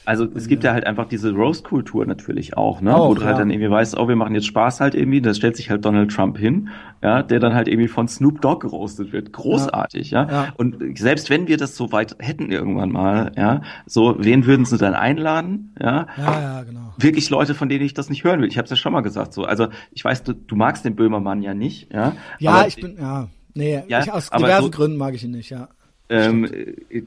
Also 0.06 0.28
es 0.36 0.48
gibt 0.48 0.64
ja 0.64 0.74
halt 0.74 0.86
einfach 0.86 1.08
diese 1.08 1.32
Roast-Kultur 1.32 2.06
natürlich 2.06 2.58
auch, 2.58 2.82
ne? 2.82 2.96
Auch, 2.96 3.10
wo 3.10 3.14
du 3.14 3.22
halt 3.24 3.34
ja. 3.34 3.40
dann 3.40 3.50
irgendwie 3.52 3.70
weißt, 3.70 3.98
oh, 3.98 4.08
wir 4.08 4.16
machen 4.16 4.36
jetzt 4.36 4.48
Spaß 4.48 4.82
halt 4.82 4.96
irgendwie, 4.96 5.22
da 5.22 5.34
stellt 5.34 5.56
sich 5.56 5.70
halt 5.70 5.86
Donald 5.86 6.12
Trump 6.12 6.38
hin, 6.38 6.70
ja, 7.02 7.24
der 7.24 7.40
dann 7.40 7.54
halt 7.54 7.68
irgendwie 7.68 7.88
von 7.88 8.08
Snoop 8.08 8.42
Dogg 8.42 8.60
geroastet 8.62 9.14
wird. 9.14 9.32
Großartig, 9.32 10.12
ja. 10.12 10.28
Ja. 10.30 10.48
Und 10.58 10.98
selbst 10.98 11.30
wenn 11.30 11.48
wir 11.48 11.58
das 11.58 11.76
so 11.76 11.92
weit 11.92 12.16
hätten 12.20 12.52
irgendwann 12.52 12.92
mal, 12.92 13.32
ja, 13.38 13.62
so, 13.86 14.16
wen 14.20 14.46
würden 14.46 14.66
sie 14.66 14.78
dann 14.78 14.94
einladen, 14.94 15.74
ja? 15.80 16.08
Ja, 16.18 16.42
ja, 16.42 16.64
genau. 16.64 16.94
Wirklich 16.98 17.30
Leute, 17.30 17.56
von 17.56 17.70
denen 17.70 17.86
ich 17.86 17.94
das 17.94 18.10
nicht 18.10 18.24
hören 18.24 18.42
will. 18.42 18.48
Ich 18.48 18.58
habe 18.58 18.66
es 18.66 18.70
ja 18.72 18.76
schon 18.76 18.94
mal 18.94 19.02
gesagt, 19.02 19.34
so. 19.34 19.46
Also 19.46 19.68
ich 19.92 20.04
weiß, 20.04 20.24
du, 20.24 20.34
du 20.34 20.56
magst 20.56 20.84
den 20.86 20.96
Böhmermann 20.96 21.42
ja 21.42 21.54
nicht, 21.54 21.94
ja. 21.94 22.14
Ja, 22.40 22.52
aber- 22.52 22.68
ich 22.68 22.76
bin, 22.76 22.98
ja, 23.00 23.30
nee, 23.54 23.84
Ja, 23.88 24.02
ich, 24.02 24.12
aus 24.12 24.30
diversen 24.30 24.64
so- 24.66 24.72
Gründen 24.72 24.98
mag 24.98 25.14
ich 25.16 25.24
ihn 25.24 25.32
nicht, 25.32 25.50
ja. 25.50 25.70
Ähm, 26.10 26.48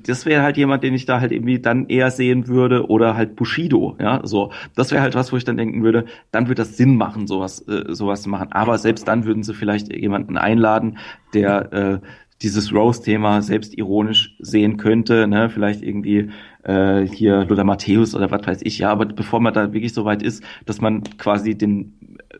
das 0.04 0.26
wäre 0.26 0.42
halt 0.42 0.56
jemand, 0.56 0.82
den 0.82 0.94
ich 0.94 1.06
da 1.06 1.20
halt 1.20 1.30
irgendwie 1.30 1.58
dann 1.58 1.86
eher 1.88 2.10
sehen 2.10 2.48
würde 2.48 2.88
oder 2.88 3.16
halt 3.16 3.36
Bushido, 3.36 3.96
ja, 4.00 4.20
so. 4.24 4.52
Das 4.74 4.90
wäre 4.90 5.02
halt 5.02 5.14
was, 5.14 5.32
wo 5.32 5.36
ich 5.36 5.44
dann 5.44 5.56
denken 5.56 5.82
würde, 5.82 6.06
dann 6.32 6.48
würde 6.48 6.62
das 6.62 6.76
Sinn 6.76 6.96
machen, 6.96 7.26
sowas, 7.26 7.66
äh, 7.68 7.84
sowas 7.94 8.22
zu 8.22 8.30
machen. 8.30 8.52
Aber 8.52 8.78
selbst 8.78 9.06
dann 9.06 9.24
würden 9.24 9.42
sie 9.42 9.54
vielleicht 9.54 9.94
jemanden 9.94 10.38
einladen, 10.38 10.98
der 11.34 11.72
äh, 11.72 11.98
dieses 12.42 12.72
Rose-Thema 12.72 13.40
selbst 13.42 13.76
ironisch 13.76 14.36
sehen 14.38 14.76
könnte, 14.76 15.26
ne, 15.26 15.48
vielleicht 15.48 15.82
irgendwie 15.82 16.30
äh, 16.64 17.06
hier 17.06 17.44
Lothar 17.44 17.64
Matthäus 17.64 18.14
oder 18.14 18.30
was 18.30 18.46
weiß 18.46 18.60
ich, 18.62 18.78
ja, 18.78 18.90
aber 18.90 19.06
bevor 19.06 19.40
man 19.40 19.54
da 19.54 19.72
wirklich 19.72 19.94
so 19.94 20.04
weit 20.04 20.22
ist, 20.22 20.42
dass 20.66 20.80
man 20.80 21.02
quasi 21.16 21.56
den 21.56 21.95
äh, 21.95 21.95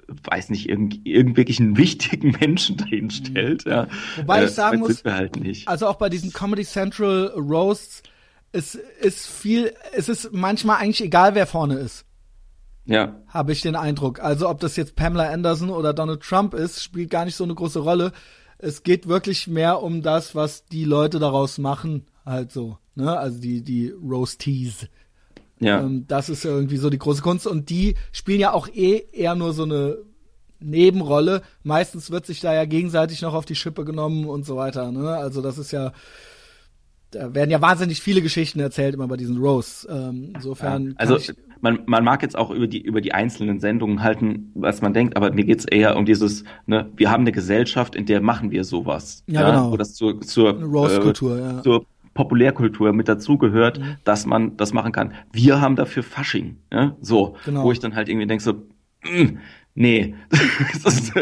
weiß 0.08 0.50
nicht, 0.50 0.68
irgend, 0.68 1.06
irgendwelchen 1.06 1.76
wichtigen 1.76 2.30
Menschen 2.40 2.76
dahin 2.76 3.10
stellt. 3.10 3.64
Ja. 3.64 3.88
Wobei 4.16 4.44
ich 4.44 4.50
sagen 4.52 4.78
äh, 4.78 4.80
muss, 4.80 5.04
halt 5.04 5.36
nicht. 5.36 5.68
also 5.68 5.86
auch 5.86 5.96
bei 5.96 6.08
diesen 6.08 6.32
Comedy 6.32 6.64
Central 6.64 7.32
Roasts, 7.36 8.02
es 8.52 8.74
ist 8.74 9.26
viel, 9.26 9.72
es 9.92 10.08
ist 10.08 10.32
manchmal 10.32 10.78
eigentlich 10.78 11.02
egal, 11.02 11.34
wer 11.34 11.46
vorne 11.46 11.74
ist. 11.74 12.06
Ja. 12.86 13.20
Habe 13.26 13.52
ich 13.52 13.60
den 13.60 13.74
Eindruck. 13.74 14.20
Also 14.20 14.48
ob 14.48 14.60
das 14.60 14.76
jetzt 14.76 14.94
Pamela 14.94 15.30
Anderson 15.30 15.70
oder 15.70 15.92
Donald 15.92 16.22
Trump 16.22 16.54
ist, 16.54 16.82
spielt 16.82 17.10
gar 17.10 17.24
nicht 17.24 17.34
so 17.34 17.44
eine 17.44 17.54
große 17.54 17.80
Rolle. 17.80 18.12
Es 18.58 18.84
geht 18.84 19.08
wirklich 19.08 19.48
mehr 19.48 19.82
um 19.82 20.02
das, 20.02 20.34
was 20.34 20.64
die 20.66 20.84
Leute 20.84 21.18
daraus 21.18 21.58
machen, 21.58 22.06
halt 22.24 22.52
so. 22.52 22.78
Ne? 22.94 23.18
Also 23.18 23.40
die, 23.40 23.62
die 23.62 23.90
Roasties. 23.90 24.88
Ja. 25.60 25.80
Ähm, 25.80 26.04
das 26.08 26.28
ist 26.28 26.44
irgendwie 26.44 26.76
so 26.76 26.90
die 26.90 26.98
große 26.98 27.22
Kunst. 27.22 27.46
Und 27.46 27.70
die 27.70 27.94
spielen 28.12 28.40
ja 28.40 28.52
auch 28.52 28.68
eh 28.68 29.04
eher 29.12 29.34
nur 29.34 29.52
so 29.52 29.64
eine 29.64 29.98
Nebenrolle. 30.60 31.42
Meistens 31.62 32.10
wird 32.10 32.26
sich 32.26 32.40
da 32.40 32.54
ja 32.54 32.64
gegenseitig 32.64 33.22
noch 33.22 33.34
auf 33.34 33.44
die 33.44 33.54
Schippe 33.54 33.84
genommen 33.84 34.26
und 34.26 34.44
so 34.44 34.56
weiter. 34.56 34.90
Ne? 34.92 35.10
Also 35.10 35.42
das 35.42 35.58
ist 35.58 35.70
ja, 35.70 35.92
da 37.10 37.34
werden 37.34 37.50
ja 37.50 37.60
wahnsinnig 37.60 38.00
viele 38.00 38.22
Geschichten 38.22 38.60
erzählt 38.60 38.94
immer 38.94 39.08
bei 39.08 39.16
diesen 39.16 39.38
Roasts. 39.38 39.86
Ähm, 39.90 40.32
insofern. 40.34 40.88
Ja, 40.88 40.94
also 40.96 41.18
man, 41.60 41.80
man 41.86 42.04
mag 42.04 42.22
jetzt 42.22 42.36
auch 42.36 42.50
über 42.50 42.66
die 42.66 42.80
über 42.80 43.00
die 43.00 43.12
einzelnen 43.12 43.60
Sendungen 43.60 44.02
halten, 44.02 44.50
was 44.54 44.82
man 44.82 44.92
denkt, 44.92 45.16
aber 45.16 45.32
mir 45.32 45.44
geht's 45.44 45.64
eher 45.64 45.96
um 45.96 46.04
dieses, 46.04 46.44
ne, 46.66 46.90
wir 46.96 47.10
haben 47.10 47.22
eine 47.22 47.32
Gesellschaft, 47.32 47.94
in 47.94 48.06
der 48.06 48.20
machen 48.20 48.50
wir 48.50 48.64
sowas. 48.64 49.24
Ja, 49.26 49.50
genau. 49.50 49.72
Wo 49.72 49.76
das 49.76 49.94
zur, 49.94 50.20
zur 50.20 50.56
eine 50.56 50.64
Roast-Kultur, 50.66 51.38
äh, 51.38 51.40
ja. 51.40 51.62
zur 51.62 51.86
Populärkultur 52.16 52.92
mit 52.92 53.06
dazugehört, 53.08 53.78
Mhm. 53.78 53.96
dass 54.02 54.26
man 54.26 54.56
das 54.56 54.72
machen 54.72 54.90
kann. 54.90 55.12
Wir 55.32 55.60
haben 55.60 55.76
dafür 55.76 56.02
Fasching, 56.02 56.56
ja? 56.72 56.96
so, 57.00 57.36
Genau. 57.44 57.62
wo 57.62 57.70
ich 57.70 57.78
dann 57.78 57.94
halt 57.94 58.08
irgendwie 58.08 58.26
denke 58.26 58.42
so, 58.42 58.54
mm, 59.04 59.38
nee, 59.76 60.14
das 60.82 60.94
ist, 60.94 61.12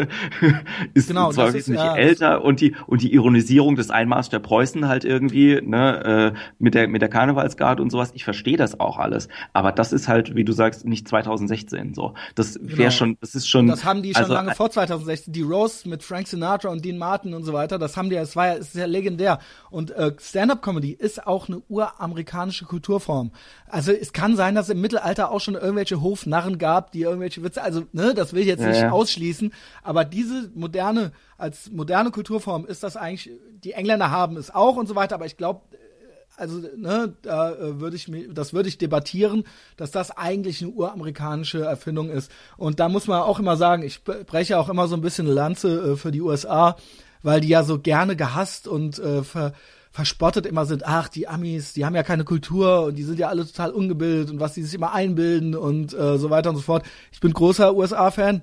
ist 0.95 1.07
Genau, 1.09 1.31
zwar 1.31 1.45
das 1.45 1.55
ist, 1.55 1.67
wesentlich 1.67 1.85
ja, 1.85 1.95
älter 1.95 2.43
und 2.43 2.59
die 2.61 2.73
und 2.87 3.03
die 3.03 3.13
Ironisierung 3.13 3.75
des 3.75 3.91
Einmarsch 3.91 4.29
der 4.29 4.39
Preußen 4.39 4.87
halt 4.87 5.05
irgendwie 5.05 5.61
ne 5.63 6.33
äh, 6.33 6.39
mit 6.57 6.73
der 6.73 6.87
mit 6.87 7.03
der 7.03 7.09
Karnevalsgarde 7.09 7.83
und 7.83 7.91
sowas. 7.91 8.11
Ich 8.15 8.23
verstehe 8.23 8.57
das 8.57 8.79
auch 8.79 8.97
alles, 8.97 9.27
aber 9.53 9.71
das 9.71 9.93
ist 9.93 10.07
halt, 10.07 10.35
wie 10.35 10.43
du 10.43 10.53
sagst, 10.53 10.85
nicht 10.85 11.07
2016 11.07 11.93
so. 11.93 12.15
Das 12.33 12.57
wäre 12.61 12.85
Genau. 12.85 12.91
schon, 12.91 13.17
das 13.21 13.35
ist 13.35 13.47
schon. 13.47 13.67
Das 13.67 13.83
haben 13.83 14.01
die 14.01 14.13
schon 14.13 14.23
also, 14.23 14.33
lange 14.33 14.55
vor 14.55 14.69
2016. 14.69 15.33
Die 15.33 15.41
Roasts 15.41 15.85
mit 15.85 16.01
Frank 16.03 16.27
Sinatra 16.27 16.69
und 16.69 16.83
Dean 16.85 16.97
Martin 16.97 17.33
und 17.33 17.43
so 17.43 17.53
weiter, 17.53 17.77
das 17.77 17.97
haben 17.97 18.09
die, 18.09 18.15
es 18.15 18.35
war 18.35 18.47
ja, 18.47 18.53
es 18.53 18.69
ist 18.69 18.75
ja 18.75 18.85
legendär. 18.85 19.39
Und 19.69 19.91
äh, 19.91 20.13
Stand-up-Comedy 20.19 20.91
ist 20.91 21.27
auch 21.27 21.47
eine 21.49 21.61
uramerikanische 21.67 22.65
Kulturform. 22.65 23.31
Also 23.67 23.91
es 23.91 24.13
kann 24.13 24.35
sein, 24.37 24.55
dass 24.55 24.67
es 24.67 24.73
im 24.75 24.81
Mittelalter 24.81 25.31
auch 25.31 25.41
schon 25.41 25.55
irgendwelche 25.55 26.01
Hofnarren 26.01 26.57
gab, 26.57 26.91
die 26.91 27.01
irgendwelche 27.01 27.43
Witze, 27.43 27.61
also 27.61 27.83
ne, 27.91 28.13
das 28.15 28.33
will 28.33 28.44
ich 28.45 28.49
jetzt 28.51 28.61
Ja, 28.61 28.69
nicht 28.69 28.81
ja. 28.81 28.91
ausschließen, 28.91 29.53
aber 29.83 30.05
diese 30.05 30.49
moderne, 30.55 31.11
als 31.37 31.69
moderne 31.71 32.11
Kulturform 32.11 32.65
ist 32.65 32.83
das 32.83 32.95
eigentlich, 32.95 33.31
die 33.63 33.73
Engländer 33.73 34.11
haben 34.11 34.37
es 34.37 34.53
auch 34.53 34.75
und 34.77 34.87
so 34.87 34.95
weiter, 34.95 35.15
aber 35.15 35.25
ich 35.25 35.37
glaube, 35.37 35.61
also 36.37 36.59
ne, 36.75 37.13
da 37.21 37.51
äh, 37.53 37.79
würde 37.79 37.95
ich 37.95 38.07
mir, 38.09 38.27
das 38.33 38.51
würde 38.53 38.67
ich 38.67 38.77
debattieren, 38.77 39.45
dass 39.77 39.91
das 39.91 40.11
eigentlich 40.11 40.61
eine 40.61 40.71
uramerikanische 40.71 41.61
Erfindung 41.63 42.09
ist. 42.09 42.29
Und 42.57 42.81
da 42.81 42.89
muss 42.89 43.07
man 43.07 43.21
auch 43.21 43.39
immer 43.39 43.55
sagen, 43.55 43.83
ich 43.83 43.99
bre- 44.05 44.25
breche 44.25 44.59
auch 44.59 44.67
immer 44.67 44.87
so 44.89 44.95
ein 44.95 45.01
bisschen 45.01 45.27
eine 45.27 45.33
Lanze 45.35 45.93
äh, 45.93 45.95
für 45.95 46.11
die 46.11 46.21
USA, 46.21 46.75
weil 47.23 47.39
die 47.39 47.47
ja 47.47 47.63
so 47.63 47.79
gerne 47.79 48.17
gehasst 48.17 48.67
und 48.67 48.99
äh, 48.99 49.23
ver, 49.23 49.53
verspottet 49.95 50.45
immer 50.45 50.65
sind. 50.65 50.85
Ach, 50.85 51.07
die 51.07 51.27
Amis, 51.27 51.71
die 51.71 51.85
haben 51.85 51.95
ja 51.95 52.03
keine 52.03 52.25
Kultur 52.25 52.83
und 52.87 52.95
die 52.95 53.03
sind 53.03 53.17
ja 53.17 53.29
alle 53.29 53.47
total 53.47 53.71
ungebildet 53.71 54.29
und 54.29 54.41
was 54.41 54.53
die 54.53 54.61
sich 54.61 54.73
immer 54.73 54.93
einbilden 54.93 55.55
und 55.55 55.93
äh, 55.93 56.17
so 56.17 56.29
weiter 56.29 56.49
und 56.49 56.57
so 56.57 56.61
fort. 56.61 56.85
Ich 57.13 57.21
bin 57.21 57.31
großer 57.31 57.73
USA-Fan 57.73 58.41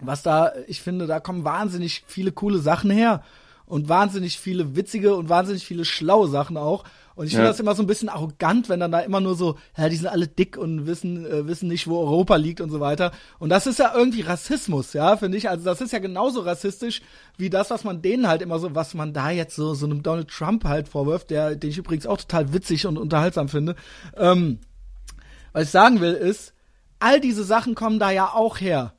was 0.00 0.22
da, 0.22 0.52
ich 0.66 0.80
finde, 0.80 1.06
da 1.06 1.20
kommen 1.20 1.44
wahnsinnig 1.44 2.04
viele 2.06 2.32
coole 2.32 2.58
Sachen 2.58 2.90
her 2.90 3.22
und 3.66 3.88
wahnsinnig 3.88 4.38
viele 4.38 4.76
witzige 4.76 5.14
und 5.14 5.28
wahnsinnig 5.28 5.64
viele 5.64 5.84
schlaue 5.84 6.28
Sachen 6.28 6.56
auch. 6.56 6.84
Und 7.22 7.28
ich 7.28 7.34
finde 7.34 7.44
Ja. 7.44 7.50
das 7.52 7.60
immer 7.60 7.76
so 7.76 7.84
ein 7.84 7.86
bisschen 7.86 8.08
arrogant, 8.08 8.68
wenn 8.68 8.80
dann 8.80 8.90
da 8.90 8.98
immer 8.98 9.20
nur 9.20 9.36
so, 9.36 9.56
ja, 9.78 9.88
die 9.88 9.94
sind 9.94 10.08
alle 10.08 10.26
dick 10.26 10.56
und 10.56 10.88
wissen, 10.88 11.24
äh, 11.24 11.46
wissen 11.46 11.68
nicht, 11.68 11.86
wo 11.86 12.00
Europa 12.00 12.34
liegt 12.34 12.60
und 12.60 12.70
so 12.70 12.80
weiter. 12.80 13.12
Und 13.38 13.48
das 13.48 13.68
ist 13.68 13.78
ja 13.78 13.92
irgendwie 13.94 14.22
Rassismus, 14.22 14.92
ja, 14.92 15.16
finde 15.16 15.38
ich. 15.38 15.48
Also 15.48 15.64
das 15.64 15.80
ist 15.80 15.92
ja 15.92 16.00
genauso 16.00 16.40
rassistisch 16.40 17.00
wie 17.38 17.48
das, 17.48 17.70
was 17.70 17.84
man 17.84 18.02
denen 18.02 18.26
halt 18.26 18.42
immer 18.42 18.58
so, 18.58 18.74
was 18.74 18.94
man 18.94 19.12
da 19.12 19.30
jetzt 19.30 19.54
so, 19.54 19.72
so 19.74 19.86
einem 19.86 20.02
Donald 20.02 20.30
Trump 20.30 20.64
halt 20.64 20.88
vorwirft, 20.88 21.30
der, 21.30 21.54
den 21.54 21.70
ich 21.70 21.78
übrigens 21.78 22.08
auch 22.08 22.16
total 22.18 22.52
witzig 22.52 22.86
und 22.88 22.98
unterhaltsam 22.98 23.48
finde. 23.48 23.76
Ähm, 24.16 24.58
was 25.52 25.62
ich 25.62 25.70
sagen 25.70 26.00
will 26.00 26.14
ist, 26.14 26.54
all 26.98 27.20
diese 27.20 27.44
Sachen 27.44 27.76
kommen 27.76 28.00
da 28.00 28.10
ja 28.10 28.32
auch 28.34 28.58
her 28.60 28.94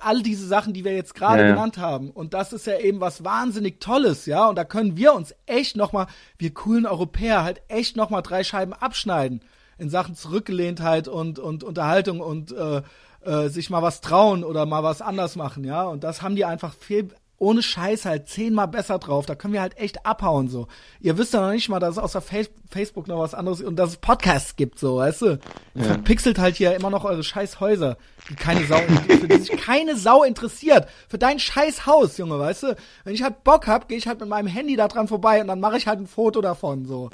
all 0.00 0.22
diese 0.22 0.46
Sachen, 0.46 0.72
die 0.72 0.84
wir 0.84 0.94
jetzt 0.94 1.14
gerade 1.14 1.42
Ja, 1.42 1.48
ja. 1.48 1.54
genannt 1.54 1.78
haben. 1.78 2.10
Und 2.10 2.32
das 2.34 2.52
ist 2.52 2.66
ja 2.66 2.78
eben 2.78 3.00
was 3.00 3.24
wahnsinnig 3.24 3.80
Tolles, 3.80 4.26
ja. 4.26 4.46
Und 4.48 4.56
da 4.56 4.64
können 4.64 4.96
wir 4.96 5.14
uns 5.14 5.34
echt 5.46 5.76
noch 5.76 5.92
mal, 5.92 6.06
wir 6.38 6.54
coolen 6.54 6.86
Europäer, 6.86 7.42
halt 7.42 7.62
echt 7.68 7.96
noch 7.96 8.10
mal 8.10 8.22
drei 8.22 8.44
Scheiben 8.44 8.72
abschneiden 8.72 9.42
in 9.78 9.90
Sachen 9.90 10.14
Zurückgelehntheit 10.14 11.08
und 11.08 11.38
und 11.38 11.64
Unterhaltung 11.64 12.20
und 12.20 12.52
äh, 12.52 12.82
äh, 13.24 13.48
sich 13.48 13.70
mal 13.70 13.82
was 13.82 14.00
trauen 14.00 14.44
oder 14.44 14.66
mal 14.66 14.82
was 14.82 15.02
anders 15.02 15.36
machen, 15.36 15.64
ja. 15.64 15.84
Und 15.84 16.04
das 16.04 16.22
haben 16.22 16.36
die 16.36 16.44
einfach 16.44 16.74
viel 16.74 17.08
ohne 17.42 17.60
Scheiß 17.60 18.04
halt 18.04 18.28
zehnmal 18.28 18.68
besser 18.68 19.00
drauf. 19.00 19.26
Da 19.26 19.34
können 19.34 19.52
wir 19.52 19.62
halt 19.62 19.76
echt 19.76 20.06
abhauen 20.06 20.48
so. 20.48 20.68
Ihr 21.00 21.18
wisst 21.18 21.34
ja 21.34 21.40
noch 21.40 21.50
nicht 21.50 21.68
mal, 21.68 21.80
dass 21.80 21.96
es 21.96 21.98
außer 21.98 22.20
Face 22.20 22.48
Facebook 22.70 23.08
noch 23.08 23.18
was 23.18 23.34
anderes 23.34 23.60
und 23.60 23.74
dass 23.74 23.90
es 23.90 23.96
Podcasts 23.96 24.54
gibt, 24.54 24.78
so, 24.78 24.98
weißt 24.98 25.22
du? 25.22 25.40
Ihr 25.74 25.84
verpixelt 25.84 26.38
halt 26.38 26.54
hier 26.54 26.76
immer 26.76 26.88
noch 26.88 27.04
eure 27.04 27.24
scheiß 27.24 27.58
Häuser, 27.58 27.96
die 28.30 28.36
keine 28.36 28.64
Sau, 28.64 28.78
für 29.08 29.26
die 29.26 29.38
sich 29.38 29.60
keine 29.60 29.96
Sau 29.96 30.22
interessiert. 30.22 30.88
Für 31.08 31.18
dein 31.18 31.40
scheiß 31.40 31.84
Haus, 31.84 32.16
Junge, 32.16 32.38
weißt 32.38 32.62
du? 32.62 32.76
Wenn 33.02 33.14
ich 33.14 33.24
halt 33.24 33.42
Bock 33.42 33.66
hab, 33.66 33.88
gehe 33.88 33.98
ich 33.98 34.06
halt 34.06 34.20
mit 34.20 34.28
meinem 34.28 34.46
Handy 34.46 34.76
da 34.76 34.86
dran 34.86 35.08
vorbei 35.08 35.40
und 35.40 35.48
dann 35.48 35.58
mache 35.58 35.76
ich 35.76 35.88
halt 35.88 35.98
ein 35.98 36.06
Foto 36.06 36.42
davon, 36.42 36.86
so. 36.86 37.10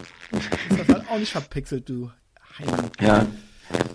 Ist 0.68 0.78
das 0.78 0.88
halt 0.88 1.10
auch 1.10 1.18
nicht 1.18 1.32
verpixelt, 1.32 1.88
du. 1.88 2.10
Heini. 2.58 2.70
Ja. 3.00 3.26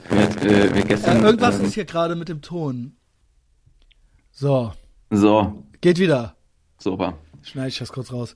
Wir, 0.10 0.52
äh, 0.52 0.74
wir 0.74 0.84
gestern, 0.84 1.24
irgendwas 1.24 1.60
ähm, 1.60 1.66
ist 1.66 1.76
hier 1.76 1.86
gerade 1.86 2.16
mit 2.16 2.28
dem 2.28 2.42
Ton. 2.42 2.98
So, 4.32 4.72
So, 5.16 5.64
geht 5.82 6.00
wieder. 6.00 6.36
super. 6.80 7.14
Schneide 7.44 7.68
ich 7.70 7.78
das 7.78 7.92
kurz 7.92 8.12
raus. 8.12 8.36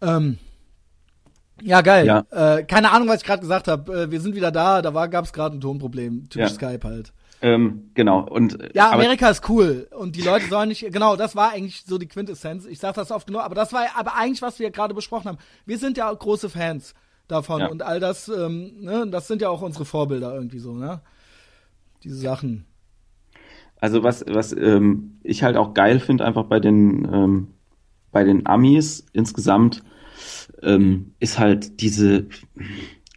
Ähm, 0.00 0.38
ja, 1.60 1.80
geil. 1.82 2.06
Ja. 2.06 2.24
Äh, 2.30 2.64
keine 2.64 2.92
Ahnung, 2.92 3.08
was 3.08 3.18
ich 3.18 3.24
gerade 3.24 3.40
gesagt 3.42 3.68
habe. 3.68 4.02
Äh, 4.04 4.10
wir 4.10 4.20
sind 4.20 4.34
wieder 4.34 4.50
da. 4.52 4.80
Da 4.80 5.06
gab 5.08 5.24
es 5.24 5.32
gerade 5.32 5.56
ein 5.56 5.60
Tonproblem. 5.60 6.28
Typisch 6.28 6.50
Ja. 6.50 6.54
Skype 6.54 6.80
halt. 6.86 7.12
Ähm, 7.42 7.90
genau. 7.94 8.20
Und 8.20 8.60
äh, 8.60 8.70
Ja, 8.74 8.90
Amerika 8.92 9.28
ist 9.28 9.48
cool 9.48 9.88
und 9.90 10.16
die 10.16 10.22
Leute 10.22 10.46
sollen 10.46 10.68
nicht. 10.68 10.80
Genau, 10.92 11.16
das 11.16 11.34
war 11.36 11.50
eigentlich 11.50 11.84
so 11.84 11.98
die 11.98 12.06
Quintessenz. 12.08 12.64
Ich 12.64 12.78
sage 12.78 12.94
das 12.94 13.10
oft 13.10 13.26
genug, 13.26 13.42
aber 13.42 13.54
das 13.54 13.72
war 13.72 13.84
aber 13.96 14.14
eigentlich, 14.16 14.40
was 14.40 14.58
wir 14.58 14.70
gerade 14.70 14.94
besprochen 14.94 15.26
haben. 15.28 15.38
Wir 15.66 15.78
sind 15.78 15.96
ja 15.98 16.10
auch 16.10 16.18
große 16.18 16.48
Fans 16.48 16.94
davon 17.28 17.60
Ja. 17.60 17.66
und 17.68 17.82
all 17.82 18.00
das. 18.00 18.28
Ähm, 18.28 18.80
ne, 18.80 19.06
das 19.10 19.26
sind 19.28 19.42
ja 19.42 19.50
auch 19.50 19.62
unsere 19.62 19.84
Vorbilder 19.84 20.32
irgendwie 20.34 20.58
so. 20.60 20.72
Ne, 20.74 21.00
diese 22.02 22.16
Sachen. 22.16 22.64
Also 23.84 24.02
was, 24.02 24.24
was 24.26 24.52
ähm, 24.56 25.18
ich 25.22 25.42
halt 25.42 25.56
auch 25.58 25.74
geil 25.74 26.00
finde, 26.00 26.24
einfach 26.24 26.44
bei 26.44 26.58
den, 26.58 27.06
ähm, 27.12 27.48
bei 28.12 28.24
den 28.24 28.46
Amis 28.46 29.04
insgesamt, 29.12 29.82
ähm, 30.62 31.12
ist 31.20 31.38
halt 31.38 31.82
diese, 31.82 32.24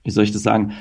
wie 0.04 0.12
soll 0.12 0.26
ich 0.26 0.34
das 0.34 0.44
sagen, 0.44 0.74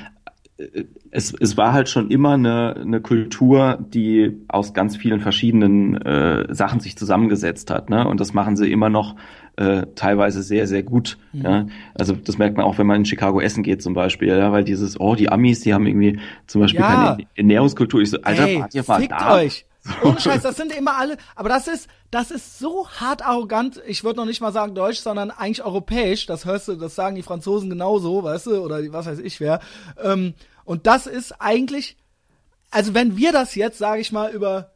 Äh, 0.57 0.85
es, 1.11 1.33
es 1.39 1.55
war 1.55 1.71
halt 1.71 1.87
schon 1.87 2.11
immer 2.11 2.33
eine, 2.33 2.75
eine 2.75 2.99
Kultur, 2.99 3.77
die 3.93 4.33
aus 4.49 4.73
ganz 4.73 4.97
vielen 4.97 5.21
verschiedenen 5.21 5.95
äh, 6.01 6.53
Sachen 6.53 6.79
sich 6.81 6.97
zusammengesetzt 6.97 7.69
hat, 7.71 7.89
ne? 7.89 8.05
Und 8.07 8.19
das 8.19 8.33
machen 8.33 8.57
sie 8.57 8.69
immer 8.71 8.89
noch 8.89 9.15
äh, 9.55 9.85
teilweise 9.95 10.41
sehr, 10.43 10.67
sehr 10.67 10.83
gut. 10.83 11.17
Ja? 11.31 11.67
Also 11.95 12.13
das 12.13 12.37
merkt 12.37 12.57
man 12.57 12.65
auch, 12.65 12.77
wenn 12.77 12.87
man 12.87 12.97
in 12.97 13.05
Chicago 13.05 13.39
essen 13.39 13.63
geht 13.63 13.81
zum 13.81 13.93
Beispiel, 13.93 14.27
ja, 14.29 14.51
weil 14.51 14.63
dieses, 14.63 14.99
oh, 14.99 15.15
die 15.15 15.31
Amis, 15.31 15.61
die 15.61 15.73
haben 15.73 15.87
irgendwie 15.87 16.19
zum 16.45 16.61
Beispiel 16.61 16.81
Ja. 16.81 16.87
keine 16.87 17.27
Ernährungskultur. 17.35 18.01
Ich 18.01 18.09
so, 18.09 18.17
Alter, 18.23 18.47
Ey, 18.47 18.59
wart 18.59 18.75
ihr 18.75 18.83
mal 18.87 19.07
da? 19.07 19.35
euch. 19.35 19.65
Ohne 20.03 20.19
Scheiß, 20.19 20.43
das 20.43 20.57
sind 20.57 20.75
immer 20.75 20.97
alle, 20.97 21.17
aber 21.35 21.49
das 21.49 21.67
ist, 21.67 21.87
das 22.11 22.31
ist 22.31 22.59
so 22.59 22.89
hart 22.89 23.25
arrogant, 23.25 23.81
ich 23.87 24.03
würde 24.03 24.17
noch 24.17 24.25
nicht 24.25 24.41
mal 24.41 24.51
sagen 24.51 24.75
deutsch, 24.75 24.99
sondern 24.99 25.31
eigentlich 25.31 25.63
europäisch, 25.63 26.25
das 26.25 26.45
hörst 26.45 26.67
du, 26.67 26.75
das 26.75 26.95
sagen 26.95 27.15
die 27.15 27.23
Franzosen 27.23 27.69
genauso, 27.69 28.23
weißt 28.23 28.47
du, 28.47 28.63
oder 28.63 28.79
was 28.91 29.05
weiß 29.05 29.19
ich 29.19 29.39
wer. 29.39 29.59
Ähm, 30.01 30.33
und 30.65 30.87
das 30.87 31.07
ist 31.07 31.33
eigentlich, 31.39 31.97
also 32.71 32.93
wenn 32.93 33.17
wir 33.17 33.31
das 33.31 33.55
jetzt, 33.55 33.77
sage 33.77 34.01
ich 34.01 34.11
mal, 34.11 34.31
über, 34.31 34.71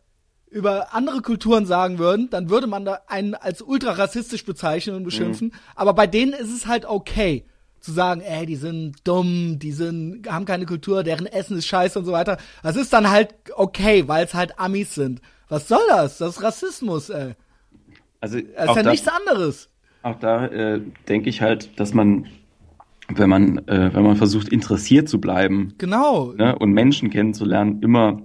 über 0.50 0.94
andere 0.94 1.22
Kulturen 1.22 1.66
sagen 1.66 2.00
würden, 2.00 2.30
dann 2.30 2.50
würde 2.50 2.68
man 2.68 2.86
da 2.86 3.00
einen 3.08 3.36
als 3.36 3.62
ultra 3.62 3.92
rassistisch 3.92 4.46
bezeichnen 4.46 4.96
und 4.96 5.04
beschimpfen. 5.04 5.48
Mhm. 5.48 5.54
Aber 5.76 5.94
bei 5.94 6.08
denen 6.08 6.34
ist 6.34 6.54
es 6.54 6.68
halt 6.68 6.86
okay 6.86 7.46
zu 7.82 7.92
sagen, 7.92 8.22
ey, 8.22 8.46
die 8.46 8.56
sind 8.56 8.96
dumm, 9.04 9.60
die 9.60 9.72
sind, 9.72 10.32
haben 10.32 10.46
keine 10.46 10.66
Kultur, 10.66 11.04
deren 11.04 11.26
Essen 11.26 11.58
ist 11.58 11.68
scheiße 11.68 12.00
und 12.00 12.06
so 12.06 12.12
weiter. 12.12 12.38
Das 12.64 12.76
ist 12.76 12.94
dann 12.94 13.10
halt 13.10 13.36
okay, 13.56 14.08
weil 14.08 14.26
es 14.26 14.34
halt 14.34 14.60
Amis 14.60 14.96
sind. 14.96 15.22
Was 15.50 15.68
soll 15.68 15.82
das? 15.90 16.20
Das 16.20 16.38
ist 16.38 16.44
Rassismus, 16.44 17.10
ey. 17.10 17.34
Also, 18.22 18.40
das 18.40 18.70
ist 18.70 18.76
ja 18.76 18.84
da, 18.84 18.92
nichts 18.92 19.08
anderes. 19.08 19.70
Auch 20.04 20.16
da 20.20 20.46
äh, 20.46 20.82
denke 21.10 21.30
ich 21.30 21.42
halt, 21.42 21.80
dass 21.80 21.94
man, 21.94 22.28
wenn 23.10 23.30
man, 23.30 23.58
äh, 23.68 23.94
wenn 23.94 24.04
man 24.04 24.16
versucht, 24.16 24.50
interessiert 24.50 25.10
zu 25.10 25.20
bleiben, 25.20 25.74
genau, 25.78 26.34
ne, 26.34 26.58
und 26.58 26.72
Menschen 26.72 27.10
kennenzulernen, 27.10 27.82
immer 27.82 28.22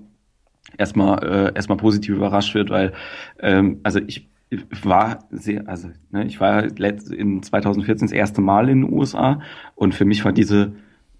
erstmal 0.78 1.23
äh, 1.24 1.55
erstmal 1.55 1.78
positiv 1.78 2.15
überrascht 2.15 2.55
wird, 2.55 2.70
weil 2.70 2.93
ähm, 3.41 3.81
also 3.83 4.01
ich 4.07 4.28
war 4.82 5.24
sehr, 5.31 5.68
also 5.68 5.89
ne, 6.10 6.24
ich 6.27 6.40
war 6.40 6.64
in 6.64 7.43
2014 7.43 8.09
das 8.09 8.12
erste 8.12 8.40
Mal 8.40 8.68
in 8.68 8.82
den 8.82 8.93
USA 8.93 9.40
und 9.74 9.94
für 9.94 10.05
mich 10.05 10.24
war 10.24 10.32
diese 10.32 10.73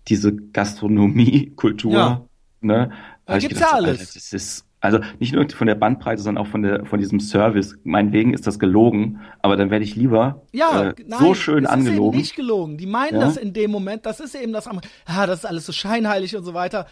diese 0.09 0.37
Gastronomie-Kultur, 0.37 1.93
ja. 1.93 2.27
ne, 2.61 2.93
da 3.25 3.39
gibt's 3.39 3.57
gedacht, 3.57 3.73
ja 3.73 3.77
alles. 3.77 4.01
Alter, 4.01 4.15
das 4.15 4.33
ist 4.33 4.67
also 4.81 5.01
nicht 5.19 5.35
nur 5.35 5.49
von 5.51 5.67
der 5.67 5.75
Bandbreite, 5.75 6.23
sondern 6.23 6.45
auch 6.45 6.49
von 6.49 6.63
der 6.63 6.87
von 6.87 7.01
diesem 7.01 7.19
Service. 7.19 7.77
Meinetwegen 7.83 8.33
ist 8.35 8.47
das 8.47 8.61
gelogen, 8.61 9.21
aber 9.41 9.57
dann 9.57 9.71
werde 9.71 9.85
ich 9.85 9.97
lieber 9.97 10.43
ja, 10.53 10.91
äh, 10.91 10.95
nein, 11.05 11.19
so 11.19 11.35
schön 11.35 11.65
das 11.65 11.73
angelogen. 11.73 12.11
Ist 12.11 12.15
eben 12.15 12.19
nicht 12.19 12.37
gelogen. 12.37 12.79
Die 12.79 12.87
meinen 12.87 13.15
ja? 13.15 13.21
das 13.21 13.37
in 13.37 13.53
dem 13.53 13.73
Moment. 13.73 14.07
Das 14.07 14.21
ist 14.21 14.37
eben 14.37 14.53
das. 14.53 14.67
Ja, 15.09 15.27
das 15.27 15.41
ist 15.41 15.45
alles 15.45 15.67
so 15.67 15.73
scheinheilig 15.73 16.37
und 16.37 16.45
so 16.45 16.55
weiter 16.55 16.87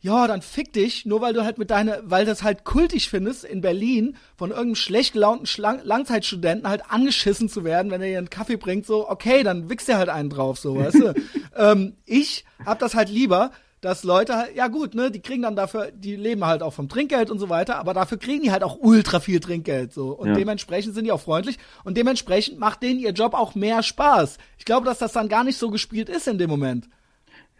ja, 0.00 0.28
dann 0.28 0.42
fick 0.42 0.72
dich, 0.72 1.06
nur 1.06 1.20
weil 1.20 1.34
du 1.34 1.44
halt 1.44 1.58
mit 1.58 1.70
deiner, 1.70 1.98
weil 2.04 2.24
das 2.24 2.42
halt 2.42 2.64
kultig 2.64 3.08
findest, 3.08 3.44
in 3.44 3.60
Berlin 3.60 4.16
von 4.36 4.50
irgendeinem 4.50 4.76
schlecht 4.76 5.12
gelaunten 5.12 5.46
Schlang 5.46 5.80
Langzeitstudenten 5.82 6.68
halt 6.68 6.82
angeschissen 6.88 7.48
zu 7.48 7.64
werden, 7.64 7.90
wenn 7.90 8.00
er 8.00 8.08
dir 8.08 8.18
einen 8.18 8.30
Kaffee 8.30 8.56
bringt, 8.56 8.86
so, 8.86 9.08
okay, 9.10 9.42
dann 9.42 9.68
wichst 9.68 9.88
er 9.88 9.98
halt 9.98 10.08
einen 10.08 10.30
drauf, 10.30 10.58
so, 10.58 10.76
weißt 10.76 10.94
du. 10.94 11.14
ähm, 11.56 11.96
ich 12.04 12.44
hab 12.64 12.78
das 12.78 12.94
halt 12.94 13.08
lieber, 13.08 13.50
dass 13.80 14.04
Leute 14.04 14.36
halt, 14.36 14.56
ja 14.56 14.68
gut, 14.68 14.94
ne, 14.94 15.10
die 15.10 15.20
kriegen 15.20 15.42
dann 15.42 15.56
dafür, 15.56 15.90
die 15.92 16.14
leben 16.14 16.44
halt 16.44 16.62
auch 16.62 16.72
vom 16.72 16.88
Trinkgeld 16.88 17.30
und 17.30 17.38
so 17.40 17.48
weiter, 17.48 17.76
aber 17.76 17.94
dafür 17.94 18.18
kriegen 18.18 18.42
die 18.42 18.52
halt 18.52 18.62
auch 18.62 18.78
ultra 18.80 19.18
viel 19.18 19.40
Trinkgeld, 19.40 19.92
so. 19.92 20.10
Und 20.10 20.28
ja. 20.28 20.34
dementsprechend 20.34 20.94
sind 20.94 21.04
die 21.04 21.12
auch 21.12 21.20
freundlich 21.20 21.58
und 21.84 21.96
dementsprechend 21.96 22.58
macht 22.58 22.82
denen 22.82 23.00
ihr 23.00 23.10
Job 23.10 23.34
auch 23.34 23.56
mehr 23.56 23.82
Spaß. 23.82 24.38
Ich 24.58 24.64
glaube, 24.64 24.86
dass 24.86 24.98
das 24.98 25.12
dann 25.12 25.28
gar 25.28 25.42
nicht 25.42 25.58
so 25.58 25.70
gespielt 25.70 26.08
ist 26.08 26.28
in 26.28 26.38
dem 26.38 26.50
Moment. 26.50 26.88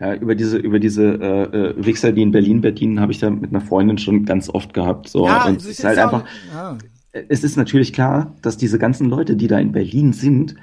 Ja, 0.01 0.15
über 0.15 0.35
diese, 0.35 0.59
über 0.59 0.79
diese 0.79 1.05
äh, 1.05 1.43
äh, 1.43 1.75
Wichser, 1.77 2.13
die 2.13 2.23
in 2.23 2.31
Berlin 2.31 2.61
bedienen, 2.61 3.01
habe 3.01 3.11
ich 3.11 3.19
da 3.19 3.31
mit 3.31 3.51
einer 3.51 3.61
Freundin 3.61 3.99
schon 3.99 4.25
ganz 4.25 4.49
oft 4.49 4.73
gehabt. 4.73 5.09
So. 5.09 5.27
Ja, 5.27 5.47
und 5.47 5.57
es 5.57 5.67
ist, 5.67 5.85
halt 5.85 5.99
einfach. 5.99 6.25
Ja. 6.53 6.79
Es 7.29 7.43
ist 7.43 7.57
natürlich 7.57 7.93
klar, 7.93 8.37
dass 8.43 8.57
diese 8.57 8.79
ganzen 8.79 9.09
Leute, 9.09 9.35
die 9.35 9.49
da 9.49 9.59
in 9.59 9.73
Berlin 9.73 10.13
sind, 10.13 10.55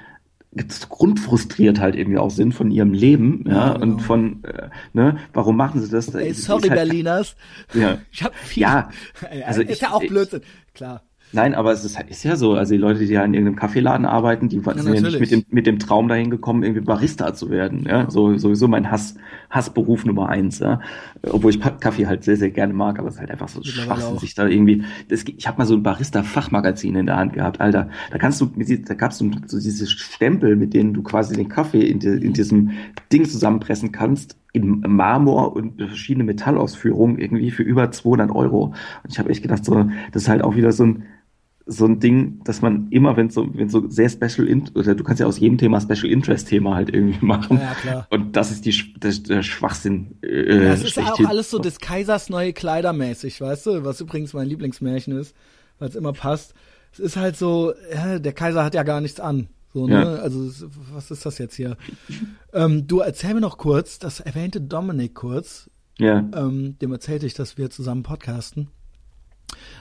grundfrustriert 0.88 1.80
halt 1.80 1.96
irgendwie 1.96 2.18
auch 2.18 2.30
sind 2.30 2.52
von 2.52 2.70
ihrem 2.70 2.92
Leben, 2.92 3.44
ja, 3.46 3.52
ja 3.52 3.72
genau. 3.74 3.82
und 3.84 4.00
von, 4.00 4.44
äh, 4.44 4.68
ne, 4.92 5.18
warum 5.32 5.56
machen 5.56 5.80
sie 5.82 5.90
das? 5.90 6.14
Ey, 6.14 6.32
sorry, 6.32 6.68
halt, 6.68 6.74
Berliners. 6.74 7.36
Ja. 7.74 7.98
Ich 8.10 8.22
hab 8.22 8.34
viel. 8.34 8.62
Ja, 8.62 8.88
also 9.46 9.60
ist 9.60 9.70
ich, 9.70 9.80
ja 9.82 9.92
auch 9.92 10.00
Blödsinn, 10.00 10.40
klar. 10.72 11.02
Nein, 11.32 11.54
aber 11.54 11.72
es 11.72 11.84
ist, 11.84 11.98
ist 12.08 12.24
ja 12.24 12.36
so. 12.36 12.54
Also 12.54 12.74
die 12.74 12.80
Leute, 12.80 13.00
die 13.00 13.06
ja 13.06 13.24
in 13.24 13.34
irgendeinem 13.34 13.56
Kaffeeladen 13.56 14.06
arbeiten, 14.06 14.48
die 14.48 14.58
ja, 14.58 14.74
sind 14.74 14.94
ja 14.94 15.00
nicht 15.02 15.20
mit 15.20 15.30
dem, 15.30 15.44
mit 15.50 15.66
dem 15.66 15.78
Traum 15.78 16.08
dahin 16.08 16.30
gekommen, 16.30 16.62
irgendwie 16.62 16.80
Barista 16.82 17.34
zu 17.34 17.50
werden. 17.50 17.84
Ja, 17.88 18.10
so, 18.10 18.38
sowieso 18.38 18.68
mein 18.68 18.90
Hass, 18.90 19.16
Hassberuf 19.50 20.04
Nummer 20.04 20.28
eins. 20.28 20.60
Ja, 20.60 20.80
obwohl 21.22 21.50
ich 21.50 21.60
Kaffee 21.60 22.06
halt 22.06 22.24
sehr, 22.24 22.36
sehr 22.36 22.50
gerne 22.50 22.72
mag, 22.72 22.98
aber 22.98 23.08
es 23.08 23.14
ist 23.14 23.20
halt 23.20 23.30
einfach 23.30 23.48
so 23.48 23.62
Schwachsinn, 23.62 24.18
sich 24.18 24.34
da 24.34 24.46
irgendwie. 24.46 24.84
Das, 25.08 25.24
ich 25.24 25.46
habe 25.46 25.58
mal 25.58 25.66
so 25.66 25.74
ein 25.74 25.82
Barista-Fachmagazin 25.82 26.94
in 26.94 27.06
der 27.06 27.16
Hand 27.16 27.32
gehabt, 27.32 27.60
Alter. 27.60 27.90
Da 28.10 28.18
kannst 28.18 28.40
du, 28.40 28.46
da 28.46 28.94
gab's 28.94 29.18
so, 29.18 29.30
so 29.46 29.58
diese 29.58 29.86
Stempel, 29.86 30.56
mit 30.56 30.74
denen 30.74 30.94
du 30.94 31.02
quasi 31.02 31.34
den 31.34 31.48
Kaffee 31.48 31.82
in, 31.82 31.98
die, 31.98 32.08
in 32.08 32.32
diesem 32.32 32.70
Ding 33.12 33.24
zusammenpressen 33.24 33.92
kannst 33.92 34.36
in 34.52 34.80
Marmor 34.80 35.54
und 35.54 35.76
verschiedene 35.76 36.24
Metallausführungen 36.24 37.18
irgendwie 37.18 37.50
für 37.50 37.62
über 37.62 37.90
200 37.90 38.30
Euro. 38.30 38.72
Und 39.02 39.10
ich 39.12 39.18
habe 39.18 39.28
echt 39.28 39.42
gedacht, 39.42 39.66
so, 39.66 39.86
das 40.12 40.22
ist 40.22 40.28
halt 40.30 40.42
auch 40.42 40.56
wieder 40.56 40.72
so 40.72 40.84
ein, 40.84 41.02
so 41.68 41.84
ein 41.84 41.98
Ding, 41.98 42.40
dass 42.44 42.62
man 42.62 42.88
immer, 42.90 43.16
wenn 43.16 43.28
so, 43.28 43.48
wenn 43.52 43.68
so 43.68 43.88
sehr 43.88 44.08
Special 44.08 44.46
in, 44.46 44.70
oder 44.74 44.94
du 44.94 45.02
kannst 45.02 45.18
ja 45.18 45.26
aus 45.26 45.40
jedem 45.40 45.58
Thema 45.58 45.80
Special 45.80 46.06
Interest 46.06 46.46
Thema 46.46 46.76
halt 46.76 46.94
irgendwie 46.94 47.24
machen. 47.24 47.58
Ja, 47.58 47.74
klar. 47.74 48.06
Und 48.10 48.36
das 48.36 48.52
ist 48.52 48.64
die, 48.64 48.94
das, 49.00 49.24
der 49.24 49.42
Schwachsinn. 49.42 50.14
Äh, 50.22 50.64
ja, 50.64 50.70
das 50.70 50.84
ist 50.84 50.98
auch 50.98 51.18
alles 51.24 51.50
so 51.50 51.58
des 51.58 51.80
Kaisers 51.80 52.30
neue 52.30 52.52
Kleider 52.52 52.92
mäßig, 52.92 53.40
weißt 53.40 53.66
du? 53.66 53.84
Was 53.84 54.00
übrigens 54.00 54.32
mein 54.32 54.46
Lieblingsmärchen 54.46 55.18
ist, 55.18 55.34
weil 55.80 55.88
es 55.88 55.96
immer 55.96 56.12
passt. 56.12 56.54
Es 56.92 57.00
ist 57.00 57.16
halt 57.16 57.36
so, 57.36 57.74
ja, 57.92 58.20
der 58.20 58.32
Kaiser 58.32 58.64
hat 58.64 58.74
ja 58.74 58.84
gar 58.84 59.00
nichts 59.00 59.18
an. 59.18 59.48
So, 59.74 59.88
ne? 59.88 59.94
Ja. 59.94 60.14
Also, 60.14 60.68
was 60.94 61.10
ist 61.10 61.26
das 61.26 61.38
jetzt 61.38 61.56
hier? 61.56 61.76
ähm, 62.52 62.86
du 62.86 63.00
erzähl 63.00 63.34
mir 63.34 63.40
noch 63.40 63.58
kurz, 63.58 63.98
das 63.98 64.20
erwähnte 64.20 64.60
Dominik 64.60 65.14
kurz. 65.14 65.68
Ja. 65.98 66.18
Ähm, 66.32 66.78
dem 66.80 66.92
erzählte 66.92 67.26
ich, 67.26 67.34
dass 67.34 67.58
wir 67.58 67.70
zusammen 67.70 68.04
podcasten 68.04 68.68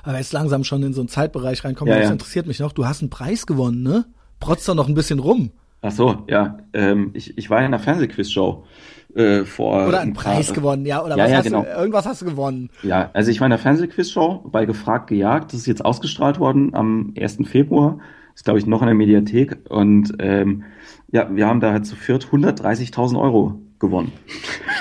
aber 0.03 0.17
jetzt 0.17 0.33
langsam 0.33 0.63
schon 0.63 0.83
in 0.83 0.93
so 0.93 1.01
einen 1.01 1.09
Zeitbereich 1.09 1.63
reinkommen. 1.63 1.91
Ja, 1.91 1.99
das 1.99 2.07
ja. 2.07 2.13
interessiert 2.13 2.47
mich 2.47 2.59
noch. 2.59 2.71
Du 2.71 2.85
hast 2.85 3.01
einen 3.01 3.09
Preis 3.09 3.45
gewonnen, 3.45 3.83
ne? 3.83 4.05
Protzt 4.39 4.67
doch 4.67 4.75
noch 4.75 4.87
ein 4.87 4.95
bisschen 4.95 5.19
rum. 5.19 5.51
Ach 5.81 5.91
so, 5.91 6.23
ja. 6.27 6.57
Ähm, 6.73 7.11
ich, 7.13 7.37
ich 7.37 7.49
war 7.49 7.59
in 7.59 7.65
einer 7.65 7.79
Fernsehquiz-Show. 7.79 8.65
Äh, 9.15 9.45
vor 9.45 9.87
oder 9.87 10.01
einen 10.01 10.11
Preis 10.11 10.47
paar, 10.47 10.55
gewonnen, 10.55 10.85
ja, 10.85 11.01
oder 11.01 11.15
ja, 11.15 11.23
was 11.23 11.31
ja, 11.31 11.37
hast 11.37 11.45
genau. 11.45 11.61
du, 11.61 11.69
irgendwas 11.69 12.05
hast 12.05 12.21
du 12.21 12.25
gewonnen. 12.25 12.69
Ja, 12.83 13.11
also 13.13 13.31
ich 13.31 13.39
war 13.39 13.45
in 13.45 13.51
der 13.51 13.59
Fernsehquiz-Show 13.59 14.49
bei 14.51 14.65
Gefragt 14.65 15.07
gejagt, 15.07 15.53
das 15.53 15.61
ist 15.61 15.67
jetzt 15.67 15.85
ausgestrahlt 15.85 16.37
worden 16.37 16.73
am 16.73 17.13
1. 17.17 17.37
Februar, 17.45 17.99
ist 18.33 18.43
glaube 18.43 18.59
ich 18.59 18.65
noch 18.65 18.81
in 18.81 18.87
der 18.87 18.95
Mediathek 18.95 19.57
und 19.69 20.15
ähm, 20.19 20.65
ja, 21.13 21.33
wir 21.33 21.47
haben 21.47 21.61
da 21.61 21.71
halt 21.71 21.85
zu 21.85 21.95
viert 21.95 22.25
130.000 22.25 23.17
Euro 23.17 23.61
gewonnen. 23.79 24.11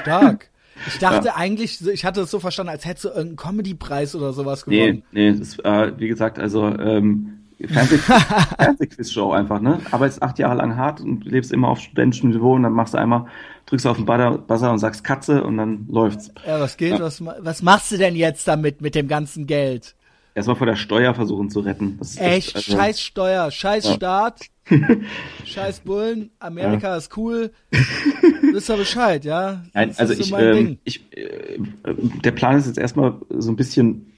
Stark. 0.01 0.51
Ich 0.87 0.99
dachte 0.99 1.29
ja. 1.29 1.37
eigentlich, 1.37 1.87
ich 1.87 2.05
hatte 2.05 2.23
es 2.23 2.31
so 2.31 2.41
verstanden, 2.41 2.71
als 2.71 2.85
hättest 2.85 3.05
du 3.05 3.09
irgendeinen 3.09 3.37
Comedy-Preis 3.37 4.15
oder 4.15 4.33
sowas 4.33 4.65
gewonnen. 4.65 5.03
Nee, 5.13 5.31
nee, 5.33 5.39
das, 5.39 5.59
äh, 5.61 5.93
wie 5.99 6.09
gesagt, 6.09 6.39
also 6.39 6.67
ähm, 6.67 7.45
Fernseh 7.69 7.99
Fernsehquiz-Show 8.59 9.33
einfach, 9.33 9.61
ne? 9.61 9.81
Arbeitest 9.91 10.23
acht 10.23 10.39
Jahre 10.39 10.57
lang 10.57 10.77
hart 10.77 11.01
und 11.01 11.25
lebst 11.25 11.53
immer 11.53 11.69
auf 11.69 11.81
studentischem 11.81 12.31
Niveau 12.31 12.55
und 12.55 12.63
dann 12.63 12.73
machst 12.73 12.95
du 12.95 12.99
einmal, 12.99 13.27
drückst 13.67 13.87
auf 13.87 13.97
den 13.97 14.07
Buzzer 14.07 14.73
und 14.73 14.79
sagst 14.79 15.05
Katze 15.05 15.45
und 15.45 15.57
dann 15.57 15.87
läuft's. 15.89 16.33
Ja, 16.47 16.61
was 16.61 16.77
geht? 16.77 16.93
Ja. 16.93 17.01
Was, 17.01 17.25
was 17.25 17.63
machst 17.63 17.93
du 17.93 17.97
denn 17.97 18.17
jetzt 18.17 18.47
damit, 18.49 18.81
mit 18.81 18.95
dem 18.95 19.09
ganzen 19.09 19.47
Geld? 19.47 19.95
Erstmal 20.35 20.57
vor 20.57 20.67
der 20.67 20.77
Steuer 20.77 21.15
versuchen 21.15 21.49
zu 21.49 21.61
retten. 21.61 21.99
Echt, 22.01 22.21
echt 22.21 22.57
also, 22.57 22.73
scheiß 22.73 23.01
Steuer, 23.01 23.51
scheiß 23.51 23.85
ja. 23.85 23.93
Staat, 23.95 24.41
scheiß 25.45 25.81
Bullen, 25.81 26.31
Amerika 26.39 26.89
ja. 26.89 26.97
ist 26.97 27.17
cool. 27.17 27.53
Wisst 28.53 28.71
ihr 28.71 28.77
Bescheid, 28.77 29.25
ja? 29.25 29.65
Nein, 29.75 29.89
das 29.89 29.99
also 29.99 30.15
ich, 30.15 30.29
so 30.29 30.37
ähm, 30.37 30.79
ich 30.85 31.13
äh, 31.13 31.59
der 32.25 32.33
Plan 32.33 32.57
ist 32.57 32.67
jetzt 32.67 32.79
erstmal 32.79 33.21
so 33.31 33.51
ein 33.51 33.57
bisschen 33.57 34.13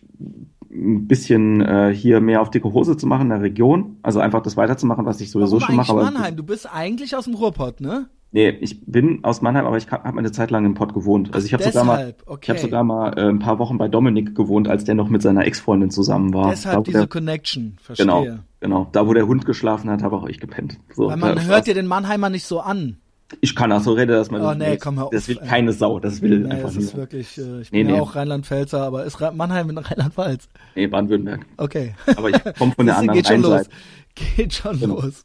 ein 0.71 1.09
bisschen 1.09 1.61
äh, 1.63 1.95
hier 1.95 2.21
mehr 2.21 2.43
auf 2.43 2.51
dicke 2.51 2.73
Hose 2.73 2.97
zu 2.97 3.07
machen 3.07 3.23
in 3.23 3.29
der 3.31 3.41
Region, 3.41 3.97
also 4.03 4.21
einfach 4.21 4.43
das 4.43 4.57
weiterzumachen, 4.57 5.07
was 5.07 5.21
ich 5.21 5.31
sowieso 5.31 5.61
Warum 5.61 5.67
schon 5.67 5.77
mache. 5.77 5.93
Aber 5.93 6.05
Mannheim, 6.05 6.37
du 6.37 6.43
bist 6.43 6.73
eigentlich 6.73 7.17
aus 7.17 7.25
dem 7.25 7.35
Ruhrpott, 7.35 7.81
ne? 7.81 8.09
Nee, 8.33 8.51
ich 8.61 8.85
bin 8.85 9.25
aus 9.25 9.41
Mannheim, 9.41 9.67
aber 9.67 9.77
ich 9.77 9.91
habe 9.91 10.19
eine 10.19 10.33
Zeit 10.33 10.51
lang 10.51 10.67
im 10.67 10.75
Pott 10.75 10.93
gewohnt. 10.93 11.33
Also 11.33 11.47
ich 11.47 11.55
habe 11.55 11.63
sogar 11.63 11.85
mal, 11.85 12.15
okay. 12.27 12.41
ich 12.43 12.51
habe 12.51 12.59
sogar 12.59 12.85
mal 12.85 13.17
äh, 13.17 13.29
ein 13.29 13.39
paar 13.39 13.59
Wochen 13.59 13.79
bei 13.79 13.89
Dominik 13.89 14.35
gewohnt, 14.35 14.69
als 14.69 14.85
der 14.85 14.95
noch 14.95 15.09
mit 15.09 15.23
seiner 15.23 15.47
Ex-Freundin 15.47 15.91
zusammen 15.91 16.35
war. 16.35 16.51
Deshalb 16.51 16.77
da, 16.77 16.83
diese 16.83 16.99
der, 16.99 17.07
Connection, 17.07 17.77
verstehe. 17.81 18.05
Genau, 18.05 18.27
genau. 18.61 18.89
Da, 18.93 19.07
wo 19.07 19.15
der 19.15 19.27
Hund 19.27 19.47
geschlafen 19.47 19.89
hat, 19.91 20.03
habe 20.03 20.17
auch 20.17 20.27
ich 20.27 20.41
gepennt. 20.41 20.79
So, 20.95 21.09
Weil 21.09 21.17
man 21.17 21.47
hört 21.47 21.67
dir 21.67 21.75
den 21.75 21.87
Mannheimer 21.87 22.29
nicht 22.29 22.45
so 22.45 22.61
an. 22.61 22.99
Ich 23.41 23.57
kann 23.57 23.73
auch 23.73 23.81
so 23.81 23.93
reden, 23.93 24.13
dass 24.13 24.31
man 24.31 24.41
oh, 24.43 24.55
nee, 24.55 24.77
komm, 24.77 24.99
hör 24.99 25.09
das 25.11 25.23
auf, 25.23 25.29
will 25.29 25.37
keine 25.37 25.73
Sau, 25.73 25.99
das 25.99 26.23
will 26.23 26.41
nee, 26.41 26.51
einfach 26.51 26.69
das 26.69 26.77
ist 26.77 26.97
wirklich, 26.97 27.39
äh, 27.39 27.61
ich 27.61 27.71
bin 27.73 27.87
nee. 27.87 27.95
ja 27.95 28.01
auch 28.01 28.15
Rheinland-Pfälzer, 28.15 28.83
aber 28.83 29.05
ist 29.05 29.19
Mannheim 29.35 29.71
in 29.71 29.79
Rheinland-Pfalz? 29.79 30.49
Nee, 30.75 30.87
Baden-Württemberg. 30.87 31.47
Okay. 31.57 31.95
Aber 32.17 32.31
ich 32.31 32.37
komme 32.57 32.73
von 32.73 32.87
der 32.87 32.97
anderen 32.99 33.17
geht 33.17 33.27
schon 33.27 33.43
los. 33.43 33.69
Geht 34.15 34.53
schon 34.53 34.79
genau. 34.79 34.95
los. 35.01 35.25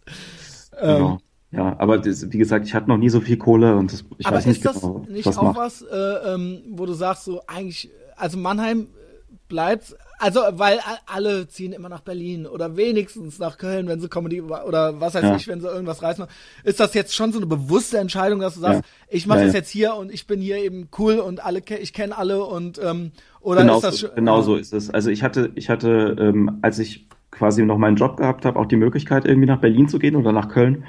Genau. 0.79 1.11
Ähm, 1.11 1.17
ja, 1.51 1.75
aber 1.79 1.97
das, 1.97 2.31
wie 2.31 2.37
gesagt, 2.37 2.65
ich 2.65 2.73
hatte 2.73 2.87
noch 2.87 2.97
nie 2.97 3.09
so 3.09 3.19
viel 3.19 3.37
Kohle 3.37 3.75
und 3.75 3.91
das, 3.91 4.05
ich 4.17 4.25
aber 4.25 4.37
weiß 4.37 4.45
nicht 4.45 4.57
ist 4.57 4.65
das 4.65 4.81
genau, 4.81 5.05
nicht 5.09 5.25
was 5.25 5.37
auch 5.37 5.43
macht. 5.43 5.57
was, 5.57 5.81
äh, 5.81 6.33
ähm, 6.33 6.63
wo 6.69 6.85
du 6.85 6.93
sagst, 6.93 7.25
so 7.25 7.41
eigentlich, 7.45 7.91
also 8.15 8.37
Mannheim 8.37 8.87
bleibt, 9.49 9.95
also 10.21 10.41
weil 10.51 10.77
alle 11.07 11.47
ziehen 11.47 11.73
immer 11.73 11.89
nach 11.89 12.01
Berlin 12.01 12.45
oder 12.45 12.77
wenigstens 12.77 13.39
nach 13.39 13.57
Köln, 13.57 13.87
wenn 13.87 13.99
sie 13.99 14.07
Comedy 14.07 14.41
oder 14.41 15.01
was 15.01 15.15
weiß 15.15 15.23
ja. 15.23 15.35
ich, 15.35 15.47
wenn 15.47 15.61
sie 15.61 15.67
irgendwas 15.67 16.03
reißen. 16.03 16.25
Ist 16.63 16.79
das 16.79 16.93
jetzt 16.93 17.15
schon 17.15 17.31
so 17.31 17.39
eine 17.39 17.47
bewusste 17.47 17.97
Entscheidung, 17.97 18.39
dass 18.39 18.53
du 18.53 18.59
sagst, 18.59 18.81
ja. 18.81 18.87
ich 19.09 19.25
mache 19.25 19.39
ja, 19.39 19.45
das 19.45 19.55
jetzt 19.55 19.69
hier 19.69 19.95
und 19.95 20.11
ich 20.11 20.27
bin 20.27 20.39
hier 20.39 20.57
eben 20.57 20.89
cool 20.99 21.15
und 21.15 21.43
alle, 21.43 21.61
ich 21.81 21.91
kenne 21.93 22.15
alle 22.15 22.43
und 22.45 22.79
ähm, 22.83 23.11
oder 23.41 23.61
genau 23.61 23.77
ist 23.77 23.83
das 23.83 23.97
so, 23.97 24.09
genau 24.13 24.41
so 24.41 24.55
ist 24.55 24.73
es. 24.73 24.91
Also 24.91 25.09
ich 25.09 25.23
hatte, 25.23 25.51
ich 25.55 25.69
hatte, 25.71 26.15
ähm, 26.19 26.59
als 26.61 26.77
ich 26.77 27.07
quasi 27.31 27.65
noch 27.65 27.79
meinen 27.79 27.95
Job 27.95 28.17
gehabt 28.17 28.45
habe, 28.45 28.59
auch 28.59 28.67
die 28.67 28.75
Möglichkeit, 28.75 29.25
irgendwie 29.25 29.47
nach 29.47 29.59
Berlin 29.59 29.87
zu 29.87 29.97
gehen 29.97 30.15
oder 30.15 30.31
nach 30.31 30.49
Köln, 30.49 30.83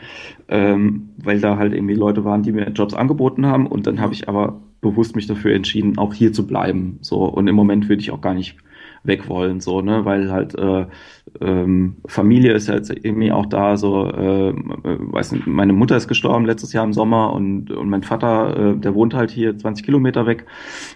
ähm, 0.49 1.09
weil 1.17 1.41
da 1.41 1.57
halt 1.57 1.73
irgendwie 1.73 1.95
Leute 1.95 2.25
waren, 2.27 2.43
die 2.43 2.53
mir 2.53 2.69
Jobs 2.69 2.93
angeboten 2.93 3.47
haben. 3.47 3.67
Und 3.67 3.87
dann 3.87 4.01
habe 4.01 4.13
ich 4.13 4.29
aber 4.29 4.61
bewusst 4.83 5.17
mich 5.17 5.27
dafür 5.27 5.55
entschieden, 5.55 5.97
auch 5.97 6.13
hier 6.13 6.35
zu 6.35 6.47
bleiben. 6.47 6.99
So 7.01 7.25
und 7.25 7.49
im 7.49 7.55
Moment 7.55 7.89
würde 7.89 8.03
ich 8.03 8.11
auch 8.11 8.21
gar 8.21 8.35
nicht 8.35 8.57
weg 9.05 9.29
wollen, 9.29 9.61
so, 9.61 9.81
ne, 9.81 10.05
weil 10.05 10.31
halt 10.31 10.55
äh, 10.55 10.87
ähm, 11.41 11.97
Familie 12.07 12.53
ist 12.53 12.69
ja 12.69 12.75
jetzt 12.75 12.91
irgendwie 12.91 13.33
auch 13.33 13.47
da, 13.47 13.77
so, 13.77 14.07
äh, 14.07 14.53
weiß 14.55 15.33
nicht, 15.33 15.47
meine 15.47 15.73
Mutter 15.73 15.97
ist 15.97 16.07
gestorben 16.07 16.45
letztes 16.45 16.73
Jahr 16.73 16.85
im 16.85 16.93
Sommer 16.93 17.33
und, 17.33 17.71
und 17.71 17.89
mein 17.89 18.03
Vater, 18.03 18.57
äh, 18.57 18.77
der 18.77 18.95
wohnt 18.95 19.15
halt 19.15 19.31
hier 19.31 19.57
20 19.57 19.85
Kilometer 19.85 20.27
weg. 20.27 20.47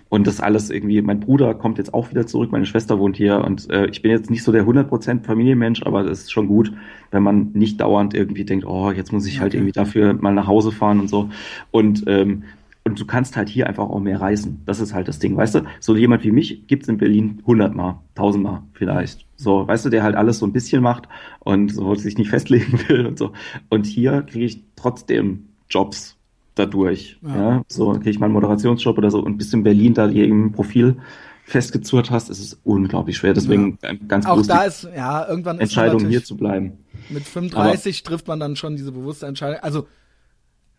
Und 0.08 0.26
das 0.26 0.40
alles 0.40 0.70
irgendwie, 0.70 1.02
mein 1.02 1.20
Bruder 1.20 1.54
kommt 1.54 1.78
jetzt 1.78 1.94
auch 1.94 2.10
wieder 2.10 2.26
zurück, 2.26 2.52
meine 2.52 2.66
Schwester 2.66 2.98
wohnt 2.98 3.16
hier. 3.16 3.44
Und 3.44 3.70
äh, 3.70 3.86
ich 3.86 4.02
bin 4.02 4.10
jetzt 4.10 4.30
nicht 4.30 4.44
so 4.44 4.52
der 4.52 4.64
100% 4.64 5.24
Familienmensch, 5.24 5.82
aber 5.84 6.04
es 6.04 6.22
ist 6.22 6.32
schon 6.32 6.46
gut, 6.46 6.72
wenn 7.10 7.22
man 7.22 7.50
nicht 7.54 7.80
dauernd 7.80 8.14
irgendwie 8.14 8.44
denkt, 8.44 8.66
oh, 8.66 8.90
jetzt 8.92 9.12
muss 9.12 9.26
ich 9.26 9.40
halt 9.40 9.54
irgendwie 9.54 9.72
dafür 9.72 10.14
mal 10.14 10.34
nach 10.34 10.46
Hause 10.46 10.70
fahren 10.70 11.00
und 11.00 11.08
so. 11.08 11.30
Und 11.70 12.04
ähm, 12.06 12.44
und 12.86 13.00
du 13.00 13.04
kannst 13.04 13.36
halt 13.36 13.48
hier 13.48 13.66
einfach 13.66 13.88
auch 13.88 13.98
mehr 13.98 14.20
reisen. 14.20 14.62
Das 14.64 14.78
ist 14.78 14.94
halt 14.94 15.08
das 15.08 15.18
Ding, 15.18 15.36
weißt 15.36 15.56
du? 15.56 15.62
So 15.80 15.96
jemand 15.96 16.22
wie 16.22 16.30
mich 16.30 16.68
gibt's 16.68 16.86
in 16.86 16.98
Berlin 16.98 17.42
hundertmal, 17.44 17.96
tausendmal 18.14 18.62
vielleicht. 18.74 19.26
So, 19.34 19.66
weißt 19.66 19.84
du, 19.84 19.90
der 19.90 20.04
halt 20.04 20.14
alles 20.14 20.38
so 20.38 20.46
ein 20.46 20.52
bisschen 20.52 20.84
macht 20.84 21.08
und 21.40 21.74
so 21.74 21.96
sich 21.96 22.16
nicht 22.16 22.30
festlegen 22.30 22.78
will 22.86 23.04
und 23.04 23.18
so. 23.18 23.32
Und 23.70 23.86
hier 23.86 24.22
kriege 24.22 24.44
ich 24.44 24.62
trotzdem 24.76 25.48
Jobs 25.68 26.16
dadurch. 26.54 27.18
Ja. 27.22 27.36
ja? 27.36 27.62
So 27.66 27.90
kriege 27.94 28.10
ich 28.10 28.20
mal 28.20 28.26
einen 28.26 28.34
Moderationsjob 28.34 28.96
oder 28.96 29.10
so 29.10 29.18
und 29.18 29.36
bis 29.36 29.52
in 29.52 29.64
Berlin 29.64 29.92
da 29.92 30.06
im 30.06 30.52
Profil 30.52 30.98
festgezurrt 31.42 32.12
hast, 32.12 32.30
ist 32.30 32.38
es 32.38 32.60
unglaublich 32.62 33.16
schwer. 33.16 33.34
Deswegen 33.34 33.78
ja. 33.82 33.94
ganz 34.06 34.26
Auch 34.26 34.46
da 34.46 34.62
ist, 34.62 34.88
ja, 34.96 35.28
irgendwann 35.28 35.58
Entscheidung 35.58 36.06
hier 36.06 36.22
zu 36.22 36.36
bleiben. 36.36 36.74
Mit 37.08 37.24
35 37.24 38.02
Aber, 38.04 38.08
trifft 38.08 38.28
man 38.28 38.38
dann 38.38 38.54
schon 38.54 38.76
diese 38.76 38.92
bewusste 38.92 39.26
Entscheidung. 39.26 39.58
Also 39.62 39.88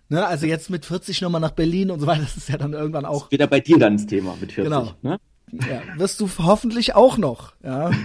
Ne, 0.09 0.25
also 0.25 0.45
jetzt 0.45 0.69
mit 0.69 0.85
40 0.85 1.21
nochmal 1.21 1.41
nach 1.41 1.51
Berlin 1.51 1.91
und 1.91 1.99
so 1.99 2.07
weiter, 2.07 2.21
das 2.21 2.37
ist 2.37 2.49
ja 2.49 2.57
dann 2.57 2.73
irgendwann 2.73 3.05
auch. 3.05 3.29
Wieder 3.31 3.47
bei 3.47 3.59
dir 3.59 3.77
dann 3.77 3.97
das 3.97 4.05
Thema 4.05 4.35
mit 4.39 4.53
40. 4.53 4.63
Genau. 4.71 4.91
Ne? 5.01 5.19
Ja, 5.51 5.81
wirst 5.97 6.19
du 6.19 6.29
hoffentlich 6.39 6.95
auch 6.95 7.17
noch, 7.17 7.53
ja. 7.63 7.91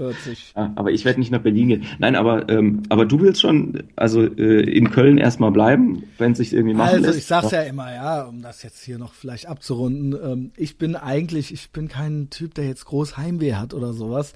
40. 0.00 0.54
Ja, 0.56 0.72
aber 0.76 0.92
ich 0.92 1.04
werde 1.04 1.20
nicht 1.20 1.30
nach 1.30 1.42
Berlin 1.42 1.68
gehen. 1.68 1.84
Nein, 1.98 2.16
aber, 2.16 2.48
ähm, 2.48 2.84
aber 2.88 3.04
du 3.04 3.20
willst 3.20 3.42
schon, 3.42 3.82
also 3.96 4.22
äh, 4.22 4.62
in 4.62 4.90
Köln 4.90 5.18
erstmal 5.18 5.50
bleiben, 5.50 6.04
wenn 6.16 6.32
es 6.32 6.38
sich 6.38 6.54
irgendwie 6.54 6.74
machen 6.74 6.94
Also 6.94 7.06
lässt. 7.06 7.18
ich 7.18 7.26
sag's 7.26 7.50
ja. 7.50 7.62
ja 7.62 7.68
immer, 7.68 7.92
ja, 7.92 8.22
um 8.22 8.40
das 8.40 8.62
jetzt 8.62 8.82
hier 8.82 8.96
noch 8.96 9.12
vielleicht 9.12 9.46
abzurunden. 9.46 10.18
Ähm, 10.24 10.52
ich 10.56 10.78
bin 10.78 10.96
eigentlich, 10.96 11.52
ich 11.52 11.70
bin 11.70 11.88
kein 11.88 12.30
Typ, 12.30 12.54
der 12.54 12.66
jetzt 12.66 12.86
groß 12.86 13.18
Heimweh 13.18 13.54
hat 13.56 13.74
oder 13.74 13.92
sowas. 13.92 14.32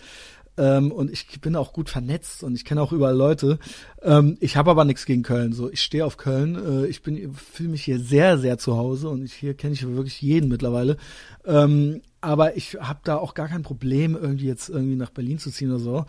Ähm, 0.57 0.93
und 0.93 1.11
ich 1.11 1.41
bin 1.41 1.57
auch 1.57 1.73
gut 1.73 1.91
vernetzt 1.91 2.45
und 2.45 2.55
ich 2.55 2.65
kenne 2.65 2.81
auch 2.83 2.93
überall 2.93 3.17
Leute. 3.17 3.59
Ähm, 4.03 4.37
ich 4.41 4.57
habe 4.57 4.71
aber 4.71 4.85
nichts 4.85 5.07
gegen 5.07 5.23
Köln. 5.23 5.53
So, 5.53 5.71
ich 5.71 5.83
stehe 5.83 6.05
auf 6.05 6.17
Köln. 6.17 6.55
Äh, 6.55 6.87
ich 6.87 7.03
bin, 7.03 7.35
fühle 7.35 7.71
mich 7.71 7.85
hier 7.85 7.99
sehr, 7.99 8.39
sehr 8.39 8.59
zu 8.59 8.77
Hause 8.77 9.09
und 9.09 9.25
ich, 9.25 9.35
hier 9.35 9.55
kenne 9.55 9.75
ich 9.75 9.87
wirklich 9.87 10.21
jeden 10.23 10.49
mittlerweile. 10.49 10.97
Ähm, 11.45 12.03
aber 12.21 12.57
ich 12.57 12.77
habe 12.81 13.01
da 13.05 13.17
auch 13.17 13.35
gar 13.35 13.49
kein 13.49 13.63
Problem, 13.63 14.17
irgendwie 14.21 14.47
jetzt 14.47 14.69
irgendwie 14.69 14.97
nach 14.97 15.11
Berlin 15.11 15.39
zu 15.39 15.51
ziehen 15.51 15.71
oder 15.71 15.81
so. 15.81 16.07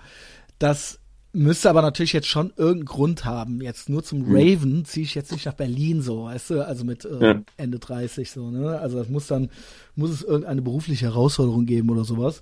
Das 0.60 1.00
müsste 1.36 1.70
aber 1.70 1.82
natürlich 1.82 2.14
jetzt 2.14 2.28
schon 2.28 2.54
irgendeinen 2.56 2.86
Grund 2.86 3.26
haben. 3.26 3.62
Jetzt 3.62 3.90
nur 3.90 4.04
zum 4.04 4.20
mhm. 4.20 4.36
Raven 4.36 4.86
ziehe 4.86 5.04
ich 5.04 5.16
jetzt 5.16 5.32
nicht 5.32 5.46
nach 5.46 5.54
Berlin 5.54 6.02
so, 6.02 6.26
weißt 6.26 6.52
du, 6.52 6.66
also 6.66 6.86
mit 6.86 7.04
äh, 7.06 7.20
ja. 7.20 7.42
Ende 7.58 7.80
30 7.80 8.32
so, 8.32 8.50
ne? 8.50 8.80
Also 8.80 8.98
das 8.98 9.10
muss 9.10 9.28
dann, 9.28 9.50
muss 9.96 10.12
es 10.12 10.24
irgendeine 10.24 10.62
berufliche 10.62 11.06
Herausforderung 11.06 11.66
geben 11.66 11.90
oder 11.90 12.06
sowas. 12.06 12.42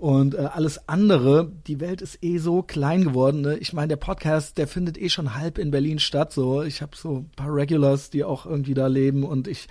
Und 0.00 0.34
äh, 0.34 0.48
alles 0.50 0.88
andere, 0.88 1.52
die 1.66 1.78
Welt 1.78 2.00
ist 2.00 2.24
eh 2.24 2.38
so 2.38 2.62
klein 2.62 3.04
geworden. 3.04 3.42
Ne? 3.42 3.58
Ich 3.58 3.74
meine, 3.74 3.88
der 3.88 3.96
Podcast, 3.96 4.56
der 4.56 4.66
findet 4.66 4.96
eh 4.96 5.10
schon 5.10 5.34
halb 5.34 5.58
in 5.58 5.70
Berlin 5.70 5.98
statt. 5.98 6.32
So, 6.32 6.62
ich 6.62 6.80
habe 6.80 6.96
so 6.96 7.18
ein 7.18 7.30
paar 7.36 7.54
Regulars, 7.54 8.08
die 8.08 8.24
auch 8.24 8.46
irgendwie 8.46 8.72
da 8.72 8.86
leben 8.86 9.24
und 9.24 9.46
ich 9.46 9.68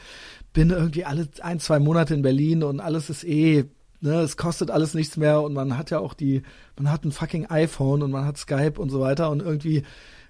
bin 0.54 0.70
irgendwie 0.70 1.04
alle 1.04 1.28
ein, 1.42 1.60
zwei 1.60 1.80
Monate 1.80 2.14
in 2.14 2.22
Berlin 2.22 2.64
und 2.64 2.80
alles 2.80 3.10
ist 3.10 3.24
eh, 3.24 3.66
ne, 4.02 4.22
es 4.22 4.38
kostet 4.38 4.70
alles 4.70 4.94
nichts 4.94 5.18
mehr 5.18 5.42
und 5.42 5.54
man 5.54 5.76
hat 5.76 5.90
ja 5.90 5.98
auch 5.98 6.14
die, 6.14 6.44
man 6.78 6.92
hat 6.92 7.06
ein 7.06 7.12
fucking 7.12 7.48
iPhone 7.48 8.04
und 8.04 8.12
man 8.12 8.26
hat 8.26 8.38
Skype 8.38 8.80
und 8.80 8.92
so 8.92 9.00
weiter 9.00 9.32
und 9.32 9.42
irgendwie 9.42 9.82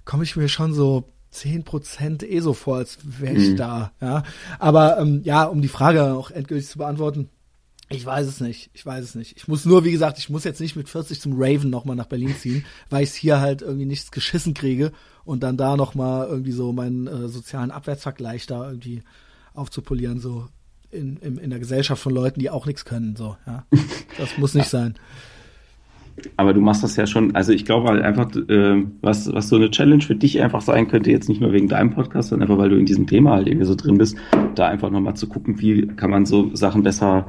komme 0.05 0.23
ich 0.23 0.37
mir 0.37 0.47
schon 0.47 0.73
so 0.73 1.09
zehn 1.29 1.65
Prozent 1.65 2.23
eh 2.23 2.39
so 2.39 2.53
vor, 2.53 2.77
als 2.77 2.99
wäre 3.03 3.35
ich 3.35 3.49
mhm. 3.49 3.57
da, 3.57 3.91
ja. 3.99 4.23
Aber 4.59 4.97
ähm, 4.97 5.23
ja, 5.25 5.43
um 5.43 5.61
die 5.61 5.67
Frage 5.67 6.13
auch 6.13 6.31
endgültig 6.31 6.69
zu 6.69 6.77
beantworten, 6.77 7.29
ich 7.89 8.05
weiß 8.05 8.27
es 8.27 8.39
nicht. 8.39 8.69
Ich 8.73 8.85
weiß 8.85 9.03
es 9.03 9.15
nicht. 9.15 9.35
Ich 9.35 9.47
muss 9.47 9.65
nur, 9.65 9.83
wie 9.83 9.91
gesagt, 9.91 10.19
ich 10.19 10.29
muss 10.29 10.43
jetzt 10.43 10.61
nicht 10.61 10.75
mit 10.75 10.89
40 10.89 11.19
zum 11.19 11.33
Raven 11.35 11.69
nochmal 11.69 11.95
nach 11.95 12.05
Berlin 12.05 12.35
ziehen, 12.35 12.63
weil 12.89 13.03
ich 13.03 13.13
hier 13.13 13.39
halt 13.39 13.61
irgendwie 13.61 13.85
nichts 13.85 14.11
geschissen 14.11 14.53
kriege 14.53 14.91
und 15.25 15.41
dann 15.41 15.57
da 15.57 15.75
nochmal 15.75 16.27
irgendwie 16.27 16.51
so 16.51 16.71
meinen 16.71 17.07
äh, 17.07 17.27
sozialen 17.27 17.71
Abwärtsvergleich 17.71 18.45
da 18.45 18.67
irgendwie 18.69 19.01
aufzupolieren, 19.53 20.19
so 20.19 20.47
in, 20.91 21.17
in, 21.17 21.37
in 21.37 21.49
der 21.49 21.59
Gesellschaft 21.59 22.01
von 22.01 22.13
Leuten, 22.13 22.39
die 22.39 22.49
auch 22.49 22.65
nichts 22.65 22.85
können. 22.85 23.15
So, 23.15 23.37
ja. 23.45 23.65
Das 24.17 24.37
muss 24.37 24.53
nicht 24.53 24.67
sein. 24.67 24.95
Aber 26.35 26.53
du 26.53 26.59
machst 26.59 26.83
das 26.83 26.95
ja 26.97 27.07
schon, 27.07 27.33
also 27.35 27.53
ich 27.53 27.63
glaube 27.63 27.87
halt 27.87 28.03
einfach, 28.03 28.29
äh, 28.35 28.83
was, 29.01 29.31
was 29.31 29.47
so 29.49 29.55
eine 29.55 29.71
Challenge 29.71 30.01
für 30.01 30.15
dich 30.15 30.41
einfach 30.41 30.61
sein 30.61 30.87
könnte, 30.87 31.11
jetzt 31.11 31.29
nicht 31.29 31.39
nur 31.41 31.53
wegen 31.53 31.69
deinem 31.69 31.91
Podcast, 31.91 32.29
sondern 32.29 32.49
einfach, 32.49 32.61
weil 32.61 32.69
du 32.69 32.77
in 32.77 32.85
diesem 32.85 33.07
Thema 33.07 33.31
halt 33.31 33.47
irgendwie 33.47 33.65
so 33.65 33.75
drin 33.75 33.97
bist, 33.97 34.17
da 34.55 34.67
einfach 34.67 34.89
nochmal 34.89 35.15
zu 35.15 35.27
gucken, 35.27 35.61
wie 35.61 35.87
kann 35.87 36.09
man 36.09 36.25
so 36.25 36.53
Sachen 36.55 36.83
besser 36.83 37.27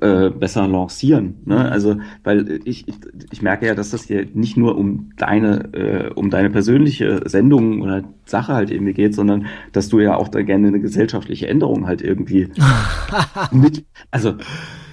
äh, 0.00 0.30
besser 0.30 0.66
lancieren. 0.66 1.36
Ne? 1.44 1.70
Also, 1.70 1.96
weil 2.22 2.60
ich, 2.64 2.88
ich, 2.88 2.94
ich 3.30 3.42
merke 3.42 3.66
ja, 3.66 3.74
dass 3.74 3.90
das 3.90 4.04
hier 4.04 4.26
nicht 4.32 4.56
nur 4.56 4.76
um 4.76 5.12
deine, 5.16 5.72
äh, 5.74 6.10
um 6.14 6.30
deine 6.30 6.50
persönliche 6.50 7.22
Sendung 7.26 7.82
oder 7.82 8.02
Sache 8.24 8.54
halt 8.54 8.70
irgendwie 8.70 8.94
geht, 8.94 9.14
sondern 9.14 9.46
dass 9.72 9.88
du 9.88 10.00
ja 10.00 10.16
auch 10.16 10.28
da 10.28 10.42
gerne 10.42 10.68
eine 10.68 10.80
gesellschaftliche 10.80 11.48
Änderung 11.48 11.86
halt 11.86 12.02
irgendwie 12.02 12.48
mit, 13.52 13.84
also 14.10 14.34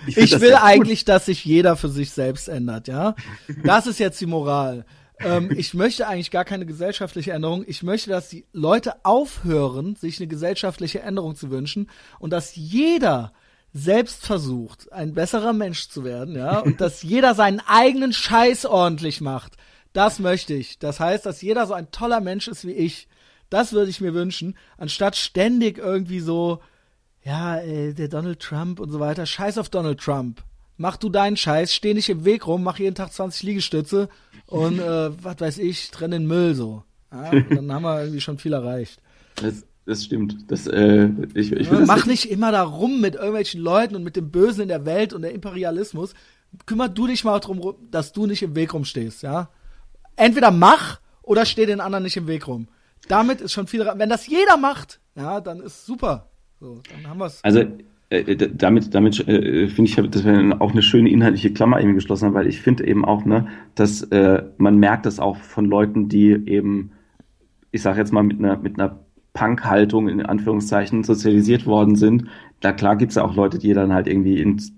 ich, 0.07 0.17
ich 0.17 0.41
will 0.41 0.55
eigentlich, 0.55 1.05
dass 1.05 1.25
sich 1.25 1.45
jeder 1.45 1.75
für 1.75 1.89
sich 1.89 2.11
selbst 2.11 2.49
ändert, 2.49 2.87
ja. 2.87 3.15
Das 3.63 3.87
ist 3.87 3.99
jetzt 3.99 4.19
die 4.19 4.25
Moral. 4.25 4.85
ähm, 5.19 5.51
ich 5.55 5.73
möchte 5.73 6.07
eigentlich 6.07 6.31
gar 6.31 6.45
keine 6.45 6.65
gesellschaftliche 6.65 7.31
Änderung. 7.31 7.63
Ich 7.65 7.81
möchte, 7.83 8.09
dass 8.09 8.27
die 8.27 8.45
Leute 8.51 9.05
aufhören, 9.05 9.95
sich 9.95 10.19
eine 10.19 10.27
gesellschaftliche 10.27 11.01
Änderung 11.01 11.35
zu 11.35 11.49
wünschen 11.49 11.89
und 12.19 12.33
dass 12.33 12.55
jeder 12.55 13.31
selbst 13.73 14.25
versucht, 14.25 14.91
ein 14.91 15.13
besserer 15.13 15.53
Mensch 15.53 15.87
zu 15.89 16.03
werden, 16.03 16.35
ja, 16.35 16.59
und 16.59 16.81
dass 16.81 17.03
jeder 17.03 17.35
seinen 17.35 17.61
eigenen 17.61 18.13
Scheiß 18.13 18.65
ordentlich 18.65 19.21
macht. 19.21 19.57
Das 19.93 20.19
möchte 20.19 20.53
ich. 20.53 20.79
Das 20.79 20.99
heißt, 20.99 21.25
dass 21.25 21.41
jeder 21.41 21.67
so 21.67 21.73
ein 21.73 21.91
toller 21.91 22.21
Mensch 22.21 22.47
ist 22.47 22.65
wie 22.65 22.73
ich. 22.73 23.07
Das 23.49 23.73
würde 23.73 23.89
ich 23.89 23.99
mir 23.99 24.13
wünschen, 24.13 24.57
anstatt 24.77 25.17
ständig 25.17 25.77
irgendwie 25.77 26.21
so, 26.21 26.61
ja, 27.23 27.59
äh, 27.59 27.93
der 27.93 28.07
Donald 28.07 28.39
Trump 28.39 28.79
und 28.79 28.91
so 28.91 28.99
weiter. 28.99 29.25
Scheiß 29.25 29.57
auf 29.57 29.69
Donald 29.69 29.99
Trump. 29.99 30.43
Mach 30.77 30.97
du 30.97 31.09
deinen 31.09 31.37
Scheiß, 31.37 31.73
steh 31.73 31.93
nicht 31.93 32.09
im 32.09 32.25
Weg 32.25 32.47
rum, 32.47 32.63
mach 32.63 32.79
jeden 32.79 32.95
Tag 32.95 33.11
20 33.13 33.43
Liegestütze 33.43 34.09
und 34.47 34.79
äh, 34.79 35.23
was 35.23 35.39
weiß 35.39 35.57
ich, 35.59 35.91
trenn 35.91 36.11
den 36.11 36.25
Müll 36.25 36.55
so. 36.55 36.83
Ja, 37.11 37.29
dann 37.31 37.71
haben 37.71 37.83
wir 37.83 37.99
irgendwie 37.99 38.21
schon 38.21 38.37
viel 38.37 38.53
erreicht. 38.53 39.01
Das 39.35 39.65
das 39.85 40.03
stimmt. 40.03 40.37
Das, 40.47 40.67
äh, 40.67 41.09
ich, 41.33 41.51
ich 41.51 41.71
mach 41.71 42.05
nicht 42.05 42.29
immer 42.29 42.51
da 42.51 42.63
rum 42.63 43.01
mit 43.01 43.15
irgendwelchen 43.15 43.61
Leuten 43.61 43.95
und 43.95 44.03
mit 44.03 44.15
dem 44.15 44.29
Bösen 44.29 44.61
in 44.61 44.67
der 44.67 44.85
Welt 44.85 45.13
und 45.13 45.23
der 45.23 45.33
Imperialismus. 45.33 46.13
Kümmer 46.65 46.89
du 46.89 47.07
dich 47.07 47.23
mal 47.23 47.39
darum, 47.39 47.75
dass 47.89 48.11
du 48.11 48.25
nicht 48.25 48.43
im 48.43 48.55
Weg 48.55 48.73
rumstehst, 48.73 49.23
ja? 49.23 49.49
Entweder 50.15 50.51
mach 50.51 50.99
oder 51.23 51.45
steh 51.45 51.65
den 51.65 51.79
anderen 51.79 52.03
nicht 52.03 52.17
im 52.17 52.27
Weg 52.27 52.47
rum. 52.47 52.67
Damit 53.07 53.41
ist 53.41 53.53
schon 53.53 53.67
viel. 53.67 53.85
Wenn 53.95 54.09
das 54.09 54.27
jeder 54.27 54.57
macht, 54.57 54.99
ja, 55.15 55.41
dann 55.41 55.61
ist 55.61 55.85
super. 55.85 56.29
So, 56.59 56.81
dann 56.93 57.09
haben 57.09 57.19
wir's. 57.19 57.43
Also 57.43 57.63
äh, 58.09 58.35
damit, 58.35 58.93
damit 58.93 59.27
äh, 59.27 59.67
finde 59.67 59.89
ich, 59.89 59.95
dass 59.95 60.25
wir 60.25 60.61
auch 60.61 60.71
eine 60.71 60.81
schöne 60.81 61.09
inhaltliche 61.09 61.53
Klammer 61.53 61.79
eben 61.81 61.95
geschlossen 61.95 62.25
haben, 62.25 62.33
weil 62.33 62.47
ich 62.47 62.61
finde 62.61 62.85
eben 62.85 63.05
auch, 63.05 63.25
ne, 63.25 63.47
dass 63.75 64.03
äh, 64.03 64.43
man 64.57 64.77
merkt 64.77 65.05
das 65.05 65.19
auch 65.19 65.37
von 65.37 65.65
Leuten, 65.65 66.09
die 66.09 66.31
eben, 66.31 66.91
ich 67.71 67.81
sage 67.81 67.99
jetzt 67.99 68.11
mal 68.11 68.23
mit 68.23 68.39
einer 68.39 68.57
mit 68.57 68.77
einer 68.77 68.99
Punk-Haltung 69.33 70.09
in 70.09 70.25
Anführungszeichen 70.25 71.03
sozialisiert 71.03 71.65
worden 71.65 71.95
sind. 71.95 72.25
Da 72.59 72.71
klar 72.73 72.95
gibt's 72.95 73.15
ja 73.15 73.23
auch 73.23 73.35
Leute, 73.35 73.59
die 73.59 73.73
dann 73.73 73.93
halt 73.93 74.07
irgendwie 74.07 74.41
ins, 74.41 74.73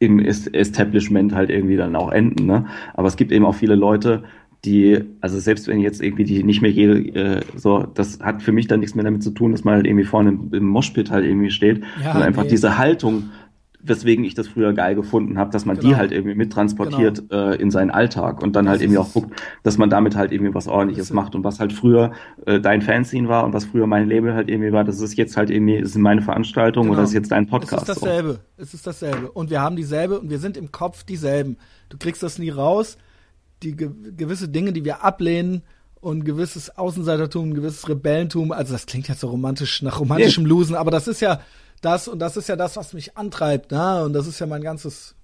im 0.00 0.18
Establishment 0.18 1.34
halt 1.34 1.50
irgendwie 1.50 1.76
dann 1.76 1.94
auch 1.94 2.10
enden. 2.10 2.46
Ne? 2.46 2.66
Aber 2.94 3.08
es 3.08 3.16
gibt 3.16 3.32
eben 3.32 3.44
auch 3.44 3.54
viele 3.54 3.76
Leute, 3.76 4.24
die, 4.64 5.00
also 5.20 5.38
selbst 5.40 5.66
wenn 5.66 5.80
jetzt 5.80 6.00
irgendwie 6.00 6.24
die 6.24 6.44
nicht 6.44 6.62
mehr 6.62 6.70
jede, 6.70 6.98
äh, 6.98 7.40
so, 7.56 7.84
das 7.94 8.20
hat 8.20 8.42
für 8.42 8.52
mich 8.52 8.68
dann 8.68 8.80
nichts 8.80 8.94
mehr 8.94 9.04
damit 9.04 9.22
zu 9.22 9.30
tun, 9.30 9.50
dass 9.52 9.64
man 9.64 9.74
halt 9.74 9.86
irgendwie 9.86 10.04
vorne 10.04 10.30
im, 10.30 10.52
im 10.52 10.66
Moshpit 10.66 11.10
halt 11.10 11.24
irgendwie 11.24 11.50
steht, 11.50 11.82
ja, 11.98 12.12
sondern 12.12 12.28
einfach 12.28 12.44
nee. 12.44 12.50
diese 12.50 12.78
Haltung 12.78 13.30
weswegen 13.82 14.24
ich 14.24 14.34
das 14.34 14.48
früher 14.48 14.72
geil 14.72 14.94
gefunden 14.94 15.38
habe, 15.38 15.50
dass 15.50 15.64
man 15.64 15.76
genau. 15.76 15.88
die 15.88 15.96
halt 15.96 16.12
irgendwie 16.12 16.34
mittransportiert 16.34 17.28
genau. 17.28 17.50
äh, 17.50 17.56
in 17.56 17.70
seinen 17.70 17.90
Alltag 17.90 18.42
und 18.42 18.54
dann 18.54 18.68
halt 18.68 18.80
irgendwie 18.80 18.98
auch 18.98 19.12
guckt, 19.12 19.40
dass 19.62 19.76
man 19.76 19.90
damit 19.90 20.14
halt 20.16 20.30
irgendwie 20.32 20.54
was 20.54 20.68
ordentliches 20.68 21.08
das 21.08 21.14
macht 21.14 21.34
und 21.34 21.42
was 21.42 21.58
halt 21.58 21.72
früher 21.72 22.12
äh, 22.46 22.60
dein 22.60 22.82
Fanzine 22.82 23.28
war 23.28 23.44
und 23.44 23.52
was 23.52 23.64
früher 23.64 23.86
mein 23.86 24.08
Label 24.08 24.34
halt 24.34 24.48
irgendwie 24.48 24.72
war, 24.72 24.84
das 24.84 25.00
ist 25.00 25.16
jetzt 25.16 25.36
halt 25.36 25.50
irgendwie, 25.50 25.80
das 25.80 25.90
ist 25.90 25.98
meine 25.98 26.22
Veranstaltung 26.22 26.84
genau. 26.84 26.94
oder 26.94 27.02
das 27.02 27.10
ist 27.10 27.14
jetzt 27.14 27.32
dein 27.32 27.46
Podcast. 27.46 27.88
Es 27.88 27.96
ist 27.96 28.02
dasselbe, 28.02 28.32
so. 28.32 28.62
es 28.62 28.74
ist 28.74 28.86
dasselbe 28.86 29.30
und 29.32 29.50
wir 29.50 29.60
haben 29.60 29.76
dieselbe 29.76 30.20
und 30.20 30.30
wir 30.30 30.38
sind 30.38 30.56
im 30.56 30.70
Kopf 30.70 31.02
dieselben. 31.02 31.56
Du 31.88 31.98
kriegst 31.98 32.22
das 32.22 32.38
nie 32.38 32.50
raus, 32.50 32.98
die 33.62 33.76
ge 33.76 33.90
gewisse 34.16 34.48
Dinge, 34.48 34.72
die 34.72 34.84
wir 34.84 35.04
ablehnen 35.04 35.62
und 36.00 36.24
gewisses 36.24 36.76
Außenseitertum, 36.76 37.50
ein 37.50 37.54
gewisses 37.54 37.88
Rebellentum, 37.88 38.52
also 38.52 38.72
das 38.72 38.86
klingt 38.86 39.08
jetzt 39.08 39.20
so 39.20 39.28
romantisch 39.28 39.82
nach 39.82 40.00
romantischem 40.00 40.46
Losen, 40.46 40.76
aber 40.76 40.90
das 40.90 41.08
ist 41.08 41.20
ja 41.20 41.40
das 41.82 42.08
und 42.08 42.18
das 42.20 42.36
ist 42.38 42.48
ja 42.48 42.56
das, 42.56 42.76
was 42.76 42.94
mich 42.94 43.16
antreibt, 43.18 43.70
ne? 43.72 44.04
Und 44.04 44.14
das 44.14 44.26
ist 44.26 44.38
ja 44.38 44.46
mein 44.46 44.62
ganzes 44.62 45.14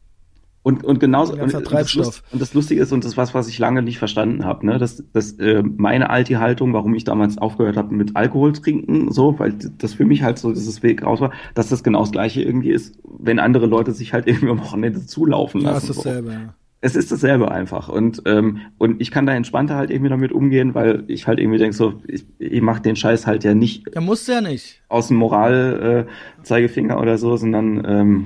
Und, 0.63 0.85
und 0.85 0.99
genauso 1.01 1.33
und, 1.33 1.41
und, 1.55 1.73
das. 1.73 1.95
Lust, 1.95 2.23
und 2.33 2.43
das 2.43 2.53
Lustige 2.53 2.83
ist, 2.83 2.93
und 2.93 3.05
das 3.05 3.13
ist 3.13 3.17
was, 3.17 3.33
was 3.33 3.49
ich 3.49 3.59
lange 3.59 3.81
nicht 3.81 3.99
verstanden 3.99 4.45
habe, 4.45 4.67
ne, 4.67 4.77
dass, 4.79 5.03
dass 5.13 5.33
äh, 5.39 5.63
meine 5.63 6.11
alte 6.11 6.39
Haltung, 6.41 6.75
warum 6.75 6.93
ich 6.95 7.05
damals 7.05 7.39
aufgehört 7.39 7.77
habe 7.77 7.95
mit 7.95 8.17
Alkohol 8.17 8.53
trinken, 8.53 9.11
so, 9.13 9.39
weil 9.39 9.55
das 9.79 9.95
für 9.95 10.05
mich 10.05 10.23
halt 10.23 10.39
so 10.39 10.53
dieses 10.53 10.83
Weg 10.83 11.03
raus 11.05 11.21
war, 11.21 11.33
dass 11.55 11.69
das 11.69 11.83
genau 11.83 12.01
das 12.01 12.11
gleiche 12.13 12.43
irgendwie 12.43 12.71
ist, 12.71 12.99
wenn 13.05 13.39
andere 13.39 13.67
Leute 13.67 13.93
sich 13.93 14.13
halt 14.13 14.27
irgendwie 14.29 14.51
am 14.51 14.61
Wochenende 14.61 15.07
zulaufen 15.07 15.63
Ja, 15.63 15.71
lassen. 15.71 15.91
ist 15.91 15.97
dasselbe, 15.99 16.33
ja. 16.33 16.55
Es 16.81 16.95
ist 16.95 17.11
dasselbe 17.11 17.51
einfach. 17.51 17.89
Und, 17.89 18.23
ähm, 18.27 18.59
und 18.79 19.01
ich 19.01 19.11
kann 19.11 19.27
da 19.27 19.35
entspannter 19.35 19.75
halt 19.75 19.91
irgendwie 19.91 20.11
damit 20.11 20.31
umgehen, 20.31 20.75
weil 20.75 21.03
ich 21.09 21.27
halt 21.27 21.41
irgendwie 21.41 21.59
denke, 21.59 21.77
so, 21.77 22.01
ich, 22.07 22.25
ich 22.39 22.61
mache 22.63 22.81
den 22.83 22.95
Scheiß 22.95 23.27
halt 23.27 23.43
ja 23.43 23.53
nicht 23.55 23.85
Ja, 23.95 24.01
musst 24.01 24.29
du 24.29 24.33
ja 24.33 24.41
nicht. 24.41 24.81
aus 24.89 25.09
dem 25.09 25.17
Moral 25.17 26.07
äh, 26.09 26.43
Zeigefinger 26.45 27.01
oder 27.01 27.19
so, 27.19 27.37
sondern 27.37 27.85
ähm, 27.85 28.25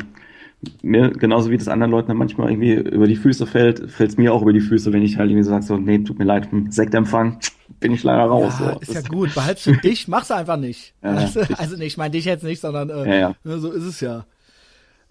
mir, 0.83 1.11
genauso 1.11 1.51
wie 1.51 1.57
das 1.57 1.67
anderen 1.69 1.91
Leuten 1.91 2.09
dann 2.09 2.19
manchmal 2.19 2.51
irgendwie 2.51 2.75
über 2.75 3.07
die 3.07 3.17
Füße 3.17 3.47
fällt, 3.47 3.91
fällt 3.91 4.11
es 4.11 4.17
mir 4.19 4.33
auch 4.35 4.43
über 4.43 4.53
die 4.53 4.61
Füße, 4.61 4.93
wenn 4.93 5.03
ich 5.03 5.17
halt 5.17 5.31
irgendwie 5.31 5.49
sage, 5.49 5.65
so, 5.65 5.77
nee, 5.79 5.99
tut 6.01 6.19
mir 6.19 6.25
leid, 6.27 6.47
vom 6.47 6.71
Sektempfang 6.71 7.39
bin 7.81 7.93
ich 7.93 8.05
leider 8.05 8.25
raus. 8.25 8.55
Ja, 8.61 8.75
so. 8.75 8.81
ist 8.81 8.89
ja 8.95 9.01
Das- 9.01 9.09
gut. 9.09 9.35
Behalt's 9.35 9.63
für 9.63 9.77
dich, 9.79 10.09
mach's 10.09 10.31
einfach 10.31 10.59
nicht. 10.59 10.95
Ja, 11.03 11.15
ja, 11.15 11.19
also, 11.21 11.41
also 11.57 11.77
nee, 11.79 11.87
ich 11.87 11.97
meine 11.97 12.11
dich 12.13 12.27
jetzt 12.27 12.45
nicht, 12.45 12.61
sondern 12.61 12.91
äh, 12.91 13.09
Ja, 13.09 13.15
ja. 13.31 13.35
ne, 13.45 13.59
so 13.59 13.73
ist 13.73 13.85
es 13.85 14.01
ja. 14.01 14.27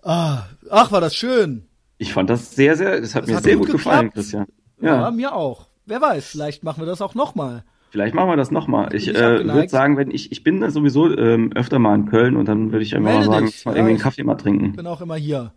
Ah, 0.04 0.44
ach, 0.70 0.92
war 0.92 1.02
das 1.02 1.16
schön. 1.16 1.64
Ich 2.02 2.14
fand 2.14 2.30
das 2.30 2.56
sehr, 2.56 2.76
sehr, 2.76 2.99
das 3.02 3.14
hat 3.15 3.23
Das 3.23 3.30
mir 3.30 3.36
hat 3.38 3.44
sehr 3.44 3.56
gut 3.57 3.68
gut 3.68 3.76
gefallen. 3.78 4.11
Christian. 4.11 4.48
Ja. 4.82 5.02
Ja, 5.02 5.11
mir 5.11 5.36
auch. 5.36 5.68
Wer 5.86 6.02
weiß, 6.02 6.26
vielleicht 6.30 6.64
machen 6.64 6.82
wir 6.82 6.88
das 6.88 7.02
auch 7.02 7.14
nochmal. 7.15 7.64
vielleicht 7.91 8.15
machen 8.15 8.30
wir 8.30 8.38
das 8.38 8.49
nochmal. 8.52 8.95
Ich 8.95 9.07
äh, 9.07 9.41
ich 9.41 9.45
würde 9.48 9.69
sagen, 9.69 9.98
wenn 9.98 10.10
ich, 10.11 10.32
ich 10.32 10.44
bin 10.44 10.61
da 10.61 10.72
sowieso 10.72 11.15
ähm, 11.15 11.52
öfter 11.53 11.78
mal 11.80 11.94
in 11.95 12.06
Köln 12.07 12.36
und 12.38 12.45
dann 12.48 12.72
würde 12.72 12.84
ich 12.84 12.95
einfach 12.95 13.11
Melde 13.11 13.28
mal 13.28 13.34
sagen, 13.34 13.45
dich. 13.48 13.65
mal 13.65 13.72
Ja, 13.72 13.78
irgendwie 13.78 13.90
einen 13.91 13.98
ich- 13.98 14.03
Kaffee 14.03 14.23
mal 14.23 14.36
trinken. 14.36 14.73
Bin 14.76 14.88
auch 14.88 15.02
immer 15.02 15.15
hier. 15.15 15.53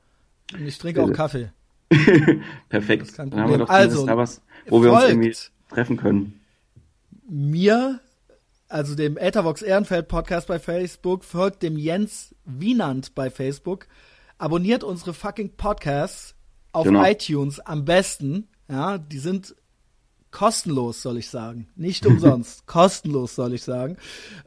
Und 0.52 0.66
ich 0.66 0.76
trinke 0.78 1.00
auch 1.02 1.06
Bitte. 1.06 1.16
Kaffee. 1.16 1.50
Perfekt. 2.68 3.18
Dann 3.18 3.34
haben 3.34 3.50
wir 3.50 3.58
doch 3.58 3.68
Also, 3.70 4.04
da 4.06 4.16
was, 4.16 4.42
wo 4.68 4.82
wir 4.82 4.92
uns 4.92 5.04
irgendwie 5.04 5.34
treffen 5.70 5.96
können. 5.96 6.40
Mir, 7.28 8.00
also 8.68 8.94
dem 8.94 9.16
Ethervox 9.16 9.62
Ehrenfeld 9.62 10.08
Podcast 10.08 10.48
bei 10.48 10.58
Facebook, 10.58 11.24
folgt 11.24 11.62
dem 11.62 11.78
Jens 11.78 12.34
Wienand 12.44 13.14
bei 13.14 13.30
Facebook, 13.30 13.86
abonniert 14.38 14.84
unsere 14.84 15.14
fucking 15.14 15.52
Podcasts 15.56 16.33
auf 16.74 16.84
Genau. 16.84 17.04
iTunes 17.04 17.60
am 17.60 17.84
besten. 17.84 18.48
Ja, 18.68 18.98
die 18.98 19.18
sind 19.18 19.54
kostenlos, 20.30 21.02
soll 21.02 21.18
ich 21.18 21.28
sagen. 21.30 21.68
Nicht 21.76 22.04
umsonst. 22.06 22.66
kostenlos, 22.66 23.34
soll 23.34 23.54
ich 23.54 23.62
sagen. 23.62 23.96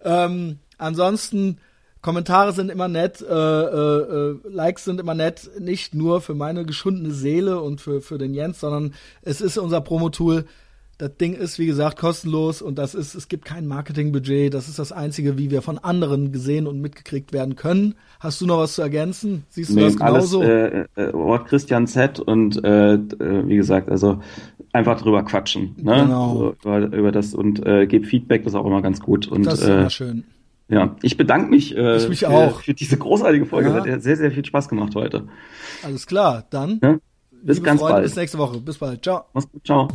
Ähm, 0.04 0.60
ansonsten, 0.78 1.60
Kommentare 2.02 2.54
sind 2.54 2.70
immer 2.70 2.88
nett, 2.88 3.22
äh, 3.22 3.26
äh, 3.26 4.02
äh, 4.32 4.40
Likes 4.44 4.86
sind 4.86 5.00
immer 5.00 5.14
nett, 5.16 5.50
nicht 5.60 5.94
nur 5.94 6.22
für 6.22 6.36
meine 6.36 6.66
geschundene 6.66 7.12
Seele 7.14 7.62
und 7.62 7.82
für, 7.82 8.02
für 8.02 8.18
den 8.18 8.34
Jens, 8.34 8.60
sondern 8.60 8.94
es 9.22 9.42
ist 9.42 9.58
unser 9.58 9.82
Promo-Tool. 9.82 10.46
Das 11.00 11.16
Ding 11.18 11.34
ist, 11.34 11.60
wie 11.60 11.68
gesagt, 11.68 12.00
kostenlos 12.00 12.62
und 12.64 12.80
das 12.80 12.96
ist, 12.96 13.14
es 13.14 13.28
gibt 13.28 13.46
kein 13.46 13.68
Marketingbudget. 13.68 14.52
Das 14.52 14.68
ist 14.68 14.80
das 14.80 14.92
Einzige, 14.92 15.38
wie 15.38 15.52
wir 15.52 15.62
von 15.62 15.78
anderen 15.78 16.32
gesehen 16.32 16.66
und 16.66 16.82
mitgekriegt 16.82 17.34
werden 17.34 17.56
können. 17.56 17.94
Hast 18.20 18.42
du 18.42 18.48
noch 18.48 18.58
was 18.58 18.74
zu 18.74 18.82
ergänzen? 18.82 19.44
Siehst 19.50 19.70
du 19.70 19.76
Nee, 19.76 19.82
das 19.84 20.02
alles 20.02 20.32
genauso? 20.32 20.42
äh, 20.42 20.86
äh, 20.96 21.12
Ort 21.14 21.48
Christian 21.50 21.86
Z 21.86 22.20
und 22.20 22.64
äh, 22.64 22.96
äh, 22.96 23.00
wie 23.48 23.58
gesagt, 23.58 23.90
also 23.90 24.22
einfach 24.74 25.00
drüber 25.00 25.22
quatschen, 25.24 25.76
ne? 25.78 26.02
Genau. 26.04 26.36
So, 26.36 26.56
über, 26.70 26.80
über 26.92 27.12
das 27.12 27.36
und 27.36 27.64
äh, 27.64 27.86
gebt 27.86 28.08
Feedback, 28.08 28.44
das 28.44 28.54
ist 28.54 28.58
auch 28.60 28.66
immer 28.66 28.82
ganz 28.82 29.00
gut. 29.00 29.28
Und 29.28 29.46
das 29.46 29.60
ist 29.62 29.68
äh, 29.68 29.74
immer 29.80 29.90
schön. 29.92 30.24
ja, 30.68 30.96
ich 31.04 31.16
bedanke 31.16 31.52
mich, 31.52 31.78
äh, 31.78 31.98
Ich 31.98 32.10
mich 32.10 32.20
für, 32.22 32.30
auch. 32.30 32.62
für 32.62 32.74
diese 32.74 32.98
großartige 32.98 33.46
Folge. 33.46 33.70
Ja. 33.70 33.86
Hat 33.86 34.02
sehr, 34.02 34.18
sehr 34.18 34.32
viel 34.32 34.44
Spaß 34.46 34.68
gemacht 34.68 34.96
heute. 34.96 35.28
Alles 35.84 36.08
klar, 36.08 36.46
dann. 36.50 36.80
Ja? 36.82 36.98
Bis 37.44 37.62
ganz 37.62 37.82
Freunde, 37.82 37.94
bald. 37.94 38.04
Bis 38.06 38.16
nächste 38.16 38.40
Woche. 38.40 38.60
Bis 38.60 38.80
bald. 38.80 39.04
Ciao. 39.04 39.26
Mach's 39.34 39.48
gut, 39.52 39.64
ciao. 39.64 39.88